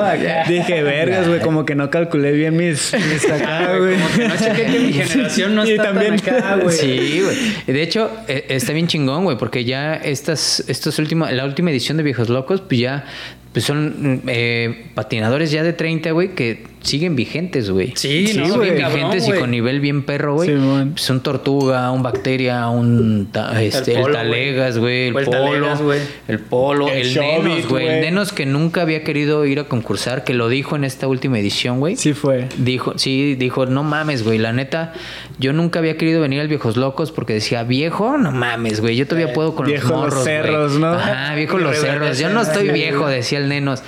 Dije, 0.48 0.84
vergas, 0.84 1.28
güey, 1.28 1.40
como 1.40 1.66
que 1.66 1.76
no 1.76 1.90
calculé 1.90 2.32
bien 2.32 2.56
mis, 2.58 2.94
mis 2.94 3.26
acá, 3.32 3.78
güey. 3.78 3.96
Como 3.96 4.10
que 4.16 4.28
no 4.28 4.36
chequé 4.38 4.66
que 4.66 4.80
mi 4.80 4.94
generación 4.94 5.56
no 5.56 5.66
Y 5.66 5.72
está 5.72 5.84
también- 5.84 6.18
tan 6.18 6.36
acá, 6.36 6.56
güey. 6.58 6.76
Sí, 6.76 7.22
güey. 7.24 7.38
De 7.68 7.82
hecho, 7.82 8.12
eh, 8.28 8.46
está 8.50 8.74
bien 8.74 8.88
chingón, 8.88 9.24
güey, 9.24 9.38
porque 9.38 9.64
ya 9.64 9.96
estas, 9.96 10.64
estos 10.68 11.00
últimos, 11.00 11.32
la 11.32 11.46
última 11.46 11.72
edición 11.72 11.98
de 11.98 12.04
Viejos 12.04 12.30
Locos, 12.30 12.62
pues 12.62 12.80
ya 12.80 13.06
pues 13.52 13.66
son 13.66 14.22
eh, 14.28 14.86
patinadores 14.94 15.50
ya 15.50 15.64
de 15.64 15.74
30, 15.74 16.12
güey, 16.12 16.36
que 16.36 16.64
siguen 16.82 17.16
vigentes, 17.16 17.70
güey. 17.70 17.94
Sí, 17.96 18.28
Sí, 18.28 18.38
no, 18.38 18.56
güey. 18.56 18.78
cabrón, 18.78 18.94
vigentes 19.12 19.28
y 19.28 19.32
con 19.34 19.52
nivel 19.52 19.80
bien 19.80 20.04
perro, 20.04 20.36
güey. 20.36 20.50
Simón. 20.50 20.92
Pues 20.92 21.10
un 21.10 21.20
tortuga, 21.22 21.92
un 21.92 22.04
bacteria, 22.04 22.68
un 22.70 23.28
ta- 23.32 23.62
este, 23.62 23.96
el, 23.96 24.02
polo, 24.02 24.14
talegas, 24.14 24.78
güey, 24.78 25.08
el, 25.10 25.16
O 25.16 25.20
el 25.20 25.26
polo, 25.26 25.38
talegas, 25.46 25.82
güey. 25.82 26.00
el 26.28 26.40
polo, 26.40 26.88
El 26.88 27.04
Shobit, 27.08 27.44
nenos, 27.44 27.68
güey, 27.68 27.88
el 27.88 28.02
nenos 28.02 28.32
que 28.32 28.46
nunca 28.46 28.82
había 28.82 29.04
querido 29.04 29.46
ir 29.46 29.60
a 29.60 29.66
concursar, 29.66 30.24
que 30.24 30.34
lo 30.34 30.48
dijo 30.50 30.76
en 30.76 30.84
esta 30.84 31.08
última 31.08 31.38
edición, 31.40 31.80
güey. 31.80 31.96
Sí 31.98 32.14
fue. 32.14 32.48
Dijo, 32.58 32.94
sí, 32.98 33.36
dijo, 33.36 33.66
no 33.66 33.84
mames, 33.84 34.24
güey, 34.24 34.38
la 34.38 34.54
neta, 34.54 34.94
yo 35.38 35.52
nunca 35.54 35.80
había 35.80 35.98
querido 35.98 36.22
venir 36.22 36.40
al 36.40 36.48
Viejos 36.48 36.78
Locos 36.78 37.12
porque 37.12 37.34
decía, 37.34 37.64
viejo, 37.64 38.18
no 38.18 38.32
mames, 38.32 38.80
güey, 38.82 38.96
yo 38.96 39.06
todavía 39.06 39.34
puedo 39.34 39.54
con 39.56 39.68
Eh, 39.70 39.74
los 39.74 39.84
los 39.84 39.92
morros, 39.92 40.14
güey". 40.14 40.26
cerros, 40.26 40.74
¿no? 40.80 40.88
Ajá, 40.94 41.36
viejo 41.36 41.58
los 41.60 41.78
cerros, 41.78 42.18
yo 42.20 42.30
no 42.30 42.42
estoy 42.42 42.68
sí, 42.68 42.72
viejo, 42.74 43.08
decía 43.08 43.38
el 43.40 43.50
nenos. 43.50 43.84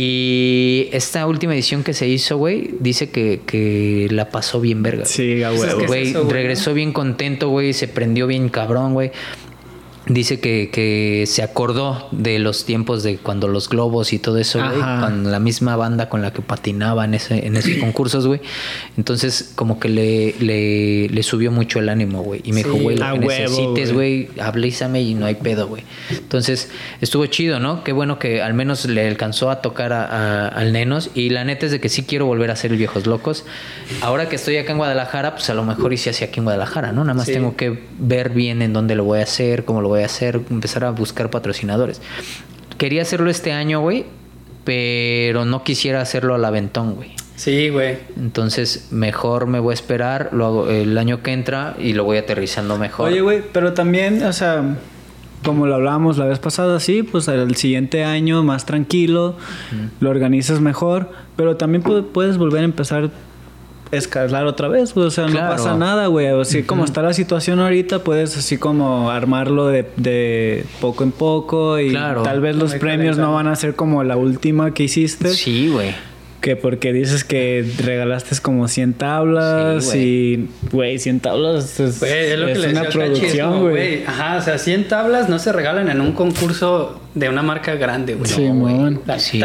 Y 0.00 0.88
esta 0.92 1.26
última 1.26 1.54
edición 1.54 1.82
que 1.82 1.92
se 1.92 2.06
hizo, 2.06 2.36
güey, 2.36 2.70
dice 2.78 3.10
que, 3.10 3.40
que 3.44 4.06
la 4.12 4.28
pasó 4.30 4.60
bien 4.60 4.80
verga. 4.80 5.04
Sí, 5.04 5.42
a 5.42 5.50
Pues 5.50 5.64
es 5.64 5.74
que 5.74 5.82
es 5.82 5.86
Güey, 5.88 6.12
güey, 6.12 6.30
regresó 6.30 6.72
bien 6.72 6.92
contento, 6.92 7.48
güey, 7.48 7.72
se 7.72 7.88
prendió 7.88 8.28
bien 8.28 8.48
cabrón, 8.48 8.94
güey. 8.94 9.10
Dice 10.08 10.40
que, 10.40 10.70
que 10.72 11.24
se 11.26 11.42
acordó 11.42 12.08
de 12.12 12.38
los 12.38 12.64
tiempos 12.64 13.02
de 13.02 13.18
cuando 13.18 13.46
los 13.46 13.68
globos 13.68 14.14
y 14.14 14.18
todo 14.18 14.38
eso, 14.38 14.58
güey, 14.58 14.80
con 14.80 15.30
la 15.30 15.38
misma 15.38 15.76
banda 15.76 16.08
con 16.08 16.22
la 16.22 16.32
que 16.32 16.40
patinaba 16.40 17.04
en, 17.04 17.12
ese, 17.12 17.46
en 17.46 17.56
esos 17.56 17.72
concursos, 17.80 18.26
güey. 18.26 18.40
Entonces, 18.96 19.52
como 19.54 19.78
que 19.78 19.90
le, 19.90 20.34
le, 20.40 21.08
le 21.10 21.22
subió 21.22 21.50
mucho 21.52 21.78
el 21.78 21.90
ánimo, 21.90 22.22
güey. 22.22 22.40
Y 22.44 22.52
me 22.52 22.62
dijo, 22.62 22.76
güey, 22.78 22.96
lo 22.96 23.04
que 23.20 23.26
huevo, 23.26 23.30
necesites, 23.50 23.92
güey, 23.92 24.28
hablízame 24.40 25.02
y 25.02 25.14
no 25.14 25.26
hay 25.26 25.34
pedo, 25.34 25.68
güey. 25.68 25.82
Entonces, 26.10 26.70
estuvo 27.02 27.26
chido, 27.26 27.60
¿no? 27.60 27.84
Qué 27.84 27.92
bueno 27.92 28.18
que 28.18 28.40
al 28.40 28.54
menos 28.54 28.86
le 28.86 29.06
alcanzó 29.06 29.50
a 29.50 29.60
tocar 29.60 29.92
a- 29.92 30.04
a- 30.06 30.48
al 30.48 30.72
Nenos. 30.72 31.10
Y 31.14 31.28
la 31.30 31.44
neta 31.44 31.66
es 31.66 31.72
de 31.72 31.80
que 31.80 31.90
sí 31.90 32.04
quiero 32.04 32.24
volver 32.24 32.48
a 32.48 32.54
hacer 32.54 32.70
el 32.72 32.78
Viejos 32.78 33.06
Locos. 33.06 33.44
Ahora 34.00 34.28
que 34.30 34.36
estoy 34.36 34.56
acá 34.56 34.72
en 34.72 34.78
Guadalajara, 34.78 35.32
pues 35.34 35.50
a 35.50 35.54
lo 35.54 35.64
mejor 35.64 35.92
hice 35.92 36.08
así 36.10 36.24
aquí 36.24 36.40
en 36.40 36.44
Guadalajara, 36.44 36.92
¿no? 36.92 37.04
Nada 37.04 37.14
más 37.14 37.26
Sí. 37.26 37.32
tengo 37.34 37.56
que 37.56 37.78
ver 37.98 38.30
bien 38.30 38.62
en 38.62 38.72
dónde 38.72 38.94
lo 38.94 39.04
voy 39.04 39.20
a 39.20 39.24
hacer, 39.24 39.66
cómo 39.66 39.82
lo 39.82 39.88
voy 39.88 39.97
a 39.97 39.97
hacer, 40.04 40.40
empezar 40.50 40.84
a 40.84 40.90
buscar 40.90 41.30
patrocinadores. 41.30 42.00
Quería 42.78 43.02
hacerlo 43.02 43.30
este 43.30 43.52
año, 43.52 43.80
güey, 43.80 44.04
pero 44.64 45.44
no 45.44 45.64
quisiera 45.64 46.00
hacerlo 46.00 46.34
al 46.34 46.44
aventón, 46.44 46.94
güey. 46.94 47.10
Sí, 47.36 47.68
güey. 47.68 47.98
Entonces, 48.16 48.88
mejor 48.90 49.46
me 49.46 49.60
voy 49.60 49.72
a 49.72 49.74
esperar 49.74 50.30
lo 50.32 50.46
hago 50.46 50.68
el 50.68 50.98
año 50.98 51.22
que 51.22 51.32
entra 51.32 51.76
y 51.78 51.92
lo 51.92 52.04
voy 52.04 52.16
aterrizando 52.18 52.76
mejor. 52.78 53.08
Oye, 53.08 53.20
güey, 53.20 53.42
pero 53.52 53.74
también, 53.74 54.22
o 54.24 54.32
sea, 54.32 54.76
como 55.44 55.66
lo 55.66 55.76
hablábamos 55.76 56.18
la 56.18 56.24
vez 56.26 56.40
pasada, 56.40 56.80
sí, 56.80 57.04
pues 57.04 57.28
el 57.28 57.54
siguiente 57.54 58.04
año 58.04 58.42
más 58.42 58.66
tranquilo, 58.66 59.36
lo 60.00 60.10
organizas 60.10 60.60
mejor, 60.60 61.10
pero 61.36 61.56
también 61.56 61.84
pu- 61.84 62.04
puedes 62.12 62.38
volver 62.38 62.62
a 62.62 62.64
empezar 62.64 63.04
a 63.04 63.10
escalar 63.92 64.46
otra 64.46 64.68
vez, 64.68 64.94
güey, 64.94 65.06
o 65.06 65.10
sea, 65.10 65.26
Claro. 65.26 65.46
no 65.46 65.50
pasa 65.56 65.76
nada, 65.76 66.06
güey, 66.08 66.26
así 66.28 66.62
como 66.62 66.84
está 66.84 67.02
la 67.02 67.12
situación 67.14 67.58
ahorita, 67.60 68.00
puedes 68.00 68.36
así 68.36 68.56
como 68.58 69.10
armarlo 69.10 69.66
de, 69.68 69.86
de 69.96 70.64
poco 70.80 71.04
en 71.04 71.12
poco 71.12 71.78
y 71.78 71.90
Claro. 71.90 72.22
tal 72.22 72.40
vez 72.40 72.56
los 72.56 72.74
premios 72.74 73.16
no 73.18 73.32
van 73.34 73.46
a 73.46 73.56
ser 73.56 73.74
como 73.74 74.04
la 74.04 74.16
última 74.16 74.72
que 74.74 74.84
hiciste. 74.84 75.28
Sí, 75.30 75.68
güey. 75.68 75.94
Que 76.40 76.54
porque 76.54 76.92
dices 76.92 77.24
que 77.24 77.64
regalaste 77.84 78.36
como 78.40 78.68
100 78.68 78.92
tablas 78.94 79.84
Sí, 79.86 80.48
y, 80.62 80.68
güey, 80.70 80.98
100 81.00 81.18
tablas 81.20 81.80
es, 81.80 82.00
es 82.00 82.38
lo 82.38 82.46
que 82.46 82.54
le 82.54 82.68
una 82.70 82.84
producción, 82.84 83.60
güey. 83.70 84.04
Ajá, 84.04 84.36
o 84.36 84.42
sea, 84.42 84.56
100 84.58 84.86
tablas 84.86 85.28
no 85.28 85.40
se 85.40 85.52
regalan 85.52 85.88
en 85.88 86.00
un 86.00 86.12
concurso 86.12 87.00
de 87.14 87.28
una 87.28 87.42
marca 87.42 87.74
grande, 87.74 88.14
güey. 88.14 88.30
Sí, 88.30 88.46
güey. 88.46 88.92
Sí. 89.18 89.42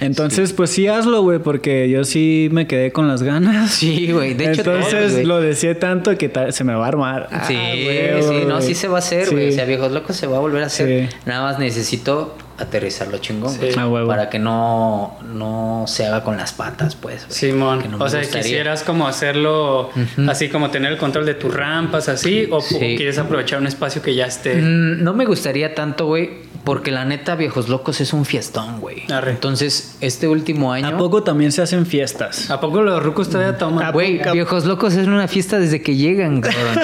Entonces, 0.00 0.52
pues 0.52 0.70
sí 0.70 0.88
hazlo, 0.88 1.22
güey, 1.22 1.38
porque 1.38 1.88
yo 1.88 2.02
sí 2.04 2.48
me 2.50 2.66
quedé 2.66 2.90
con 2.90 3.06
las 3.06 3.22
ganas. 3.22 3.70
Sí, 3.70 4.10
güey. 4.10 4.34
De 4.34 4.50
hecho, 4.50 4.62
Entonces 4.62 5.24
lo 5.24 5.40
decía 5.40 5.78
tanto 5.78 6.16
que 6.18 6.28
ta- 6.28 6.50
se 6.50 6.64
me 6.64 6.74
va 6.74 6.86
a 6.86 6.88
armar. 6.88 7.28
Sí, 7.46 7.54
Ah, 7.56 7.70
güey, 7.72 8.22
sí, 8.22 8.44
no, 8.48 8.60
sí 8.60 8.74
se 8.74 8.88
va 8.88 8.96
a 8.96 8.98
hacer, 8.98 9.30
güey. 9.30 9.46
Sí. 9.48 9.52
O 9.52 9.54
sea, 9.56 9.64
viejos 9.64 9.92
locos 9.92 10.16
se 10.16 10.26
va 10.26 10.38
a 10.38 10.40
volver 10.40 10.64
a 10.64 10.66
hacer. 10.66 11.08
Sí. 11.08 11.16
Nada 11.24 11.42
más 11.42 11.58
necesito 11.60 12.36
aterrizarlo 12.58 13.18
chingón, 13.18 13.52
Sí. 13.52 13.58
güey. 13.58 13.78
A 13.78 13.86
huevo. 13.88 14.08
Para 14.08 14.28
que 14.30 14.38
no, 14.38 15.16
no 15.32 15.84
se 15.86 16.06
haga 16.06 16.22
con 16.24 16.36
las 16.36 16.52
patas, 16.52 16.94
pues. 16.96 17.24
Simón, 17.28 17.84
no 17.90 17.98
me 17.98 18.04
o 18.04 18.08
sea, 18.08 18.20
gustaría. 18.20 18.42
quisieras 18.42 18.82
como 18.82 19.06
hacerlo 19.06 19.90
así 20.28 20.48
como 20.48 20.70
tener 20.70 20.92
el 20.92 20.98
control 20.98 21.26
de 21.26 21.34
tus 21.34 21.52
rampas 21.54 22.08
así 22.08 22.48
o, 22.50 22.56
o 22.56 22.60
Sí. 22.60 22.94
quieres 22.96 23.18
aprovechar 23.18 23.60
un 23.60 23.66
espacio 23.66 24.02
que 24.02 24.14
ya 24.14 24.26
esté 24.26 24.54
Mm, 24.56 25.02
No 25.02 25.12
me 25.14 25.24
gustaría 25.26 25.74
tanto, 25.74 26.06
güey, 26.06 26.30
porque 26.64 26.90
la 26.90 27.04
neta, 27.04 27.36
Viejos 27.36 27.68
Locos 27.68 28.00
es 28.00 28.12
un 28.12 28.24
fiestón, 28.24 28.80
güey. 28.80 29.04
Entonces, 29.08 29.96
este 30.00 30.26
último 30.26 30.72
año... 30.72 30.88
¿A 30.88 30.96
poco 30.96 31.22
también 31.22 31.52
se 31.52 31.62
hacen 31.62 31.86
fiestas? 31.86 32.50
¿A 32.50 32.60
poco 32.60 32.82
los 32.82 33.02
rucos 33.02 33.28
todavía 33.30 33.56
toman? 33.56 33.84
¿A 33.86 33.90
Güey? 33.92 34.20
Viejos 34.32 34.64
Locos 34.64 34.94
es 34.94 35.06
una 35.06 35.28
fiesta 35.28 35.58
desde 35.58 35.80
que 35.82 35.94
llegan, 35.94 36.40
cabrón. 36.40 36.80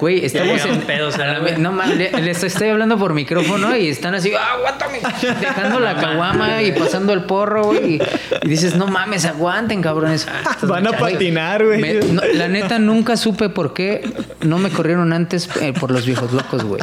Güey, 0.00 0.24
estamos 0.24 0.64
en... 0.64 0.80
pedos, 0.80 1.14
No 1.58 1.70
mames, 1.70 1.96
le- 1.96 2.20
les 2.22 2.42
estoy 2.42 2.68
hablando 2.70 2.98
por 2.98 3.14
micrófono 3.14 3.76
y 3.76 3.86
están 3.88 4.14
así, 4.16 4.32
"Ah, 4.34 4.54
aguántame, 4.58 4.98
dejando 5.40 5.80
la 5.80 5.96
caguama 5.96 6.62
y 6.62 6.72
pasando 6.72 7.12
el 7.12 7.24
porro, 7.24 7.64
güey. 7.64 7.94
Y, 7.94 8.02
y 8.42 8.48
dices, 8.48 8.76
no 8.76 8.86
mames, 8.86 9.24
aguanten, 9.24 9.82
cabrones. 9.82 10.26
Van 10.62 10.86
a 10.86 10.92
patinar, 10.92 11.64
güey. 11.64 12.00
no, 12.12 12.22
la 12.34 12.48
neta 12.48 12.78
nunca 12.78 13.16
supe 13.16 13.48
por 13.48 13.74
qué 13.74 14.12
no 14.40 14.58
me 14.58 14.70
corrieron 14.70 15.12
antes 15.12 15.48
eh, 15.60 15.72
por 15.72 15.90
los 15.90 16.06
viejos 16.06 16.32
locos, 16.32 16.64
güey. 16.64 16.80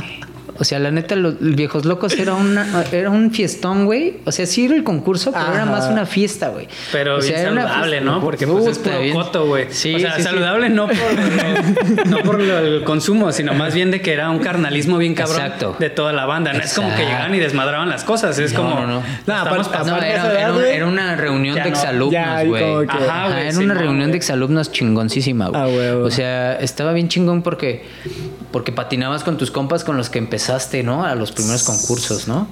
O 0.60 0.64
sea, 0.65 0.77
la 0.80 0.91
neta, 0.91 1.15
los 1.15 1.36
viejos 1.40 1.86
locos 1.86 2.14
era 2.19 2.34
una, 2.34 2.84
era 2.91 3.10
un 3.10 3.31
fiestón, 3.31 3.86
güey. 3.86 4.18
O 4.26 4.31
sea, 4.31 4.45
sí 4.45 4.65
era 4.65 4.76
el 4.76 4.84
concurso, 4.84 5.31
pero 5.31 5.53
era 5.53 5.65
más 5.65 5.86
una 5.90 6.06
fiesta, 6.06 6.49
güey. 6.49 6.68
Pero 6.91 7.15
o 7.18 7.22
sea, 7.22 7.38
bien 7.40 7.53
era 7.53 7.61
saludable, 7.64 7.91
fiesta- 7.99 8.11
¿no? 8.11 8.22
Porque 8.22 8.45
pues 8.48 8.65
es 8.68 8.77
puro 8.80 8.99
bien- 8.99 9.14
coto, 9.15 9.45
güey. 9.48 9.68
Sí, 9.69 9.95
o 9.95 9.99
sea, 9.99 10.11
sí, 10.15 10.18
sí. 10.18 10.23
saludable 10.23 10.69
no 10.69 10.88
por, 10.88 12.07
no 12.07 12.18
por 12.23 12.40
lo- 12.41 12.60
el 12.60 12.84
consumo, 12.84 13.31
sino 13.31 13.53
más 13.53 13.73
bien 13.73 13.90
de 13.91 14.02
que 14.02 14.14
era 14.14 14.30
un 14.30 14.40
carnalismo 14.40 14.98
bien 14.98 15.15
cabrón 15.15 15.38
Exacto. 15.41 15.76
de 15.80 15.90
toda 15.90 16.11
la 16.14 16.26
banda. 16.26 16.52
No 16.53 16.60
es 16.60 16.73
como 16.73 16.94
que 16.95 17.03
llegaban 17.06 17.34
y 17.34 17.40
desmadraban 17.40 17.90
las 17.90 18.03
cosas. 18.03 18.38
Es 18.38 18.53
No, 18.53 18.61
como... 18.64 18.81
no, 18.81 18.88
no. 18.88 19.03
estamos. 19.61 19.88
No, 19.88 19.98
era, 19.98 20.07
era 20.07 20.41
edad, 20.41 20.52
un- 20.52 20.60
güey. 20.61 20.76
era 20.76 20.86
una 20.88 21.15
reunión 21.15 21.56
de 21.56 21.61
no. 21.61 21.68
exalumnos, 21.68 22.45
güey. 22.45 22.88
que- 22.88 22.91
Ajá, 22.94 23.27
güey, 23.30 23.41
era 23.44 23.52
sí, 23.52 23.57
una 23.64 23.73
no, 23.73 23.80
reunión 23.80 23.99
güey. 23.99 24.11
de 24.11 24.18
exalumnos 24.18 24.72
chingoncísima, 24.72 25.48
güey. 25.49 25.61
Ah, 25.61 25.68
huevo. 25.68 26.06
O 26.06 26.11
sea, 26.11 26.56
estaba 26.60 26.91
bien 26.94 27.07
chingón 27.07 27.41
porque, 27.44 27.86
porque 28.52 28.72
patinabas 28.72 29.23
con 29.23 29.38
tus 29.38 29.52
compas 29.52 29.84
con 29.84 29.95
los 29.98 30.10
que 30.10 30.19
empezaste, 30.19 30.49
¿no? 30.84 31.04
A 31.06 31.16
los 31.16 31.32
primeros 31.32 31.64
concursos, 31.64 32.28
¿no? 32.28 32.48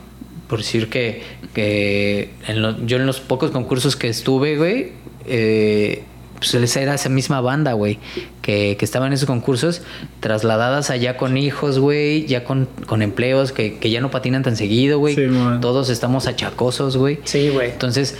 Por 0.48 0.60
decir 0.60 0.90
que, 0.90 1.24
que 1.53 2.32
en 2.48 2.61
lo- 2.61 2.86
yo 2.86 2.98
en 2.98 3.06
los 3.06 3.19
pocos 3.19 3.52
concursos 3.52 3.95
que 3.95 4.07
estuve, 4.10 4.57
güey, 4.57 4.91
eh, 5.26 6.03
pues 6.40 6.53
esa 6.53 6.82
era 6.82 6.94
esa 6.94 7.10
misma 7.10 7.41
banda, 7.41 7.74
güey, 7.74 7.98
que, 8.41 8.78
que 8.78 8.86
estaba 8.86 9.07
en 9.07 9.14
esos 9.14 9.26
concursos, 9.26 9.82
trasladadas 10.19 10.90
allá 10.91 11.18
con 11.18 11.36
hijos, 11.36 11.80
güey, 11.80 12.26
ya 12.28 12.44
con, 12.44 12.68
con 12.86 13.02
empleos, 13.02 13.52
que, 13.52 13.78
que 13.80 13.90
ya 13.90 14.02
no 14.02 14.11
patinan 14.11 14.44
tan 14.44 14.56
seguido, 14.56 14.99
güey. 14.99 15.15
Sí. 15.15 15.24
Todos 15.61 15.90
estamos 15.90 16.28
achacosos, 16.28 16.95
güey. 16.95 17.19
Sí, 17.24 17.49
güey. 17.49 17.72
Entonces, 17.72 18.15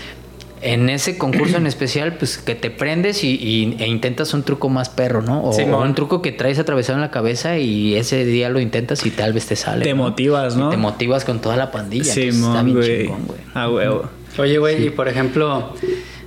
en 0.62 0.88
ese 0.90 1.18
concurso 1.18 1.56
en 1.56 1.66
especial, 1.68 2.14
pues 2.14 2.38
que 2.38 2.54
te 2.54 2.70
prendes 2.70 3.22
y, 3.24 3.30
y- 3.36 3.76
e 3.78 3.86
intentas 3.86 4.34
un 4.34 4.42
truco 4.42 4.68
más 4.68 4.88
perro, 4.88 5.22
¿no? 5.22 5.40
O, 5.42 5.56
un 5.82 5.94
truco 5.94 6.20
que 6.22 6.32
traes 6.32 6.58
atravesado 6.58 6.96
en 6.98 7.02
la 7.02 7.10
cabeza 7.10 7.58
y 7.58 7.94
ese 7.96 8.24
día 8.24 8.48
lo 8.50 8.60
intentas 8.60 9.04
y 9.06 9.10
tal 9.10 9.32
vez 9.32 9.46
te 9.46 9.56
sale. 9.56 9.84
Te 9.84 9.90
¿no? 9.94 9.96
motivas, 10.02 10.54
Y 10.56 10.58
¿no? 10.58 10.70
te 10.70 10.76
motivas 10.76 11.24
con 11.24 11.40
toda 11.40 11.56
la 11.56 11.70
pandilla. 11.70 12.12
entonces 12.12 12.34
está 12.36 12.46
Simón, 12.48 12.64
bien 12.64 12.76
güey. 12.76 13.02
chingón, 13.02 13.26
güey. 13.26 13.40
A 13.54 13.70
huevo. 13.70 14.10
Oye, 14.38 14.58
güey, 14.58 14.86
y 14.86 14.90
por 14.90 15.08
ejemplo, 15.08 15.74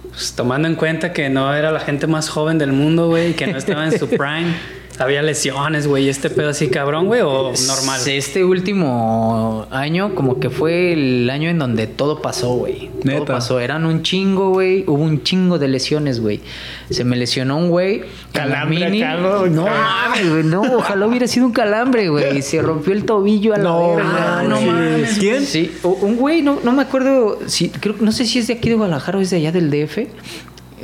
pues, 0.10 0.34
tomando 0.34 0.68
en 0.68 0.76
cuenta 0.76 1.14
que 1.14 1.30
no 1.30 1.54
era 1.56 1.72
la 1.72 1.80
gente 1.80 2.08
más 2.08 2.30
joven 2.30 2.58
del 2.58 2.74
mundo, 2.74 3.08
güey, 3.08 3.32
y 3.32 3.34
que 3.34 3.48
no 3.48 3.58
estaba 3.58 3.86
en 3.86 3.98
su 3.98 4.08
prime, 4.10 4.54
había 5.02 5.22
lesiones, 5.22 5.88
güey, 5.88 6.06
y 6.06 6.10
este 6.10 6.30
pedo 6.30 6.50
así 6.50 6.70
cabrón, 6.70 7.08
güey, 7.08 7.22
o 7.22 7.52
normal. 7.68 8.02
Este 8.08 8.44
último 8.46 9.66
año 9.72 10.16
como 10.16 10.40
que 10.40 10.50
fue 10.50 10.94
el 10.94 11.30
año 11.30 11.50
en 11.50 11.60
donde 11.60 11.88
todo 11.88 12.22
pasó, 12.22 12.54
güey. 12.54 12.90
Todo 13.04 13.26
pasó. 13.26 13.60
Eran 13.60 13.86
un 13.86 14.04
chingo, 14.04 14.50
güey. 14.52 14.84
Hubo 14.88 15.02
un 15.04 15.24
chingo 15.24 15.58
de 15.60 15.68
lesiones, 15.68 16.20
güey. 16.20 16.42
Se 16.90 17.04
me 17.04 17.16
lesionó 17.18 17.58
un 17.58 17.70
güey. 17.70 18.04
Calambre 18.32 18.90
mini. 18.90 19.02
acá, 19.04 19.18
¿no? 19.20 19.46
No 19.48 19.66
mames, 19.66 20.30
güey. 20.30 20.44
No, 20.44 20.62
ojalá 20.62 21.08
hubiera 21.08 21.28
sido 21.28 21.46
un 21.48 21.52
calambre, 21.52 22.10
güey. 22.10 22.42
Se 22.42 22.62
rompió 22.62 22.94
el 22.94 23.04
tobillo 23.06 23.54
a 23.54 23.58
la 23.58 23.64
No, 23.64 23.96
verga. 23.96 24.44
no 24.48 24.56
güey. 24.56 24.66
mames. 24.68 25.18
¿Quién? 25.20 25.46
Sí, 25.46 25.72
un 25.84 26.16
güey, 26.18 26.42
no, 26.42 26.60
no 26.64 26.72
me 26.72 26.84
acuerdo 26.84 27.40
si, 27.48 27.70
creo, 27.70 27.96
no 28.00 28.12
sé 28.12 28.26
si 28.26 28.40
es 28.40 28.48
de 28.48 28.54
aquí 28.54 28.70
de 28.70 28.76
Guadalajara 28.76 29.18
o 29.18 29.22
es 29.22 29.30
de 29.32 29.38
allá 29.38 29.52
del 29.52 29.70
DF. 29.72 30.08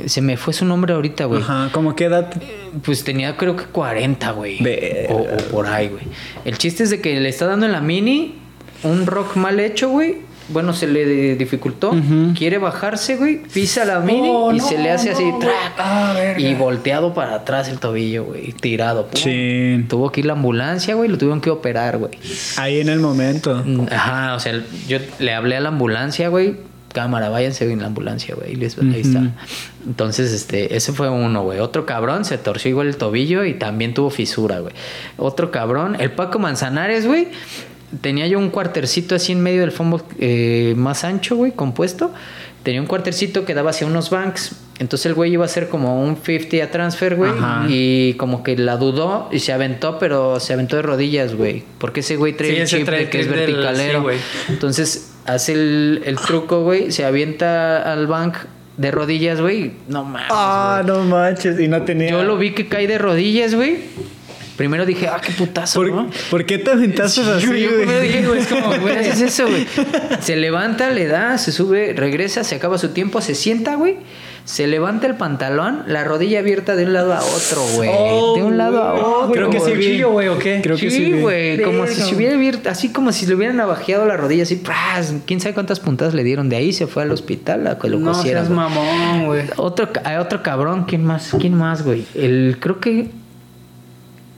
Se 0.06 0.20
me 0.20 0.36
fue 0.36 0.52
su 0.52 0.64
nombre 0.64 0.94
ahorita, 0.94 1.24
güey. 1.26 1.40
Ajá, 1.42 1.68
¿cómo 1.72 1.94
qué 1.96 2.04
edad? 2.04 2.30
Pues 2.84 3.04
tenía 3.04 3.36
creo 3.36 3.56
que 3.56 3.64
40, 3.64 4.30
güey. 4.32 4.58
O, 5.10 5.14
o 5.16 5.36
por 5.50 5.66
ahí, 5.66 5.88
güey. 5.88 6.04
El 6.44 6.58
chiste 6.58 6.82
es 6.84 6.90
de 6.90 7.00
que 7.00 7.18
le 7.20 7.28
está 7.28 7.46
dando 7.46 7.66
en 7.66 7.72
la 7.72 7.80
mini 7.80 8.34
un 8.82 9.06
rock 9.06 9.36
mal 9.36 9.58
hecho, 9.60 9.88
güey. 9.88 10.28
Bueno, 10.50 10.72
se 10.72 10.86
le 10.86 11.36
dificultó. 11.36 11.94
Quiere 12.34 12.56
bajarse, 12.56 13.16
güey. 13.16 13.42
Pisa 13.42 13.84
la 13.84 14.00
mini 14.00 14.30
Oh, 14.32 14.50
y 14.50 14.56
no, 14.56 14.66
se 14.66 14.78
le 14.78 14.90
hace 14.90 15.10
así. 15.10 15.26
no. 15.26 15.38
¡trac! 15.38 15.52
Ah, 15.76 16.14
y 16.38 16.54
volteado 16.54 17.12
para 17.12 17.34
atrás 17.34 17.68
el 17.68 17.78
tobillo, 17.78 18.24
güey. 18.24 18.52
Tirado. 18.52 19.08
pum. 19.08 19.20
Sí. 19.20 19.84
Tuvo 19.90 20.10
que 20.10 20.20
ir 20.20 20.26
la 20.26 20.32
ambulancia, 20.32 20.94
güey. 20.94 21.10
Lo 21.10 21.18
tuvieron 21.18 21.42
que 21.42 21.50
operar, 21.50 21.98
güey. 21.98 22.12
Ahí 22.56 22.80
en 22.80 22.88
el 22.88 23.00
momento. 23.00 23.62
Ajá, 23.90 24.34
o 24.36 24.40
sea, 24.40 24.58
yo 24.86 24.98
le 25.18 25.34
hablé 25.34 25.56
a 25.56 25.60
la 25.60 25.68
ambulancia, 25.68 26.28
güey. 26.28 26.56
Cámara, 26.92 27.28
váyanse 27.28 27.70
en 27.70 27.80
la 27.80 27.86
ambulancia, 27.86 28.34
güey. 28.34 28.54
Ahí 28.56 29.00
está. 29.00 29.30
Entonces, 29.86 30.32
este, 30.32 30.74
ese 30.76 30.92
fue 30.92 31.08
uno, 31.10 31.42
güey. 31.42 31.58
Otro 31.60 31.84
cabrón 31.86 32.24
se 32.24 32.38
torció 32.38 32.70
igual 32.70 32.88
el 32.88 32.96
tobillo 32.96 33.44
y 33.44 33.54
también 33.54 33.94
tuvo 33.94 34.10
fisura, 34.10 34.60
güey. 34.60 34.72
Otro 35.16 35.50
cabrón, 35.50 35.96
el 36.00 36.12
Paco 36.12 36.38
Manzanares, 36.38 37.06
güey. 37.06 37.28
Tenía 38.00 38.26
yo 38.26 38.38
un 38.38 38.50
cuartercito 38.50 39.14
así 39.14 39.32
en 39.32 39.40
medio 39.42 39.60
del 39.62 39.72
fondo 39.72 40.04
eh, 40.18 40.74
más 40.76 41.04
ancho, 41.04 41.36
güey, 41.36 41.52
compuesto. 41.52 42.12
Tenía 42.62 42.80
un 42.80 42.86
cuartercito 42.86 43.44
que 43.44 43.54
daba 43.54 43.70
hacia 43.70 43.86
unos 43.86 44.10
banks. 44.10 44.52
Entonces 44.78 45.06
el 45.06 45.14
güey 45.14 45.32
iba 45.32 45.44
a 45.44 45.46
hacer 45.46 45.68
como 45.68 46.02
un 46.04 46.16
50 46.16 46.62
a 46.64 46.70
transfer, 46.70 47.16
güey. 47.16 47.30
Ajá. 47.30 47.64
Y 47.68 48.14
como 48.14 48.42
que 48.42 48.56
la 48.56 48.76
dudó 48.76 49.28
y 49.32 49.38
se 49.40 49.52
aventó, 49.52 49.98
pero 49.98 50.38
se 50.38 50.52
aventó 50.52 50.76
de 50.76 50.82
rodillas, 50.82 51.34
güey. 51.34 51.64
Porque 51.78 52.00
ese 52.00 52.16
güey 52.16 52.34
trae 52.36 52.50
Sí, 52.50 52.56
el 52.58 52.66
chip 52.66 52.84
trae 52.84 53.08
que 53.08 53.20
es 53.20 53.26
del- 53.28 53.38
verticalero. 53.38 54.06
sí. 54.10 54.16
Entonces 54.50 55.07
hace 55.28 55.52
el, 55.52 56.02
el 56.04 56.16
truco, 56.16 56.62
güey. 56.62 56.90
Se 56.92 57.04
avienta 57.04 57.92
al 57.92 58.06
bank 58.06 58.36
de 58.76 58.90
rodillas, 58.90 59.40
güey. 59.40 59.72
No 59.88 60.04
mames. 60.04 60.28
Ah, 60.30 60.82
no 60.86 61.02
manches. 61.04 61.60
Y 61.60 61.68
no 61.68 61.82
tenía. 61.82 62.10
Yo 62.10 62.24
lo 62.24 62.36
vi 62.36 62.52
que 62.52 62.66
cae 62.68 62.86
de 62.86 62.98
rodillas, 62.98 63.54
güey. 63.54 63.78
Primero 64.56 64.84
dije, 64.84 65.06
ah, 65.06 65.20
qué 65.24 65.30
putazo, 65.32 65.78
¿Por, 65.78 65.92
¿no? 65.92 66.10
¿por 66.30 66.44
qué 66.44 66.58
te 66.58 66.72
aventaste 66.72 67.20
así, 67.20 67.46
Yo- 67.46 67.54
yo 67.54 67.76
primero 67.76 68.00
dije, 68.00 68.26
güey, 68.26 68.40
es 68.40 68.48
como, 68.48 68.76
güey, 68.80 68.96
haces 68.96 69.20
eso, 69.20 69.46
güey. 69.48 69.64
Se 70.20 70.34
levanta, 70.34 70.90
le 70.90 71.06
da, 71.06 71.38
se 71.38 71.52
sube, 71.52 71.92
regresa, 71.96 72.42
se 72.42 72.56
acaba 72.56 72.76
su 72.76 72.88
tiempo, 72.88 73.20
se 73.20 73.36
sienta, 73.36 73.76
güey. 73.76 73.98
Se 74.48 74.66
levanta 74.66 75.06
el 75.06 75.14
pantalón, 75.14 75.82
la 75.88 76.04
rodilla 76.04 76.38
abierta 76.38 76.74
de 76.74 76.86
un 76.86 76.94
lado 76.94 77.12
a 77.12 77.20
otro, 77.20 77.62
güey. 77.74 77.90
Oh, 77.92 78.34
de 78.34 78.42
un 78.44 78.56
lado 78.56 78.82
a 78.82 78.92
güey. 78.92 79.02
otro. 79.04 79.32
Creo 79.32 79.50
que 79.50 79.60
sí 79.60 79.66
güey. 79.72 79.96
vi. 79.96 80.02
güey, 80.04 80.28
o 80.28 80.38
qué? 80.38 80.60
Creo 80.62 80.76
que 80.76 80.90
sí 80.90 80.96
sí, 80.96 81.12
vi. 81.12 81.20
güey, 81.20 81.60
como 81.62 81.86
si 81.86 82.00
se 82.00 82.14
hubiera 82.14 82.34
abierto, 82.34 82.70
así 82.70 82.88
como 82.90 83.12
si 83.12 83.26
le 83.26 83.34
hubieran 83.34 83.58
navajeado 83.58 84.06
la 84.06 84.16
rodilla, 84.16 84.44
así, 84.44 84.56
¡pras! 84.56 85.12
quién 85.26 85.42
sabe 85.42 85.52
cuántas 85.52 85.80
puntadas 85.80 86.14
le 86.14 86.24
dieron. 86.24 86.48
De 86.48 86.56
ahí 86.56 86.72
se 86.72 86.86
fue 86.86 87.02
al 87.02 87.10
hospital 87.12 87.66
a 87.66 87.78
que 87.78 87.90
lo 87.90 87.98
No 87.98 88.12
cosieran. 88.12 88.50
mamón, 88.54 89.26
güey. 89.26 89.42
Otro, 89.56 89.90
hay 90.04 90.16
otro 90.16 90.42
cabrón, 90.42 90.86
¿quién 90.88 91.04
más? 91.04 91.30
¿Quién 91.38 91.52
más, 91.52 91.84
güey? 91.84 92.06
El, 92.14 92.56
creo 92.58 92.80
que. 92.80 93.10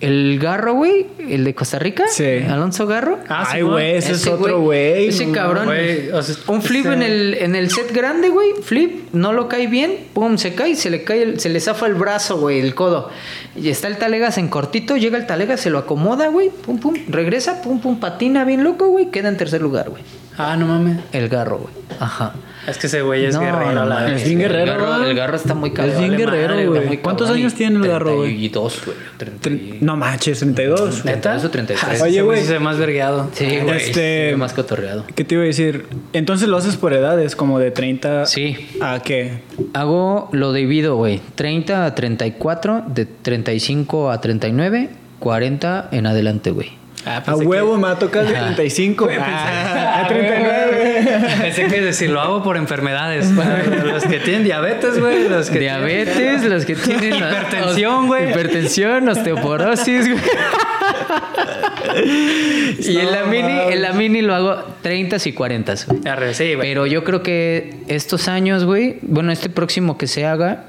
El 0.00 0.38
Garro, 0.40 0.72
güey, 0.74 1.06
el 1.28 1.44
de 1.44 1.54
Costa 1.54 1.78
Rica. 1.78 2.04
Sí. 2.08 2.24
Alonso 2.48 2.86
Garro. 2.86 3.18
Ah, 3.28 3.44
Ay, 3.50 3.60
güey, 3.62 3.96
ese 3.96 4.12
es 4.12 4.26
otro 4.26 4.60
güey. 4.60 5.08
Ese 5.08 5.30
cabrón. 5.30 5.68
O 6.14 6.22
sea, 6.22 6.34
un 6.48 6.62
flip 6.62 6.86
ese- 6.86 6.94
en 6.94 7.02
el, 7.02 7.34
en 7.34 7.54
el 7.54 7.70
set 7.70 7.92
grande, 7.92 8.30
güey. 8.30 8.48
Flip, 8.62 9.12
no 9.12 9.34
lo 9.34 9.46
cae 9.48 9.66
bien. 9.66 9.96
Pum, 10.14 10.38
se 10.38 10.54
cae, 10.54 10.74
se 10.74 10.88
le 10.88 11.04
cae, 11.04 11.22
el- 11.22 11.40
se 11.40 11.50
le 11.50 11.60
zafa 11.60 11.86
el 11.86 11.94
brazo, 11.94 12.38
güey, 12.38 12.60
el 12.60 12.74
codo. 12.74 13.10
Y 13.54 13.68
está 13.68 13.88
el 13.88 13.98
Talegas 13.98 14.38
en 14.38 14.48
cortito, 14.48 14.96
llega 14.96 15.18
el 15.18 15.26
Talegas, 15.26 15.60
se 15.60 15.68
lo 15.68 15.78
acomoda, 15.78 16.28
güey. 16.28 16.48
Pum, 16.48 16.78
pum, 16.78 16.94
regresa, 17.08 17.60
pum, 17.60 17.80
pum, 17.80 18.00
patina 18.00 18.44
bien 18.44 18.64
loco, 18.64 18.88
güey. 18.88 19.10
Queda 19.10 19.28
en 19.28 19.36
tercer 19.36 19.60
lugar, 19.60 19.90
güey. 19.90 20.02
Ah, 20.38 20.56
no 20.56 20.66
mames. 20.66 20.98
El 21.12 21.28
Garro, 21.28 21.58
güey. 21.58 21.74
Ajá. 21.98 22.32
Es 22.66 22.78
que 22.78 22.86
ese 22.86 23.02
güey 23.02 23.24
es 23.24 23.34
No, 23.34 23.40
guerrero, 23.40 23.72
no 23.72 23.84
la 23.86 24.12
Es 24.14 24.24
bien 24.24 24.38
guerrero, 24.38 24.72
El 24.74 24.78
garro, 24.80 25.04
el 25.04 25.16
garro 25.16 25.36
está 25.36 25.54
muy 25.54 25.70
cabrón. 25.72 25.94
Es 25.94 26.00
bien 26.00 26.16
guerrero, 26.16 26.70
güey. 26.70 26.98
¿Cuántos 26.98 27.26
cabrón. 27.26 27.42
años 27.42 27.54
tiene 27.54 27.76
el 27.76 27.88
garro, 27.88 28.16
güey? 28.18 28.30
32, 28.36 28.82
güey. 28.84 28.96
30 29.16 29.48
y- 29.50 29.78
No 29.80 29.96
manches, 29.96 30.38
32. 30.40 31.04
¿Neta? 31.04 31.20
32 31.38 31.44
o 31.44 31.50
33. 31.50 32.02
Oye, 32.02 32.10
Ese 32.12 32.22
güey. 32.22 32.44
se 32.44 32.52
ve 32.52 32.58
más 32.60 32.78
vergueado. 32.78 33.28
Sí, 33.32 33.58
güey. 33.62 33.76
Este- 33.76 34.34
más 34.36 34.52
cotorreado. 34.52 35.04
¿Qué 35.14 35.24
te 35.24 35.34
iba 35.34 35.42
a 35.44 35.46
decir? 35.46 35.86
Entonces 36.12 36.48
lo 36.48 36.56
haces 36.58 36.76
por 36.76 36.92
edades, 36.92 37.34
como 37.34 37.58
de 37.58 37.70
30 37.70 38.26
Sí. 38.26 38.56
a 38.80 39.00
qué? 39.02 39.40
Hago 39.74 40.28
lo 40.32 40.52
divido, 40.52 40.96
güey. 40.96 41.20
30 41.34 41.86
a 41.86 41.94
34, 41.94 42.84
de 42.86 43.06
35 43.06 44.10
a 44.10 44.20
39, 44.20 44.90
40 45.18 45.88
en 45.92 46.06
adelante, 46.06 46.50
güey. 46.50 46.78
Ah, 47.06 47.16
A 47.18 47.22
pensé 47.24 47.44
huevo 47.46 47.72
que- 47.72 47.76
me 47.78 47.82
va 47.84 47.90
a 47.92 47.98
tocar 47.98 48.26
de 48.26 48.36
Ajá. 48.36 48.44
35. 48.46 49.08
Ah, 49.20 50.02
a 50.04 50.08
39. 50.08 51.04
Pensé 51.40 51.66
que 51.66 51.80
decir, 51.80 52.10
lo 52.10 52.20
hago 52.20 52.42
por 52.42 52.56
enfermedades. 52.58 53.30
Los 53.84 54.04
que 54.04 54.18
tienen 54.20 54.44
diabetes, 54.44 55.00
güey. 55.00 55.26
Los 55.28 55.48
que 55.50 55.58
Diabetes, 55.60 56.44
los 56.44 56.64
que 56.66 56.74
tienen 56.76 57.14
Hipertensión, 57.16 58.06
güey. 58.06 58.30
Hipertensión, 58.30 59.08
osteoporosis, 59.08 60.08
güey. 60.10 60.20
y 62.80 62.98
en 62.98 63.12
la 63.12 63.24
mini, 63.24 63.58
en 63.72 63.82
la 63.82 63.92
mini 63.92 64.22
lo 64.22 64.34
hago 64.34 64.56
30 64.82 65.16
y 65.24 65.32
40. 65.32 65.74
güey. 65.86 66.08
Arre, 66.08 66.34
sí, 66.34 66.54
güey. 66.54 66.68
Pero 66.68 66.86
yo 66.86 67.04
creo 67.04 67.22
que 67.22 67.74
estos 67.88 68.28
años, 68.28 68.64
güey, 68.64 68.98
bueno, 69.02 69.32
este 69.32 69.48
próximo 69.50 69.98
que 69.98 70.06
se 70.06 70.24
haga, 70.26 70.64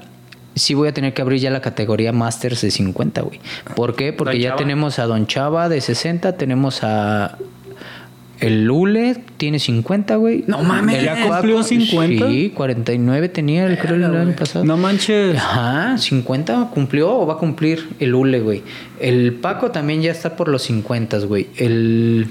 sí 0.54 0.74
voy 0.74 0.88
a 0.88 0.92
tener 0.94 1.14
que 1.14 1.22
abrir 1.22 1.40
ya 1.40 1.50
la 1.50 1.60
categoría 1.60 2.12
Masters 2.12 2.60
de 2.62 2.70
50, 2.70 3.22
güey. 3.22 3.40
¿Por 3.74 3.94
qué? 3.96 4.12
Porque 4.12 4.38
ya 4.38 4.50
Chava. 4.50 4.58
tenemos 4.58 4.98
a 4.98 5.06
Don 5.06 5.26
Chava 5.26 5.68
de 5.68 5.80
60, 5.80 6.36
tenemos 6.36 6.80
a 6.82 7.38
el 8.40 8.64
Lule 8.64 9.22
tiene 9.36 9.60
50, 9.60 10.16
güey. 10.16 10.42
No 10.48 10.62
mames. 10.64 10.96
El 10.98 11.04
¿Ya 11.04 11.28
cumplió 11.28 11.56
Paco- 11.58 11.68
50? 11.68 12.26
Sí, 12.28 12.50
49 12.50 13.28
tenía 13.28 13.66
el 13.66 13.78
creo 13.78 13.94
el 13.94 14.04
año 14.04 14.34
pasado. 14.34 14.64
No 14.64 14.76
manches. 14.76 15.36
Ajá, 15.36 15.96
50 15.96 16.70
cumplió 16.74 17.16
o 17.20 17.24
va 17.26 17.34
a 17.34 17.38
cumplir 17.38 17.88
el 18.00 18.14
Ule, 18.16 18.40
güey. 18.40 18.62
El 18.98 19.34
Paco 19.34 19.70
también 19.70 20.02
ya 20.02 20.10
está 20.10 20.34
por 20.34 20.48
los 20.48 20.62
50, 20.62 21.18
güey. 21.20 21.48
El. 21.56 22.26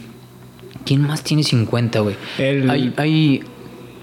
¿Quién 0.85 1.01
más 1.01 1.23
tiene 1.23 1.43
50, 1.43 1.99
güey? 2.01 2.15
El- 2.37 2.69
Hay, 2.69 2.93
hay, 2.97 3.43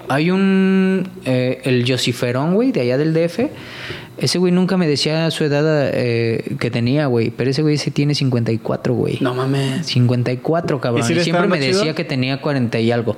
hay 0.09 0.31
un. 0.31 1.07
eh, 1.25 1.61
el 1.63 1.85
Josiferón, 1.87 2.53
güey, 2.55 2.71
de 2.71 2.81
allá 2.81 2.97
del 2.97 3.13
DF. 3.13 3.39
Ese 4.17 4.37
güey 4.37 4.51
nunca 4.51 4.75
me 4.75 4.85
decía 4.85 5.31
su 5.31 5.45
edad 5.45 5.63
eh, 5.93 6.55
que 6.59 6.69
tenía, 6.69 7.05
güey. 7.05 7.29
Pero 7.29 7.51
ese 7.51 7.61
güey 7.61 7.77
sí 7.77 7.89
tiene 7.89 8.13
54, 8.15 8.93
güey. 8.93 9.17
No 9.21 9.33
mames. 9.33 9.85
54, 9.87 10.81
cabrón. 10.81 11.05
¿Y 11.05 11.07
si 11.07 11.13
Y 11.13 11.23
siempre 11.23 11.47
me 11.47 11.57
chido? 11.59 11.77
decía 11.79 11.95
que 11.95 12.03
tenía 12.03 12.41
40 12.41 12.79
y 12.79 12.91
algo. 12.91 13.15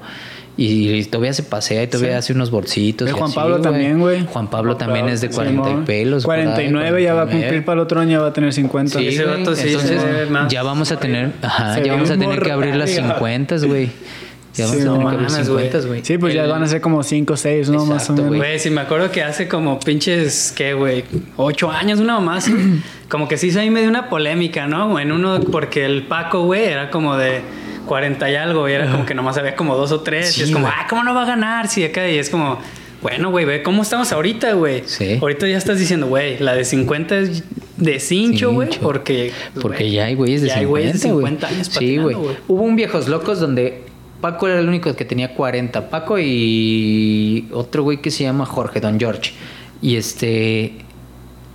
Y, 0.58 1.04
todavía 1.06 1.34
se 1.34 1.42
pasea 1.44 1.82
y 1.82 1.88
todavía 1.88 2.12
Sí. 2.12 2.18
hace 2.18 2.34
unos 2.34 2.52
bolsitos. 2.52 3.10
Y 3.10 3.14
Juan 3.14 3.24
así, 3.24 3.36
Pablo 3.36 3.62
también, 3.62 4.00
güey. 4.00 4.26
Juan 4.28 4.50
Pablo 4.50 4.76
también 4.78 5.10
es 5.10 5.22
de 5.22 5.30
Sí, 5.30 5.34
40 5.34 5.72
y 5.72 5.76
pelos. 5.86 6.26
por 6.26 6.36
ahí, 6.36 6.44
49 6.44 7.02
ya 7.02 7.14
va 7.16 7.22
a 7.22 7.24
49. 7.26 7.48
cumplir 7.48 7.66
para 7.66 7.74
el 7.74 7.80
otro 7.80 8.00
año, 8.02 8.12
ya 8.12 8.20
va 8.20 8.28
a 8.28 8.34
tener 8.34 8.54
50. 8.54 9.00
Sí, 9.00 9.08
Ese 9.08 9.24
vato 9.24 9.56
sí 9.56 9.70
Entonces, 9.70 10.02
se 10.02 10.28
ya 10.54 10.62
vamos 10.62 10.92
a 10.92 11.00
tener, 11.00 11.32
ajá, 11.42 11.76
Se 11.76 11.86
ya 11.86 11.94
vamos 11.94 12.12
a 12.12 12.18
tener 12.18 12.42
que 12.42 12.52
abrir 12.52 12.76
las 12.76 12.92
morro, 12.92 13.14
50, 13.14 13.58
güey. 13.66 13.90
Ya 14.54 14.66
Sí, 14.68 14.74
a 14.74 14.78
tener 14.78 14.86
no 14.88 15.00
que 15.00 15.06
abrir 15.06 15.30
mames, 15.30 15.46
50, 15.48 15.78
güey. 15.78 15.88
güey. 15.88 16.06
Sí, 16.06 16.18
pues 16.18 16.34
ya 16.34 16.44
El- 16.44 16.50
van 16.52 16.64
a 16.64 16.68
ser 16.68 16.82
como 16.82 17.04
5 17.04 17.34
o 17.34 17.38
6, 17.38 17.70
¿no? 17.70 17.80
Más 17.86 17.90
o 17.90 17.94
Exacto, 17.94 18.14
menos. 18.14 18.28
güey. 18.28 18.40
Güey, 18.40 18.60
sí 18.60 18.70
me 18.70 18.82
acuerdo 18.82 19.10
que 19.12 19.24
hace 19.24 19.48
como 19.48 19.80
pinches, 19.80 20.54
¿qué, 20.56 20.74
güey? 20.74 21.06
Ocho 21.38 21.72
años, 21.72 22.00
una 22.00 22.16
mamá 22.16 22.38
así. 22.38 22.54
como 23.10 23.28
que 23.28 23.38
sí 23.38 23.52
se 23.52 23.60
ahí 23.62 23.70
me 23.70 23.80
dio 23.82 23.90
una 23.90 24.10
polémica, 24.10 24.68
¿no? 24.68 25.00
En 25.00 25.12
uno, 25.12 25.40
porque 25.52 25.86
el 25.86 26.04
Paco, 26.08 26.44
güey, 26.44 26.66
era 26.66 26.90
como 26.92 27.16
de 27.18 27.42
40 27.88 28.30
y 28.30 28.36
algo, 28.36 28.68
y 28.70 28.74
era 28.74 28.92
como 28.92 29.06
que 29.06 29.14
nomás 29.14 29.38
había 29.38 29.56
como 29.56 29.76
dos 29.78 29.92
o 29.92 30.02
tres. 30.02 30.34
Sí, 30.34 30.42
y 30.42 30.44
es 30.44 30.52
como, 30.52 30.66
güey. 30.66 30.74
ah, 30.78 30.86
¿cómo 30.90 31.04
no 31.04 31.14
va 31.14 31.24
a 31.24 31.26
ganar? 31.26 31.68
Sí, 31.70 31.84
acá, 31.86 32.10
y 32.10 32.18
es 32.18 32.30
como, 32.30 32.60
bueno, 33.02 33.32
güey, 33.32 33.46
ve 33.46 33.64
cómo 33.64 33.82
estamos 33.84 34.12
ahorita, 34.12 34.54
güey. 34.54 34.84
Sí. 34.86 35.18
Ahorita 35.22 35.48
ya 35.48 35.58
estás 35.58 35.80
diciendo, 35.80 36.08
güey, 36.08 36.38
la 36.40 36.54
de 36.56 36.66
50 36.66 37.18
es 37.20 37.44
de 37.78 38.00
cincho, 38.00 38.52
güey, 38.52 38.70
porque. 38.82 39.32
Porque 39.60 39.80
güey, 39.86 39.92
ya 39.94 40.06
hay 40.06 40.14
güeyes 40.16 40.42
de 40.42 40.50
ya 40.50 40.56
hay 40.56 40.60
50, 40.66 40.70
güeyes 40.70 41.02
de 41.02 41.10
güey. 41.12 41.26
50 41.26 41.48
años 41.48 41.68
Sí, 41.68 41.98
güey. 41.98 42.16
Hubo 42.48 42.62
un 42.64 42.76
Viejos 42.76 43.08
Locos 43.08 43.40
donde 43.40 43.81
Paco 44.22 44.48
era 44.48 44.60
el 44.60 44.68
único 44.68 44.96
que 44.96 45.04
tenía 45.04 45.34
40. 45.34 45.90
Paco 45.90 46.18
y 46.20 47.48
otro 47.52 47.84
güey 47.84 47.98
que 48.02 48.12
se 48.12 48.24
llama 48.24 48.46
Jorge, 48.46 48.80
Don 48.80 49.00
George. 49.00 49.34
Y 49.82 49.96
este... 49.96 50.74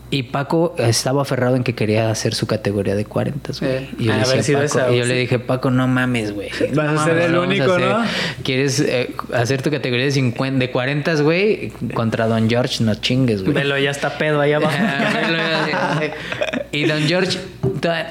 Y 0.08 0.22
Paco 0.22 0.76
estaba 0.78 1.22
aferrado 1.22 1.56
en 1.56 1.64
que 1.64 1.74
quería 1.74 2.10
hacer 2.10 2.32
su 2.32 2.46
categoría 2.46 2.94
de 2.94 3.04
40, 3.04 3.52
güey. 3.58 3.70
Eh, 3.72 3.90
y 3.98 4.04
yo, 4.04 4.12
le, 4.12 4.36
decía, 4.36 4.54
Paco- 4.54 4.64
esa, 4.64 4.92
y 4.92 4.98
yo 4.98 5.02
sí. 5.02 5.08
le 5.08 5.18
dije, 5.18 5.40
Paco, 5.40 5.72
no 5.72 5.88
mames, 5.88 6.32
güey. 6.32 6.48
Vas 6.74 7.00
a 7.00 7.04
ser 7.04 7.18
el 7.18 7.36
único, 7.36 7.76
¿no? 7.76 8.04
¿Quieres 8.44 8.78
eh, 8.78 9.10
hacer 9.32 9.62
tu 9.62 9.70
categoría 9.70 10.04
de 10.04 10.12
50, 10.12 10.60
de 10.60 10.70
40, 10.70 11.14
güey? 11.22 11.72
Contra 11.92 12.28
Don 12.28 12.48
George, 12.48 12.84
no 12.84 12.94
chingues, 12.94 13.42
güey. 13.42 13.52
Velo, 13.52 13.76
ya 13.78 13.90
está 13.90 14.16
pedo 14.16 14.40
ahí 14.40 14.52
abajo. 14.52 14.76
y 16.70 16.84
Don 16.84 17.02
George 17.02 17.38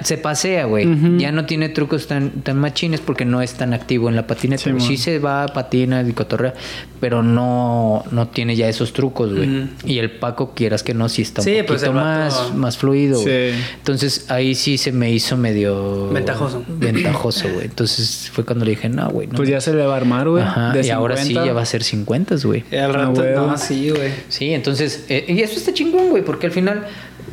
se 0.04 0.18
pasea, 0.18 0.66
güey. 0.66 0.88
Ya 1.18 1.32
no 1.32 1.46
tiene 1.46 1.70
trucos 1.70 2.08
tan, 2.08 2.32
tan 2.42 2.58
machines 2.60 3.00
porque 3.02 3.26
no 3.26 3.42
es 3.42 3.54
tan 3.54 3.74
activo 3.74 4.10
en 4.10 4.16
la 4.16 4.28
patineta. 4.28 4.64
Sí, 4.80 4.98
se 4.98 5.20
va, 5.20 5.48
patina 5.48 6.02
y 6.08 6.12
cotorrea, 6.14 6.54
pero 7.00 7.24
no, 7.24 8.04
no 8.12 8.28
tiene 8.28 8.56
ya 8.56 8.68
esos 8.70 8.94
trucos, 8.94 9.34
güey. 9.34 9.68
Y 9.86 10.00
el 10.00 10.12
Paco, 10.12 10.54
quieras 10.56 10.84
que 10.84 10.94
no, 10.94 11.10
sí 11.10 11.22
está 11.22 11.42
un 11.42 11.46
Sí, 11.46 11.52
poquito 11.52 11.68
pues 11.68 11.84
el 11.84 11.90
vato- 11.92 12.00
más, 12.06 12.54
más 12.56 12.78
fluido, 12.78 13.22
güey. 13.22 13.52
Sí. 13.54 13.60
Entonces 13.78 14.26
ahí 14.30 14.56
sí 14.56 14.78
se 14.78 14.92
me 14.92 15.12
hizo 15.12 15.38
medio... 15.38 16.10
Ventajoso. 16.10 16.64
Ventajoso, 16.68 17.48
güey. 17.54 17.66
Entonces 17.66 18.30
fue 18.34 18.46
cuando 18.46 18.66
le 18.66 18.72
dije, 18.72 18.90
no, 18.90 19.10
güey. 19.10 19.28
No. 19.28 19.34
Pues 19.36 19.50
ya 19.50 19.62
se 19.62 19.74
le 19.74 19.86
va 19.86 19.94
a 19.94 19.98
armar, 19.98 20.30
güey. 20.30 20.44
Ajá, 20.44 20.72
de 20.72 20.86
y 20.86 20.90
ahora 20.90 21.18
sí 21.18 21.28
50. 21.30 21.46
ya 21.48 21.54
va 21.54 21.62
a 21.62 21.66
ser 21.66 21.84
50, 21.84 22.36
güey. 22.44 22.64
Y 22.72 22.76
al 22.76 22.94
rato, 22.94 23.24
no, 23.36 23.58
sí, 23.58 23.90
güey. 23.90 24.12
Sí, 24.30 24.54
entonces, 24.54 25.06
eh, 25.10 25.26
y 25.28 25.42
eso 25.42 25.56
está 25.58 25.74
chingón, 25.74 26.10
güey, 26.10 26.24
porque 26.24 26.48
al 26.48 26.52
final 26.52 26.86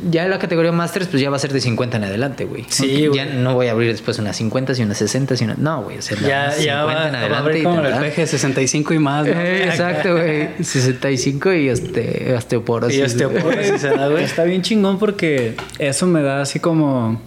ya 0.09 0.27
la 0.27 0.39
categoría 0.39 0.71
Masters 0.71 1.07
pues 1.07 1.21
ya 1.21 1.29
va 1.29 1.35
a 1.35 1.39
ser 1.39 1.53
de 1.53 1.61
50 1.61 1.97
en 1.97 2.03
adelante, 2.05 2.45
güey. 2.45 2.65
Sí, 2.69 3.03
Ya 3.13 3.25
güey. 3.25 3.37
no 3.37 3.53
voy 3.53 3.67
a 3.67 3.71
abrir 3.71 3.91
después 3.91 4.17
unas 4.19 4.35
50 4.37 4.73
y 4.77 4.81
unas 4.83 4.97
60, 4.97 5.35
sino 5.37 5.53
no, 5.57 5.83
güey, 5.83 5.97
o 5.97 6.01
sea, 6.01 6.17
Ya, 6.19 6.55
ya 6.57 6.83
va, 6.83 7.07
en 7.09 7.13
va 7.31 7.37
a 7.37 7.39
abrir 7.39 7.63
como 7.63 7.81
el. 7.81 7.93
PG 8.11 8.27
65 8.27 8.93
y 8.93 8.99
más, 8.99 9.25
¿no? 9.25 9.33
Eh, 9.33 9.65
exacto, 9.65 10.13
güey. 10.13 10.49
65 10.63 11.53
y 11.53 11.69
este, 11.69 12.33
osteoporosis. 12.35 12.99
Y 12.99 13.01
osteoporosis 13.03 13.81
se 13.81 13.89
da, 13.89 14.07
güey. 14.09 14.23
Está 14.25 14.43
bien 14.43 14.61
chingón 14.61 14.99
porque 14.99 15.55
eso 15.79 16.05
me 16.07 16.21
da 16.21 16.41
así 16.41 16.59
como 16.59 17.21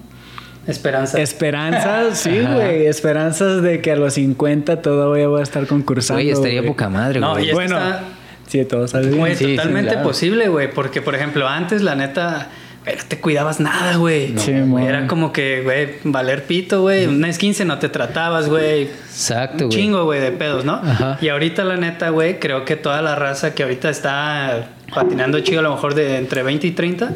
Esperanza. 0.67 1.21
esperanzas, 1.21 2.19
sí, 2.19 2.41
güey, 2.41 2.87
esperanzas 2.87 3.63
de 3.63 3.81
que 3.81 3.93
a 3.93 3.97
los 3.97 4.15
50 4.15 4.83
todavía 4.83 5.29
voy 5.29 5.39
a 5.41 5.43
estar 5.45 5.65
concursando. 5.69 6.21
Güey, 6.21 6.31
estaría 6.33 6.61
güey. 6.61 6.71
poca 6.73 6.89
madre, 6.89 7.21
No, 7.21 7.33
güey. 7.33 7.45
y 7.45 7.47
es 7.47 7.51
que 7.51 7.55
Bueno, 7.55 7.77
está- 7.79 8.03
sí, 8.61 8.65
todo 8.65 8.87
sale 8.89 9.09
bien. 9.09 9.19
Güey, 9.21 9.35
Sí, 9.37 9.45
sí, 9.45 9.57
totalmente 9.57 9.91
claro. 9.93 10.07
posible, 10.09 10.49
güey. 10.49 10.71
Porque, 10.73 11.03
por 11.03 11.15
ejemplo, 11.15 11.47
antes, 11.49 11.83
la 11.83 11.95
neta, 11.95 12.49
güey, 12.85 12.97
no 12.97 13.03
te 13.09 13.19
cuidabas 13.21 13.61
nada, 13.61 13.97
güey. 13.97 14.35
Sí, 14.39 14.53
güey, 14.53 14.63
mon. 14.65 14.83
Era 14.83 15.07
como 15.07 15.33
que, 15.33 15.63
güey, 15.63 15.95
valer 16.05 16.45
pito, 16.45 16.83
güey. 16.83 17.07
Un 17.07 17.19
mes 17.21 17.39
15 17.39 17.65
no 17.65 17.79
te 17.79 17.89
tratabas, 17.89 18.49
güey. 18.49 18.83
Exacto, 18.85 19.65
Un 19.65 19.71
güey. 19.71 19.81
chingo, 19.81 20.05
güey, 20.05 20.21
de 20.21 20.33
pedos, 20.33 20.65
¿no? 20.65 20.75
Ajá. 20.75 21.19
Y 21.21 21.29
ahorita, 21.29 21.65
la 21.65 21.77
neta, 21.77 22.11
güey, 22.11 22.39
creo 22.39 22.65
que 22.65 22.77
toda 22.77 23.03
la 23.03 23.15
raza 23.15 23.55
que 23.55 23.63
ahorita 23.63 23.91
está 23.91 24.69
patinando 24.95 25.41
chido, 25.41 25.61
a 25.61 25.63
lo 25.63 25.71
mejor 25.73 25.95
de 25.95 26.17
entre 26.19 26.43
20 26.43 26.67
y 26.67 26.71
30, 26.73 27.13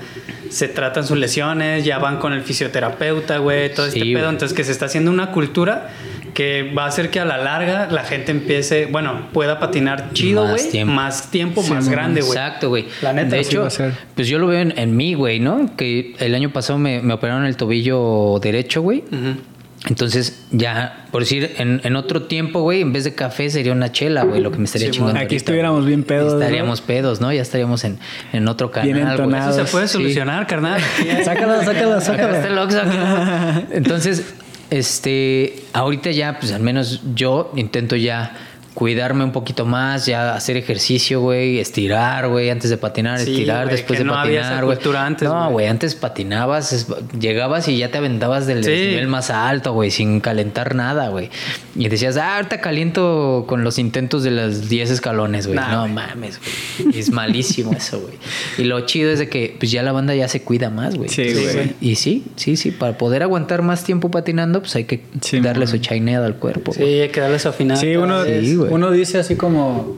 se 0.51 0.69
tratan 0.69 1.07
sus 1.07 1.17
lesiones, 1.17 1.85
ya 1.85 1.99
van 1.99 2.19
con 2.19 2.33
el 2.33 2.43
fisioterapeuta, 2.43 3.39
güey, 3.39 3.73
todo 3.73 3.87
este 3.87 4.01
Sí, 4.01 4.13
pedo. 4.13 4.25
güey. 4.25 4.33
Entonces, 4.35 4.57
que 4.57 4.65
se 4.65 4.73
está 4.73 4.87
haciendo 4.87 5.11
una 5.11 5.31
cultura 5.31 5.89
que 6.35 6.73
va 6.77 6.85
a 6.85 6.87
hacer 6.89 7.11
que 7.11 7.19
a 7.21 7.25
la 7.25 7.39
larga 7.39 7.89
la 7.91 8.05
gente 8.05 8.31
empiece, 8.33 8.87
bueno, 8.87 9.29
pueda 9.33 9.59
patinar 9.59 10.11
chido, 10.13 10.45
Más 10.45 10.53
güey, 10.61 10.71
tiempo. 10.71 10.93
más 10.95 11.31
tiempo, 11.31 11.63
Sí, 11.63 11.73
más 11.73 11.89
grande, 11.89 12.21
güey. 12.21 12.33
Exacto, 12.33 12.69
güey. 12.69 12.87
La 13.03 13.13
neta, 13.13 13.31
De 13.37 13.41
hecho, 13.43 13.63
va 13.63 13.67
a 13.67 13.71
ser. 13.71 13.93
pues 14.15 14.29
yo 14.29 14.39
lo 14.39 14.47
veo 14.47 14.61
en, 14.61 14.77
en 14.79 14.97
mí, 14.97 15.15
güey, 15.15 15.41
¿no? 15.41 15.71
Que 15.77 16.15
el 16.19 16.35
año 16.35 16.51
pasado 16.53 16.79
me, 16.79 17.01
me 17.03 17.15
operaron 17.15 17.45
el 17.47 17.57
tobillo 17.57 18.39
derecho, 18.41 18.81
güey. 18.83 18.99
Ujú. 19.11 19.41
Entonces, 19.89 20.39
ya, 20.51 21.07
por 21.11 21.23
decir, 21.23 21.55
en, 21.57 21.81
en 21.85 21.97
otro 21.97 22.25
tiempo, 22.25 22.61
güey, 22.61 22.83
en 22.83 22.93
vez 22.93 23.05
de 23.05 23.15
café 23.15 23.49
sería 23.49 23.73
una 23.73 23.91
chela, 23.91 24.25
güey, 24.25 24.43
lo 24.43 24.53
que 24.53 24.59
me 24.59 24.65
estaría 24.65 24.89
Sí, 24.89 24.93
chingando. 24.93 25.15
Aquí 25.15 25.23
ahorita, 25.25 25.37
estuviéramos 25.37 25.87
bien 25.87 26.05
pedos, 26.05 26.35
¿no? 26.35 26.41
Estaríamos 26.41 26.81
pedos, 26.83 27.21
¿no? 27.23 27.33
Ya 27.33 27.41
estaríamos 27.41 27.83
en, 27.85 27.99
en 28.35 28.47
otro 28.47 28.71
canal. 28.71 28.93
Bien. 28.93 29.09
Eso 29.09 29.53
se 29.53 29.65
puede 29.65 29.89
Sí. 29.89 29.95
solucionar, 29.95 30.47
carnal. 30.47 30.83
Sácalo, 31.25 31.63
sácalo, 31.65 32.01
sácalo. 32.03 33.67
Entonces, 33.71 34.35
este, 34.71 35.63
ahorita 35.73 36.11
ya, 36.11 36.39
pues 36.39 36.53
al 36.53 36.61
menos 36.63 37.01
yo 37.15 37.51
intento 37.57 37.97
ya 37.97 38.37
cuidarme 38.81 39.25
un 39.25 39.31
poquito 39.33 39.67
más, 39.67 40.07
ya 40.07 40.35
hacer 40.35 40.57
ejercicio, 40.57 41.21
güey, 41.21 41.59
estirar, 41.59 42.29
güey, 42.29 42.49
antes 42.49 42.71
de 42.71 42.79
patinar, 42.79 43.21
Sí, 43.21 43.31
estirar 43.33 43.69
después 43.69 43.99
que 43.99 44.05
de 44.05 44.05
no 44.11 44.15
había 44.15 44.41
patinar, 44.41 44.53
esa 44.57 44.65
güey. 44.65 44.77
cultura 44.79 45.05
antes, 45.05 45.29
No, 45.29 45.51
güey. 45.51 45.67
antes 45.67 45.95
patinabas, 45.95 46.73
es- 46.73 46.87
llegabas 47.21 47.69
y 47.69 47.77
ya 47.77 47.91
te 47.91 47.99
aventabas 47.99 48.47
del 48.47 48.65
Sí. 48.65 48.71
nivel 48.71 49.07
más 49.07 49.29
alto, 49.29 49.75
güey, 49.75 49.91
sin 49.91 50.21
calentar 50.21 50.75
nada, 50.75 51.11
güey. 51.11 51.29
Y 51.77 51.91
decías, 51.91 52.17
ah, 52.17 52.37
ahorita 52.37 52.63
caliento 52.63 53.45
con 53.47 53.65
los 53.65 53.79
intentos 53.79 54.23
de 54.23 54.31
los 54.31 54.71
10 54.71 54.91
escalones, 54.91 55.47
güey. 55.47 55.59
Nah, 55.59 55.73
no 55.73 55.87
mames, 55.89 56.41
güey. 56.79 56.99
Es 56.99 57.11
malísimo 57.11 57.73
eso, 57.75 58.01
güey. 58.01 58.15
Y 58.57 58.63
lo 58.65 58.81
chido 58.87 59.11
es 59.11 59.19
de 59.19 59.29
que 59.29 59.55
pues 59.61 59.71
ya 59.71 59.83
la 59.83 59.93
banda 59.93 60.15
ya 60.15 60.27
se 60.27 60.41
cuida 60.41 60.71
más, 60.71 60.97
güey. 60.97 61.11
Sí, 61.11 61.35
güey. 61.35 61.75
Y 61.83 61.97
sí, 61.97 62.25
sí, 62.37 62.57
sí, 62.57 62.71
para 62.71 62.97
poder 62.97 63.23
aguantar 63.25 63.61
más 63.61 63.85
tiempo 63.85 64.11
patinando, 64.11 64.61
pues 64.61 64.75
hay 64.75 64.85
que 64.85 65.03
Sí, 65.21 65.41
darle 65.41 65.67
man. 65.67 65.69
su 65.69 65.77
chaineada 65.77 66.25
al 66.25 66.37
cuerpo. 66.37 66.73
Sí, 66.73 66.83
hay 66.83 67.11
que 67.11 67.21
darle 67.21 67.39
su 67.39 67.49
afinada. 67.51 67.79
Sí, 67.79 67.95
uno, 67.97 68.25
Sí, 68.25 68.57
güey. 68.71 68.83
uno 68.83 68.91
dice 68.91 69.19
así 69.19 69.37
como, 69.37 69.97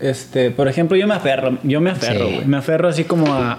este, 0.00 0.50
por 0.50 0.68
ejemplo, 0.68 0.96
yo 0.96 1.06
me 1.06 1.14
aferro, 1.14 1.58
yo 1.62 1.80
me 1.80 1.90
aferro, 1.90 2.26
Sí. 2.28 2.34
güey. 2.34 2.46
Me 2.46 2.56
aferro 2.56 2.88
así 2.88 3.04
como 3.04 3.32
a, 3.32 3.56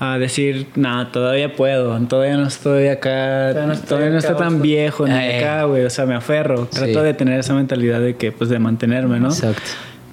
a, 0.00 0.12
a 0.12 0.18
decir, 0.18 0.68
nada, 0.76 1.10
todavía 1.12 1.54
puedo, 1.54 1.98
todavía 2.06 2.36
no 2.36 2.46
estoy 2.46 2.86
acá, 2.88 3.50
Todavía 3.50 3.66
no 3.66 3.72
estoy 3.72 3.88
todavía 3.88 4.10
no 4.10 4.18
está 4.18 4.36
tan 4.36 4.62
viejo 4.62 5.06
ni 5.06 5.12
Eh. 5.14 5.38
acá, 5.38 5.64
güey. 5.64 5.84
O 5.84 5.90
sea, 5.90 6.06
me 6.06 6.14
aferro. 6.14 6.68
Sí. 6.70 6.78
Trato 6.78 7.02
de 7.02 7.14
tener 7.14 7.40
esa 7.40 7.54
mentalidad 7.54 8.00
de 8.00 8.16
que, 8.16 8.30
pues, 8.32 8.48
de 8.50 8.58
mantenerme, 8.58 9.18
¿no? 9.20 9.28
Exacto. 9.28 9.60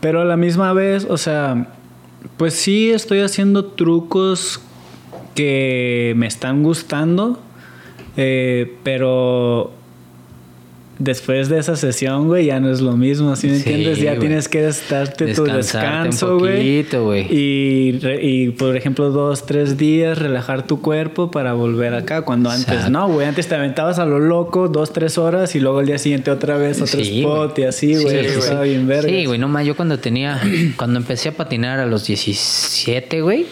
Pero 0.01 0.21
a 0.21 0.25
la 0.25 0.37
misma 0.37 0.73
vez, 0.73 1.05
o 1.09 1.17
sea, 1.17 1.67
pues 2.37 2.53
sí 2.55 2.89
estoy 2.91 3.19
haciendo 3.21 3.65
trucos 3.65 4.59
que 5.35 6.13
me 6.17 6.25
están 6.27 6.63
gustando, 6.63 7.39
eh, 8.17 8.75
pero 8.83 9.73
después 10.99 11.49
de 11.49 11.59
esa 11.59 11.75
sesión, 11.75 12.27
güey, 12.27 12.45
ya 12.45 12.59
no 12.59 12.71
es 12.71 12.81
lo 12.81 12.95
mismo, 12.95 13.35
¿sí 13.35 13.47
me 13.47 13.55
Sí, 13.59 13.69
entiendes? 13.69 13.99
Ya 13.99 14.11
güey. 14.11 14.19
tienes 14.19 14.47
que 14.47 14.61
darte 14.89 15.33
tu 15.33 15.43
descanso, 15.43 16.37
güey. 16.39 16.85
Y, 17.29 17.99
y, 18.21 18.49
por 18.51 18.75
ejemplo, 18.77 19.09
dos, 19.11 19.45
tres 19.45 19.77
días, 19.77 20.17
relajar 20.19 20.65
tu 20.67 20.81
cuerpo 20.81 21.31
para 21.31 21.53
volver 21.53 21.93
acá. 21.93 22.21
Cuando 22.23 22.49
antes, 22.49 22.67
Exacto. 22.67 22.89
no, 22.91 23.09
güey, 23.09 23.27
antes 23.27 23.47
te 23.47 23.55
aventabas 23.55 23.99
a 23.99 24.05
lo 24.05 24.19
loco 24.19 24.67
dos, 24.67 24.93
tres 24.93 25.17
horas 25.17 25.55
y 25.55 25.59
luego 25.59 25.79
al 25.79 25.85
día 25.85 25.97
siguiente 25.97 26.31
otra 26.31 26.57
vez 26.57 26.81
otro 26.81 26.99
Sí, 27.03 27.19
spot 27.19 27.51
güey. 27.53 27.65
y 27.65 27.67
así, 27.67 27.95
güey. 27.95 28.19
Sí, 28.29 28.37
estaba 28.39 28.61
bien 28.61 28.87
verga. 28.87 29.09
Sí, 29.09 29.25
güey, 29.25 29.39
no 29.39 29.47
más. 29.47 29.65
Yo 29.65 29.75
cuando 29.75 29.99
tenía, 29.99 30.41
cuando 30.77 30.99
empecé 30.99 31.29
a 31.29 31.31
patinar 31.33 31.79
a 31.79 31.85
los 31.85 32.05
17, 32.07 33.21
güey. 33.21 33.45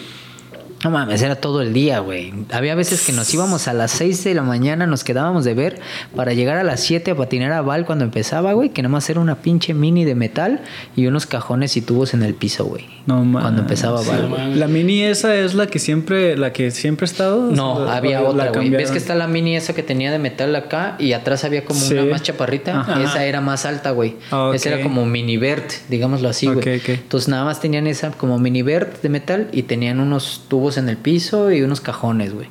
No 0.84 0.90
mames, 0.90 1.22
era 1.22 1.36
todo 1.36 1.62
el 1.62 1.72
día, 1.72 2.00
güey. 2.00 2.32
Había 2.52 2.74
veces 2.74 3.04
que 3.06 3.12
nos 3.12 3.32
íbamos 3.32 3.66
a 3.68 3.72
las 3.72 3.90
6 3.92 4.22
de 4.24 4.34
la 4.34 4.42
mañana, 4.42 4.86
nos 4.86 5.02
quedábamos 5.02 5.44
de 5.44 5.54
ver 5.54 5.80
para 6.14 6.34
llegar 6.34 6.58
a 6.58 6.62
las 6.64 6.80
7 6.80 7.12
a 7.12 7.16
patinar 7.16 7.52
a 7.52 7.62
Val 7.62 7.86
cuando 7.86 8.04
empezaba, 8.04 8.52
güey, 8.52 8.68
que 8.68 8.82
nomás 8.82 9.08
era 9.08 9.20
una 9.20 9.36
pinche 9.36 9.72
mini 9.74 10.04
de 10.04 10.14
metal 10.14 10.60
y 10.94 11.06
unos 11.06 11.26
cajones 11.26 11.76
y 11.76 11.80
tubos 11.80 12.12
en 12.14 12.22
el 12.22 12.34
piso, 12.34 12.66
güey. 12.66 12.84
No 13.06 13.24
mames. 13.24 13.42
Cuando 13.42 13.60
empezaba 13.62 14.02
Val, 14.02 14.28
güey. 14.28 14.54
La 14.56 14.68
mini 14.68 15.02
esa 15.02 15.34
es 15.34 15.54
la 15.54 15.66
que 15.66 15.78
siempre, 15.78 16.36
la 16.36 16.52
que 16.52 16.70
siempre 16.70 17.04
ha 17.04 17.08
estado. 17.10 17.50
No, 17.50 17.74
¿O- 17.74 17.88
había 17.88 18.22
otra, 18.22 18.50
güey. 18.50 18.68
¿Ves 18.70 18.90
que 18.90 18.98
está 18.98 19.14
la 19.14 19.26
mini 19.26 19.56
esa 19.56 19.74
que 19.74 19.82
tenía 19.82 20.12
de 20.12 20.18
metal 20.18 20.54
acá 20.54 20.96
y 20.98 21.12
atrás 21.14 21.44
había 21.44 21.64
como 21.64 21.80
Sí. 21.80 21.94
una 21.94 22.04
más 22.04 22.22
chaparrita? 22.22 22.80
Ajá. 22.80 23.02
Esa 23.02 23.24
era 23.24 23.40
más 23.40 23.64
alta, 23.64 23.90
güey. 23.92 24.16
Ah, 24.30 24.48
ok. 24.48 24.54
Esa 24.56 24.68
era 24.68 24.82
como 24.82 25.06
mini 25.06 25.36
vert, 25.38 25.70
digámoslo 25.88 26.28
así, 26.28 26.46
güey. 26.46 26.58
Ok, 26.58 26.82
ok. 26.82 26.88
Entonces 26.90 27.28
nada 27.28 27.44
más 27.44 27.60
tenían 27.60 27.86
esa 27.86 28.10
como 28.10 28.38
mini 28.38 28.62
vert 28.62 29.00
de 29.02 29.08
metal 29.08 29.48
y 29.52 29.62
tenían 29.62 29.98
unos 30.00 30.42
tubos 30.48 30.73
en 30.76 30.88
el 30.88 30.96
piso 30.96 31.52
y 31.52 31.62
unos 31.62 31.80
cajones, 31.80 32.34
güey. 32.34 32.48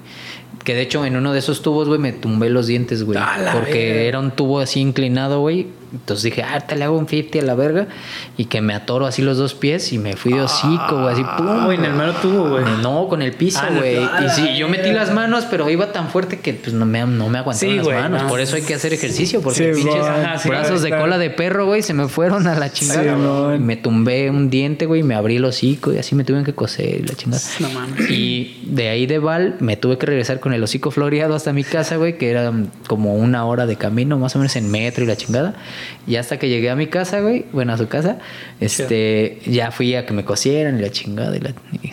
Que 0.63 0.73
de 0.73 0.81
hecho 0.81 1.05
en 1.05 1.15
uno 1.15 1.33
de 1.33 1.39
esos 1.39 1.61
tubos, 1.61 1.87
güey, 1.87 1.99
me 1.99 2.13
tumbé 2.13 2.49
los 2.49 2.67
dientes, 2.67 3.03
güey. 3.03 3.19
Porque 3.53 3.87
verga. 3.87 4.01
era 4.01 4.19
un 4.19 4.31
tubo 4.31 4.59
así 4.59 4.79
inclinado, 4.79 5.41
güey. 5.41 5.67
Entonces 5.93 6.23
dije, 6.23 6.41
ah, 6.43 6.59
te 6.59 6.75
le 6.75 6.85
hago 6.85 6.97
un 6.97 7.07
50 7.07 7.39
a 7.39 7.41
la 7.43 7.53
verga. 7.55 7.87
Y 8.35 8.45
que 8.45 8.61
me 8.61 8.73
atoro 8.73 9.05
así 9.05 9.21
los 9.21 9.37
dos 9.37 9.53
pies 9.53 9.93
y 9.93 9.99
me 9.99 10.15
fui 10.15 10.33
de 10.33 10.41
hocico, 10.41 11.01
güey. 11.01 11.13
Así, 11.13 11.23
pum. 11.37 11.65
Güey, 11.65 11.77
en 11.77 11.85
el 11.85 11.93
mero 11.93 12.13
tubo, 12.21 12.49
güey. 12.49 12.65
No, 12.81 13.07
con 13.07 13.21
el 13.21 13.33
piso, 13.33 13.59
Ah, 13.61 13.69
güey. 13.75 13.97
y 14.03 14.29
sí, 14.35 14.57
yo 14.57 14.67
metí 14.67 14.91
las 14.91 15.13
manos, 15.13 15.45
pero 15.49 15.69
iba 15.69 15.91
tan 15.91 16.09
fuerte 16.09 16.39
que 16.39 16.53
pues 16.53 16.73
no 16.73 16.85
me, 16.87 17.05
no 17.05 17.29
me 17.29 17.37
aguantaron 17.37 17.55
Sí, 17.71 17.75
las 17.77 17.85
güey, 17.85 17.97
manos. 17.99 18.23
no. 18.23 18.27
Por 18.29 18.39
eso 18.39 18.55
hay 18.55 18.63
que 18.63 18.73
hacer 18.73 18.91
ejercicio, 18.93 19.41
porque 19.41 19.73
Sí, 19.75 19.81
pinches 19.83 20.01
güey. 20.01 20.09
Ajá, 20.09 20.37
sí, 20.39 20.49
brazos 20.49 20.81
de 20.81 20.89
cola 20.89 21.17
de 21.19 21.29
perro, 21.29 21.67
güey, 21.67 21.83
se 21.83 21.93
me 21.93 22.07
fueron 22.07 22.47
a 22.47 22.55
la 22.55 22.71
chingada. 22.71 23.15
Me 23.59 23.75
tumbé 23.77 24.29
un 24.31 24.49
diente, 24.49 24.87
güey, 24.87 25.01
y 25.01 25.03
me 25.03 25.13
abrí 25.15 25.35
el 25.35 25.45
hocico 25.45 25.93
y 25.93 25.99
así 25.99 26.15
me 26.15 26.23
tuvieron 26.23 26.43
que 26.43 26.53
coser 26.53 27.01
y 27.01 27.03
la 27.07 27.13
chingada. 27.15 27.41
No 27.59 27.69
mames. 27.69 28.09
Y 28.09 28.61
de 28.65 28.89
ahí 28.89 29.05
de 29.05 29.19
Val 29.19 29.57
me 29.59 29.77
tuve 29.77 29.97
que 29.99 30.05
regresar 30.07 30.39
con 30.39 30.53
el 30.53 30.63
hocico 30.63 30.89
floreado 30.91 31.35
hasta 31.35 31.53
mi 31.53 31.63
casa, 31.63 31.97
güey, 31.97 32.17
que 32.17 32.31
era 32.31 32.51
como 32.87 33.13
una 33.15 33.45
hora 33.45 33.65
de 33.67 33.75
camino, 33.75 34.17
más 34.17 34.35
o 34.35 34.39
menos 34.39 34.55
en 34.55 34.71
metro 34.71 35.03
y 35.03 35.07
la 35.07 35.15
chingada. 35.15 35.53
Y 36.07 36.15
hasta 36.15 36.37
que 36.39 36.49
llegué 36.49 36.69
a 36.69 36.75
mi 36.75 36.87
casa, 36.87 37.19
güey, 37.21 37.45
bueno, 37.53 37.73
a 37.73 37.77
su 37.77 37.87
casa, 37.87 38.19
este, 38.59 39.39
ya 39.45 39.71
fui 39.71 39.95
a 39.95 40.05
que 40.05 40.13
me 40.13 40.23
cosieran 40.25 40.79
y 40.79 40.81
la 40.81 40.89
chingada. 40.91 41.35
Y 41.35 41.39
la, 41.39 41.53
y- 41.81 41.89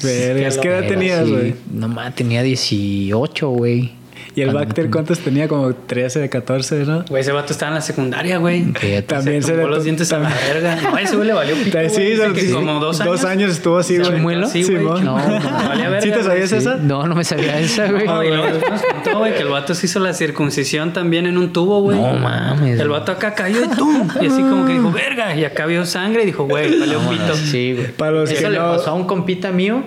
que 0.58 0.68
edad 0.68 0.88
tenías, 0.88 1.28
güey. 1.28 1.54
No 1.72 1.88
más, 1.88 2.14
tenía 2.14 2.42
18, 2.42 3.48
güey. 3.50 3.92
Y 4.34 4.42
el 4.42 4.50
Bacter, 4.50 4.90
¿cuántos 4.90 5.18
tenía? 5.20 5.48
Como 5.48 5.74
13, 5.74 6.28
14, 6.28 6.84
¿no? 6.84 7.04
Güey, 7.08 7.22
ese 7.22 7.32
vato 7.32 7.52
estaba 7.52 7.70
en 7.70 7.74
la 7.76 7.80
secundaria, 7.80 8.38
güey. 8.38 8.72
También 9.06 9.42
se 9.42 9.48
se 9.48 9.56
le 9.56 9.66
los 9.66 9.84
dientes 9.84 10.12
a 10.12 10.18
la 10.18 10.30
verga. 10.30 10.76
No, 10.82 10.98
ese 10.98 11.16
güey 11.16 11.28
le 11.28 11.34
valió 11.34 11.54
pito, 11.64 11.78
güey. 11.78 11.90
Sí, 11.90 12.16
sí, 12.16 12.32
que 12.32 12.40
sí. 12.42 12.52
como 12.52 12.78
dos 12.80 13.00
años. 13.00 13.20
Dos 13.20 13.24
años 13.24 13.50
estuvo 13.52 13.78
así, 13.78 13.98
güey. 13.98 14.10
¿Chimuelo? 14.10 14.48
Sí, 14.48 14.62
güey. 14.62 14.78
No, 14.78 14.98
no, 15.00 15.14
valía 15.14 15.88
verga, 15.88 16.00
¿Sí 16.00 16.10
te 16.10 16.22
sabías 16.22 16.50
sí. 16.50 16.56
esa? 16.56 16.76
No, 16.76 17.06
no 17.06 17.14
me 17.14 17.24
sabía 17.24 17.58
esa, 17.58 17.90
güey. 17.90 18.06
No, 18.06 18.22
y 18.22 18.28
luego 18.28 18.46
después 18.46 18.70
nos 18.70 18.82
contó, 18.82 19.18
güey, 19.18 19.34
que 19.34 19.42
el 19.42 19.48
vato 19.48 19.74
se 19.74 19.86
hizo 19.86 20.00
la 20.00 20.14
circuncisión 20.14 20.92
también 20.92 21.26
en 21.26 21.36
un 21.36 21.52
tubo, 21.52 21.80
güey. 21.82 21.98
No 21.98 22.14
mames. 22.14 22.78
El 22.78 22.88
vato 22.88 23.12
acá 23.12 23.34
cayó 23.34 23.64
y 23.64 23.68
¡tum! 23.68 24.08
Y 24.20 24.26
así 24.26 24.40
como 24.42 24.66
que 24.66 24.74
dijo, 24.74 24.92
verga. 24.92 25.34
Y 25.34 25.44
acá 25.44 25.66
vio 25.66 25.84
sangre 25.86 26.22
y 26.22 26.26
dijo, 26.26 26.44
güey, 26.44 26.78
valió 26.78 27.00
pito. 27.00 27.34
Sí, 27.34 27.74
güey. 27.74 27.92
Para 27.92 28.12
los 28.12 28.30
Eso 28.30 28.48
le 28.48 28.58
pasó 28.58 28.90
a 28.90 28.94
un 28.94 29.06
compita 29.06 29.50
mío 29.50 29.82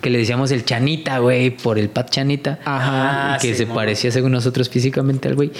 que 0.00 0.10
le 0.10 0.18
decíamos 0.18 0.50
el 0.50 0.64
Chanita, 0.64 1.18
güey, 1.18 1.50
por 1.50 1.78
el 1.78 1.88
Pat 1.88 2.10
Chanita. 2.10 2.58
Ajá. 2.64 3.38
Que 3.40 3.54
se 3.54 3.66
parecía 3.66 4.10
según 4.10 4.32
nosotros 4.32 4.68
físicamente 4.68 5.28
al 5.28 5.34
güey. 5.34 5.50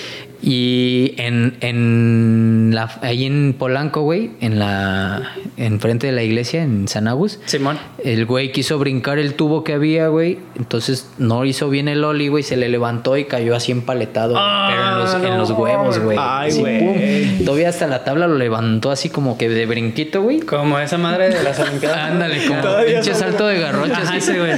Y 0.43 1.15
en, 1.17 1.57
en 1.61 2.71
la, 2.75 2.99
ahí 3.03 3.25
en 3.25 3.55
Polanco, 3.59 4.03
güey, 4.03 4.33
en 4.41 4.59
la 4.59 5.33
enfrente 5.57 6.07
de 6.07 6.13
la 6.13 6.23
iglesia, 6.23 6.63
en 6.63 6.89
San 6.89 7.09
Agus, 7.09 7.41
Simón. 7.47 7.79
el 8.05 8.27
güey 8.27 8.53
quiso 8.53 8.79
brincar 8.79 9.19
el 9.19 9.35
tubo 9.35 9.65
que 9.65 9.73
había, 9.73 10.09
güey. 10.09 10.39
Entonces 10.57 11.09
no 11.19 11.45
hizo 11.45 11.71
bien 11.71 11.89
el 11.89 12.05
oli, 12.05 12.29
güey. 12.29 12.43
Se 12.43 12.57
le 12.57 12.69
levantó 12.69 13.17
y 13.17 13.25
cayó 13.25 13.57
así 13.57 13.73
empaletado. 13.73 14.35
Ah, 14.37 14.69
pero 14.71 14.83
en 14.83 14.99
los, 14.99 15.15
en 15.15 15.23
no. 15.31 15.37
los 15.39 15.51
huevos, 15.51 15.99
güey. 15.99 16.19
Ay, 16.21 16.53
güey. 16.61 17.45
Todavía 17.45 17.71
hasta 17.71 17.87
la 17.87 18.05
tabla 18.05 18.27
lo 18.27 18.37
levantó 18.37 18.91
así 18.91 19.09
como 19.09 19.39
que 19.39 19.49
de 19.49 19.67
brinquito, 19.67 20.23
güey. 20.23 20.41
Como 20.41 20.79
esa 20.79 20.99
madre 20.99 21.31
de 21.31 21.43
las 21.43 21.59
Olimpiadas. 21.67 22.13
Ándale, 22.13 22.45
como 22.47 22.63
pinche 22.87 23.15
salto 23.15 23.47
de 23.47 23.59
garrocha. 23.59 23.96
Ajá, 24.03 24.09
así. 24.17 24.31
ese, 24.31 24.39
güey. 24.39 24.53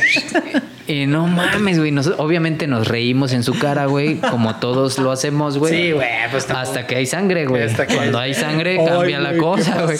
Y 0.87 1.07
no 1.07 1.27
mames, 1.27 1.79
güey. 1.79 1.91
nos- 1.91 2.13
obviamente 2.19 2.67
nos 2.67 2.89
reímos 2.89 3.33
en 3.33 3.43
su 3.43 3.59
cara, 3.59 3.87
güey. 3.87 4.17
Como 4.17 4.57
todos 4.57 4.99
lo 4.99 5.11
hacemos, 5.13 5.59
güey. 5.59 5.73
Sí, 5.73 5.93
güey, 5.93 6.09
pues 6.31 6.47
tampoco. 6.47 6.69
Hasta 6.69 6.87
que 6.87 6.97
hay 6.97 7.07
sangre, 7.07 7.47
güey. 7.47 7.63
Hasta 7.63 7.87
que- 7.87 7.97
Cuando 7.97 8.19
hay 8.19 8.35
sangre 8.35 8.79
Ay, 8.81 8.87
cambia 8.87 9.19
la 9.21 9.29
güey, 9.35 9.41
¿qué 9.41 9.45
cosa, 9.47 9.83
güey. 9.83 9.99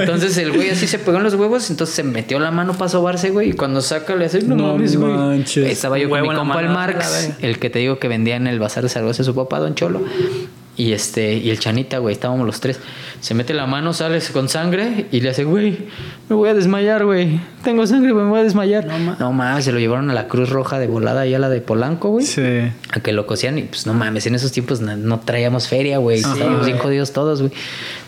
Entonces 0.00 0.36
el 0.38 0.52
güey 0.52 0.70
así 0.70 0.86
se 0.86 0.98
pegó 0.98 1.18
en 1.18 1.24
los 1.24 1.34
huevos, 1.34 1.68
entonces 1.70 1.94
se 1.94 2.02
metió 2.02 2.38
la 2.38 2.50
mano 2.50 2.72
para 2.74 2.88
sobarse, 2.88 3.30
güey. 3.30 3.50
Y 3.50 3.52
cuando 3.52 3.80
saca 3.82 4.14
le 4.16 4.26
hace, 4.26 4.42
no, 4.42 4.54
No 4.56 4.68
mames, 4.72 4.96
güey. 4.96 5.44
Estaba 5.70 5.98
yo 5.98 6.08
con 6.08 6.22
mi 6.22 6.28
compa 6.28 6.60
el 6.60 6.68
Marx, 6.68 7.30
el 7.40 7.58
que 7.58 7.70
te 7.70 7.78
digo 7.80 7.98
que 7.98 8.08
vendía 8.08 8.36
en 8.36 8.46
el 8.46 8.58
bazar 8.58 8.82
de 8.82 8.88
Zaragoza 8.88 9.24
su 9.24 9.34
papá, 9.34 9.58
Don 9.58 9.74
Cholo. 9.74 10.00
Y 10.74 10.92
este, 10.92 11.34
y 11.34 11.50
el 11.50 11.58
Chanita, 11.58 11.98
güey, 11.98 12.14
estábamos 12.14 12.46
los 12.46 12.60
tres. 12.60 12.80
Se 13.20 13.34
mete 13.34 13.52
la 13.52 13.66
mano, 13.66 13.92
sale 13.92 14.20
con 14.32 14.48
sangre 14.48 15.06
y 15.12 15.20
le 15.20 15.28
hace, 15.28 15.44
güey, 15.44 15.86
me 16.30 16.36
voy 16.36 16.48
a 16.48 16.54
desmayar, 16.54 17.04
güey. 17.04 17.40
Tengo 17.62 17.86
sangre, 17.86 18.14
me 18.14 18.24
voy 18.24 18.40
a 18.40 18.42
desmayar. 18.42 18.86
No 19.18 19.32
mames, 19.32 19.66
se 19.66 19.72
lo 19.72 19.78
llevaron 19.78 20.10
a 20.10 20.14
la 20.14 20.28
Cruz 20.28 20.48
Roja 20.48 20.78
de 20.78 20.86
volada, 20.86 21.26
ya 21.26 21.38
la 21.38 21.50
de 21.50 21.60
Polanco, 21.60 22.08
güey. 22.08 22.24
Sí. 22.24 22.42
A 22.90 23.00
que 23.00 23.12
lo 23.12 23.26
cosían 23.26 23.58
y 23.58 23.62
pues 23.62 23.86
no 23.86 23.92
mames, 23.92 24.26
en 24.26 24.34
esos 24.34 24.50
tiempos 24.50 24.80
no, 24.80 24.96
no 24.96 25.20
traíamos 25.20 25.68
feria, 25.68 25.98
güey. 25.98 26.20
Estábamos 26.20 26.64
bien 26.64 26.78
jodidos 26.78 27.12
todos, 27.12 27.42
güey. 27.42 27.52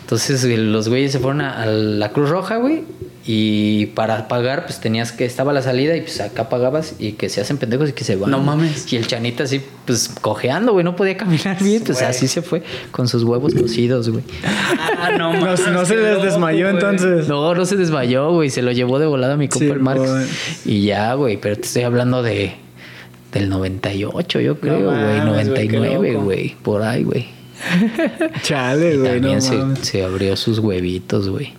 Entonces 0.01 0.43
güey, 0.43 0.57
los 0.57 0.89
güeyes 0.89 1.11
se 1.11 1.19
fueron 1.19 1.41
a, 1.41 1.61
a 1.61 1.65
la 1.67 2.09
Cruz 2.09 2.29
Roja, 2.29 2.57
güey. 2.57 2.83
Y 3.27 3.87
para 3.87 4.27
pagar, 4.27 4.65
pues 4.65 4.79
tenías 4.79 5.11
que, 5.11 5.25
estaba 5.25 5.51
la 5.51 5.63
salida 5.63 5.97
y 5.97 6.01
pues 6.01 6.21
acá 6.21 6.47
pagabas 6.47 6.93
y 6.99 7.13
que 7.13 7.27
se 7.29 7.41
hacen 7.41 7.57
pendejos 7.57 7.89
y 7.89 7.93
que 7.93 8.03
se 8.03 8.15
van. 8.15 8.29
No 8.29 8.39
mames. 8.39 8.91
Y 8.93 8.97
el 8.97 9.07
chanita 9.07 9.45
así, 9.45 9.61
pues 9.87 10.09
cojeando, 10.21 10.73
güey, 10.73 10.83
no 10.85 10.95
podía 10.95 11.17
caminar 11.17 11.57
bien. 11.63 11.81
Pues 11.83 11.97
Güey. 11.97 12.09
así 12.09 12.27
se 12.27 12.43
fue 12.43 12.61
con 12.91 13.07
sus 13.07 13.23
huevos 13.23 13.55
cocidos, 13.55 14.09
güey. 14.09 14.23
Ah, 14.99 15.09
no, 15.17 15.33
No, 15.33 15.39
mames, 15.41 15.67
no 15.67 15.85
se 15.85 15.95
les 15.95 16.21
desmayó 16.21 16.65
güey. 16.65 16.75
entonces. 16.75 17.27
No, 17.27 17.55
no 17.55 17.65
se 17.65 17.75
desmayó, 17.77 18.31
güey. 18.31 18.51
Se 18.51 18.61
lo 18.61 18.71
llevó 18.71 18.99
de 18.99 19.07
volada 19.07 19.37
mi 19.37 19.47
compa 19.47 19.65
Sí, 19.65 19.71
el 19.71 19.79
Marx. 19.79 20.65
Y 20.65 20.85
ya, 20.85 21.15
güey. 21.15 21.37
Pero 21.37 21.55
te 21.55 21.63
estoy 21.63 21.81
hablando 21.81 22.21
de 22.21 22.53
del 23.33 23.49
98, 23.49 24.39
yo 24.39 24.59
creo, 24.59 24.91
güey. 24.91 25.19
qué 25.19 25.25
99, 25.25 26.11
loco. 26.13 26.25
güey. 26.25 26.55
Por 26.61 26.83
ahí, 26.83 27.03
güey. 27.03 27.25
Chale, 28.41 28.97
güey, 28.97 29.19
no 29.21 29.29
También 29.39 29.75
se, 29.83 30.03
abrió 30.03 30.35
sus 30.35 30.59
huevitos, 30.59 31.29
güey. 31.29 31.53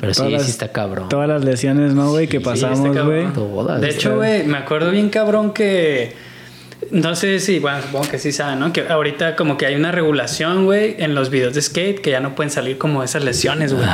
Pero 0.00 0.14
sí, 0.14 0.22
sí 0.26 0.30
las- 0.30 0.48
está 0.48 0.68
cabrón. 0.72 1.08
Todas 1.08 1.28
las 1.28 1.44
lesiones, 1.44 1.94
¿no, 1.94 2.10
güey? 2.10 2.28
que 2.28 2.38
Sí, 2.38 2.44
pasamos, 2.44 2.80
este 2.86 3.02
güey. 3.02 3.26
De 3.80 3.88
hecho, 3.90 4.16
güey, 4.16 4.44
me 4.44 4.58
acuerdo 4.58 4.90
bien 4.90 5.08
cabrón 5.10 5.52
que. 5.52 6.14
No 6.90 7.14
sé 7.14 7.38
si, 7.38 7.60
bueno, 7.60 7.80
supongo 7.80 8.08
que 8.10 8.18
sí 8.18 8.32
saben, 8.32 8.58
¿no? 8.58 8.72
Que 8.72 8.82
ahorita 8.88 9.36
como 9.36 9.56
que 9.56 9.66
hay 9.66 9.76
una 9.76 9.92
regulación, 9.92 10.64
güey, 10.64 10.96
en 10.98 11.14
los 11.14 11.30
videos 11.30 11.54
de 11.54 11.62
skate 11.62 12.00
que 12.00 12.10
ya 12.10 12.18
no 12.18 12.34
pueden 12.34 12.50
salir 12.50 12.76
como 12.76 13.04
esas 13.04 13.22
lesiones, 13.24 13.72
güey. 13.72 13.86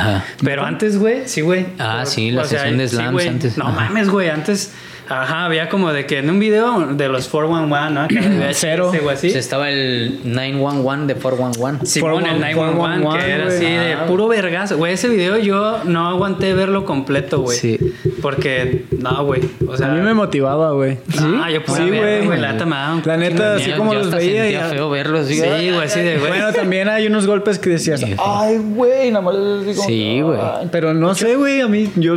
Pero 0.43 0.65
antes, 0.65 0.97
güey, 0.97 1.27
sí, 1.27 1.41
güey. 1.41 1.67
Ah, 1.77 1.99
Por- 2.03 2.07
sí, 2.07 2.31
la 2.31 2.45
sesión 2.45 2.77
de 2.79 2.87
sí, 2.87 2.95
slams 2.95 3.25
antes. 3.27 3.57
No 3.57 3.67
Ajá. 3.67 3.75
mames, 3.81 4.09
güey, 4.09 4.29
antes. 4.29 4.71
Ajá, 5.09 5.45
había 5.45 5.69
como 5.69 5.91
de 5.91 6.05
que 6.05 6.19
en 6.19 6.29
un 6.29 6.39
video 6.39 6.85
de 6.93 7.09
los 7.09 7.27
411, 7.27 7.91
¿no? 7.93 8.07
Que 8.07 8.49
Cero. 8.53 8.91
O 9.03 9.09
así. 9.09 9.27
Pues 9.29 9.35
estaba 9.35 9.69
el 9.71 10.19
911 10.23 11.13
de 11.13 11.19
411. 11.19 11.85
Simón, 11.85 12.25
el 12.25 12.39
911, 12.39 13.17
que 13.25 13.31
era 13.31 13.47
así 13.47 13.65
de 13.65 13.97
puro 14.07 14.27
vergazo. 14.27 14.77
Güey, 14.77 14.93
ese 14.93 15.09
video 15.09 15.37
yo 15.37 15.83
no 15.85 16.07
aguanté 16.07 16.53
verlo 16.53 16.85
completo, 16.85 17.41
güey. 17.41 17.57
Sí. 17.57 17.79
Porque, 18.21 18.85
no, 18.99 19.25
güey. 19.25 19.41
O 19.67 19.75
sea, 19.77 19.87
a 19.87 19.95
mí 19.95 20.01
me 20.01 20.13
motivaba, 20.13 20.71
güey. 20.73 20.97
Ah, 21.19 21.49
yo 21.51 21.63
pura 21.63 21.77
Sí, 21.83 21.89
güey. 21.89 22.25
güey. 22.25 22.39
La 22.39 22.51
neta 22.53 22.65
me 22.65 22.75
daba 22.75 22.93
un 22.95 23.01
La 23.05 23.17
neta, 23.17 23.55
así 23.55 23.71
como 23.71 23.93
Yo 23.93 23.99
los 23.99 24.11
veía 24.11 24.43
sentía 24.43 24.67
y- 24.67 24.71
feo 24.71 24.89
verlos. 24.89 25.27
Sí, 25.27 25.39
güey, 25.39 25.75
así 25.83 25.99
de, 26.01 26.17
güey. 26.17 26.29
Bueno, 26.31 26.53
también 26.53 26.87
hay 26.89 27.07
unos 27.07 27.25
golpes 27.25 27.57
que 27.59 27.71
decías, 27.71 27.99
Sí. 27.99 28.15
ay, 28.23 28.57
güey, 28.57 29.09
nada 29.11 29.21
más 29.25 29.35
les 29.35 29.65
digo, 29.65 29.83
Sí, 29.83 30.21
güey. 30.21 30.39
Pero 30.71 30.93
no 30.93 31.15
sé, 31.15 31.35
güey, 31.35 31.61
a 31.61 31.67
mí, 31.67 31.89
yo 31.95 32.15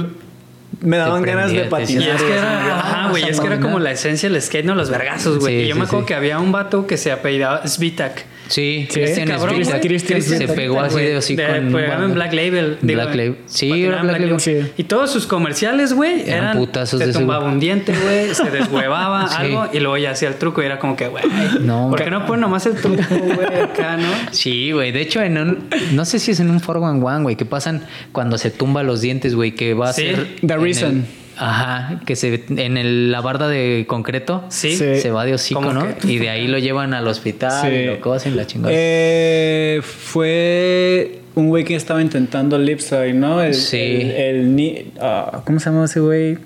me 0.83 0.97
daban 0.97 1.23
ganas 1.23 1.51
de 1.51 1.67
Y 1.67 1.69
patinar. 1.69 2.17
es 2.17 2.23
que 2.23 2.29
güey, 2.29 2.39
así, 2.39 2.47
era, 2.47 2.79
ajá, 2.79 3.11
güey, 3.11 3.25
es 3.25 3.41
que 3.41 3.47
era 3.47 3.61
como 3.61 3.79
la 3.79 3.93
esencia 3.93 4.29
del 4.29 4.41
skate, 4.41 4.65
no 4.65 4.75
los 4.75 4.91
vergazos, 4.91 5.39
güey. 5.39 5.61
Sí, 5.61 5.65
y 5.65 5.69
yo 5.69 5.75
sí, 5.75 5.81
me 5.81 5.87
acuerdo 5.87 6.05
sí. 6.05 6.09
que 6.09 6.15
había 6.15 6.39
un 6.39 6.53
vato 6.53 6.87
que 6.87 6.97
se 6.97 7.13
apellidaba 7.13 7.67
Svitak. 7.67 8.27
Sí, 8.53 8.87
Sí, 8.91 9.01
Christian 9.01 9.29
cabrón, 9.29 9.63
güey. 9.63 9.81
Christian 9.81 10.21
se 10.21 10.47
pegó 10.49 10.79
así 10.81 10.99
de 11.01 11.17
así 11.17 11.37
De- 11.37 11.47
con 11.47 11.55
en 11.57 12.15
Black 12.15 12.35
Label. 12.35 12.77
digo, 12.83 13.01
Black 13.01 13.15
Label. 13.15 13.37
Sí, 13.47 13.85
era 13.85 14.03
Black 14.03 14.21
Label. 14.21 14.41
Sí. 14.41 14.57
Y 14.77 14.85
todos 14.85 15.11
sus 15.11 15.27
comerciales, 15.27 15.95
güey, 15.95 16.21
Eran 16.29 16.45
eran. 16.45 16.59
putazos 16.59 17.01
se 17.01 17.07
de 17.07 17.13
tumbaba 17.15 17.47
un 17.47 17.59
diente, 17.59 17.95
güey, 18.03 18.35
se 18.35 18.51
deshuevaba 18.51 19.27
Sí. 19.29 19.35
algo 19.39 19.69
y 19.73 19.81
luego 19.81 19.97
ya 19.97 20.11
hacía 20.11 20.29
el 20.29 20.35
truco 20.35 20.63
y 20.63 20.67
era 20.67 20.79
como 20.79 20.97
que, 20.97 21.09
güey. 21.09 21.25
No, 21.63 21.89
¿Por 21.91 22.03
qué 22.05 22.11
no 22.11 22.27
ponen 22.27 22.43
nomás 22.43 22.67
el 22.67 22.75
truco, 22.75 23.03
güey, 23.09 23.61
acá, 23.63 23.97
no? 23.97 24.09
Sí, 24.33 24.73
güey. 24.73 24.93
De 24.93 25.01
hecho, 25.01 25.23
en 25.23 25.39
un, 25.39 25.69
no 25.93 26.05
sé 26.05 26.19
si 26.19 26.33
es 26.33 26.41
en 26.41 26.51
un 26.51 26.59
411, 26.61 27.23
güey, 27.23 27.37
que 27.37 27.47
pasan 27.47 27.83
cuando 28.13 28.37
se 28.37 28.51
tumba 28.51 28.83
los 28.83 29.01
dientes, 29.01 29.35
güey, 29.35 29.53
que 29.55 29.73
va 29.73 29.89
a 29.89 29.93
ser. 29.95 30.27
The 30.47 30.57
Reason. 30.59 30.91
el- 30.99 31.22
ajá, 31.37 32.01
que 32.07 32.15
se 32.17 32.45
en 32.51 32.77
el- 32.77 33.11
la 33.11 33.21
barda 33.21 33.49
de 33.49 33.85
concreto 33.89 34.45
Sí. 34.49 34.77
Sí. 34.77 34.97
se 35.01 35.11
va 35.11 35.25
de 35.25 35.35
hocico, 35.35 35.73
¿no? 35.73 35.97
que- 35.99 36.13
Y 36.13 36.19
de 36.19 36.31
ahí 36.31 36.47
lo 36.49 36.59
llevan 36.59 36.95
al 36.95 37.07
hospital 37.09 37.69
Sí. 37.71 37.75
y 37.77 37.87
lo 37.87 38.01
cosen 38.01 38.37
la 38.37 38.47
chingada. 38.47 38.73
Eh, 38.77 39.81
fue 39.83 41.21
un 41.35 41.49
güey 41.49 41.65
que 41.65 41.75
estaba 41.75 42.03
intentando 42.03 42.59
Lipside, 42.59 43.15
¿no? 43.15 43.43
El, 43.43 43.55
Sí. 43.55 43.77
El, 43.79 44.11
el 44.13 44.57
ni- 44.57 44.93
ah, 45.01 45.43
¿Cómo 45.47 45.59
se 45.61 45.71
llama 45.71 45.85
ese 45.87 46.01
güey? 46.01 46.39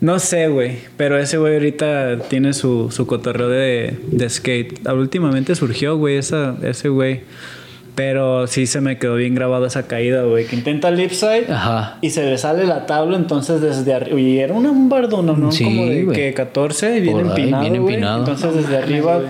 No 0.00 0.18
sé, 0.18 0.48
güey. 0.48 0.78
Pero 0.96 1.18
ese 1.18 1.38
güey 1.38 1.54
ahorita 1.54 2.18
tiene 2.28 2.52
su, 2.52 2.90
su 2.90 3.06
cotorreo 3.06 3.48
de, 3.48 3.96
de 4.06 4.28
skate. 4.28 4.86
Últimamente 4.88 5.54
surgió, 5.54 5.96
güey, 5.96 6.18
esa, 6.18 6.54
ese 6.62 6.88
güey. 6.90 7.22
Pero 7.96 8.46
sí 8.46 8.66
se 8.66 8.80
me 8.80 8.98
quedó 8.98 9.16
bien 9.16 9.34
grabado 9.34 9.66
esa 9.66 9.88
caída, 9.88 10.22
güey. 10.22 10.44
Que 10.46 10.54
intenta 10.54 10.90
Lipside 10.92 11.46
Ajá. 11.50 11.96
y 12.02 12.10
se 12.10 12.24
le 12.24 12.38
sale 12.38 12.64
la 12.66 12.86
tabla, 12.86 13.16
entonces 13.16 13.60
desde 13.60 13.92
arriba. 13.94 14.20
Y 14.20 14.38
era 14.38 14.54
una- 14.54 14.70
un 14.70 14.88
bardón, 14.88 15.26
¿no? 15.40 15.50
Sí, 15.50 15.64
Como 15.64 15.86
de 15.86 16.06
que 16.12 16.34
14 16.34 16.98
y 16.98 17.00
bien 17.00 17.14
Por 17.14 17.24
ahí, 17.24 17.30
empinado. 17.30 17.62
bien 17.62 17.74
empinado. 17.76 18.18
Entonces 18.20 18.54
desde 18.54 18.76
arriba. 18.76 19.20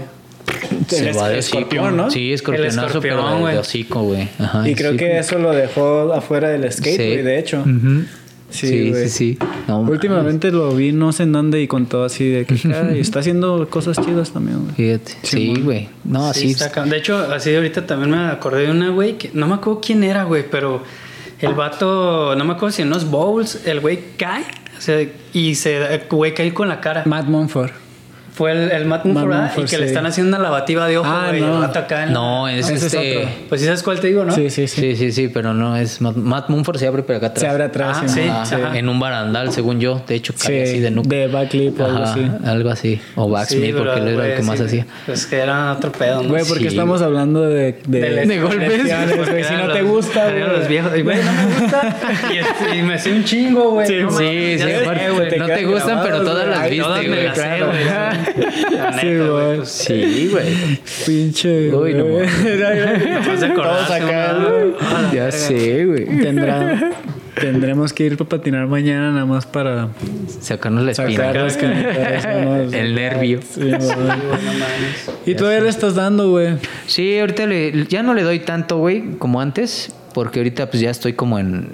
Se 0.89 1.09
el 1.11 1.17
va 1.19 1.29
de 1.29 1.39
escorpión. 1.39 1.97
¿no? 1.97 2.11
Sí, 2.11 2.33
escorpionazo, 2.33 2.87
escorpión, 2.87 3.17
pero 3.19 3.35
de 3.37 3.41
güey. 3.41 3.57
hocico, 3.57 4.03
güey. 4.03 4.29
Ajá, 4.39 4.69
Y 4.69 4.75
creo 4.75 4.93
sí. 4.93 4.99
que 4.99 5.19
eso 5.19 5.39
lo 5.39 5.53
dejó 5.53 6.13
afuera 6.13 6.49
del 6.49 6.71
skate, 6.71 6.97
Sí. 6.97 7.07
güey, 7.07 7.23
de 7.23 7.39
hecho. 7.39 7.61
Ujú. 7.61 8.05
Sí, 8.51 8.69
Sí, 8.69 8.91
güey. 8.91 9.09
sí, 9.09 9.11
sí. 9.11 9.39
No, 9.69 9.81
Últimamente 9.81 10.51
lo 10.53 10.75
vi 10.75 10.93
no 10.93 11.13
sé 11.13 11.25
en 11.25 11.33
dónde 11.33 11.61
y 11.61 11.67
con 11.67 11.87
todo 11.87 12.05
así 12.05 12.29
de 12.29 12.45
que 12.47 12.55
"Ay, 12.91 13.01
está 13.01 13.19
haciendo 13.21 13.69
cosas 13.69 13.99
chidas 14.05 14.31
también, 14.31 14.61
güey. 14.63 14.75
Fíjate. 14.75 15.13
Sí, 15.23 15.55
güey. 15.63 15.89
No, 16.05 16.33
Sí, 16.33 16.53
así. 16.53 16.65
está. 16.65 16.85
De 16.85 16.97
hecho, 16.97 17.19
así 17.19 17.55
ahorita 17.55 17.87
también 17.87 18.11
me 18.13 18.19
acordé 18.29 18.67
de 18.67 18.71
una, 18.71 18.91
güey, 18.91 19.19
que 19.19 19.31
no 19.35 19.47
me 19.49 19.55
acuerdo 19.55 19.81
quién 19.85 20.05
era, 20.05 20.25
güey, 20.25 20.45
pero 20.51 20.83
el 21.41 21.55
vato, 21.55 22.35
no 22.37 22.45
me 22.45 22.53
acuerdo 22.53 22.75
si 22.77 22.83
en 22.83 22.89
unos 22.89 23.11
bowls, 23.11 23.67
el 23.67 23.81
güey 23.81 23.99
cae, 24.17 24.45
o 24.79 24.81
sea, 24.81 25.07
y 25.33 25.55
se, 25.57 26.03
güey 26.09 26.33
cae 26.33 26.55
con 26.55 26.69
la 26.69 26.81
cara. 26.81 27.03
Matt 27.05 27.27
Monfort. 27.27 27.73
Fue 28.37 28.53
el, 28.53 28.71
el 28.71 28.85
Matt 28.85 29.07
Mumford, 29.07 29.33
y 29.57 29.65
que 29.65 29.79
le 29.79 29.85
sí. 29.85 29.89
están 29.89 30.05
haciendo 30.05 30.37
una 30.37 30.43
lavativa 30.45 30.87
de 30.87 30.99
ojo, 30.99 31.09
Ah, 31.11 31.29
güey, 31.31 31.41
no. 31.41 31.63
acá 31.65 32.03
en 32.05 32.13
No, 32.13 32.47
es 32.49 32.67
Ese 32.67 32.75
es 32.75 32.83
este. 32.95 33.17
otro. 33.19 33.31
Pues 33.49 33.61
sí 33.63 33.67
sabes 33.67 33.83
cuál 33.83 33.99
te 33.99 34.09
digo, 34.09 34.25
¿no? 34.27 34.33
Sí, 34.35 34.51
sí, 34.51 34.69
sí. 34.69 34.81
Sí, 34.83 34.97
sí, 34.97 35.13
sí, 35.13 35.29
pero 35.29 35.55
no 35.55 35.75
es. 35.75 36.03
Matt, 36.03 36.17
Matt 36.17 36.49
Mumford 36.51 36.77
se 36.79 36.87
abre 36.87 37.03
por 37.03 37.17
acá 37.17 37.29
atrás. 37.29 37.41
Se 37.41 37.49
abre 37.49 37.65
atrás, 37.65 37.97
Ah, 38.03 38.07
sí, 38.09 38.21
sí, 38.21 38.29
¿no? 38.29 38.45
sí. 38.45 38.55
ajá. 38.57 38.77
En 38.79 38.91
un 38.91 39.01
barandal, 39.01 39.53
según 39.53 39.81
yo. 39.81 40.03
De 40.07 40.15
hecho, 40.17 40.35
cae 40.35 40.67
Sí, 40.67 40.71
así 40.73 40.81
de 40.81 40.91
nuca. 40.91 41.09
de 41.09 41.29
backflip 41.29 41.81
o 41.81 41.85
algo 41.87 42.05
así. 42.05 42.31
algo 42.45 42.71
así. 42.71 43.01
O 43.15 43.31
backsmith, 43.31 43.65
Sí, 43.65 43.73
pero, 43.73 43.85
porque 43.87 44.01
él 44.01 44.09
era 44.09 44.27
el 44.27 44.37
que 44.37 44.43
más 44.43 44.59
sí, 44.59 44.65
hacía. 44.67 44.87
Pues 45.07 45.25
que 45.27 45.37
era 45.39 45.73
otro 45.73 45.93
pedo, 45.93 46.23
¿no? 46.23 46.29
Güey, 46.29 46.45
porque 46.45 46.61
Sí, 46.65 46.69
estamos 46.69 47.01
hablando 47.01 47.43
de, 47.43 47.79
de, 47.87 48.01
De 48.01 48.27
de 48.27 48.41
golpes. 48.41 48.85
güey. 49.27 49.45
Si 49.45 49.55
no 49.55 49.73
te 49.73 49.81
gusta, 49.83 50.29
güey. 50.31 50.41
los 50.41 50.69
viejos. 50.69 50.93
Güey, 51.03 51.19
no 51.25 51.33
me 51.33 51.61
gusta. 51.61 51.97
y, 52.35 52.37
este, 52.37 52.77
y 52.77 52.83
me 52.83 52.99
sé 52.99 53.13
un 53.13 53.25
chingo, 53.25 53.71
güey. 53.71 53.87
Sí, 53.87 53.95
No 54.03 54.11
sí, 54.11 54.59
no 55.39 55.47
te 55.47 55.65
gustan, 55.65 56.01
pero 56.03 56.23
todas 56.23 56.47
las 56.47 56.69
viste, 56.69 56.87
güey. 57.09 58.26
Güey. 58.35 58.71
La 58.77 58.91
neta, 58.91 59.01
Sí, 59.01 59.07
güey, 59.17 59.29
güey. 59.29 59.57
pues, 59.57 59.69
Sí, 59.71 60.29
güey. 60.31 60.81
Pinche. 61.07 61.75
Uy, 61.75 61.95
no 61.95 62.05
güey. 62.05 62.27
Todos 63.55 63.91
acá, 63.91 64.35
güey. 64.35 64.73
ah, 64.81 65.11
Ya 65.15 65.31
sé, 65.33 65.85
güey. 65.85 66.05
Tendrá, 66.19 66.93
tendremos 67.41 67.93
que 67.93 68.05
ir 68.05 68.17
para 68.17 68.29
patinar 68.29 68.67
mañana 68.67 69.13
nada 69.13 69.27
más 69.27 69.47
para 69.47 69.89
Sacarnos 70.41 70.85
la 70.85 70.93
espina. 70.93 71.11
sacar 71.27 71.37
las 71.43 71.57
canitas, 71.57 72.25
¿no? 72.45 72.57
El 72.79 72.95
nervio. 72.95 73.41
Sí. 73.43 73.71
Y 75.27 75.35
todavía 75.35 75.61
le 75.61 75.69
estás 75.69 75.95
dando, 75.95 76.31
güey. 76.31 76.55
Sí, 76.87 77.19
ahorita 77.19 77.47
le- 77.47 77.87
ya 77.87 78.03
no 78.03 78.15
le 78.15 78.23
doy 78.23 78.39
tanto, 78.41 78.79
güey, 78.79 79.17
como 79.19 79.41
antes, 79.41 79.93
porque 80.15 80.39
ahorita 80.41 80.71
pues 80.71 80.81
ya 80.81 80.91
estoy 80.91 81.13
como 81.15 81.39
en... 81.39 81.69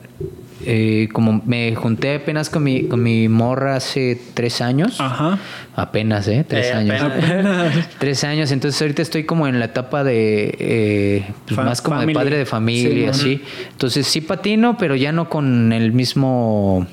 eh, 0.66 1.08
como 1.12 1.42
me 1.44 1.74
junté 1.74 2.14
apenas 2.16 2.50
con 2.50 2.62
mi, 2.64 2.84
con 2.84 3.02
mi 3.02 3.28
morra 3.28 3.76
hace 3.76 4.18
tres 4.34 4.60
años. 4.60 5.00
Ajá. 5.00 5.38
Apenas, 5.74 6.28
¿eh? 6.28 6.44
Tres 6.46 6.66
Eh, 6.68 6.72
años. 6.72 7.00
apenas. 7.02 7.88
Tres 7.98 8.24
años, 8.24 8.50
entonces 8.52 8.80
ahorita 8.82 9.02
estoy 9.02 9.24
como 9.24 9.46
en 9.46 9.58
la 9.58 9.66
etapa 9.66 10.04
de... 10.04 10.54
eh, 10.58 11.24
pues, 11.46 11.56
más 11.56 11.80
como 11.82 11.96
family. 11.96 12.12
de 12.12 12.18
padre 12.20 12.36
de 12.38 12.46
familia 12.46 13.12
Sí, 13.14 13.20
así. 13.20 13.42
Entonces 13.70 14.06
sí 14.06 14.20
patino, 14.20 14.76
pero 14.78 14.94
ya 14.96 15.12
no 15.12 15.28
con 15.28 15.72
el 15.72 15.92
mismo 15.92 16.86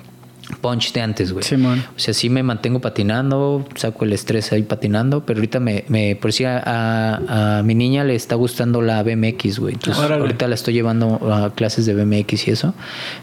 punch 0.62 0.92
de 0.94 1.02
antes, 1.02 1.32
güey. 1.32 1.44
Simón. 1.44 1.84
O 1.96 2.00
sea, 2.00 2.14
sí 2.14 2.30
me 2.30 2.42
mantengo 2.44 2.80
patinando, 2.82 3.66
saco 3.76 4.04
el 4.06 4.14
estrés 4.14 4.52
ahí 4.52 4.64
patinando, 4.64 5.26
pero 5.26 5.38
ahorita 5.40 5.60
me, 5.60 5.86
me 5.88 6.16
por 6.16 6.34
si 6.34 6.46
a, 6.46 6.58
a- 6.66 7.60
a 7.60 7.64
mi 7.64 7.76
niña 7.76 8.04
le 8.04 8.16
está 8.16 8.36
gustando 8.36 8.82
la 8.82 9.02
BMX, 9.04 9.60
güey. 9.60 9.76
Entonces 9.76 10.04
Órale. 10.04 10.22
ahorita 10.22 10.48
la 10.48 10.56
estoy 10.56 10.74
llevando 10.74 11.34
a 11.34 11.54
clases 11.54 11.86
de 11.86 11.94
BMX 11.94 12.48
y 12.48 12.52
eso. 12.52 12.74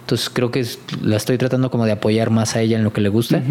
Entonces 0.01 0.31
creo 0.31 0.51
que 0.51 0.65
la 1.03 1.17
estoy 1.17 1.37
tratando 1.39 1.71
como 1.71 1.85
de 1.85 1.93
apoyar 1.93 2.31
más 2.31 2.57
a 2.57 2.61
ella 2.61 2.77
en 2.79 2.85
lo 2.85 2.93
que 2.93 3.01
le 3.01 3.09
gusta. 3.09 3.43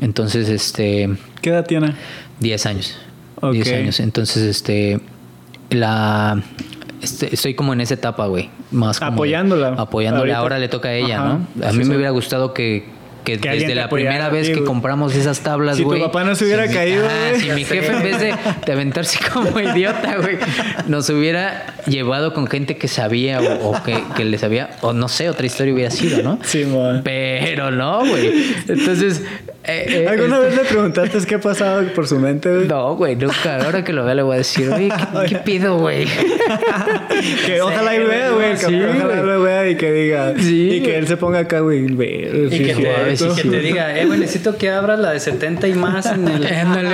Entonces, 0.00 0.48
este, 0.48 1.10
¿Qué 1.42 1.50
edad 1.50 1.66
tiene? 1.66 1.94
10 2.40 2.66
años. 2.66 2.96
Ok. 3.40 3.52
10 3.52 3.72
años. 3.72 4.00
Entonces, 4.00 4.42
este, 4.44 5.00
la... 5.70 6.42
este, 7.02 7.34
estoy 7.34 7.54
como 7.54 7.72
en 7.72 7.80
esa 7.80 7.94
etapa, 7.94 8.26
güey. 8.26 8.50
Más 8.70 8.98
como 8.98 9.12
Apoyándola. 9.12 9.68
Apoyándola. 9.76 10.20
Ahorita. 10.22 10.38
Ahora 10.38 10.58
le 10.58 10.68
toca 10.68 10.88
a 10.88 10.94
ella, 10.94 11.18
Ajá. 11.18 11.38
¿no? 11.56 11.66
A 11.66 11.72
mí 11.72 11.84
sí. 11.84 11.90
me 11.90 11.96
hubiera 11.96 12.10
gustado 12.10 12.54
que, 12.54 12.86
que, 13.24 13.36
desde 13.38 13.74
la 13.74 13.84
apoyara, 13.84 14.10
primera 14.10 14.28
vez 14.30 14.46
sí, 14.46 14.52
que 14.52 14.58
güey. 14.60 14.66
compramos 14.66 15.14
esas 15.16 15.40
tablas, 15.40 15.76
Si 15.76 15.82
tu 15.82 15.88
güey. 15.88 16.00
papá 16.02 16.24
no 16.24 16.34
se 16.34 16.44
hubiera 16.44 16.68
caído, 16.68 17.04
güey. 17.04 17.40
Si 17.40 17.50
mi 17.50 17.64
jefe, 17.64 17.92
en 17.92 18.02
vez 18.02 18.20
de, 18.20 18.34
de 18.66 18.72
aventarse 18.72 19.18
como 19.32 19.58
idiota, 19.58 20.16
güey, 20.20 20.36
nos 20.86 21.08
hubiera 21.10 21.74
llevado 21.86 22.32
con 22.34 22.46
gente 22.46 22.76
que 22.76 22.86
sabía 22.88 23.40
o, 23.40 23.70
o 23.70 23.82
que, 23.82 23.96
que 24.16 24.24
le 24.24 24.38
sabía, 24.38 24.70
o 24.82 24.92
no 24.92 25.08
sé, 25.08 25.28
otra 25.28 25.46
historia 25.46 25.74
hubiera 25.74 25.90
sido, 25.90 26.22
¿no? 26.22 26.38
Simón. 26.44 27.00
Pero 27.04 27.70
no, 27.70 28.00
güey. 28.06 28.54
Entonces. 28.68 29.22
eh, 29.64 29.86
eh, 29.88 30.06
¿Alguna 30.10 30.38
vez 30.40 30.54
le 30.56 30.64
preguntaste 30.64 31.18
qué 31.26 31.38
pasaba 31.38 31.82
por 31.94 32.06
su 32.06 32.18
mente, 32.18 32.54
güey? 32.54 32.68
no, 32.68 32.94
güey, 32.96 33.16
nunca. 33.16 33.64
Ahora 33.64 33.82
que 33.84 33.92
lo 33.92 34.04
vea 34.04 34.14
le 34.14 34.22
voy 34.22 34.34
a 34.34 34.38
decir, 34.38 34.68
oye, 34.70 34.88
¿qué, 34.88 35.26
qué 35.30 35.36
pido, 35.36 35.78
güey? 35.78 36.06
Que 37.46 37.60
ojalá 37.62 37.94
y 37.96 38.00
vea, 38.00 38.30
güey. 38.30 38.56
Sí, 38.56 38.66
que 38.66 38.84
ojalá 38.84 39.04
güey. 39.04 39.26
lo 39.26 39.42
vea 39.42 39.70
y 39.70 39.76
que 39.76 39.92
diga. 39.92 40.34
Sí, 40.38 40.70
y 40.70 40.80
que 40.80 40.86
güey. 40.88 40.94
él 40.96 41.06
se 41.08 41.16
ponga 41.16 41.38
acá, 41.40 41.60
güey. 41.60 41.84
Y 41.84 41.88
sí, 41.88 42.58
que, 42.58 42.74
sí, 42.74 42.82
te, 42.82 43.13
sí, 43.16 43.24
y 43.24 43.34
que 43.34 43.42
sí. 43.42 43.48
te 43.50 43.58
diga, 43.60 43.98
eh, 43.98 44.06
güey, 44.06 44.18
necesito 44.20 44.56
que 44.56 44.70
abras 44.70 44.98
la 44.98 45.12
de 45.12 45.20
70 45.20 45.68
y 45.68 45.74
más 45.74 46.06
en 46.06 46.28
el. 46.28 46.46
Ándale, 46.46 46.90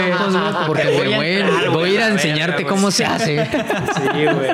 porque 0.67 0.89
voy 0.89 1.15
voy, 1.15 1.27
a- 1.27 1.39
entrar, 1.41 1.71
voy 1.71 1.91
a 1.91 1.93
ir 1.95 2.01
a 2.01 2.09
enseñarte 2.09 2.57
verga, 2.63 2.69
cómo 2.71 2.91
se 2.91 3.05
hace. 3.05 3.45
Sí, 3.45 4.25
güey. 4.25 4.51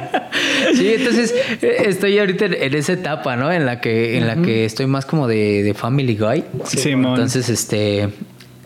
Sí, 0.75 0.95
entonces 0.95 1.35
eh, 1.63 1.83
estoy 1.87 2.19
ahorita 2.19 2.47
en- 2.47 2.75
esa 2.75 2.93
etapa, 2.93 3.37
¿no? 3.37 3.51
En 3.53 3.65
la 3.67 3.81
que, 3.81 4.19
en 4.19 4.27
la 4.27 4.37
que 4.37 4.65
estoy 4.65 4.87
más 4.87 5.07
como 5.07 5.27
de, 5.29 5.63
de 5.63 5.75
Family 5.75 6.17
Guy. 6.17 6.45
Simón. 6.65 7.13
Entonces, 7.13 7.49
este 7.49 8.09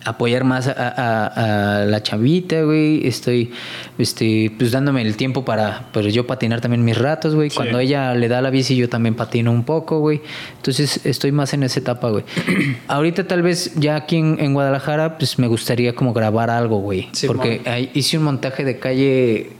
apoyar 0.04 0.44
más 0.44 0.66
a, 0.68 0.72
a- 0.74 1.80
a 1.82 1.84
la 1.84 2.02
chavita, 2.02 2.62
güey. 2.62 3.06
Estoy, 3.06 3.52
este, 3.98 4.52
pues 4.56 4.72
dándome 4.72 5.02
el 5.02 5.16
tiempo 5.16 5.44
para, 5.44 5.86
pero 5.92 6.08
yo 6.08 6.26
patinar 6.26 6.60
también 6.60 6.84
mis 6.84 6.96
ratos, 6.98 7.34
güey. 7.34 7.50
Sí. 7.50 7.56
Cuando 7.56 7.78
ella 7.78 8.14
le 8.14 8.28
da 8.28 8.40
la 8.40 8.50
bici, 8.50 8.76
yo 8.76 8.88
también 8.88 9.14
patino 9.14 9.52
un 9.52 9.64
poco, 9.64 9.98
güey. 10.00 10.20
Entonces, 10.56 11.04
estoy 11.04 11.32
más 11.32 11.52
en 11.54 11.62
esa 11.62 11.80
etapa, 11.80 12.10
güey. 12.10 12.24
Ahorita 12.88 13.26
tal 13.26 13.42
vez 13.42 13.72
ya 13.76 13.96
aquí 13.96 14.16
en, 14.16 14.36
en 14.40 14.54
Guadalajara, 14.54 15.18
pues 15.18 15.38
me 15.38 15.46
gustaría 15.46 15.94
como 15.94 16.12
grabar 16.12 16.50
algo, 16.50 16.78
güey. 16.78 17.08
Simón. 17.12 17.36
Porque 17.36 17.62
ahí 17.66 17.90
hice 17.94 18.18
un 18.18 18.24
montaje 18.24 18.64
de 18.64 18.78
calle 18.78 19.50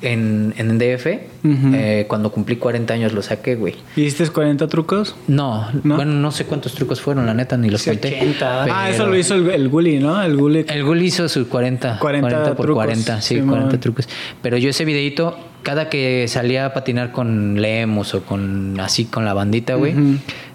en, 0.00 0.54
en 0.56 0.78
DF. 0.78 1.06
Eh, 1.44 2.04
cuando 2.08 2.30
cumplí 2.30 2.56
40 2.56 2.94
años 2.94 3.12
lo 3.12 3.22
saqué, 3.22 3.56
güey. 3.56 3.74
¿Hiciste 3.96 4.28
40 4.28 4.68
trucos? 4.68 5.14
No, 5.26 5.68
¿No? 5.82 5.96
bueno, 5.96 6.12
no 6.12 6.30
sé 6.30 6.44
cuántos 6.46 6.74
trucos 6.74 7.00
fueron, 7.00 7.26
la 7.26 7.34
neta, 7.34 7.56
ni 7.56 7.68
los 7.68 7.82
Sí, 7.82 7.90
conté. 7.90 8.16
80. 8.20 8.64
Ah, 8.70 8.90
eso 8.90 9.06
lo 9.06 9.16
hizo 9.16 9.34
el, 9.34 9.50
el 9.50 9.68
Gully, 9.68 9.98
¿no? 9.98 10.22
El 10.22 10.36
Gully. 10.36 10.64
el 10.68 10.84
Gul 10.84 11.02
hizo 11.02 11.28
sus 11.28 11.46
40, 11.48 11.98
40 11.98 12.28
40, 12.28 12.54
por 12.56 12.66
trucos, 12.66 12.84
40, 12.84 13.20
sí, 13.20 13.34
Simón. 13.36 13.48
40 13.56 13.80
trucos. 13.80 14.08
Pero 14.40 14.56
yo 14.56 14.70
ese 14.70 14.84
videito, 14.84 15.36
cada 15.62 15.88
que 15.88 16.26
salía 16.28 16.66
a 16.66 16.72
patinar 16.74 17.10
con 17.12 17.60
Lemus 17.60 18.14
o 18.14 18.22
con 18.22 18.78
así 18.80 19.06
con 19.06 19.24
la 19.24 19.34
bandita, 19.34 19.74
güey, 19.74 19.94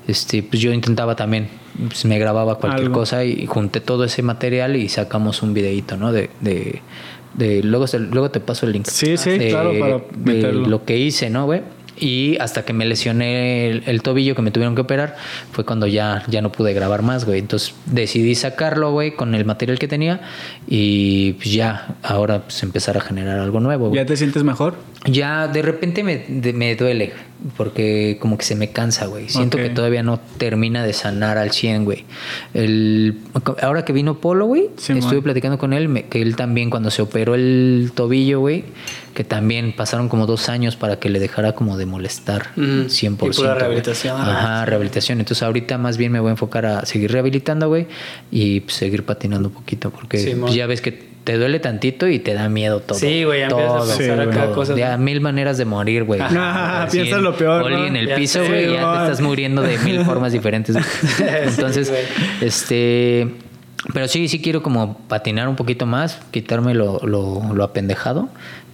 este, 0.08 0.42
pues 0.44 0.62
yo 0.62 0.72
intentaba 0.72 1.16
también, 1.18 1.50
pues 1.90 2.06
me 2.06 2.18
grababa 2.18 2.56
cualquier 2.60 2.86
Algo. 2.88 3.00
cosa 3.00 3.26
y 3.26 3.46
junté 3.46 3.82
todo 3.82 4.06
ese 4.06 4.22
material 4.24 4.78
y 4.78 4.88
sacamos 4.88 5.42
un 5.44 5.54
videito, 5.54 5.98
¿no? 5.98 6.14
De, 6.14 6.30
de, 6.40 6.82
de 7.36 7.62
luego, 7.64 7.86
luego 8.12 8.32
te 8.32 8.40
paso 8.40 8.66
el 8.66 8.74
link. 8.74 8.86
Sí, 8.88 9.18
sí, 9.18 9.38
De- 9.38 9.50
claro, 9.50 9.74
para 9.80 9.98
de 9.98 10.04
meterlo. 10.34 10.68
lo 10.68 10.86
que 10.86 10.98
hice, 10.98 11.30
¿no, 11.30 11.46
güey? 11.46 11.62
Y 12.00 12.38
hasta 12.40 12.64
que 12.64 12.74
me 12.74 12.86
lesioné 12.86 13.72
el, 13.72 13.84
el 13.88 14.04
tobillo 14.04 14.36
que 14.36 14.44
me 14.44 14.52
tuvieron 14.52 14.76
que 14.76 14.82
operar, 14.82 15.16
fue 15.52 15.66
cuando 15.66 15.88
ya, 15.88 16.24
ya 16.28 16.44
no 16.44 16.52
pude 16.52 16.72
grabar 16.74 17.02
más, 17.02 17.26
güey. 17.26 17.40
Entonces 17.40 17.74
decidí 17.88 18.36
sacarlo, 18.36 18.92
güey, 18.92 19.16
con 19.16 19.34
el 19.34 19.46
material 19.46 19.80
que 19.80 19.88
tenía 19.88 20.22
y 20.68 21.34
pues 21.34 21.52
ya, 21.52 21.96
ahora 22.04 22.44
pues 22.44 22.62
empezar 22.62 22.98
a 22.98 23.02
generar 23.02 23.40
algo 23.40 23.60
nuevo, 23.62 23.88
güey. 23.90 24.00
¿Ya 24.00 24.06
te 24.06 24.16
sientes 24.16 24.44
mejor? 24.44 24.76
Ya 25.06 25.48
de 25.48 25.62
repente 25.62 26.04
me, 26.04 26.18
de- 26.28 26.54
me 26.54 26.76
duele, 26.76 27.14
porque 27.56 28.18
como 28.20 28.38
que 28.38 28.44
se 28.46 28.56
me 28.56 28.72
cansa, 28.72 29.06
güey. 29.06 29.30
Siento 29.30 29.58
que 29.58 29.70
todavía 29.70 30.02
no 30.04 30.20
termina 30.38 30.84
de 30.84 30.92
sanar 30.94 31.38
al 31.38 31.52
100, 31.52 31.86
güey. 31.86 32.04
El, 32.54 33.20
ahora 33.62 33.86
que 33.86 33.94
vino 33.94 34.20
Polo, 34.20 34.46
güey, 34.48 34.70
estuve 34.78 35.22
platicando 35.22 35.58
con 35.58 35.74
él, 35.74 35.88
me- 35.88 36.06
que 36.06 36.22
él 36.22 36.36
también 36.36 36.70
cuando 36.70 36.90
se 36.92 37.02
operó 37.04 37.36
el 37.36 37.92
tobillo, 37.94 38.40
güey, 38.40 38.66
que 39.14 39.24
también 39.24 39.74
pasaron 39.76 40.10
como 40.10 40.26
dos 40.26 40.50
años 40.50 40.76
para 40.76 41.00
que 41.00 41.10
le 41.10 41.20
dejara 41.20 41.54
como 41.54 41.78
de 41.78 41.86
molestar 41.86 42.48
Ujú. 42.58 42.90
100%. 42.90 43.34
Y 43.34 43.36
pura 43.38 43.56
rehabilitación. 43.56 44.20
Ajá, 44.20 44.66
rehabilitación. 44.66 45.20
Entonces 45.20 45.44
ahorita 45.44 45.78
más 45.78 45.98
bien 45.98 46.12
me 46.12 46.20
voy 46.20 46.30
a 46.30 46.32
enfocar 46.32 46.66
a 46.66 46.86
seguir 46.86 47.12
rehabilitando, 47.12 47.68
güey, 47.68 47.88
y 48.32 48.60
pues, 48.62 48.76
seguir 48.76 49.04
patinando 49.06 49.50
un 49.50 49.54
poquito, 49.56 49.92
porque 49.92 50.36
ya 50.52 50.66
ves 50.68 50.82
que 50.82 51.07
te 51.28 51.38
duele 51.38 51.60
tantito 51.60 52.08
y 52.08 52.20
te 52.20 52.34
da 52.34 52.48
miedo 52.48 52.80
todo. 52.80 52.98
Sí, 52.98 53.26
güey, 53.26 53.42
ya 53.42 53.48
empiezas 53.48 53.74
a 53.74 53.78
Todo, 53.80 53.98
pensar 53.98 54.24
Sí, 54.24 54.30
acá 54.30 54.44
todo. 54.46 54.56
cosas. 54.56 54.78
Ya 54.78 54.96
mil 54.96 55.20
maneras 55.20 55.58
de 55.58 55.66
morir, 55.66 56.06
güey. 56.06 56.22
Ah, 56.24 56.88
piensas 56.90 57.18
en- 57.18 57.24
lo 57.26 57.36
peor, 57.36 57.64
Oli 57.64 57.76
¿no? 57.76 57.86
en 57.86 57.96
el 57.98 58.08
Ya 58.08 58.16
piso, 58.16 58.46
güey, 58.46 58.72
ya 58.72 58.94
te 58.94 59.04
estás 59.12 59.20
muriendo 59.20 59.62
de 59.62 59.78
mil 59.80 60.06
formas 60.06 60.32
diferentes. 60.32 60.74
güey. 61.20 61.30
Entonces, 61.44 61.92
este... 62.42 63.28
Pero 63.94 64.08
sí, 64.08 64.28
sí 64.30 64.42
quiero 64.42 64.64
como 64.64 64.98
patinar 65.10 65.48
un 65.50 65.56
poquito 65.58 65.86
más, 65.86 66.20
quitarme 66.32 66.74
lo, 66.74 67.00
lo, 67.06 67.54
lo 67.54 67.64
apendejado 67.64 68.28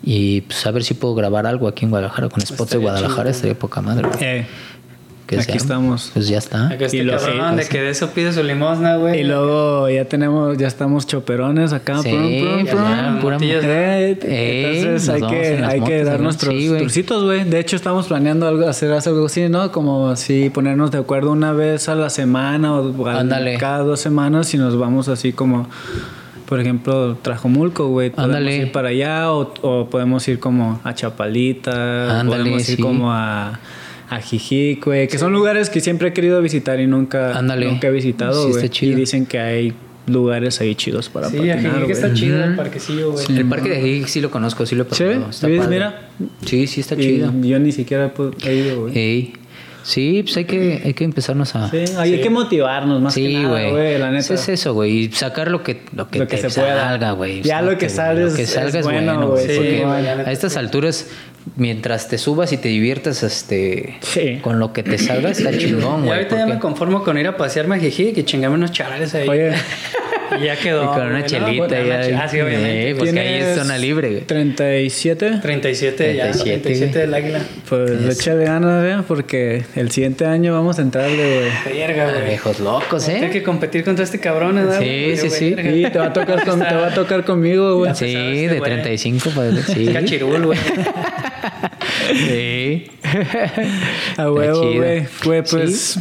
y 0.04 0.42
pues 0.42 0.66
a 0.66 0.72
ver 0.72 0.84
si 0.84 0.94
puedo 0.94 1.14
grabar 1.16 1.46
algo 1.46 1.68
aquí 1.68 1.86
en 1.86 1.92
Guadalajara 1.92 2.30
con 2.30 2.42
spots 2.42 2.72
de 2.72 2.78
Guadalajara, 2.78 3.30
estaría 3.30 3.54
poca 3.58 3.82
madre. 3.82 4.08
güey. 4.08 4.24
Eh, 4.24 4.46
Que 5.38 5.42
aquí 5.44 5.52
sea, 5.54 5.58
estamos. 5.62 6.12
Pues 6.14 6.28
ya 6.28 6.38
está. 6.38 6.68
Acá 6.68 6.86
este 6.86 6.98
Y 6.98 7.04
lo- 7.04 7.18
cabrón 7.18 7.52
sí, 7.52 7.56
de 7.58 7.68
que 7.68 7.82
de 7.82 7.90
eso 7.90 8.10
pide 8.10 8.32
su 8.34 8.44
limosna, 8.44 8.96
güey. 8.98 9.20
Y 9.20 9.24
luego 9.24 9.90
ya 9.90 10.06
tenemos, 10.06 10.58
ya 10.58 10.68
estamos 10.68 11.08
choperones 11.08 11.74
acá. 11.74 12.00
Sí, 12.02 12.10
prum, 12.10 12.40
prum, 12.40 12.66
ya, 12.66 12.72
prum. 12.72 12.84
ya, 12.84 13.18
pura 13.22 13.36
motillas. 13.36 13.64
Eh, 13.66 14.18
Eh, 14.24 14.80
entonces 14.84 15.10
hay 15.10 15.22
que, 15.22 15.56
en 15.58 15.64
hay 15.66 15.82
que 15.82 16.04
dar 16.04 16.20
nuestros 16.20 16.54
Sí, 16.54 16.68
güey. 16.70 16.82
turcitos, 16.82 17.24
güey. 17.24 17.44
De 17.44 17.60
hecho, 17.60 17.76
estamos 17.76 18.08
planeando 18.08 18.48
algo, 18.48 18.68
hacer 18.68 18.92
algo 18.92 19.26
así, 19.26 19.50
¿no? 19.50 19.72
Como 19.72 20.10
así 20.10 20.50
ponernos 20.50 20.92
de 20.92 20.98
acuerdo 21.00 21.32
una 21.32 21.52
vez 21.54 21.90
a 21.90 21.96
la 21.96 22.10
semana 22.10 22.74
o 22.74 23.08
al- 23.08 23.18
Ándale. 23.18 23.58
cada 23.58 23.80
dos 23.80 24.00
semanas 24.00 24.54
y 24.54 24.58
nos 24.58 24.78
vamos 24.78 25.08
así 25.08 25.34
como, 25.34 25.68
por 26.48 26.60
ejemplo, 26.60 27.16
Trajomulco, 27.22 27.88
güey. 27.88 28.10
Podemos 28.12 28.36
Ándale. 28.38 28.58
ir 28.58 28.72
para 28.72 28.90
allá 28.90 29.32
o, 29.32 29.54
o 29.62 29.90
podemos 29.90 30.28
ir 30.28 30.40
como 30.40 30.80
a 30.84 30.94
Chapalita, 30.94 32.20
Ándale, 32.20 32.44
podemos 32.44 32.70
ir 32.70 32.76
sí. 32.78 32.82
como 32.82 33.12
a... 33.12 33.60
A 34.16 34.22
Jijic, 34.22 34.86
güey, 34.86 35.08
que 35.08 35.18
son 35.18 35.32
lugares 35.34 35.70
que 35.70 35.80
siempre 35.82 36.10
he 36.10 36.14
querido 36.14 36.42
visitar 36.42 36.80
y 36.80 36.88
nunca, 36.88 37.38
Ándale. 37.38 37.66
nunca 37.68 37.88
he 37.88 37.92
visitado, 37.92 38.44
Sí, 38.46 38.52
güey. 38.52 38.64
está 38.64 38.70
chido. 38.74 38.92
y 38.94 38.96
dicen 38.96 39.26
que 39.26 39.40
hay 39.40 39.74
lugares 40.08 40.60
ahí 40.60 40.76
chidos 40.76 41.08
para 41.10 41.30
Sí, 41.30 41.38
patinar, 41.38 41.58
aquí 41.60 41.68
güey. 41.80 41.92
está 41.92 42.14
chido 42.14 42.44
el 42.44 42.56
parquecillo, 42.56 43.12
güey. 43.14 43.26
el 43.38 43.46
parque 43.46 43.70
de 43.70 43.82
Jijic 43.82 44.08
sí 44.08 44.22
lo 44.22 44.30
conozco, 44.32 44.66
sí 44.66 44.76
lo 44.76 44.84
he 44.84 44.86
¿Sí? 44.94 45.04
pasado. 45.06 45.30
Está 45.30 45.48
¿Ves? 45.48 45.58
padre. 45.60 45.70
Mira. 45.76 46.10
Sí, 46.46 46.68
sí 46.68 46.82
está 46.82 46.96
Y 46.96 46.98
chido. 47.00 47.34
yo 47.42 47.60
ni 47.60 47.72
siquiera 47.72 48.12
he 48.46 48.54
ido, 48.56 48.82
güey. 48.82 48.98
Ey. 48.98 49.34
Sí, 49.86 50.22
pues 50.24 50.38
hay 50.38 50.46
que, 50.46 50.82
hay 50.86 50.94
que 50.94 51.04
empezarnos 51.04 51.56
a... 51.58 51.70
Sí, 51.70 51.84
hay 51.98 52.22
que 52.22 52.30
motivarnos 52.30 53.02
más 53.02 53.14
que 53.14 53.28
Sí, 53.28 53.34
nada, 53.34 53.50
güey. 53.50 53.70
güey, 53.72 53.98
la 53.98 54.12
neta. 54.12 54.34
Es 54.34 54.48
eso, 54.48 54.74
güey. 54.74 54.98
Y 55.08 55.12
sacar 55.12 55.52
lo 55.52 55.62
que, 55.62 55.82
lo 55.94 56.08
que, 56.08 56.20
Lo 56.20 56.28
que 56.28 56.38
te 56.38 56.50
se 56.50 56.62
pueda. 56.62 56.88
salga, 56.88 57.12
güey. 57.12 57.42
Ya 57.42 57.62
lo 57.62 57.78
que 57.78 57.90
sale 57.90 58.28
es- 58.28 58.34
que 58.34 58.46
salga 58.46 58.80
es 58.80 58.86
bueno, 58.86 59.14
bueno, 59.14 59.32
güey. 59.32 59.46
Sí, 59.46 59.82
a 59.84 60.32
estas 60.32 60.54
sí. 60.54 60.60
alturas, 60.60 61.08
mientras 61.56 62.08
te 62.08 62.18
subas 62.18 62.52
y 62.54 62.58
te 62.58 62.70
diviertas 62.70 63.24
este, 63.24 63.98
Sí. 64.02 64.40
con 64.42 64.60
lo 64.60 64.74
que 64.74 64.84
te 64.84 64.98
salga, 64.98 65.30
está 65.30 65.58
chingón, 65.58 66.02
güey. 66.06 66.14
ahorita 66.14 66.38
ya 66.38 66.46
me 66.46 66.60
conformo 66.60 67.04
con 67.04 67.18
ir 67.18 67.28
a 67.28 67.38
pasearme 67.38 67.76
a 67.76 67.80
y 68.18 68.24
chingarme 68.24 68.56
unos 68.56 68.72
charales 68.72 69.14
ahí. 69.16 69.28
Oye, 69.28 69.52
Y 70.40 70.44
ya 70.46 70.56
quedó. 70.56 70.84
Y 70.84 70.88
con 70.88 71.08
una 71.08 71.26
chelita 71.26 71.66
una 71.66 71.84
ya. 71.84 72.02
che- 72.04 72.16
Ah, 72.16 72.28
sí, 72.28 72.40
obviamente. 72.42 72.90
Eh, 72.92 72.96
pues 72.96 73.14
que 73.14 73.20
ahí 73.20 73.28
es 73.36 73.40
¿tienes 73.40 73.58
zona 73.58 73.78
libre, 73.78 74.10
güey. 74.10 74.22
37. 74.22 75.40
37, 75.42 76.16
ya. 76.16 76.24
37, 76.32 76.60
37 76.62 77.00
del 77.00 77.14
águila. 77.14 77.40
Pues 77.70 77.90
le 77.92 78.12
échale 78.12 78.46
ganas, 78.46 78.84
güey, 78.84 79.02
porque 79.08 79.64
el 79.76 79.92
siguiente 79.92 80.26
año 80.26 80.54
vamos 80.54 80.80
a 80.80 80.82
entrarle, 80.82 81.50
güey. 81.66 81.78
Verga, 81.78 82.12
güey. 82.12 82.26
Viejos 82.26 82.60
locos, 82.60 83.08
¿eh? 83.10 83.30
que 83.32 83.44
competir 83.44 83.84
contra 83.84 84.04
este 84.04 84.20
cabrón, 84.20 84.56
¿verdad? 84.56 84.80
Sí, 84.80 85.16
sí, 85.18 85.30
sí. 85.30 85.56
Y 85.58 85.90
te 85.90 86.00
va 86.00 86.06
a 86.08 86.14
tocar, 86.14 86.44
con- 86.46 86.60
te 86.60 86.76
va 86.76 86.88
a 86.88 86.94
tocar 86.94 87.24
conmigo, 87.26 87.78
güey. 87.78 87.94
Sí, 87.96 88.06
este 88.06 88.54
de 88.54 88.60
güey. 88.60 88.72
35 88.72 89.30
para 89.32 89.52
sí. 89.64 89.86
Cachirul, 89.94 90.46
güey. 90.46 90.60
Sí. 92.14 92.88
A 94.18 94.32
huevo, 94.32 94.74
güey. 94.74 95.06
Güey, 95.24 95.44
pues. 95.44 96.00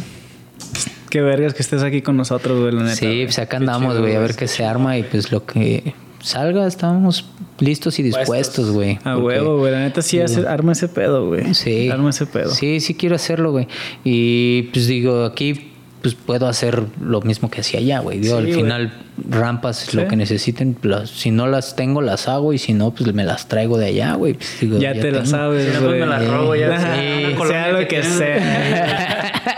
Qué 1.13 1.21
vergas 1.21 1.53
que 1.53 1.61
estés 1.61 1.83
aquí 1.83 2.01
con 2.01 2.17
nosotros, 2.17 2.59
güey, 2.59 2.71
la 2.73 2.81
neta. 2.81 2.95
Sí, 2.95 3.21
pues 3.25 3.37
acá 3.37 3.57
andamos, 3.57 3.99
güey, 3.99 4.15
a 4.15 4.19
ver 4.19 4.35
qué 4.35 4.47
se 4.47 4.65
arma 4.65 4.97
y 4.97 5.03
pues 5.03 5.31
lo 5.31 5.45
que 5.45 5.93
salga, 6.23 6.65
estamos 6.65 7.25
listos 7.59 7.99
y 7.99 8.01
dispuestos, 8.01 8.71
güey. 8.71 8.93
A 9.03 9.13
porque- 9.13 9.21
huevo, 9.21 9.59
güey. 9.59 9.71
La 9.73 9.81
neta 9.81 10.01
sí 10.01 10.19
hace, 10.19 10.47
arma 10.47 10.71
ese 10.71 10.87
pedo, 10.87 11.27
güey. 11.27 11.53
Sí. 11.53 11.87
Arma 11.91 12.09
ese 12.09 12.25
pedo. 12.25 12.49
Sí, 12.49 12.79
sí 12.79 12.95
quiero 12.95 13.13
hacerlo, 13.15 13.51
güey. 13.51 13.67
Y 14.03 14.63
pues 14.73 14.87
digo, 14.87 15.23
aquí 15.25 15.69
pues 16.01 16.15
puedo 16.15 16.47
hacer 16.47 16.81
lo 16.99 17.21
mismo 17.21 17.49
que 17.51 17.61
hacía 17.61 17.79
allá, 17.79 17.99
güey. 17.99 18.19
Digo, 18.19 18.41
Sí, 18.41 18.47
al 18.49 18.53
final 18.55 18.93
rampas 19.29 19.77
Sí. 19.89 19.95
lo 19.95 20.07
que 20.07 20.15
necesiten, 20.17 20.75
las- 20.81 21.11
si 21.11 21.29
no 21.31 21.45
las 21.47 21.75
tengo 21.77 22.01
las 22.01 22.27
hago 22.27 22.51
y 22.53 22.57
si 22.57 22.73
no 22.73 22.89
pues 22.91 23.13
me 23.13 23.23
las 23.23 23.47
traigo 23.47 23.77
de 23.77 23.85
allá, 23.85 24.15
güey. 24.15 24.33
Pues, 24.33 24.59
Ya 24.81 24.91
te 24.93 25.11
la 25.11 25.19
tengo. 25.19 25.25
sabes, 25.27 25.65
Si 25.67 25.73
no, 25.73 25.79
pues 25.79 25.89
güey. 25.89 25.99
me 26.01 26.05
la 26.07 26.19
robo 26.19 26.55
ya. 26.55 26.77
Sea 27.47 27.71
lo 27.71 27.87
que 27.87 28.01
sea. 28.01 29.09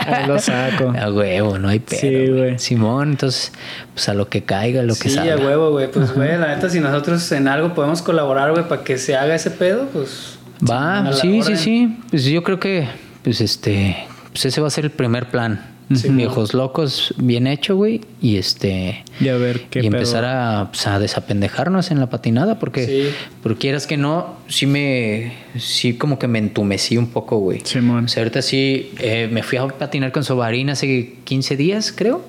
Ahí 0.06 0.26
lo 0.26 0.38
saco. 0.38 0.92
A 0.98 1.10
huevo, 1.10 1.58
no 1.58 1.68
hay 1.68 1.78
pedo. 1.80 1.98
Sí, 2.00 2.26
güey. 2.28 2.58
Simón, 2.58 3.10
entonces, 3.10 3.52
pues 3.94 4.08
a 4.08 4.14
lo 4.14 4.28
que 4.28 4.42
caiga, 4.44 4.82
lo 4.82 4.94
que 4.94 5.08
Sí, 5.08 5.14
salga. 5.16 5.34
a 5.34 5.36
huevo, 5.38 5.70
güey. 5.70 5.90
Pues, 5.90 6.12
güey, 6.14 6.36
la 6.38 6.48
neta, 6.54 6.68
si 6.68 6.80
nosotros 6.80 7.30
en 7.32 7.48
algo 7.48 7.74
podemos 7.74 8.02
colaborar, 8.02 8.52
güey, 8.52 8.66
para 8.68 8.82
que 8.84 8.98
se 8.98 9.16
haga 9.16 9.34
ese 9.34 9.50
pedo, 9.50 9.86
pues. 9.92 10.38
Va, 10.68 11.00
a 11.08 11.12
sí, 11.12 11.42
sí, 11.42 11.56
sí. 11.56 11.98
Pues 12.10 12.24
yo 12.24 12.42
creo 12.42 12.58
que, 12.58 12.88
pues 13.22 13.40
este, 13.40 13.96
pues 14.32 14.46
ese 14.46 14.60
va 14.60 14.68
a 14.68 14.70
ser 14.70 14.84
el 14.84 14.90
primer 14.90 15.26
plan. 15.30 15.60
Sí, 15.94 16.08
Viejos 16.08 16.52
locos, 16.52 17.14
bien 17.16 17.46
hecho, 17.46 17.76
güey. 17.76 18.00
Y 18.20 18.38
este. 18.38 19.04
Y 19.20 19.28
a 19.28 19.36
ver 19.36 19.66
qué 19.70 19.80
y 19.82 19.86
empezar 19.86 20.24
a, 20.24 20.68
pues, 20.72 20.84
a 20.88 20.98
desapendejarnos 20.98 21.92
en 21.92 22.00
la 22.00 22.10
patinada, 22.10 22.58
porque, 22.58 22.86
Sí. 22.86 23.14
porque 23.42 23.58
quieras 23.60 23.86
que 23.86 23.96
no, 23.96 24.34
sí 24.48 24.66
me, 24.66 25.32
sí 25.58 25.94
como 25.94 26.18
que 26.18 26.26
me 26.26 26.40
entumecí 26.40 26.96
un 26.96 27.06
poco, 27.08 27.38
güey. 27.38 27.60
Simón. 27.64 28.06
O 28.06 28.08
sea, 28.08 28.22
ahorita 28.24 28.42
sí, 28.42 28.90
eh, 28.98 29.28
me 29.30 29.44
fui 29.44 29.58
a 29.58 29.68
patinar 29.68 30.10
con 30.10 30.24
Sobarín 30.24 30.70
hace 30.70 31.14
15 31.24 31.56
días, 31.56 31.92
creo. 31.96 32.24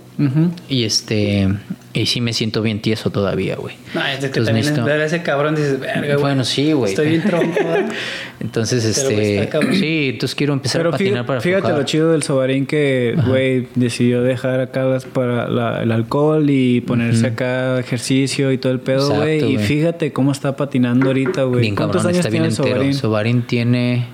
Y 0.68 0.84
este, 0.84 1.48
y 1.94 2.06
sí 2.08 2.22
me 2.22 2.34
siento 2.34 2.62
bien 2.64 2.82
tieso 2.82 3.12
todavía, 3.12 3.56
güey. 3.56 3.76
No, 3.94 4.02
es 4.06 4.16
de 4.22 4.32
que 4.32 4.40
Entonces 4.40 4.46
también 4.46 4.66
necesito- 4.66 4.86
ver 4.86 5.02
a 5.02 5.06
ese 5.06 5.22
cabrón 5.22 5.56
dices, 5.56 5.80
verga, 5.80 6.00
güey. 6.02 6.16
Bueno, 6.22 6.44
sí, 6.44 6.72
güey. 6.74 6.92
Estoy 6.92 7.10
bien 7.10 7.24
tronco. 7.24 7.60
Entonces, 8.40 8.86
este, 8.86 9.50
sí, 9.74 10.10
entonces 10.14 10.36
quiero 10.36 10.54
empezar 10.54 10.80
Pero 10.82 10.90
a 10.90 10.92
patinar 10.92 11.12
fíjate, 11.14 11.28
para 11.28 11.42
fíjate 11.42 11.70
lo 11.74 11.84
chido 11.84 12.12
del 12.12 12.22
Sobarín 12.22 12.68
que, 12.68 13.16
güey, 13.28 13.68
decidió 13.74 14.22
dejar 14.22 14.60
acá 14.60 14.84
las 14.84 15.06
para 15.06 15.48
la- 15.50 15.82
el 15.82 15.92
alcohol 15.92 16.48
y 16.50 16.82
ponerse 16.82 17.26
acá 17.28 17.80
ejercicio 17.80 18.52
y 18.52 18.60
todo 18.60 18.72
el 18.74 18.80
pedo, 18.80 19.08
Exacto, 19.08 19.24
güey. 19.24 19.54
Y 19.56 19.58
fíjate 19.58 20.14
cómo 20.14 20.32
está 20.32 20.56
patinando 20.56 21.08
ahorita, 21.08 21.44
güey. 21.44 21.62
Bien 21.62 21.76
¿Cuántos 21.76 22.04
cabrón, 22.04 22.16
años 22.16 22.26
está 22.26 22.30
bien 22.30 22.44
tiene 22.44 22.54
el 22.54 22.60
entero. 22.60 22.76
Sobarín? 22.76 22.94
Sobarín 22.94 23.42
tiene, 23.42 24.06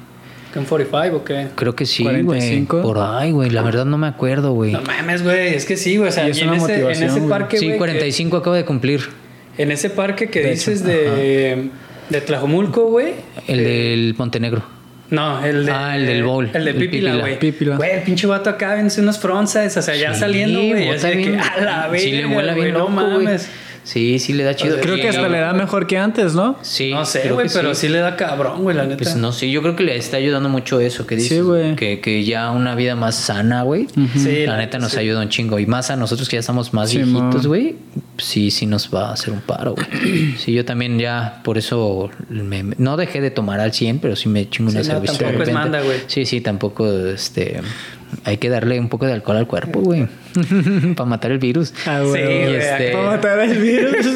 ¿Que 0.53 0.59
un 0.59 0.65
45 0.65 1.17
o 1.17 1.23
qué? 1.25 1.47
creo 1.55 1.75
que 1.75 1.85
sí, 1.87 2.03
45. 2.03 2.77
güey. 2.81 2.83
Por 2.93 2.99
ahí, 3.03 3.31
güey. 3.31 3.49
La 3.49 3.63
verdad 3.63 3.85
no 3.85 3.97
me 3.97 4.05
acuerdo, 4.07 4.53
güey. 4.53 4.71
No 4.71 4.81
mames, 4.83 5.23
güey. 5.23 5.55
Es 5.55 5.65
que 5.65 5.75
sí, 5.77 5.97
güey. 5.97 6.09
O 6.09 6.11
sea, 6.11 6.27
Y 6.27 6.31
es 6.31 6.37
y 6.37 6.41
en, 6.41 6.49
una 6.49 6.57
ese, 6.57 6.65
en 6.65 6.71
motivación, 6.79 7.09
ese 7.09 7.19
güey. 7.19 7.29
parque, 7.29 7.57
Sí, 7.57 7.65
güey, 7.65 7.73
que- 7.73 7.77
45 7.79 8.37
acabo 8.37 8.55
de 8.55 8.63
cumplir. 8.65 9.01
En 9.57 9.71
ese 9.71 9.89
parque 9.89 10.29
que 10.29 10.41
De 10.41 10.51
dices 10.51 10.81
hecho, 10.81 10.89
de, 10.89 11.69
de 12.09 12.21
Tlajomulco, 12.21 12.85
güey. 12.85 13.13
El 13.47 13.63
del 13.63 14.15
Montenegro. 14.17 14.63
No, 15.09 15.45
el 15.45 15.65
de. 15.67 15.71
Ah, 15.71 15.95
el 15.95 16.05
del 16.07 16.23
bowl, 16.23 16.49
El 16.53 16.65
de 16.65 16.71
el 16.71 16.77
Pípila. 16.77 17.15
güey. 17.17 17.37
Pípila. 17.37 17.75
Güey, 17.77 17.91
el 17.91 18.01
pinche 18.01 18.25
vato 18.25 18.49
acá 18.49 18.73
vence 18.73 18.99
unos 19.01 19.19
frontside, 19.19 19.67
o 19.67 19.81
sea, 19.81 19.95
ya 19.95 20.13
Sí, 20.13 20.19
saliendo, 20.21 20.59
güey. 20.59 20.89
Así 20.89 21.05
de 21.07 21.11
que, 21.13 21.17
bien- 21.17 21.39
a 21.39 21.61
la 21.61 21.87
vez. 21.87 22.01
Sí, 22.01 22.11
le 22.13 22.25
vuela 22.25 22.53
bien 22.53 22.73
no 22.73 22.87
mames. 22.89 23.47
Sí, 23.83 24.17
sí 24.19 24.33
le 24.33 24.43
da 24.43 24.55
chido. 24.55 24.79
Creo 24.79 24.95
que 24.95 25.09
hasta 25.09 25.27
le 25.27 25.39
da 25.39 25.53
mejor 25.53 25.87
que 25.87 25.97
antes, 25.97 26.33
¿no? 26.33 26.57
Sí, 26.61 26.91
no 26.91 27.05
sé, 27.05 27.29
güey, 27.29 27.47
pero 27.53 27.75
sí. 27.75 27.89
le 27.89 27.99
da 27.99 28.15
cabrón, 28.15 28.61
güey, 28.63 28.75
la 28.77 28.83
neta. 28.85 28.97
Pues 29.03 29.15
no 29.17 29.31
sé, 29.33 29.51
yo 29.51 29.61
creo 29.61 29.75
que 29.75 29.83
le 29.83 29.95
está 29.97 30.17
ayudando 30.17 30.47
mucho 30.49 30.79
eso 30.79 31.05
que 31.05 31.15
dices. 31.15 31.37
Sí, 31.37 31.39
güey. 31.41 31.75
Que, 31.75 31.99
que 31.99 32.23
ya 32.23 32.51
una 32.51 32.75
vida 32.75 32.95
más 32.95 33.15
sana, 33.15 33.63
güey. 33.63 33.87
Sí, 34.15 34.45
la 34.45 34.57
neta 34.57 34.79
nos 34.79 34.93
sí. 34.93 34.99
ayuda 34.99 35.21
un 35.21 35.29
chingo. 35.29 35.59
Y 35.59 35.65
más 35.65 35.89
a 35.91 35.95
nosotros 35.97 36.29
que 36.29 36.37
ya 36.37 36.39
estamos 36.39 36.73
más 36.73 36.93
viejitos, 36.93 37.45
güey. 37.47 37.75
Sí, 38.17 38.51
sí 38.51 38.65
nos 38.65 38.93
va 38.93 39.09
a 39.09 39.13
hacer 39.13 39.33
un 39.33 39.41
paro, 39.41 39.75
güey. 39.75 40.35
Sí, 40.37 40.53
yo 40.53 40.63
también 40.65 40.97
ya, 40.99 41.41
por 41.43 41.57
eso 41.57 42.09
me- 42.29 42.63
no 42.77 42.95
dejé 42.97 43.19
de 43.21 43.31
tomar 43.31 43.59
al 43.59 43.73
100, 43.73 43.99
pero 43.99 44.15
sí 44.15 44.29
me 44.29 44.49
chingo 44.49 44.71
una 44.71 44.81
Sí, 44.83 44.87
no, 44.89 44.93
cerveza. 44.95 45.13
de 45.13 45.19
tampoco 45.19 45.31
es 45.43 45.47
repente. 45.47 45.53
manda, 45.53 45.81
güey. 45.81 45.97
Sí, 46.07 46.25
sí, 46.25 46.41
tampoco, 46.41 46.89
este... 47.07 47.59
hay 48.25 48.37
que 48.37 48.49
darle 48.49 48.79
un 48.79 48.89
poco 48.89 49.05
de 49.05 49.13
alcohol 49.13 49.37
al 49.37 49.47
cuerpo, 49.47 49.79
güey. 49.81 50.07
Para 50.95 51.09
matar 51.09 51.31
el 51.31 51.39
virus. 51.39 51.73
Ah, 51.85 51.99
Sí, 52.03 52.09
güey. 52.09 52.55
este- 52.55 52.91
Para 52.91 53.03
matar 53.11 53.39
el 53.39 53.57
virus. 53.61 54.05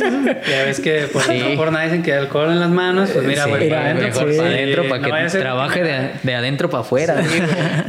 Ya 0.49 0.63
ves 0.65 0.79
que 0.79 1.01
por, 1.11 1.21
Sí. 1.23 1.39
no 1.39 1.55
por 1.55 1.71
nada 1.71 1.85
dicen 1.85 2.03
que 2.03 2.13
alcohol 2.13 2.51
en 2.51 2.59
las 2.59 2.69
manos, 2.69 3.09
pues 3.11 3.25
mira, 3.25 3.43
Sí, 3.43 3.49
güey, 3.49 3.69
para 3.69 3.81
adentro, 3.85 4.07
mejor 4.07 4.23
pues, 4.23 4.38
para 4.38 4.49
adentro 4.49 4.84
para 4.89 5.01
no 5.19 5.23
que 5.23 5.29
ser- 5.29 5.41
trabaje 5.41 5.84
de, 5.84 6.09
de 6.23 6.35
adentro 6.35 6.69
para 6.69 6.81
afuera. 6.81 7.23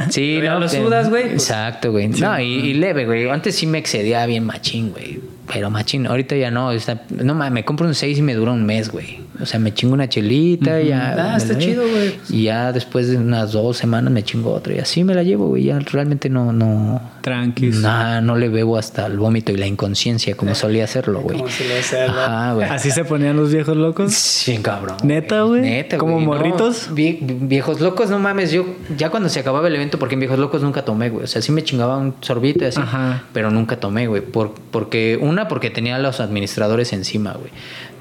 Sí, 0.09 0.39
no. 0.43 0.59
lo 0.59 0.69
sudas, 0.69 1.09
güey, 1.09 1.23
pues. 1.23 1.33
Exacto, 1.49 1.91
güey. 1.91 2.07
No, 2.09 2.39
y, 2.39 2.45
y 2.45 2.73
leve, 2.73 3.05
güey. 3.05 3.29
Antes 3.29 3.55
sí 3.55 3.65
me 3.67 3.77
excedía 3.77 4.25
bien 4.25 4.43
machín, 4.45 4.91
güey. 4.91 5.19
Pero 5.51 5.69
machín, 5.71 6.05
ahorita 6.05 6.35
ya 6.35 6.51
no. 6.51 6.71
está- 6.71 7.01
no 7.09 7.33
mames, 7.33 7.51
me 7.53 7.65
compro 7.65 7.87
un 7.87 7.95
6 7.95 8.17
y 8.19 8.21
me 8.21 8.33
dura 8.35 8.51
un 8.51 8.65
mes, 8.65 8.89
güey. 8.89 9.19
O 9.41 9.45
sea, 9.45 9.59
me 9.59 9.73
chingo 9.73 9.93
una 9.93 10.09
chelita, 10.09 10.81
ya. 10.81 11.15
Ah, 11.33 11.37
está 11.37 11.57
chido, 11.57 11.83
güey. 11.87 12.15
Y 12.29 12.43
ya 12.43 12.71
después 12.73 13.07
de 13.09 13.17
unas 13.17 13.53
dos 13.53 13.77
semanas 13.77 14.11
me 14.11 14.23
chingo 14.23 14.51
otra. 14.53 14.75
Y 14.75 14.79
así 14.79 15.03
me 15.03 15.13
la 15.15 15.23
llevo, 15.23 15.47
güey. 15.47 15.63
Ya 15.65 15.79
realmente 15.79 16.29
no, 16.29 16.51
no. 16.51 17.01
Tranquis. 17.21 17.77
Nah, 17.77 18.21
no 18.21 18.35
le 18.35 18.49
bebo 18.49 18.77
hasta 18.77 19.05
el 19.05 19.17
vómito 19.17 19.51
y 19.51 19.57
la 19.57 19.67
inconsciencia 19.67 20.35
como 20.35 20.55
solía 20.55 20.83
hacerlo, 20.83 21.21
güey. 21.21 21.37
Como 21.37 21.49
se 21.49 21.67
le 21.67 21.79
hace, 21.79 21.95
¿verdad? 21.95 22.25
Ajá, 22.25 22.53
güey. 22.53 22.67
Así 22.69 22.91
se 22.91 23.05
ponían 23.05 23.35
los 23.37 23.51
viejos 23.53 23.77
locos. 23.77 24.13
Sí, 24.13 24.57
cabrón. 24.57 24.97
¿Neta, 25.03 25.43
güey? 25.43 25.61
Neta, 25.61 25.97
¿Como 25.97 26.13
güey. 26.15 26.25
No, 26.25 26.33
morritos? 26.33 26.89
vie- 26.93 27.19
viejos 27.21 27.79
locos, 27.81 28.09
no 28.09 28.19
mames. 28.19 28.51
Yo, 28.51 28.65
ya 28.97 29.09
cuando 29.09 29.29
se 29.29 29.39
acababa 29.39 29.67
el 29.67 29.75
evento, 29.75 29.99
porque 29.99 30.15
en 30.15 30.19
viejos 30.21 30.39
locos 30.39 30.61
nunca 30.61 30.83
tomé, 30.83 31.09
güey. 31.09 31.23
O 31.23 31.27
sea, 31.27 31.41
sí 31.41 31.51
me 31.51 31.63
chingaba 31.63 31.97
un 31.97 32.15
sorbito 32.21 32.65
y 32.65 32.67
así. 32.67 32.79
Ajá. 32.81 33.23
Pero 33.33 33.51
nunca 33.51 33.77
tomé, 33.79 34.07
güey. 34.07 34.21
Por, 34.21 34.53
porque, 34.71 35.17
una, 35.21 35.47
porque 35.47 35.69
tenía 35.69 35.95
a 35.95 35.99
los 35.99 36.19
administradores 36.19 36.91
encima, 36.93 37.33
güey. 37.33 37.51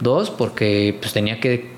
Dos, 0.01 0.31
porque 0.31 0.97
pues 1.01 1.12
tenía 1.12 1.41
que 1.41 1.77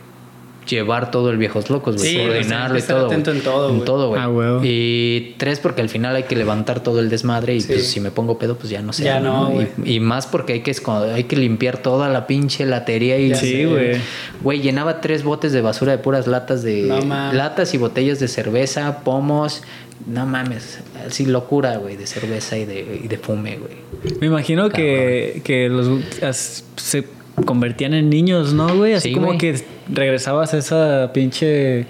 llevar 0.69 1.11
todo 1.11 1.31
el 1.31 1.37
viejos 1.39 1.69
locos, 1.69 1.97
güey. 1.97 2.11
Sí, 2.11 2.17
coordinarlo 2.19 2.79
y 2.79 2.83
todo. 2.83 3.07
atento 3.07 3.31
güey. 3.31 3.39
en 3.39 3.45
todo, 3.45 3.69
güey. 3.73 3.85
todo, 3.85 4.09
güey. 4.11 4.21
Ah, 4.23 4.29
huevo. 4.29 4.61
Y 4.63 5.35
tres, 5.39 5.59
porque 5.59 5.81
al 5.83 5.89
final 5.89 6.15
hay 6.15 6.25
que 6.25 6.37
levantar 6.37 6.81
todo 6.81 7.01
el 7.01 7.09
desmadre 7.11 7.57
y 7.57 7.61
Sí. 7.61 7.73
pues 7.73 7.89
si 7.89 7.99
me 7.99 8.11
pongo 8.13 8.39
pedo, 8.39 8.57
pues 8.57 8.71
ya 8.71 8.81
no 8.83 8.93
sé. 8.93 9.03
Ya 9.05 9.19
no, 9.19 9.49
güey. 9.51 9.69
Y, 9.85 9.95
y 9.95 10.01
más 10.01 10.27
porque 10.29 10.53
hay 10.53 10.61
que, 10.61 10.71
esco- 10.71 11.13
hay 11.13 11.25
que 11.25 11.35
limpiar 11.37 11.79
toda 11.79 12.09
la 12.09 12.27
pinche 12.29 12.67
latería 12.67 13.19
y 13.19 13.31
Ya 13.31 13.37
Sí, 13.37 13.65
güey. 13.65 13.97
Güey, 14.43 14.61
llenaba 14.61 15.01
tres 15.01 15.25
botes 15.25 15.51
de 15.53 15.61
basura 15.61 15.93
de 15.93 15.99
puras 15.99 16.27
latas 16.29 16.63
de 16.63 16.83
No 16.83 17.33
latas 17.33 17.75
y 17.75 17.79
botellas 17.79 18.21
de 18.21 18.29
cerveza, 18.29 19.01
pomos. 19.03 19.63
No 20.07 20.25
mames, 20.25 20.79
así 21.07 21.27
locura, 21.27 21.77
güey, 21.79 21.97
de 21.97 22.07
cerveza 22.07 22.57
y 22.57 22.65
de, 22.65 23.01
y 23.05 23.09
de 23.09 23.19
fume, 23.19 23.59
güey. 23.59 24.15
Me 24.21 24.29
imagino 24.29 24.71
que, 24.71 25.43
que 25.45 25.69
los 25.69 25.89
as- 26.23 26.65
se 26.77 27.05
convertían 27.47 27.95
en 27.95 28.11
niños, 28.11 28.53
¿no, 28.53 28.77
güey? 28.77 28.95
Así 28.95 29.09
Sí, 29.09 29.15
como 29.15 29.27
güey. 29.29 29.39
que 29.39 29.55
regresabas 29.93 30.55
a 30.55 30.59
esa 30.59 31.11
pinche... 31.13 31.87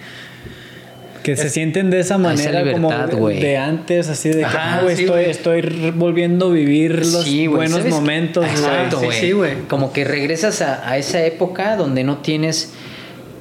Que 1.22 1.36
se 1.36 1.50
sienten 1.50 1.90
de 1.90 2.00
esa 2.00 2.16
manera 2.16 2.62
libertad, 2.62 3.10
como 3.10 3.28
de 3.28 3.58
antes, 3.58 4.08
así 4.08 4.30
de 4.30 4.38
que, 4.38 4.44
Ajá, 4.46 4.78
ah, 4.78 4.82
sí, 4.94 5.02
estoy, 5.02 5.24
estoy 5.26 5.92
volviendo 5.94 6.46
a 6.46 6.50
vivir 6.50 6.94
los 6.96 7.24
Sí, 7.24 7.46
buenos 7.46 7.76
¿sabes? 7.80 7.92
momentos, 7.92 8.42
güey. 8.42 8.56
Exacto, 8.56 9.00
güey. 9.00 9.20
sí, 9.20 9.32
güey. 9.32 9.52
Como 9.68 9.92
que 9.92 10.04
regresas 10.04 10.62
a, 10.62 10.88
a 10.88 10.96
esa 10.96 11.22
época 11.22 11.76
donde 11.76 12.04
no 12.04 12.16
tienes 12.18 12.72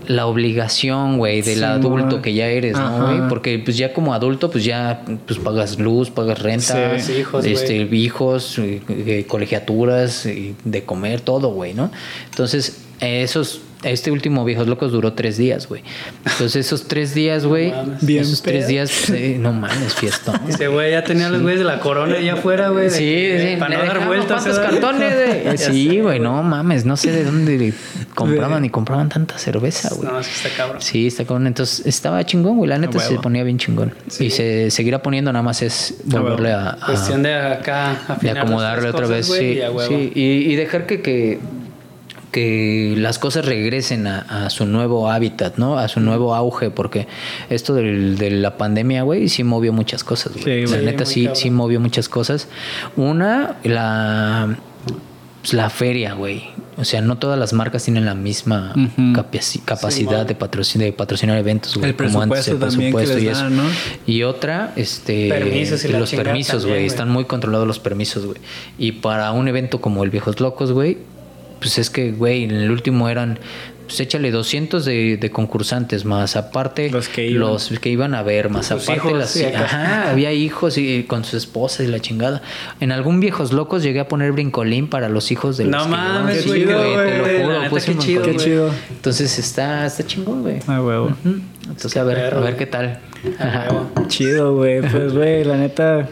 la 0.10 0.26
obligación, 0.26 1.19
güey, 1.19 1.44
del 1.44 1.60
Sí, 1.60 1.64
adulto 1.64 2.19
que 2.19 2.34
ya 2.34 2.48
eres, 2.48 2.73
¿no, 2.76 3.06
güey? 3.06 3.30
Porque 3.30 3.60
pues 3.60 3.77
ya 3.77 3.94
como 3.94 4.15
adulto, 4.15 4.49
pues 4.49 4.64
ya 4.65 5.03
pues 5.27 5.38
pagas 5.40 5.77
luz, 5.77 6.10
pagas 6.10 6.41
renta, 6.41 6.99
Sí, 6.99 7.14
hijos, 7.19 7.45
este, 7.45 7.86
güey. 7.86 7.99
hijos, 8.06 8.57
eh, 8.57 9.26
colegiaturas, 9.27 10.27
de 10.64 10.84
comer, 10.84 11.22
todo, 11.22 11.49
güey, 11.52 11.76
¿no? 11.76 11.91
Entonces, 12.31 12.81
esos, 12.99 13.61
este 13.84 14.11
último 14.11 14.43
Viejos 14.43 14.68
Locos 14.68 14.91
duró 14.91 15.14
tres 15.14 15.38
días, 15.38 15.68
güey. 15.69 15.84
Entonces, 16.26 16.65
esos 16.65 16.88
tres 16.88 17.14
días, 17.14 17.45
güey, 17.45 17.73
esos 18.07 18.41
tres 18.41 18.60
pedo. 18.64 18.68
días, 18.68 18.91
pues, 19.07 19.10
eh, 19.22 19.38
no 19.39 19.53
mames, 19.53 19.93
fiestón. 19.95 20.35
Ese 20.49 20.68
güey 20.68 20.91
ya 20.91 21.03
tenía 21.03 21.30
los 21.30 21.41
güeyes 21.41 21.60
de 21.60 21.65
la 21.65 21.80
corona 21.80 22.15
allá 22.18 22.34
afuera, 22.34 22.69
güey. 22.69 22.85
de- 22.85 22.89
Sí, 22.91 23.06
de- 23.06 23.51
sí, 23.53 23.60
Para 23.60 23.77
no 23.77 23.85
dar 23.85 24.06
vueltas. 24.06 24.43
¿Cuántos 24.43 24.57
¿verdad? 24.57 24.72
cartones, 24.81 25.14
güey? 25.15 25.57
Sí, 25.57 25.99
güey, 26.01 26.19
no 26.19 26.41
mames, 26.43 26.85
no 26.85 26.97
sé 26.97 27.11
de 27.11 27.23
dónde 27.23 27.73
compraban 28.15 28.65
y 28.65 28.69
compraban 28.69 29.07
tanta 29.10 29.38
cerveza, 29.38 29.89
güey. 29.95 30.10
No, 30.11 30.19
es 30.19 30.27
que 30.27 30.34
está 30.34 30.49
cabrón. 30.57 30.81
Sí, 30.81 31.07
está 31.07 31.23
cabrón. 31.26 31.47
Entonces 31.47 31.85
estaba 31.85 32.26
chingón, 32.26 32.57
güey. 32.57 32.69
La 32.69 32.77
neta 32.77 32.99
se 32.99 33.15
ponía 33.15 33.43
bien 33.43 33.57
chingón. 33.60 33.93
Sí. 34.07 34.26
Y 34.26 34.30
se 34.31 34.72
seguirá 34.72 35.01
poniendo, 35.01 35.31
nada 35.31 35.43
más 35.43 35.61
es 35.61 35.95
volverle 36.06 36.51
a, 36.51 36.72
a- 36.72 36.85
Cuestión 36.85 37.23
de 37.23 37.34
acá 37.34 37.91
afinar 38.07 38.39
acomodarle 38.39 38.89
otra 38.89 39.01
cosas, 39.07 39.30
vez. 39.30 39.39
Sí, 39.39 39.60
y 39.61 39.88
sí. 39.88 40.11
Y, 40.15 40.22
y 40.51 40.56
dejar 40.56 40.85
que, 40.85 41.01
que, 41.01 41.39
que 42.31 42.93
las 42.97 43.18
cosas 43.19 43.45
regresen 43.45 44.06
a, 44.07 44.19
a 44.45 44.49
su 44.49 44.65
nuevo 44.65 45.10
hábitat, 45.10 45.57
¿no? 45.57 45.77
A 45.80 45.88
su 45.88 45.99
nuevo 45.99 46.35
auge, 46.35 46.69
porque 46.69 47.07
esto 47.49 47.73
del- 47.73 48.18
de 48.18 48.30
la 48.31 48.57
pandemia, 48.57 49.03
güey, 49.03 49.30
sí 49.30 49.43
movió 49.43 49.73
muchas 49.73 50.03
cosas, 50.03 50.34
güey. 50.34 50.68
Sí, 50.68 50.73
la 50.73 50.81
neta 50.81 51.06
sí, 51.06 51.23
cabrón. 51.23 51.35
sí 51.35 51.49
movió 51.51 51.80
muchas 51.80 52.07
cosas. 52.10 52.47
Una, 52.95 53.57
la, 53.64 54.57
pues, 55.41 55.53
la 55.53 55.69
feria, 55.69 56.14
güey. 56.14 56.43
O 56.77 56.85
sea, 56.85 57.01
no 57.01 57.18
todas 57.18 57.38
las 57.38 57.51
marcas 57.51 57.84
tienen 57.84 58.06
la 58.06 58.14
misma 58.15 58.73
capaci- 58.76 59.61
capacidad 59.65 60.26
de, 60.26 60.38
patrocin- 60.38 60.77
de 60.77 60.93
patrocinar 60.93 61.38
eventos, 61.38 61.76
güey. 61.76 61.89
El 61.89 61.95
como 61.97 62.22
antes, 62.22 62.47
el 62.47 62.57
presupuesto 62.57 62.69
también 62.69 62.91
que 62.91 62.97
presupuesto 62.97 63.15
les 63.15 63.23
y 63.23 63.27
eso. 63.27 63.43
dan, 63.43 63.57
¿no? 63.57 63.64
Y 64.07 64.23
otra, 64.23 64.72
este, 64.77 65.27
Permisos 65.27 65.84
y 65.84 65.88
la 65.89 65.99
los 65.99 66.11
permisos, 66.14 66.65
güey. 66.65 66.85
Están 66.85 67.10
muy 67.10 67.26
controlados 67.26 67.68
los 67.68 67.80
permisos, 67.80 68.26
güey. 68.26 68.38
Y 68.77 68.93
para 68.93 69.31
un 69.34 69.47
evento 69.49 69.81
como 69.81 70.06
el 70.06 70.10
Viejos 70.10 70.39
Locos, 70.39 70.72
güey, 70.72 70.99
pues 71.60 71.77
es 71.77 71.90
que, 71.90 72.11
güey, 72.11 72.44
en 72.44 72.52
el 72.52 72.72
último 72.72 73.10
eran, 73.10 73.40
pues 73.86 73.99
échale 74.02 74.30
200 74.31 74.86
de, 74.86 75.18
de 75.18 75.31
concursantes 75.31 76.06
más, 76.06 76.36
aparte 76.36 76.91
Los 76.91 77.07
que 77.10 77.26
iban. 77.26 77.40
los 77.40 77.69
que 77.80 77.90
iban 77.90 78.14
a 78.14 78.22
ver, 78.22 78.49
más 78.49 78.72
aparte 78.72 78.94
hijos, 78.94 79.18
las, 79.18 79.30
sí, 79.31 79.44
ajá, 79.45 80.11
había 80.11 80.31
hijos 80.31 80.77
y 80.77 81.03
con 81.03 81.23
sus 81.26 81.34
esposas 81.36 81.88
y 81.88 81.90
la 81.90 81.99
chingada. 81.99 82.41
En 82.80 82.91
algún 82.91 83.19
Viejos 83.19 83.52
Locos 83.52 83.81
llegué 83.81 83.99
a 83.99 84.07
poner 84.07 84.31
brincolín 84.31 84.88
para 84.90 85.10
los 85.10 85.31
hijos 85.31 85.57
de 85.57 85.65
No 85.65 85.77
los 85.77 85.86
que 85.88 85.91
mames, 85.91 86.48
güey, 86.48 86.65
te 86.65 86.72
lo 86.72 87.44
juro, 87.44 87.61
la 87.64 87.69
puse 87.69 87.94
qué 87.94 87.98
chido, 87.98 88.22
Qué 88.23 88.36
chido. 88.36 88.72
Entonces 88.91 89.40
está, 89.40 89.86
está 89.88 90.06
chingón, 90.06 90.44
güey. 90.44 90.60
Ah, 90.68 90.81
huevo. 90.81 91.11
Entonces, 91.64 91.98
a 91.98 92.03
ver, 92.03 92.34
a 92.34 92.40
ver 92.40 92.57
qué 92.57 92.65
tal. 92.68 92.99
Ajá. 93.40 93.68
Chido, 94.07 94.56
güey. 94.56 94.81
Pues, 94.81 95.14
güey, 95.14 95.44
la 95.44 95.57
neta, 95.57 96.07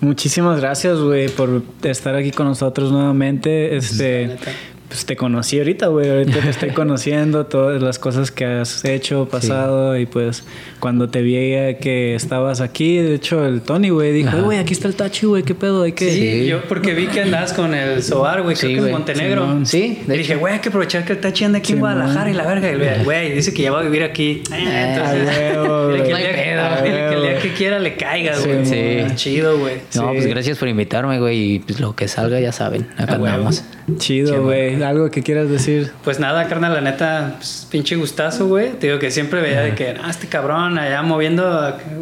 muchísimas 0.00 0.60
gracias, 0.60 0.98
güey, 0.98 1.28
por 1.30 1.62
estar 1.82 2.14
aquí 2.14 2.30
con 2.32 2.46
nosotros 2.46 2.92
nuevamente. 2.92 3.76
Este, 3.76 4.26
La 4.26 4.34
neta. 4.34 4.50
Pues 4.94 5.06
te 5.06 5.16
conocí 5.16 5.58
ahorita, 5.58 5.88
güey. 5.88 6.08
Ahorita 6.08 6.38
te 6.40 6.50
estoy 6.50 6.70
conociendo 6.72 7.46
todas 7.46 7.82
las 7.82 7.98
cosas 7.98 8.30
que 8.30 8.44
has 8.44 8.84
hecho, 8.84 9.26
pasado. 9.28 9.98
Y 9.98 10.06
pues, 10.06 10.44
cuando 10.78 11.08
te 11.08 11.20
vi 11.20 11.34
que 11.80 12.14
estabas 12.14 12.60
aquí, 12.60 12.98
de 12.98 13.16
hecho, 13.16 13.44
el 13.44 13.60
Tony, 13.62 13.88
güey, 13.90 14.12
dijo, 14.12 14.40
güey, 14.44 14.58
aquí 14.60 14.72
está 14.72 14.86
el 14.86 14.94
Tachi, 14.94 15.26
güey, 15.26 15.42
qué 15.42 15.56
pedo, 15.56 15.82
hay 15.82 15.92
que. 15.92 16.10
Sí, 16.12 16.20
Sí. 16.42 16.46
yo 16.46 16.62
porque 16.68 16.94
vi 16.94 17.08
que 17.08 17.22
andabas 17.22 17.52
con 17.52 17.74
el 17.74 18.04
Soar, 18.04 18.42
güey, 18.42 18.54
creo 18.56 18.68
Sí, 18.68 18.74
que 18.74 18.80
güey. 18.82 18.92
en 18.92 18.96
Montenegro. 18.98 19.60
Sí, 19.66 19.98
de 20.06 20.14
Y 20.14 20.18
dije, 20.18 20.36
güey, 20.36 20.54
hay 20.54 20.60
que 20.60 20.68
aprovechar 20.68 21.04
que 21.04 21.14
el 21.14 21.20
Tachi 21.20 21.44
anda 21.44 21.58
aquí 21.58 21.72
en. 21.72 21.80
Guadalajara 21.80 22.30
y 22.30 22.34
la 22.34 22.46
verga. 22.46 22.70
Y 22.70 22.74
el 23.00 23.04
güey, 23.04 23.32
dice 23.32 23.52
que 23.52 23.62
ya 23.62 23.72
va 23.72 23.80
a 23.80 23.82
vivir 23.82 24.04
aquí. 24.04 24.42
Eh, 24.52 24.94
entonces, 24.94 25.28
dile 25.92 26.04
que 26.04 26.10
el 26.10 26.16
día- 26.16 26.82
dile 26.82 26.96
que 26.96 27.14
el 27.14 27.20
día 27.20 27.30
huevo. 27.30 27.40
que 27.42 27.52
quiera 27.52 27.78
le 27.80 27.96
caiga, 27.96 28.38
güey. 28.38 28.64
Sí. 28.64 29.14
Chido, 29.16 29.58
güey. 29.58 29.74
No, 29.96 30.02
Sí. 30.02 30.08
pues 30.12 30.26
gracias 30.28 30.56
por 30.58 30.68
invitarme, 30.68 31.18
güey. 31.18 31.54
Y 31.54 31.58
pues 31.58 31.80
lo 31.80 31.96
que 31.96 32.06
salga 32.06 32.38
ya 32.38 32.52
saben. 32.52 32.86
Acá 32.96 33.14
Ah, 33.14 33.16
andamos. 33.16 33.64
Chido, 33.98 34.42
güey. 34.44 34.76
Algo 34.84 35.10
que 35.10 35.22
quieras 35.22 35.48
decir. 35.48 35.90
Pues 36.04 36.20
nada, 36.20 36.46
carnal, 36.48 36.74
la 36.74 36.80
neta, 36.80 37.34
pues, 37.38 37.66
pinche 37.70 37.96
gustazo, 37.96 38.46
güey. 38.46 38.70
Te 38.72 38.86
digo 38.88 38.98
que 38.98 39.10
siempre 39.10 39.40
veía 39.40 39.60
de 39.62 39.74
que, 39.74 39.94
ah, 40.02 40.10
este 40.10 40.26
cabrón 40.28 40.78
allá 40.78 41.02
moviendo, 41.02 41.44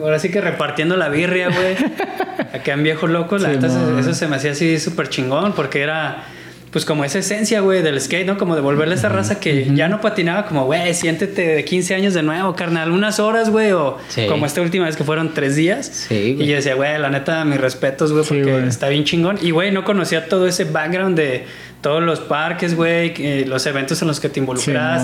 ahora 0.03 0.19
sí 0.19 0.31
que 0.31 0.41
repartiendo 0.41 0.97
la 0.97 1.09
birria, 1.09 1.49
güey. 1.49 1.77
Acá 2.53 2.73
en 2.73 2.83
Viejos 2.83 3.11
Locos, 3.11 3.41
la 3.41 3.49
Sí, 3.51 3.55
neta, 3.57 3.69
eso, 4.01 4.15
se 4.15 4.27
me 4.29 4.37
hacía 4.37 4.53
así 4.53 4.79
súper 4.79 5.09
chingón, 5.09 5.53
porque 5.53 5.81
era, 5.81 6.25
pues 6.71 6.85
como 6.85 7.05
esa 7.05 7.19
esencia, 7.19 7.61
güey, 7.61 7.83
del 7.83 8.01
skate, 8.01 8.27
¿no? 8.27 8.37
Como 8.39 8.55
devolverle 8.57 8.95
a 8.95 8.99
esa 8.99 9.09
raza 9.09 9.39
que 9.41 9.75
ya 9.75 9.89
no 9.89 10.01
patinaba, 10.01 10.47
como, 10.47 10.65
güey, 10.67 10.93
siéntete 10.95 11.47
de 11.47 11.65
15 11.65 11.95
años 11.95 12.15
de 12.15 12.23
nuevo, 12.23 12.55
carnal, 12.55 12.91
unas 12.91 13.21
horas, 13.21 13.51
güey, 13.51 13.73
o 13.73 13.99
Sí. 14.09 14.27
como 14.27 14.45
esta 14.47 14.61
última 14.61 14.87
vez 14.87 14.97
que 14.97 15.05
fueron 15.05 15.35
tres 15.35 15.57
días. 15.57 15.87
Sí, 15.87 16.35
güey. 16.35 16.47
Y 16.47 16.51
yo 16.51 16.57
decía, 16.57 16.75
güey, 16.75 16.99
la 16.99 17.11
neta, 17.11 17.45
mis 17.45 17.61
respetos, 17.61 18.13
güey, 18.13 18.25
Sí, 18.25 18.35
porque 18.35 18.53
güey. 18.53 18.69
está 18.69 18.89
bien 18.89 19.05
chingón. 19.05 19.39
Y, 19.41 19.51
güey, 19.51 19.71
no 19.71 19.85
conocía 19.85 20.29
todo 20.29 20.47
ese 20.47 20.65
background 20.65 21.17
de 21.17 21.45
todos 21.83 22.03
los 22.03 22.21
parques, 22.21 22.75
güey, 22.77 23.13
que- 23.13 23.45
los 23.45 23.67
eventos 23.67 24.01
en 24.01 24.09
los 24.09 24.21
que 24.21 24.29
te 24.29 24.41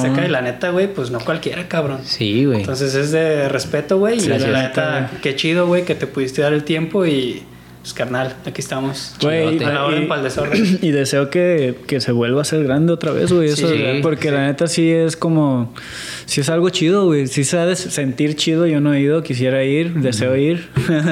acá. 0.05 0.25
Y 0.25 0.29
la 0.31 0.41
neta, 0.41 0.71
güey, 0.71 0.93
pues 0.93 1.11
no 1.11 1.19
cualquiera, 1.21 1.69
cabrón. 1.69 2.01
Sí, 2.05 2.45
güey. 2.47 2.61
Entonces 2.61 2.95
es 2.95 3.11
de 3.13 3.49
respeto, 3.49 3.99
güey. 3.99 4.19
Y 4.19 4.29
la 4.29 4.39
neta, 4.63 5.11
qué 5.21 5.37
chido, 5.37 5.67
güey, 5.67 5.85
que 5.85 5.95
te 5.95 6.07
pudiste 6.07 6.41
dar 6.41 6.53
el 6.53 6.63
tiempo 6.65 7.05
y, 7.05 7.43
pues, 7.83 7.93
carnal, 7.95 8.37
aquí 8.47 8.61
estamos. 8.61 9.15
Güey, 9.21 9.63
A 9.65 9.73
la 9.73 9.85
orden 9.87 10.05
y- 10.05 10.07
para 10.07 10.21
el 10.21 10.25
desorden. 10.25 10.79
Y 10.83 10.91
deseo 10.93 11.31
que, 11.31 11.75
que 11.89 12.01
se 12.01 12.13
vuelva 12.13 12.43
a 12.43 12.45
ser 12.45 12.63
grande 12.63 12.93
otra 12.93 13.11
vez, 13.13 13.33
güey. 13.33 13.49
Eso, 13.49 13.69
Sí, 13.69 13.83
porque 14.03 14.31
la 14.31 14.47
neta 14.47 14.67
sí 14.69 14.91
es 14.91 15.17
como. 15.17 15.75
Sí 16.27 16.43
es 16.43 16.49
algo 16.49 16.69
chido, 16.71 17.07
güey. 17.07 17.27
Sí 17.27 17.43
se 17.45 17.59
ha 17.59 17.67
de 17.67 17.75
sentir 17.75 18.37
chido. 18.37 18.67
Yo 18.67 18.81
no 18.81 18.95
he 18.95 19.01
ido, 19.01 19.23
quisiera 19.25 19.65
ir, 19.65 19.95
deseo 19.95 20.37
ir. 20.37 20.69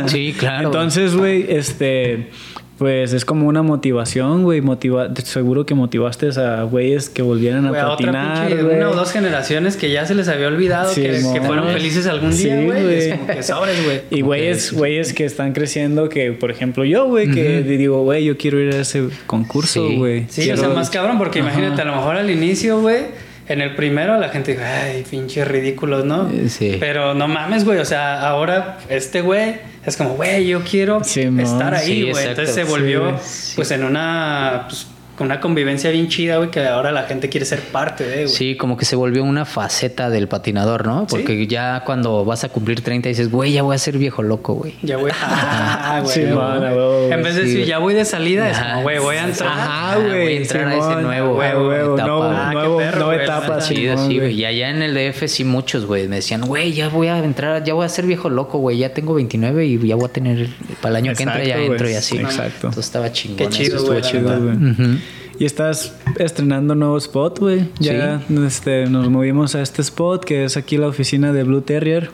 Sí, 0.07 0.33
claro. 0.39 0.67
Entonces, 0.69 1.17
güey, 1.17 1.47
este. 1.49 2.31
Pues 2.79 3.15
es 3.15 3.25
como 3.25 3.47
una 3.49 3.63
motivación, 3.63 4.43
güey. 4.43 4.61
Motiva 4.61 5.09
seguro 5.25 5.65
que 5.65 5.75
motivaste 5.75 6.29
a 6.39 6.63
güeyes 6.65 7.09
que 7.09 7.23
volvieran 7.23 7.65
a 7.65 7.71
Güey, 7.71 7.81
a 7.81 7.89
otra 7.91 8.13
patinar, 8.13 8.49
pinche, 8.49 8.65
una 8.65 8.91
o 8.91 8.95
dos 8.95 9.13
generaciones 9.13 9.77
que 9.79 9.91
ya 9.91 10.05
se 10.05 10.15
les 10.15 10.29
había 10.29 10.49
olvidado 10.49 10.93
Sí, 10.93 11.01
que, 11.03 11.41
fueron 11.45 11.69
felices 11.69 12.07
algún 12.07 12.35
Sí, 12.35 12.45
día, 12.45 12.57
güey. 12.63 12.83
güey. 12.83 12.97
es 12.99 13.15
como 13.15 13.27
que 13.29 13.43
sobres, 13.43 13.83
güey. 13.85 14.01
Y 14.11 14.21
güeyes, 14.21 14.73
güeyes 14.75 15.15
que 15.15 15.25
están 15.25 15.55
creciendo, 15.55 16.11
que 16.11 16.33
por 16.33 16.51
ejemplo 16.51 16.85
yo, 16.85 17.07
güey, 17.07 17.31
que 17.31 17.63
digo, 17.63 18.03
güey, 18.03 18.25
yo 18.25 18.37
quiero 18.37 18.61
ir 18.61 18.75
a 18.75 18.81
ese 18.81 19.09
concurso, 19.27 19.89
güey. 19.97 20.27
Sí, 20.29 20.43
Quiero- 20.43 20.59
o 20.59 20.65
sea, 20.65 20.69
más 20.75 20.91
cabrón, 20.91 21.17
porque 21.17 21.41
Ajá. 21.41 21.49
imagínate, 21.49 21.81
a 21.81 21.85
lo 21.87 21.97
mejor 21.97 22.17
al 22.17 22.31
inicio, 22.31 22.81
güey, 22.83 23.05
en 23.49 23.61
el 23.63 23.75
primero 23.75 24.19
la 24.19 24.29
gente 24.29 24.53
dijo, 24.53 24.65
ay, 24.67 25.03
pinches 25.11 25.49
ridículos, 25.49 26.05
¿no? 26.05 26.29
Sí. 26.49 26.77
Pero 26.79 27.15
no 27.15 27.27
mames, 27.27 27.65
güey, 27.65 27.79
o 27.79 27.85
sea, 27.87 28.21
ahora 28.29 28.79
este 28.91 29.21
güey 29.23 29.55
es 29.87 29.97
como, 29.97 30.11
güey, 30.15 30.47
yo 30.47 30.63
quiero 30.65 31.03
Sí, 31.05 31.23
estar 31.39 31.75
ahí, 31.75 32.11
güey. 32.11 32.27
Entonces 32.29 32.55
se 32.55 32.65
volvió, 32.65 33.19
pues, 33.55 33.71
en 33.71 33.85
una, 33.85 34.67
pues, 34.69 34.87
con 35.17 35.27
una 35.27 35.41
convivencia 35.41 35.91
bien 35.91 36.09
chida, 36.09 36.37
güey, 36.37 36.51
que 36.51 36.61
ahora 36.67 36.93
la 36.93 37.05
gente 37.05 37.29
quiere 37.29 37.47
ser 37.47 37.61
parte 37.61 38.05
de, 38.05 38.17
güey. 38.25 38.29
Sí, 38.29 38.57
como 38.57 38.77
que 38.77 38.85
se 38.85 38.97
volvió 38.97 39.25
una 39.25 39.45
faceta 39.45 40.11
del 40.11 40.29
patinador, 40.29 40.87
¿no? 40.87 41.07
Porque 41.09 41.47
ya 41.47 41.83
cuando 41.85 42.25
vas 42.25 42.45
a 42.45 42.49
cumplir 42.51 42.81
30 42.83 43.09
dices, 43.09 43.31
güey, 43.31 43.53
ya 43.53 43.63
voy 43.63 43.75
a 43.75 43.79
ser 43.79 43.99
viejo 43.99 44.23
loco, 44.23 44.55
güey. 44.55 44.75
Ya 44.83 44.97
voy, 44.97 45.11
ah, 45.23 46.01
güey. 46.03 46.15
Sí, 46.15 46.21
güey. 46.23 46.35
güey. 46.35 47.13
En 47.13 47.23
vez 47.23 47.35
de 47.35 47.41
Sí, 47.43 47.47
decir, 47.47 47.57
güey. 47.59 47.67
ya 47.69 47.79
voy 47.79 47.95
de 47.95 48.05
salida, 48.05 48.51
es 48.51 48.59
como, 48.59 48.83
güey, 48.83 48.99
voy 48.99 49.17
a 49.17 49.25
entrar. 49.25 49.49
Ajá, 49.51 49.93
Ah, 49.93 49.97
voy 49.99 50.05
a 50.05 50.09
güey. 50.23 50.37
entrar 50.37 50.69
a 50.69 50.75
ese 50.77 51.03
nuevo, 51.03 51.35
a 51.35 51.39
huevo, 51.39 51.73
etapa. 51.95 52.07
nuevo, 52.09 52.23
Ah, 52.25 52.51
nuevo, 52.53 52.81
nueva 52.81 53.05
güey, 53.05 53.21
etapa, 53.23 53.61
Simón, 53.61 53.99
sí, 53.99 54.05
güey. 54.07 54.19
güey. 54.19 54.41
Y 54.41 54.45
allá 54.45 54.71
en 54.71 54.83
el 54.83 54.95
DF 54.95 55.29
sí 55.29 55.45
muchos, 55.45 55.87
güey, 55.87 56.09
me 56.09 56.17
decían, 56.17 56.43
güey, 56.43 56.73
ya 56.73 56.89
voy 56.89 57.09
a 57.09 57.19
entrar, 57.19 57.63
ya 57.65 57.75
voy 57.75 57.87
a 57.87 57.89
ser 57.89 58.07
viejo 58.07 58.29
loco, 58.29 58.59
güey, 58.59 58.79
ya 58.79 58.91
tengo 58.93 59.15
29 59.15 59.65
y 59.67 59.79
ya 59.87 59.95
voy 59.97 60.05
a 60.07 60.13
tener, 60.13 60.49
para 60.81 60.91
el 60.91 60.97
año 61.05 61.15
que 61.15 61.23
entra 61.23 61.43
ya 61.45 61.57
entro 61.57 61.87
y 61.87 61.91
güey. 61.91 61.95
así. 61.95 62.19
Exacto. 62.19 62.67
Entonces 62.69 62.85
estaba 62.87 63.13
chingón. 63.13 63.37
Qué 63.39 63.45
güey, 63.47 63.63
estuvo 63.63 64.01
chido. 64.01 64.11
Chido, 64.11 64.41
güey. 64.41 64.99
Y 65.39 65.45
estás 65.45 65.95
estrenando 66.19 66.75
nuevo 66.75 66.97
spot, 66.97 67.39
güey. 67.39 67.69
Ya 67.79 68.23
este, 68.47 68.87
nos 68.87 69.11
movimos 69.11 69.55
a 69.55 69.63
este 69.63 69.83
spot 69.83 70.25
que 70.25 70.45
es 70.45 70.57
aquí 70.57 70.79
la 70.79 70.89
oficina 70.89 71.33
de 71.33 71.43
Blue 71.43 71.61
Terrier. 71.61 72.11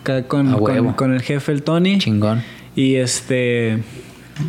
Acá 0.00 0.26
con, 0.26 0.52
con 0.94 1.12
el 1.12 1.22
jefe, 1.22 1.52
el 1.52 1.62
Tony. 1.62 1.98
Chingón. 1.98 2.42
Y 2.74 2.94
este, 2.94 3.82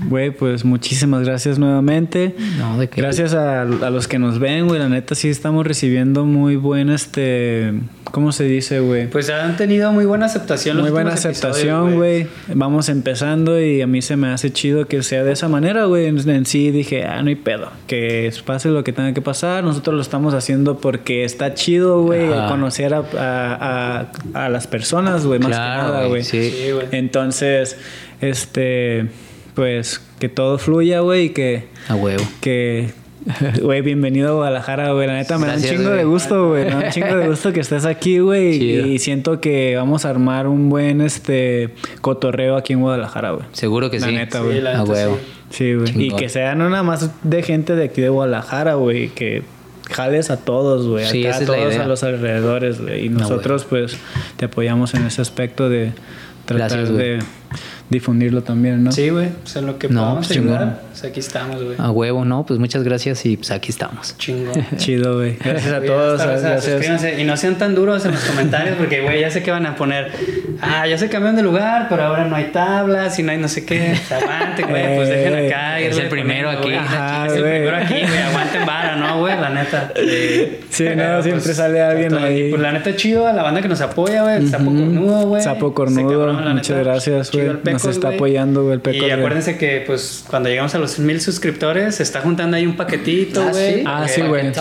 güey, 0.08 0.32
pues 0.32 0.64
muchísimas 0.64 1.24
gracias 1.24 1.60
nuevamente. 1.60 2.36
No, 2.58 2.78
de 2.78 2.90
qué. 2.90 3.02
Gracias 3.02 3.34
a, 3.34 3.64
a 3.64 3.90
los 3.90 4.08
que 4.08 4.20
nos 4.20 4.40
ven, 4.40 4.68
güey. 4.68 4.80
La 4.80 4.90
neta 4.90 5.16
sí 5.16 5.30
estamos 5.30 5.66
recibiendo 5.68 6.26
muy 6.26 6.56
buen, 6.56 6.90
este, 6.90 7.74
¿cómo 8.12 8.32
se 8.32 8.46
dice, 8.46 8.80
güey? 8.80 9.08
Pues 9.10 9.30
han 9.30 9.58
tenido 9.58 9.92
muy 9.92 10.06
buena 10.06 10.26
aceptación 10.26 10.78
los 10.78 10.84
Muy 10.86 10.92
buena 10.92 11.14
aceptación, 11.14 11.96
güey. 11.96 12.28
Vamos 12.54 12.90
empezando 12.90 13.62
y 13.62 13.82
a 13.82 13.88
mí 13.88 14.02
se 14.02 14.16
me 14.16 14.28
hace 14.30 14.52
chido 14.52 14.86
que 14.88 15.04
sea 15.04 15.24
de 15.24 15.34
esa 15.34 15.48
manera, 15.48 15.86
güey. 15.86 16.06
En, 16.06 16.28
en 16.30 16.46
sí 16.46 16.72
dije, 16.72 17.06
ah, 17.06 17.22
no 17.22 17.30
hay 17.30 17.36
pedo. 17.36 17.72
Que 17.88 18.32
pase 18.46 18.70
lo 18.70 18.84
que 18.84 18.94
tenga 18.94 19.14
que 19.14 19.22
pasar. 19.22 19.64
Nosotros 19.64 19.96
lo 19.96 20.02
estamos 20.02 20.34
haciendo 20.34 20.78
porque 20.80 21.24
está 21.24 21.54
chido, 21.54 22.02
güey, 22.04 22.28
conocer 22.48 22.94
a, 22.94 23.00
a, 23.18 24.02
a- 24.34 24.46
a 24.46 24.50
las 24.50 24.68
personas, 24.68 25.26
güey, 25.26 25.40
más 25.40 25.50
Claro, 25.50 25.82
que 25.82 25.88
nada, 25.88 26.00
güey, 26.00 26.10
güey. 26.10 26.24
sí. 26.24 26.50
Sí, 26.52 26.72
güey. 26.72 26.88
Entonces, 26.92 27.78
este, 28.22 29.08
pues 29.54 30.02
que 30.20 30.30
todo 30.30 30.58
fluya, 30.58 31.02
güey, 31.02 31.26
y 31.26 31.30
que, 31.30 31.68
A 31.88 31.96
huevo. 31.96 32.24
que, 32.42 32.90
güey, 33.62 33.82
bienvenido 33.82 34.30
a 34.30 34.34
Guadalajara, 34.36 34.92
güey. 34.94 35.08
La 35.08 35.16
neta 35.16 35.38
me 35.38 35.48
da 35.48 35.56
un 35.56 35.62
chingo 35.62 35.90
de 35.90 36.04
güey. 36.04 36.06
gusto, 36.06 36.50
güey. 36.50 36.66
Me 36.66 36.70
da 36.72 36.78
un 36.78 36.90
chingo 36.92 37.16
de 37.16 37.28
gusto 37.28 37.52
que 37.52 37.60
estés 37.60 37.86
aquí, 37.86 38.20
güey. 38.20 38.94
Y 38.94 39.00
siento 39.00 39.42
que 39.42 39.76
vamos 39.76 40.06
a 40.06 40.10
armar 40.10 40.48
un 40.48 40.70
buen, 40.70 41.02
este, 41.02 41.74
cotorreo 42.02 42.56
aquí 42.56 42.74
en 42.74 42.82
Guadalajara, 42.82 43.32
güey. 43.32 43.46
Seguro 43.52 43.90
que 43.90 44.00
La 44.00 44.08
sí. 44.08 44.14
neta, 44.14 44.40
Sí, 44.40 44.44
güey. 44.46 44.62
la 44.62 44.70
A 44.72 44.78
neta, 44.80 44.92
huevo. 44.92 45.18
sí. 45.18 45.34
Sí, 45.50 45.74
güey. 45.76 46.08
Y 46.08 46.12
que 46.16 46.30
sea 46.30 46.56
no 46.56 46.70
nada 46.70 46.84
más 46.84 47.10
de 47.24 47.42
gente 47.44 47.76
de 47.76 47.86
aquí 47.86 48.02
de 48.02 48.10
Guadalajara, 48.10 48.76
güey. 48.76 49.10
Que 49.10 49.44
jales 49.92 50.30
a 50.30 50.38
todos, 50.38 50.88
güey. 50.88 51.06
Sí, 51.06 51.26
a 51.26 51.40
todos 51.46 51.76
a 51.76 51.86
los 51.86 52.04
alrededores, 52.04 52.82
güey. 52.82 53.06
Y 53.06 53.10
No, 53.10 53.20
nosotros, 53.20 53.66
pues, 53.66 53.98
te 54.38 54.46
apoyamos 54.46 54.94
en 54.94 55.06
ese 55.06 55.22
aspecto 55.22 55.70
de 55.70 55.92
tratar 56.46 56.70
Gracias, 56.80 56.92
güey. 56.92 57.06
de 57.18 57.20
difundirlo 57.90 58.44
también, 58.44 58.84
¿no? 58.84 58.92
Sí, 58.92 59.10
güey. 59.10 59.30
Pues 59.44 59.56
en 59.58 59.66
lo 59.66 59.78
que 59.78 59.88
No, 59.90 60.02
podamos 60.02 60.28
pues, 60.28 60.38
ayudar, 60.38 60.60
chingón. 60.60 60.87
Pues 61.00 61.12
aquí 61.12 61.20
estamos, 61.20 61.64
güey. 61.64 61.76
A 61.78 61.92
huevo, 61.92 62.26
no, 62.26 62.44
pues 62.44 62.60
muchas 62.60 62.84
gracias 62.84 63.24
y 63.26 63.38
pues 63.38 63.52
aquí 63.52 63.70
estamos. 63.70 64.18
Chingón. 64.18 64.66
Chido, 64.78 65.18
güey. 65.18 65.36
Gracias 65.36 65.72
a 65.72 65.82
todos. 65.82 66.22
Gracias. 66.22 66.64
suscríbanse 66.64 67.22
y 67.22 67.24
no 67.24 67.38
sean 67.38 67.56
tan 67.56 67.76
duros 67.76 68.04
en 68.06 68.14
los 68.14 68.24
comentarios 68.24 68.78
porque, 68.78 69.02
güey, 69.02 69.22
ya 69.22 69.30
sé 69.30 69.44
que 69.44 69.52
van 69.52 69.68
a 69.68 69.76
poner, 69.76 70.12
ah, 70.60 70.88
ya 70.88 70.98
se 70.98 71.08
cambiaron 71.08 71.36
de 71.36 71.44
lugar, 71.44 71.86
pero 71.88 72.04
ahora 72.04 72.26
no 72.26 72.36
hay 72.36 72.46
tablas 72.46 73.20
y 73.20 73.24
no 73.24 73.32
hay 73.32 73.38
no 73.38 73.48
sé 73.48 73.64
qué. 73.64 73.96
Se 73.96 74.16
aguanten, 74.16 74.68
güey, 74.70 74.96
pues 74.96 75.10
dejen 75.10 75.46
acá. 75.46 75.80
Es 75.80 75.98
el 75.98 76.10
primero 76.10 76.50
aquí. 76.50 76.74
Ajá, 76.74 77.28
es 77.28 77.34
el 77.34 77.44
primero 77.44 77.78
aquí, 77.78 78.02
güey. 78.02 78.18
Aguanten 78.18 78.66
vara, 78.66 78.96
¿no, 78.96 79.20
güey? 79.20 79.40
La 79.40 79.50
neta. 79.50 79.94
Sí, 80.70 80.86
no, 80.96 81.22
siempre 81.22 81.44
pues, 81.44 81.58
sale 81.58 81.82
alguien 81.82 82.16
ahí. 82.16 82.50
Pues 82.50 82.62
la 82.62 82.72
neta 82.72 82.96
chido 82.96 83.28
a 83.28 83.34
la 83.34 83.44
banda 83.44 83.62
que 83.62 83.68
nos 83.68 83.82
apoya, 83.82 84.24
güey. 84.24 84.38
El 84.38 84.50
Sapo 84.50 84.66
Cornudo, 84.66 85.28
güey. 85.28 85.44
Sapo 85.44 85.74
Cornudo, 85.74 86.28
cabrón, 86.28 86.56
muchas 86.56 86.78
neta, 86.78 86.90
gracias, 86.90 87.32
güey. 87.32 87.50
Nos 87.64 87.86
está 87.86 88.10
apoyando, 88.10 88.64
güey, 88.64 88.80
el 88.84 88.96
Y 88.96 89.12
acuérdense 89.12 89.58
que, 89.58 89.84
pues, 89.86 90.26
cuando 90.28 90.50
llegamos 90.50 90.74
a 90.74 90.80
los 90.80 90.87
mil 91.00 91.20
suscriptores, 91.22 91.96
se 91.96 92.04
está 92.04 92.22
juntando 92.22 92.58
ahí 92.58 92.66
un 92.66 92.76
paquetito, 92.76 93.42
Ah, 93.42 93.50
güey. 93.52 93.74
¿sí? 93.76 93.84
Ah, 93.86 94.08
sí, 94.08 94.22
güey. 94.22 94.52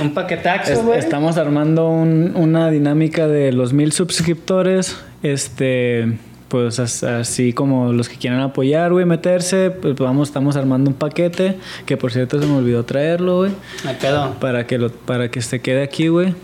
Un 0.00 0.14
paquetaxo, 0.14 0.72
Es- 0.72 0.82
güey. 0.82 0.98
estamos 0.98 1.36
armando 1.36 1.88
un- 1.88 2.32
una 2.36 2.70
dinámica 2.70 3.26
de 3.28 3.52
los 3.52 3.72
mil 3.72 3.92
suscriptores. 3.92 4.96
Este, 5.22 6.18
pues 6.48 6.80
as- 6.80 7.04
así 7.04 7.52
como 7.52 7.92
los 7.92 8.08
que 8.08 8.16
quieran 8.16 8.40
apoyar, 8.40 8.90
güey, 8.90 9.04
meterse, 9.06 9.70
pues 9.70 9.94
vamos, 9.96 10.28
estamos 10.28 10.56
armando 10.56 10.90
un 10.90 10.96
paquete. 10.96 11.56
Que 11.86 11.96
por 11.96 12.10
cierto 12.12 12.40
se 12.40 12.46
me 12.46 12.56
olvidó 12.56 12.84
traerlo, 12.84 13.38
güey. 13.38 13.52
Hay 13.86 13.96
pedo. 14.00 14.34
Para 14.40 14.66
que 14.66 14.78
lo, 14.78 14.90
para 14.90 15.30
que 15.30 15.42
se 15.42 15.60
quede 15.60 15.82
aquí, 15.82 16.08
güey. 16.08 16.34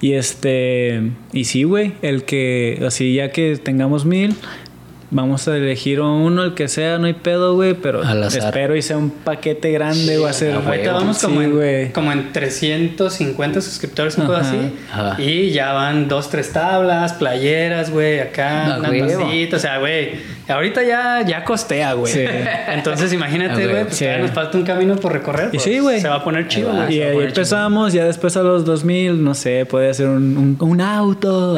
Y 0.00 0.12
este. 0.12 1.10
Y 1.32 1.44
sí, 1.44 1.64
güey. 1.64 1.94
El 2.02 2.24
que. 2.24 2.80
Así 2.86 3.14
ya 3.14 3.32
que 3.32 3.56
tengamos 3.56 4.04
mil. 4.04 4.36
Vamos 5.10 5.48
a 5.48 5.56
elegir 5.56 6.00
uno, 6.02 6.44
el 6.44 6.52
que 6.54 6.68
sea, 6.68 6.98
no 6.98 7.06
hay 7.06 7.14
pedo, 7.14 7.54
güey. 7.54 7.72
Pero 7.74 8.02
espero 8.26 8.76
y 8.76 8.82
sea 8.82 8.98
un 8.98 9.08
paquete 9.10 9.72
grande, 9.72 10.18
va 10.18 10.30
a 10.30 10.32
ser. 10.34 10.54
Ahorita 10.54 10.92
vamos 10.92 11.18
como, 11.18 11.40
Sí, 11.40 11.46
en, 11.46 11.52
güey. 11.54 11.92
como 11.92 12.12
en 12.12 12.30
350 12.32 13.60
suscriptores, 13.62 14.18
un 14.18 14.26
poco 14.26 14.36
así. 14.38 14.58
Ajá. 14.92 15.16
Y 15.20 15.50
ya 15.50 15.72
van 15.72 16.08
dos, 16.08 16.28
tres 16.28 16.52
tablas, 16.52 17.14
playeras, 17.14 17.90
güey, 17.90 18.20
acá, 18.20 18.74
Ah, 18.74 18.78
vasitas, 18.80 19.58
O 19.58 19.62
sea, 19.62 19.78
güey, 19.78 20.10
ahorita 20.48 20.82
ya, 20.82 21.22
ya 21.26 21.44
costea, 21.44 21.92
güey. 21.94 22.12
Sí. 22.12 22.24
Entonces 22.68 23.12
imagínate, 23.12 23.64
Ah, 23.64 23.66
güey, 23.68 23.82
pues 23.84 23.96
Sí. 23.96 24.06
nos 24.20 24.30
falta 24.32 24.58
un 24.58 24.64
camino 24.64 24.96
por 24.96 25.12
recorrer. 25.12 25.48
Y 25.48 25.56
pues, 25.58 25.62
sí, 25.62 25.78
güey. 25.78 26.00
Se 26.00 26.08
va 26.08 26.16
a 26.16 26.24
poner 26.24 26.48
chido, 26.48 26.72
güey. 26.72 26.94
Y 26.94 26.98
se 26.98 27.04
ahí 27.04 27.18
empezamos, 27.22 27.92
ya 27.92 28.04
después 28.04 28.36
a 28.36 28.42
los 28.42 28.64
2000, 28.64 29.22
no 29.22 29.34
sé, 29.34 29.66
puede 29.66 29.92
ser 29.94 30.06
un, 30.08 30.36
un, 30.36 30.56
un 30.60 30.80
auto. 30.80 31.56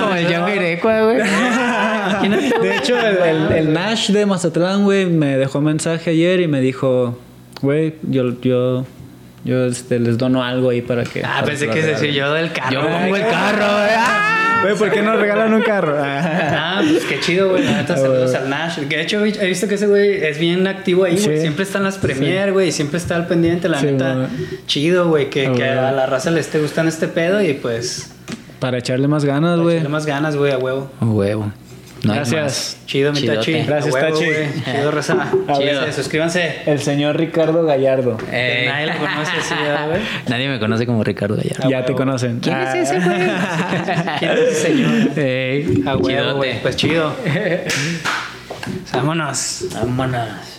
Como 0.00 0.14
el 0.14 0.26
John 0.34 0.48
Irecua, 0.54 1.02
güey. 1.02 1.18
De 1.18 2.76
hecho, 2.76 2.98
el, 2.98 3.16
el- 3.18 3.52
el 3.52 3.72
Nash 3.72 4.10
de 4.10 4.26
Mazatlán, 4.26 4.84
güey, 4.84 5.06
me 5.06 5.36
dejó 5.36 5.60
mensaje 5.60 6.10
ayer 6.10 6.40
y 6.40 6.48
me 6.48 6.60
dijo, 6.60 7.18
güey, 7.62 7.94
yo, 8.02 8.40
yo, 8.40 8.84
yo 9.44 9.66
este, 9.66 9.98
les 10.00 10.18
dono 10.18 10.42
algo 10.42 10.70
ahí 10.70 10.82
para 10.82 11.04
que... 11.04 11.20
Ah, 11.24 11.36
para 11.36 11.46
pensé 11.46 11.66
que 11.68 11.78
es 11.78 11.84
regalen". 11.86 12.00
decir 12.00 12.14
yo 12.14 12.32
del 12.32 12.52
carro. 12.52 12.70
Yo 12.72 12.80
pongo 12.82 13.16
el 13.16 13.22
carro, 13.22 13.56
güey. 13.78 13.90
¡Ah! 13.96 14.34
Güey, 14.62 14.74
¿por 14.76 14.90
qué 14.90 15.02
no 15.02 15.16
regalan 15.16 15.54
un 15.54 15.62
carro? 15.62 15.96
Ah, 16.60 16.82
pues 16.88 17.04
qué 17.04 17.20
chido, 17.20 17.50
güey. 17.50 17.64
La 17.64 17.72
neta, 17.78 17.96
saludos 17.96 18.34
al 18.34 18.48
Nash. 18.50 18.78
Que 18.88 18.96
de 18.96 19.02
hecho, 19.02 19.24
he 19.24 19.46
visto 19.46 19.66
que 19.68 19.74
ese 19.74 19.86
güey 19.86 20.24
es 20.24 20.38
bien 20.38 20.66
activo 20.66 21.04
ahí, 21.04 21.14
güey. 21.14 21.36
Sí. 21.36 21.40
Siempre 21.42 21.62
está 21.64 21.78
en 21.78 21.84
las 21.84 21.98
premier, 21.98 22.52
güey. 22.52 22.72
Siempre 22.72 22.98
está 22.98 23.16
al 23.16 23.26
pendiente, 23.26 23.68
la 23.68 23.80
Sí, 23.80 23.86
neta. 23.86 24.28
Chido, 24.66 25.08
güey. 25.08 25.30
Que, 25.30 25.46
Ah, 25.48 25.52
que 25.54 25.64
a 25.64 25.92
la 25.92 26.06
raza 26.06 26.30
le 26.30 26.40
esté 26.40 26.58
gustando 26.60 26.88
este 26.90 27.08
pedo 27.08 27.40
y 27.42 27.54
pues. 27.54 28.10
para 28.60 28.78
echarle 28.78 29.08
más 29.08 29.24
ganas, 29.24 29.52
para 29.52 29.62
güey. 29.62 29.76
echarle 29.76 29.88
más 29.90 30.06
ganas, 30.06 30.36
güey, 30.36 30.52
a 30.52 30.58
huevo. 30.58 30.90
A 31.00 31.04
huevo. 31.06 31.52
No 32.04 32.14
Gracias. 32.14 32.76
Chido, 32.86 33.12
mi 33.12 33.20
Chidote. 33.20 33.38
Tachi. 33.38 33.52
Gracias, 33.66 33.92
huevo, 33.94 34.18
Tachi. 34.18 34.30
Chido, 34.64 34.90
raza. 34.92 35.14
A. 35.48 35.52
Chido. 35.58 35.92
Suscríbanse. 35.92 36.62
El 36.66 36.80
señor 36.80 37.16
Ricardo 37.16 37.64
Gallardo. 37.64 38.16
Ey. 38.32 38.66
Nadie 38.68 38.86
lo 38.86 38.96
conoce 38.98 39.32
así, 39.38 39.54
¿verdad, 39.60 39.88
güey. 39.90 40.00
Nadie 40.28 40.48
me 40.48 40.58
conoce 40.60 40.86
como 40.86 41.02
Ricardo 41.02 41.36
Gallardo. 41.36 41.68
Ya 41.68 41.84
te 41.84 41.94
conocen. 41.94 42.38
¿Quién 42.40 42.54
Ah. 42.54 42.72
es 42.76 42.90
ese, 42.90 43.00
güey? 43.00 43.18
¿Quién 44.20 44.30
es 44.30 44.38
ese 44.38 44.54
señor? 44.54 45.18
Ey, 45.18 45.82
A 45.86 45.96
huevo, 45.96 46.34
güey. 46.36 46.62
Pues 46.62 46.76
chido. 46.76 47.14
Vámonos. 48.92 49.64
Vámonos. 49.74 50.57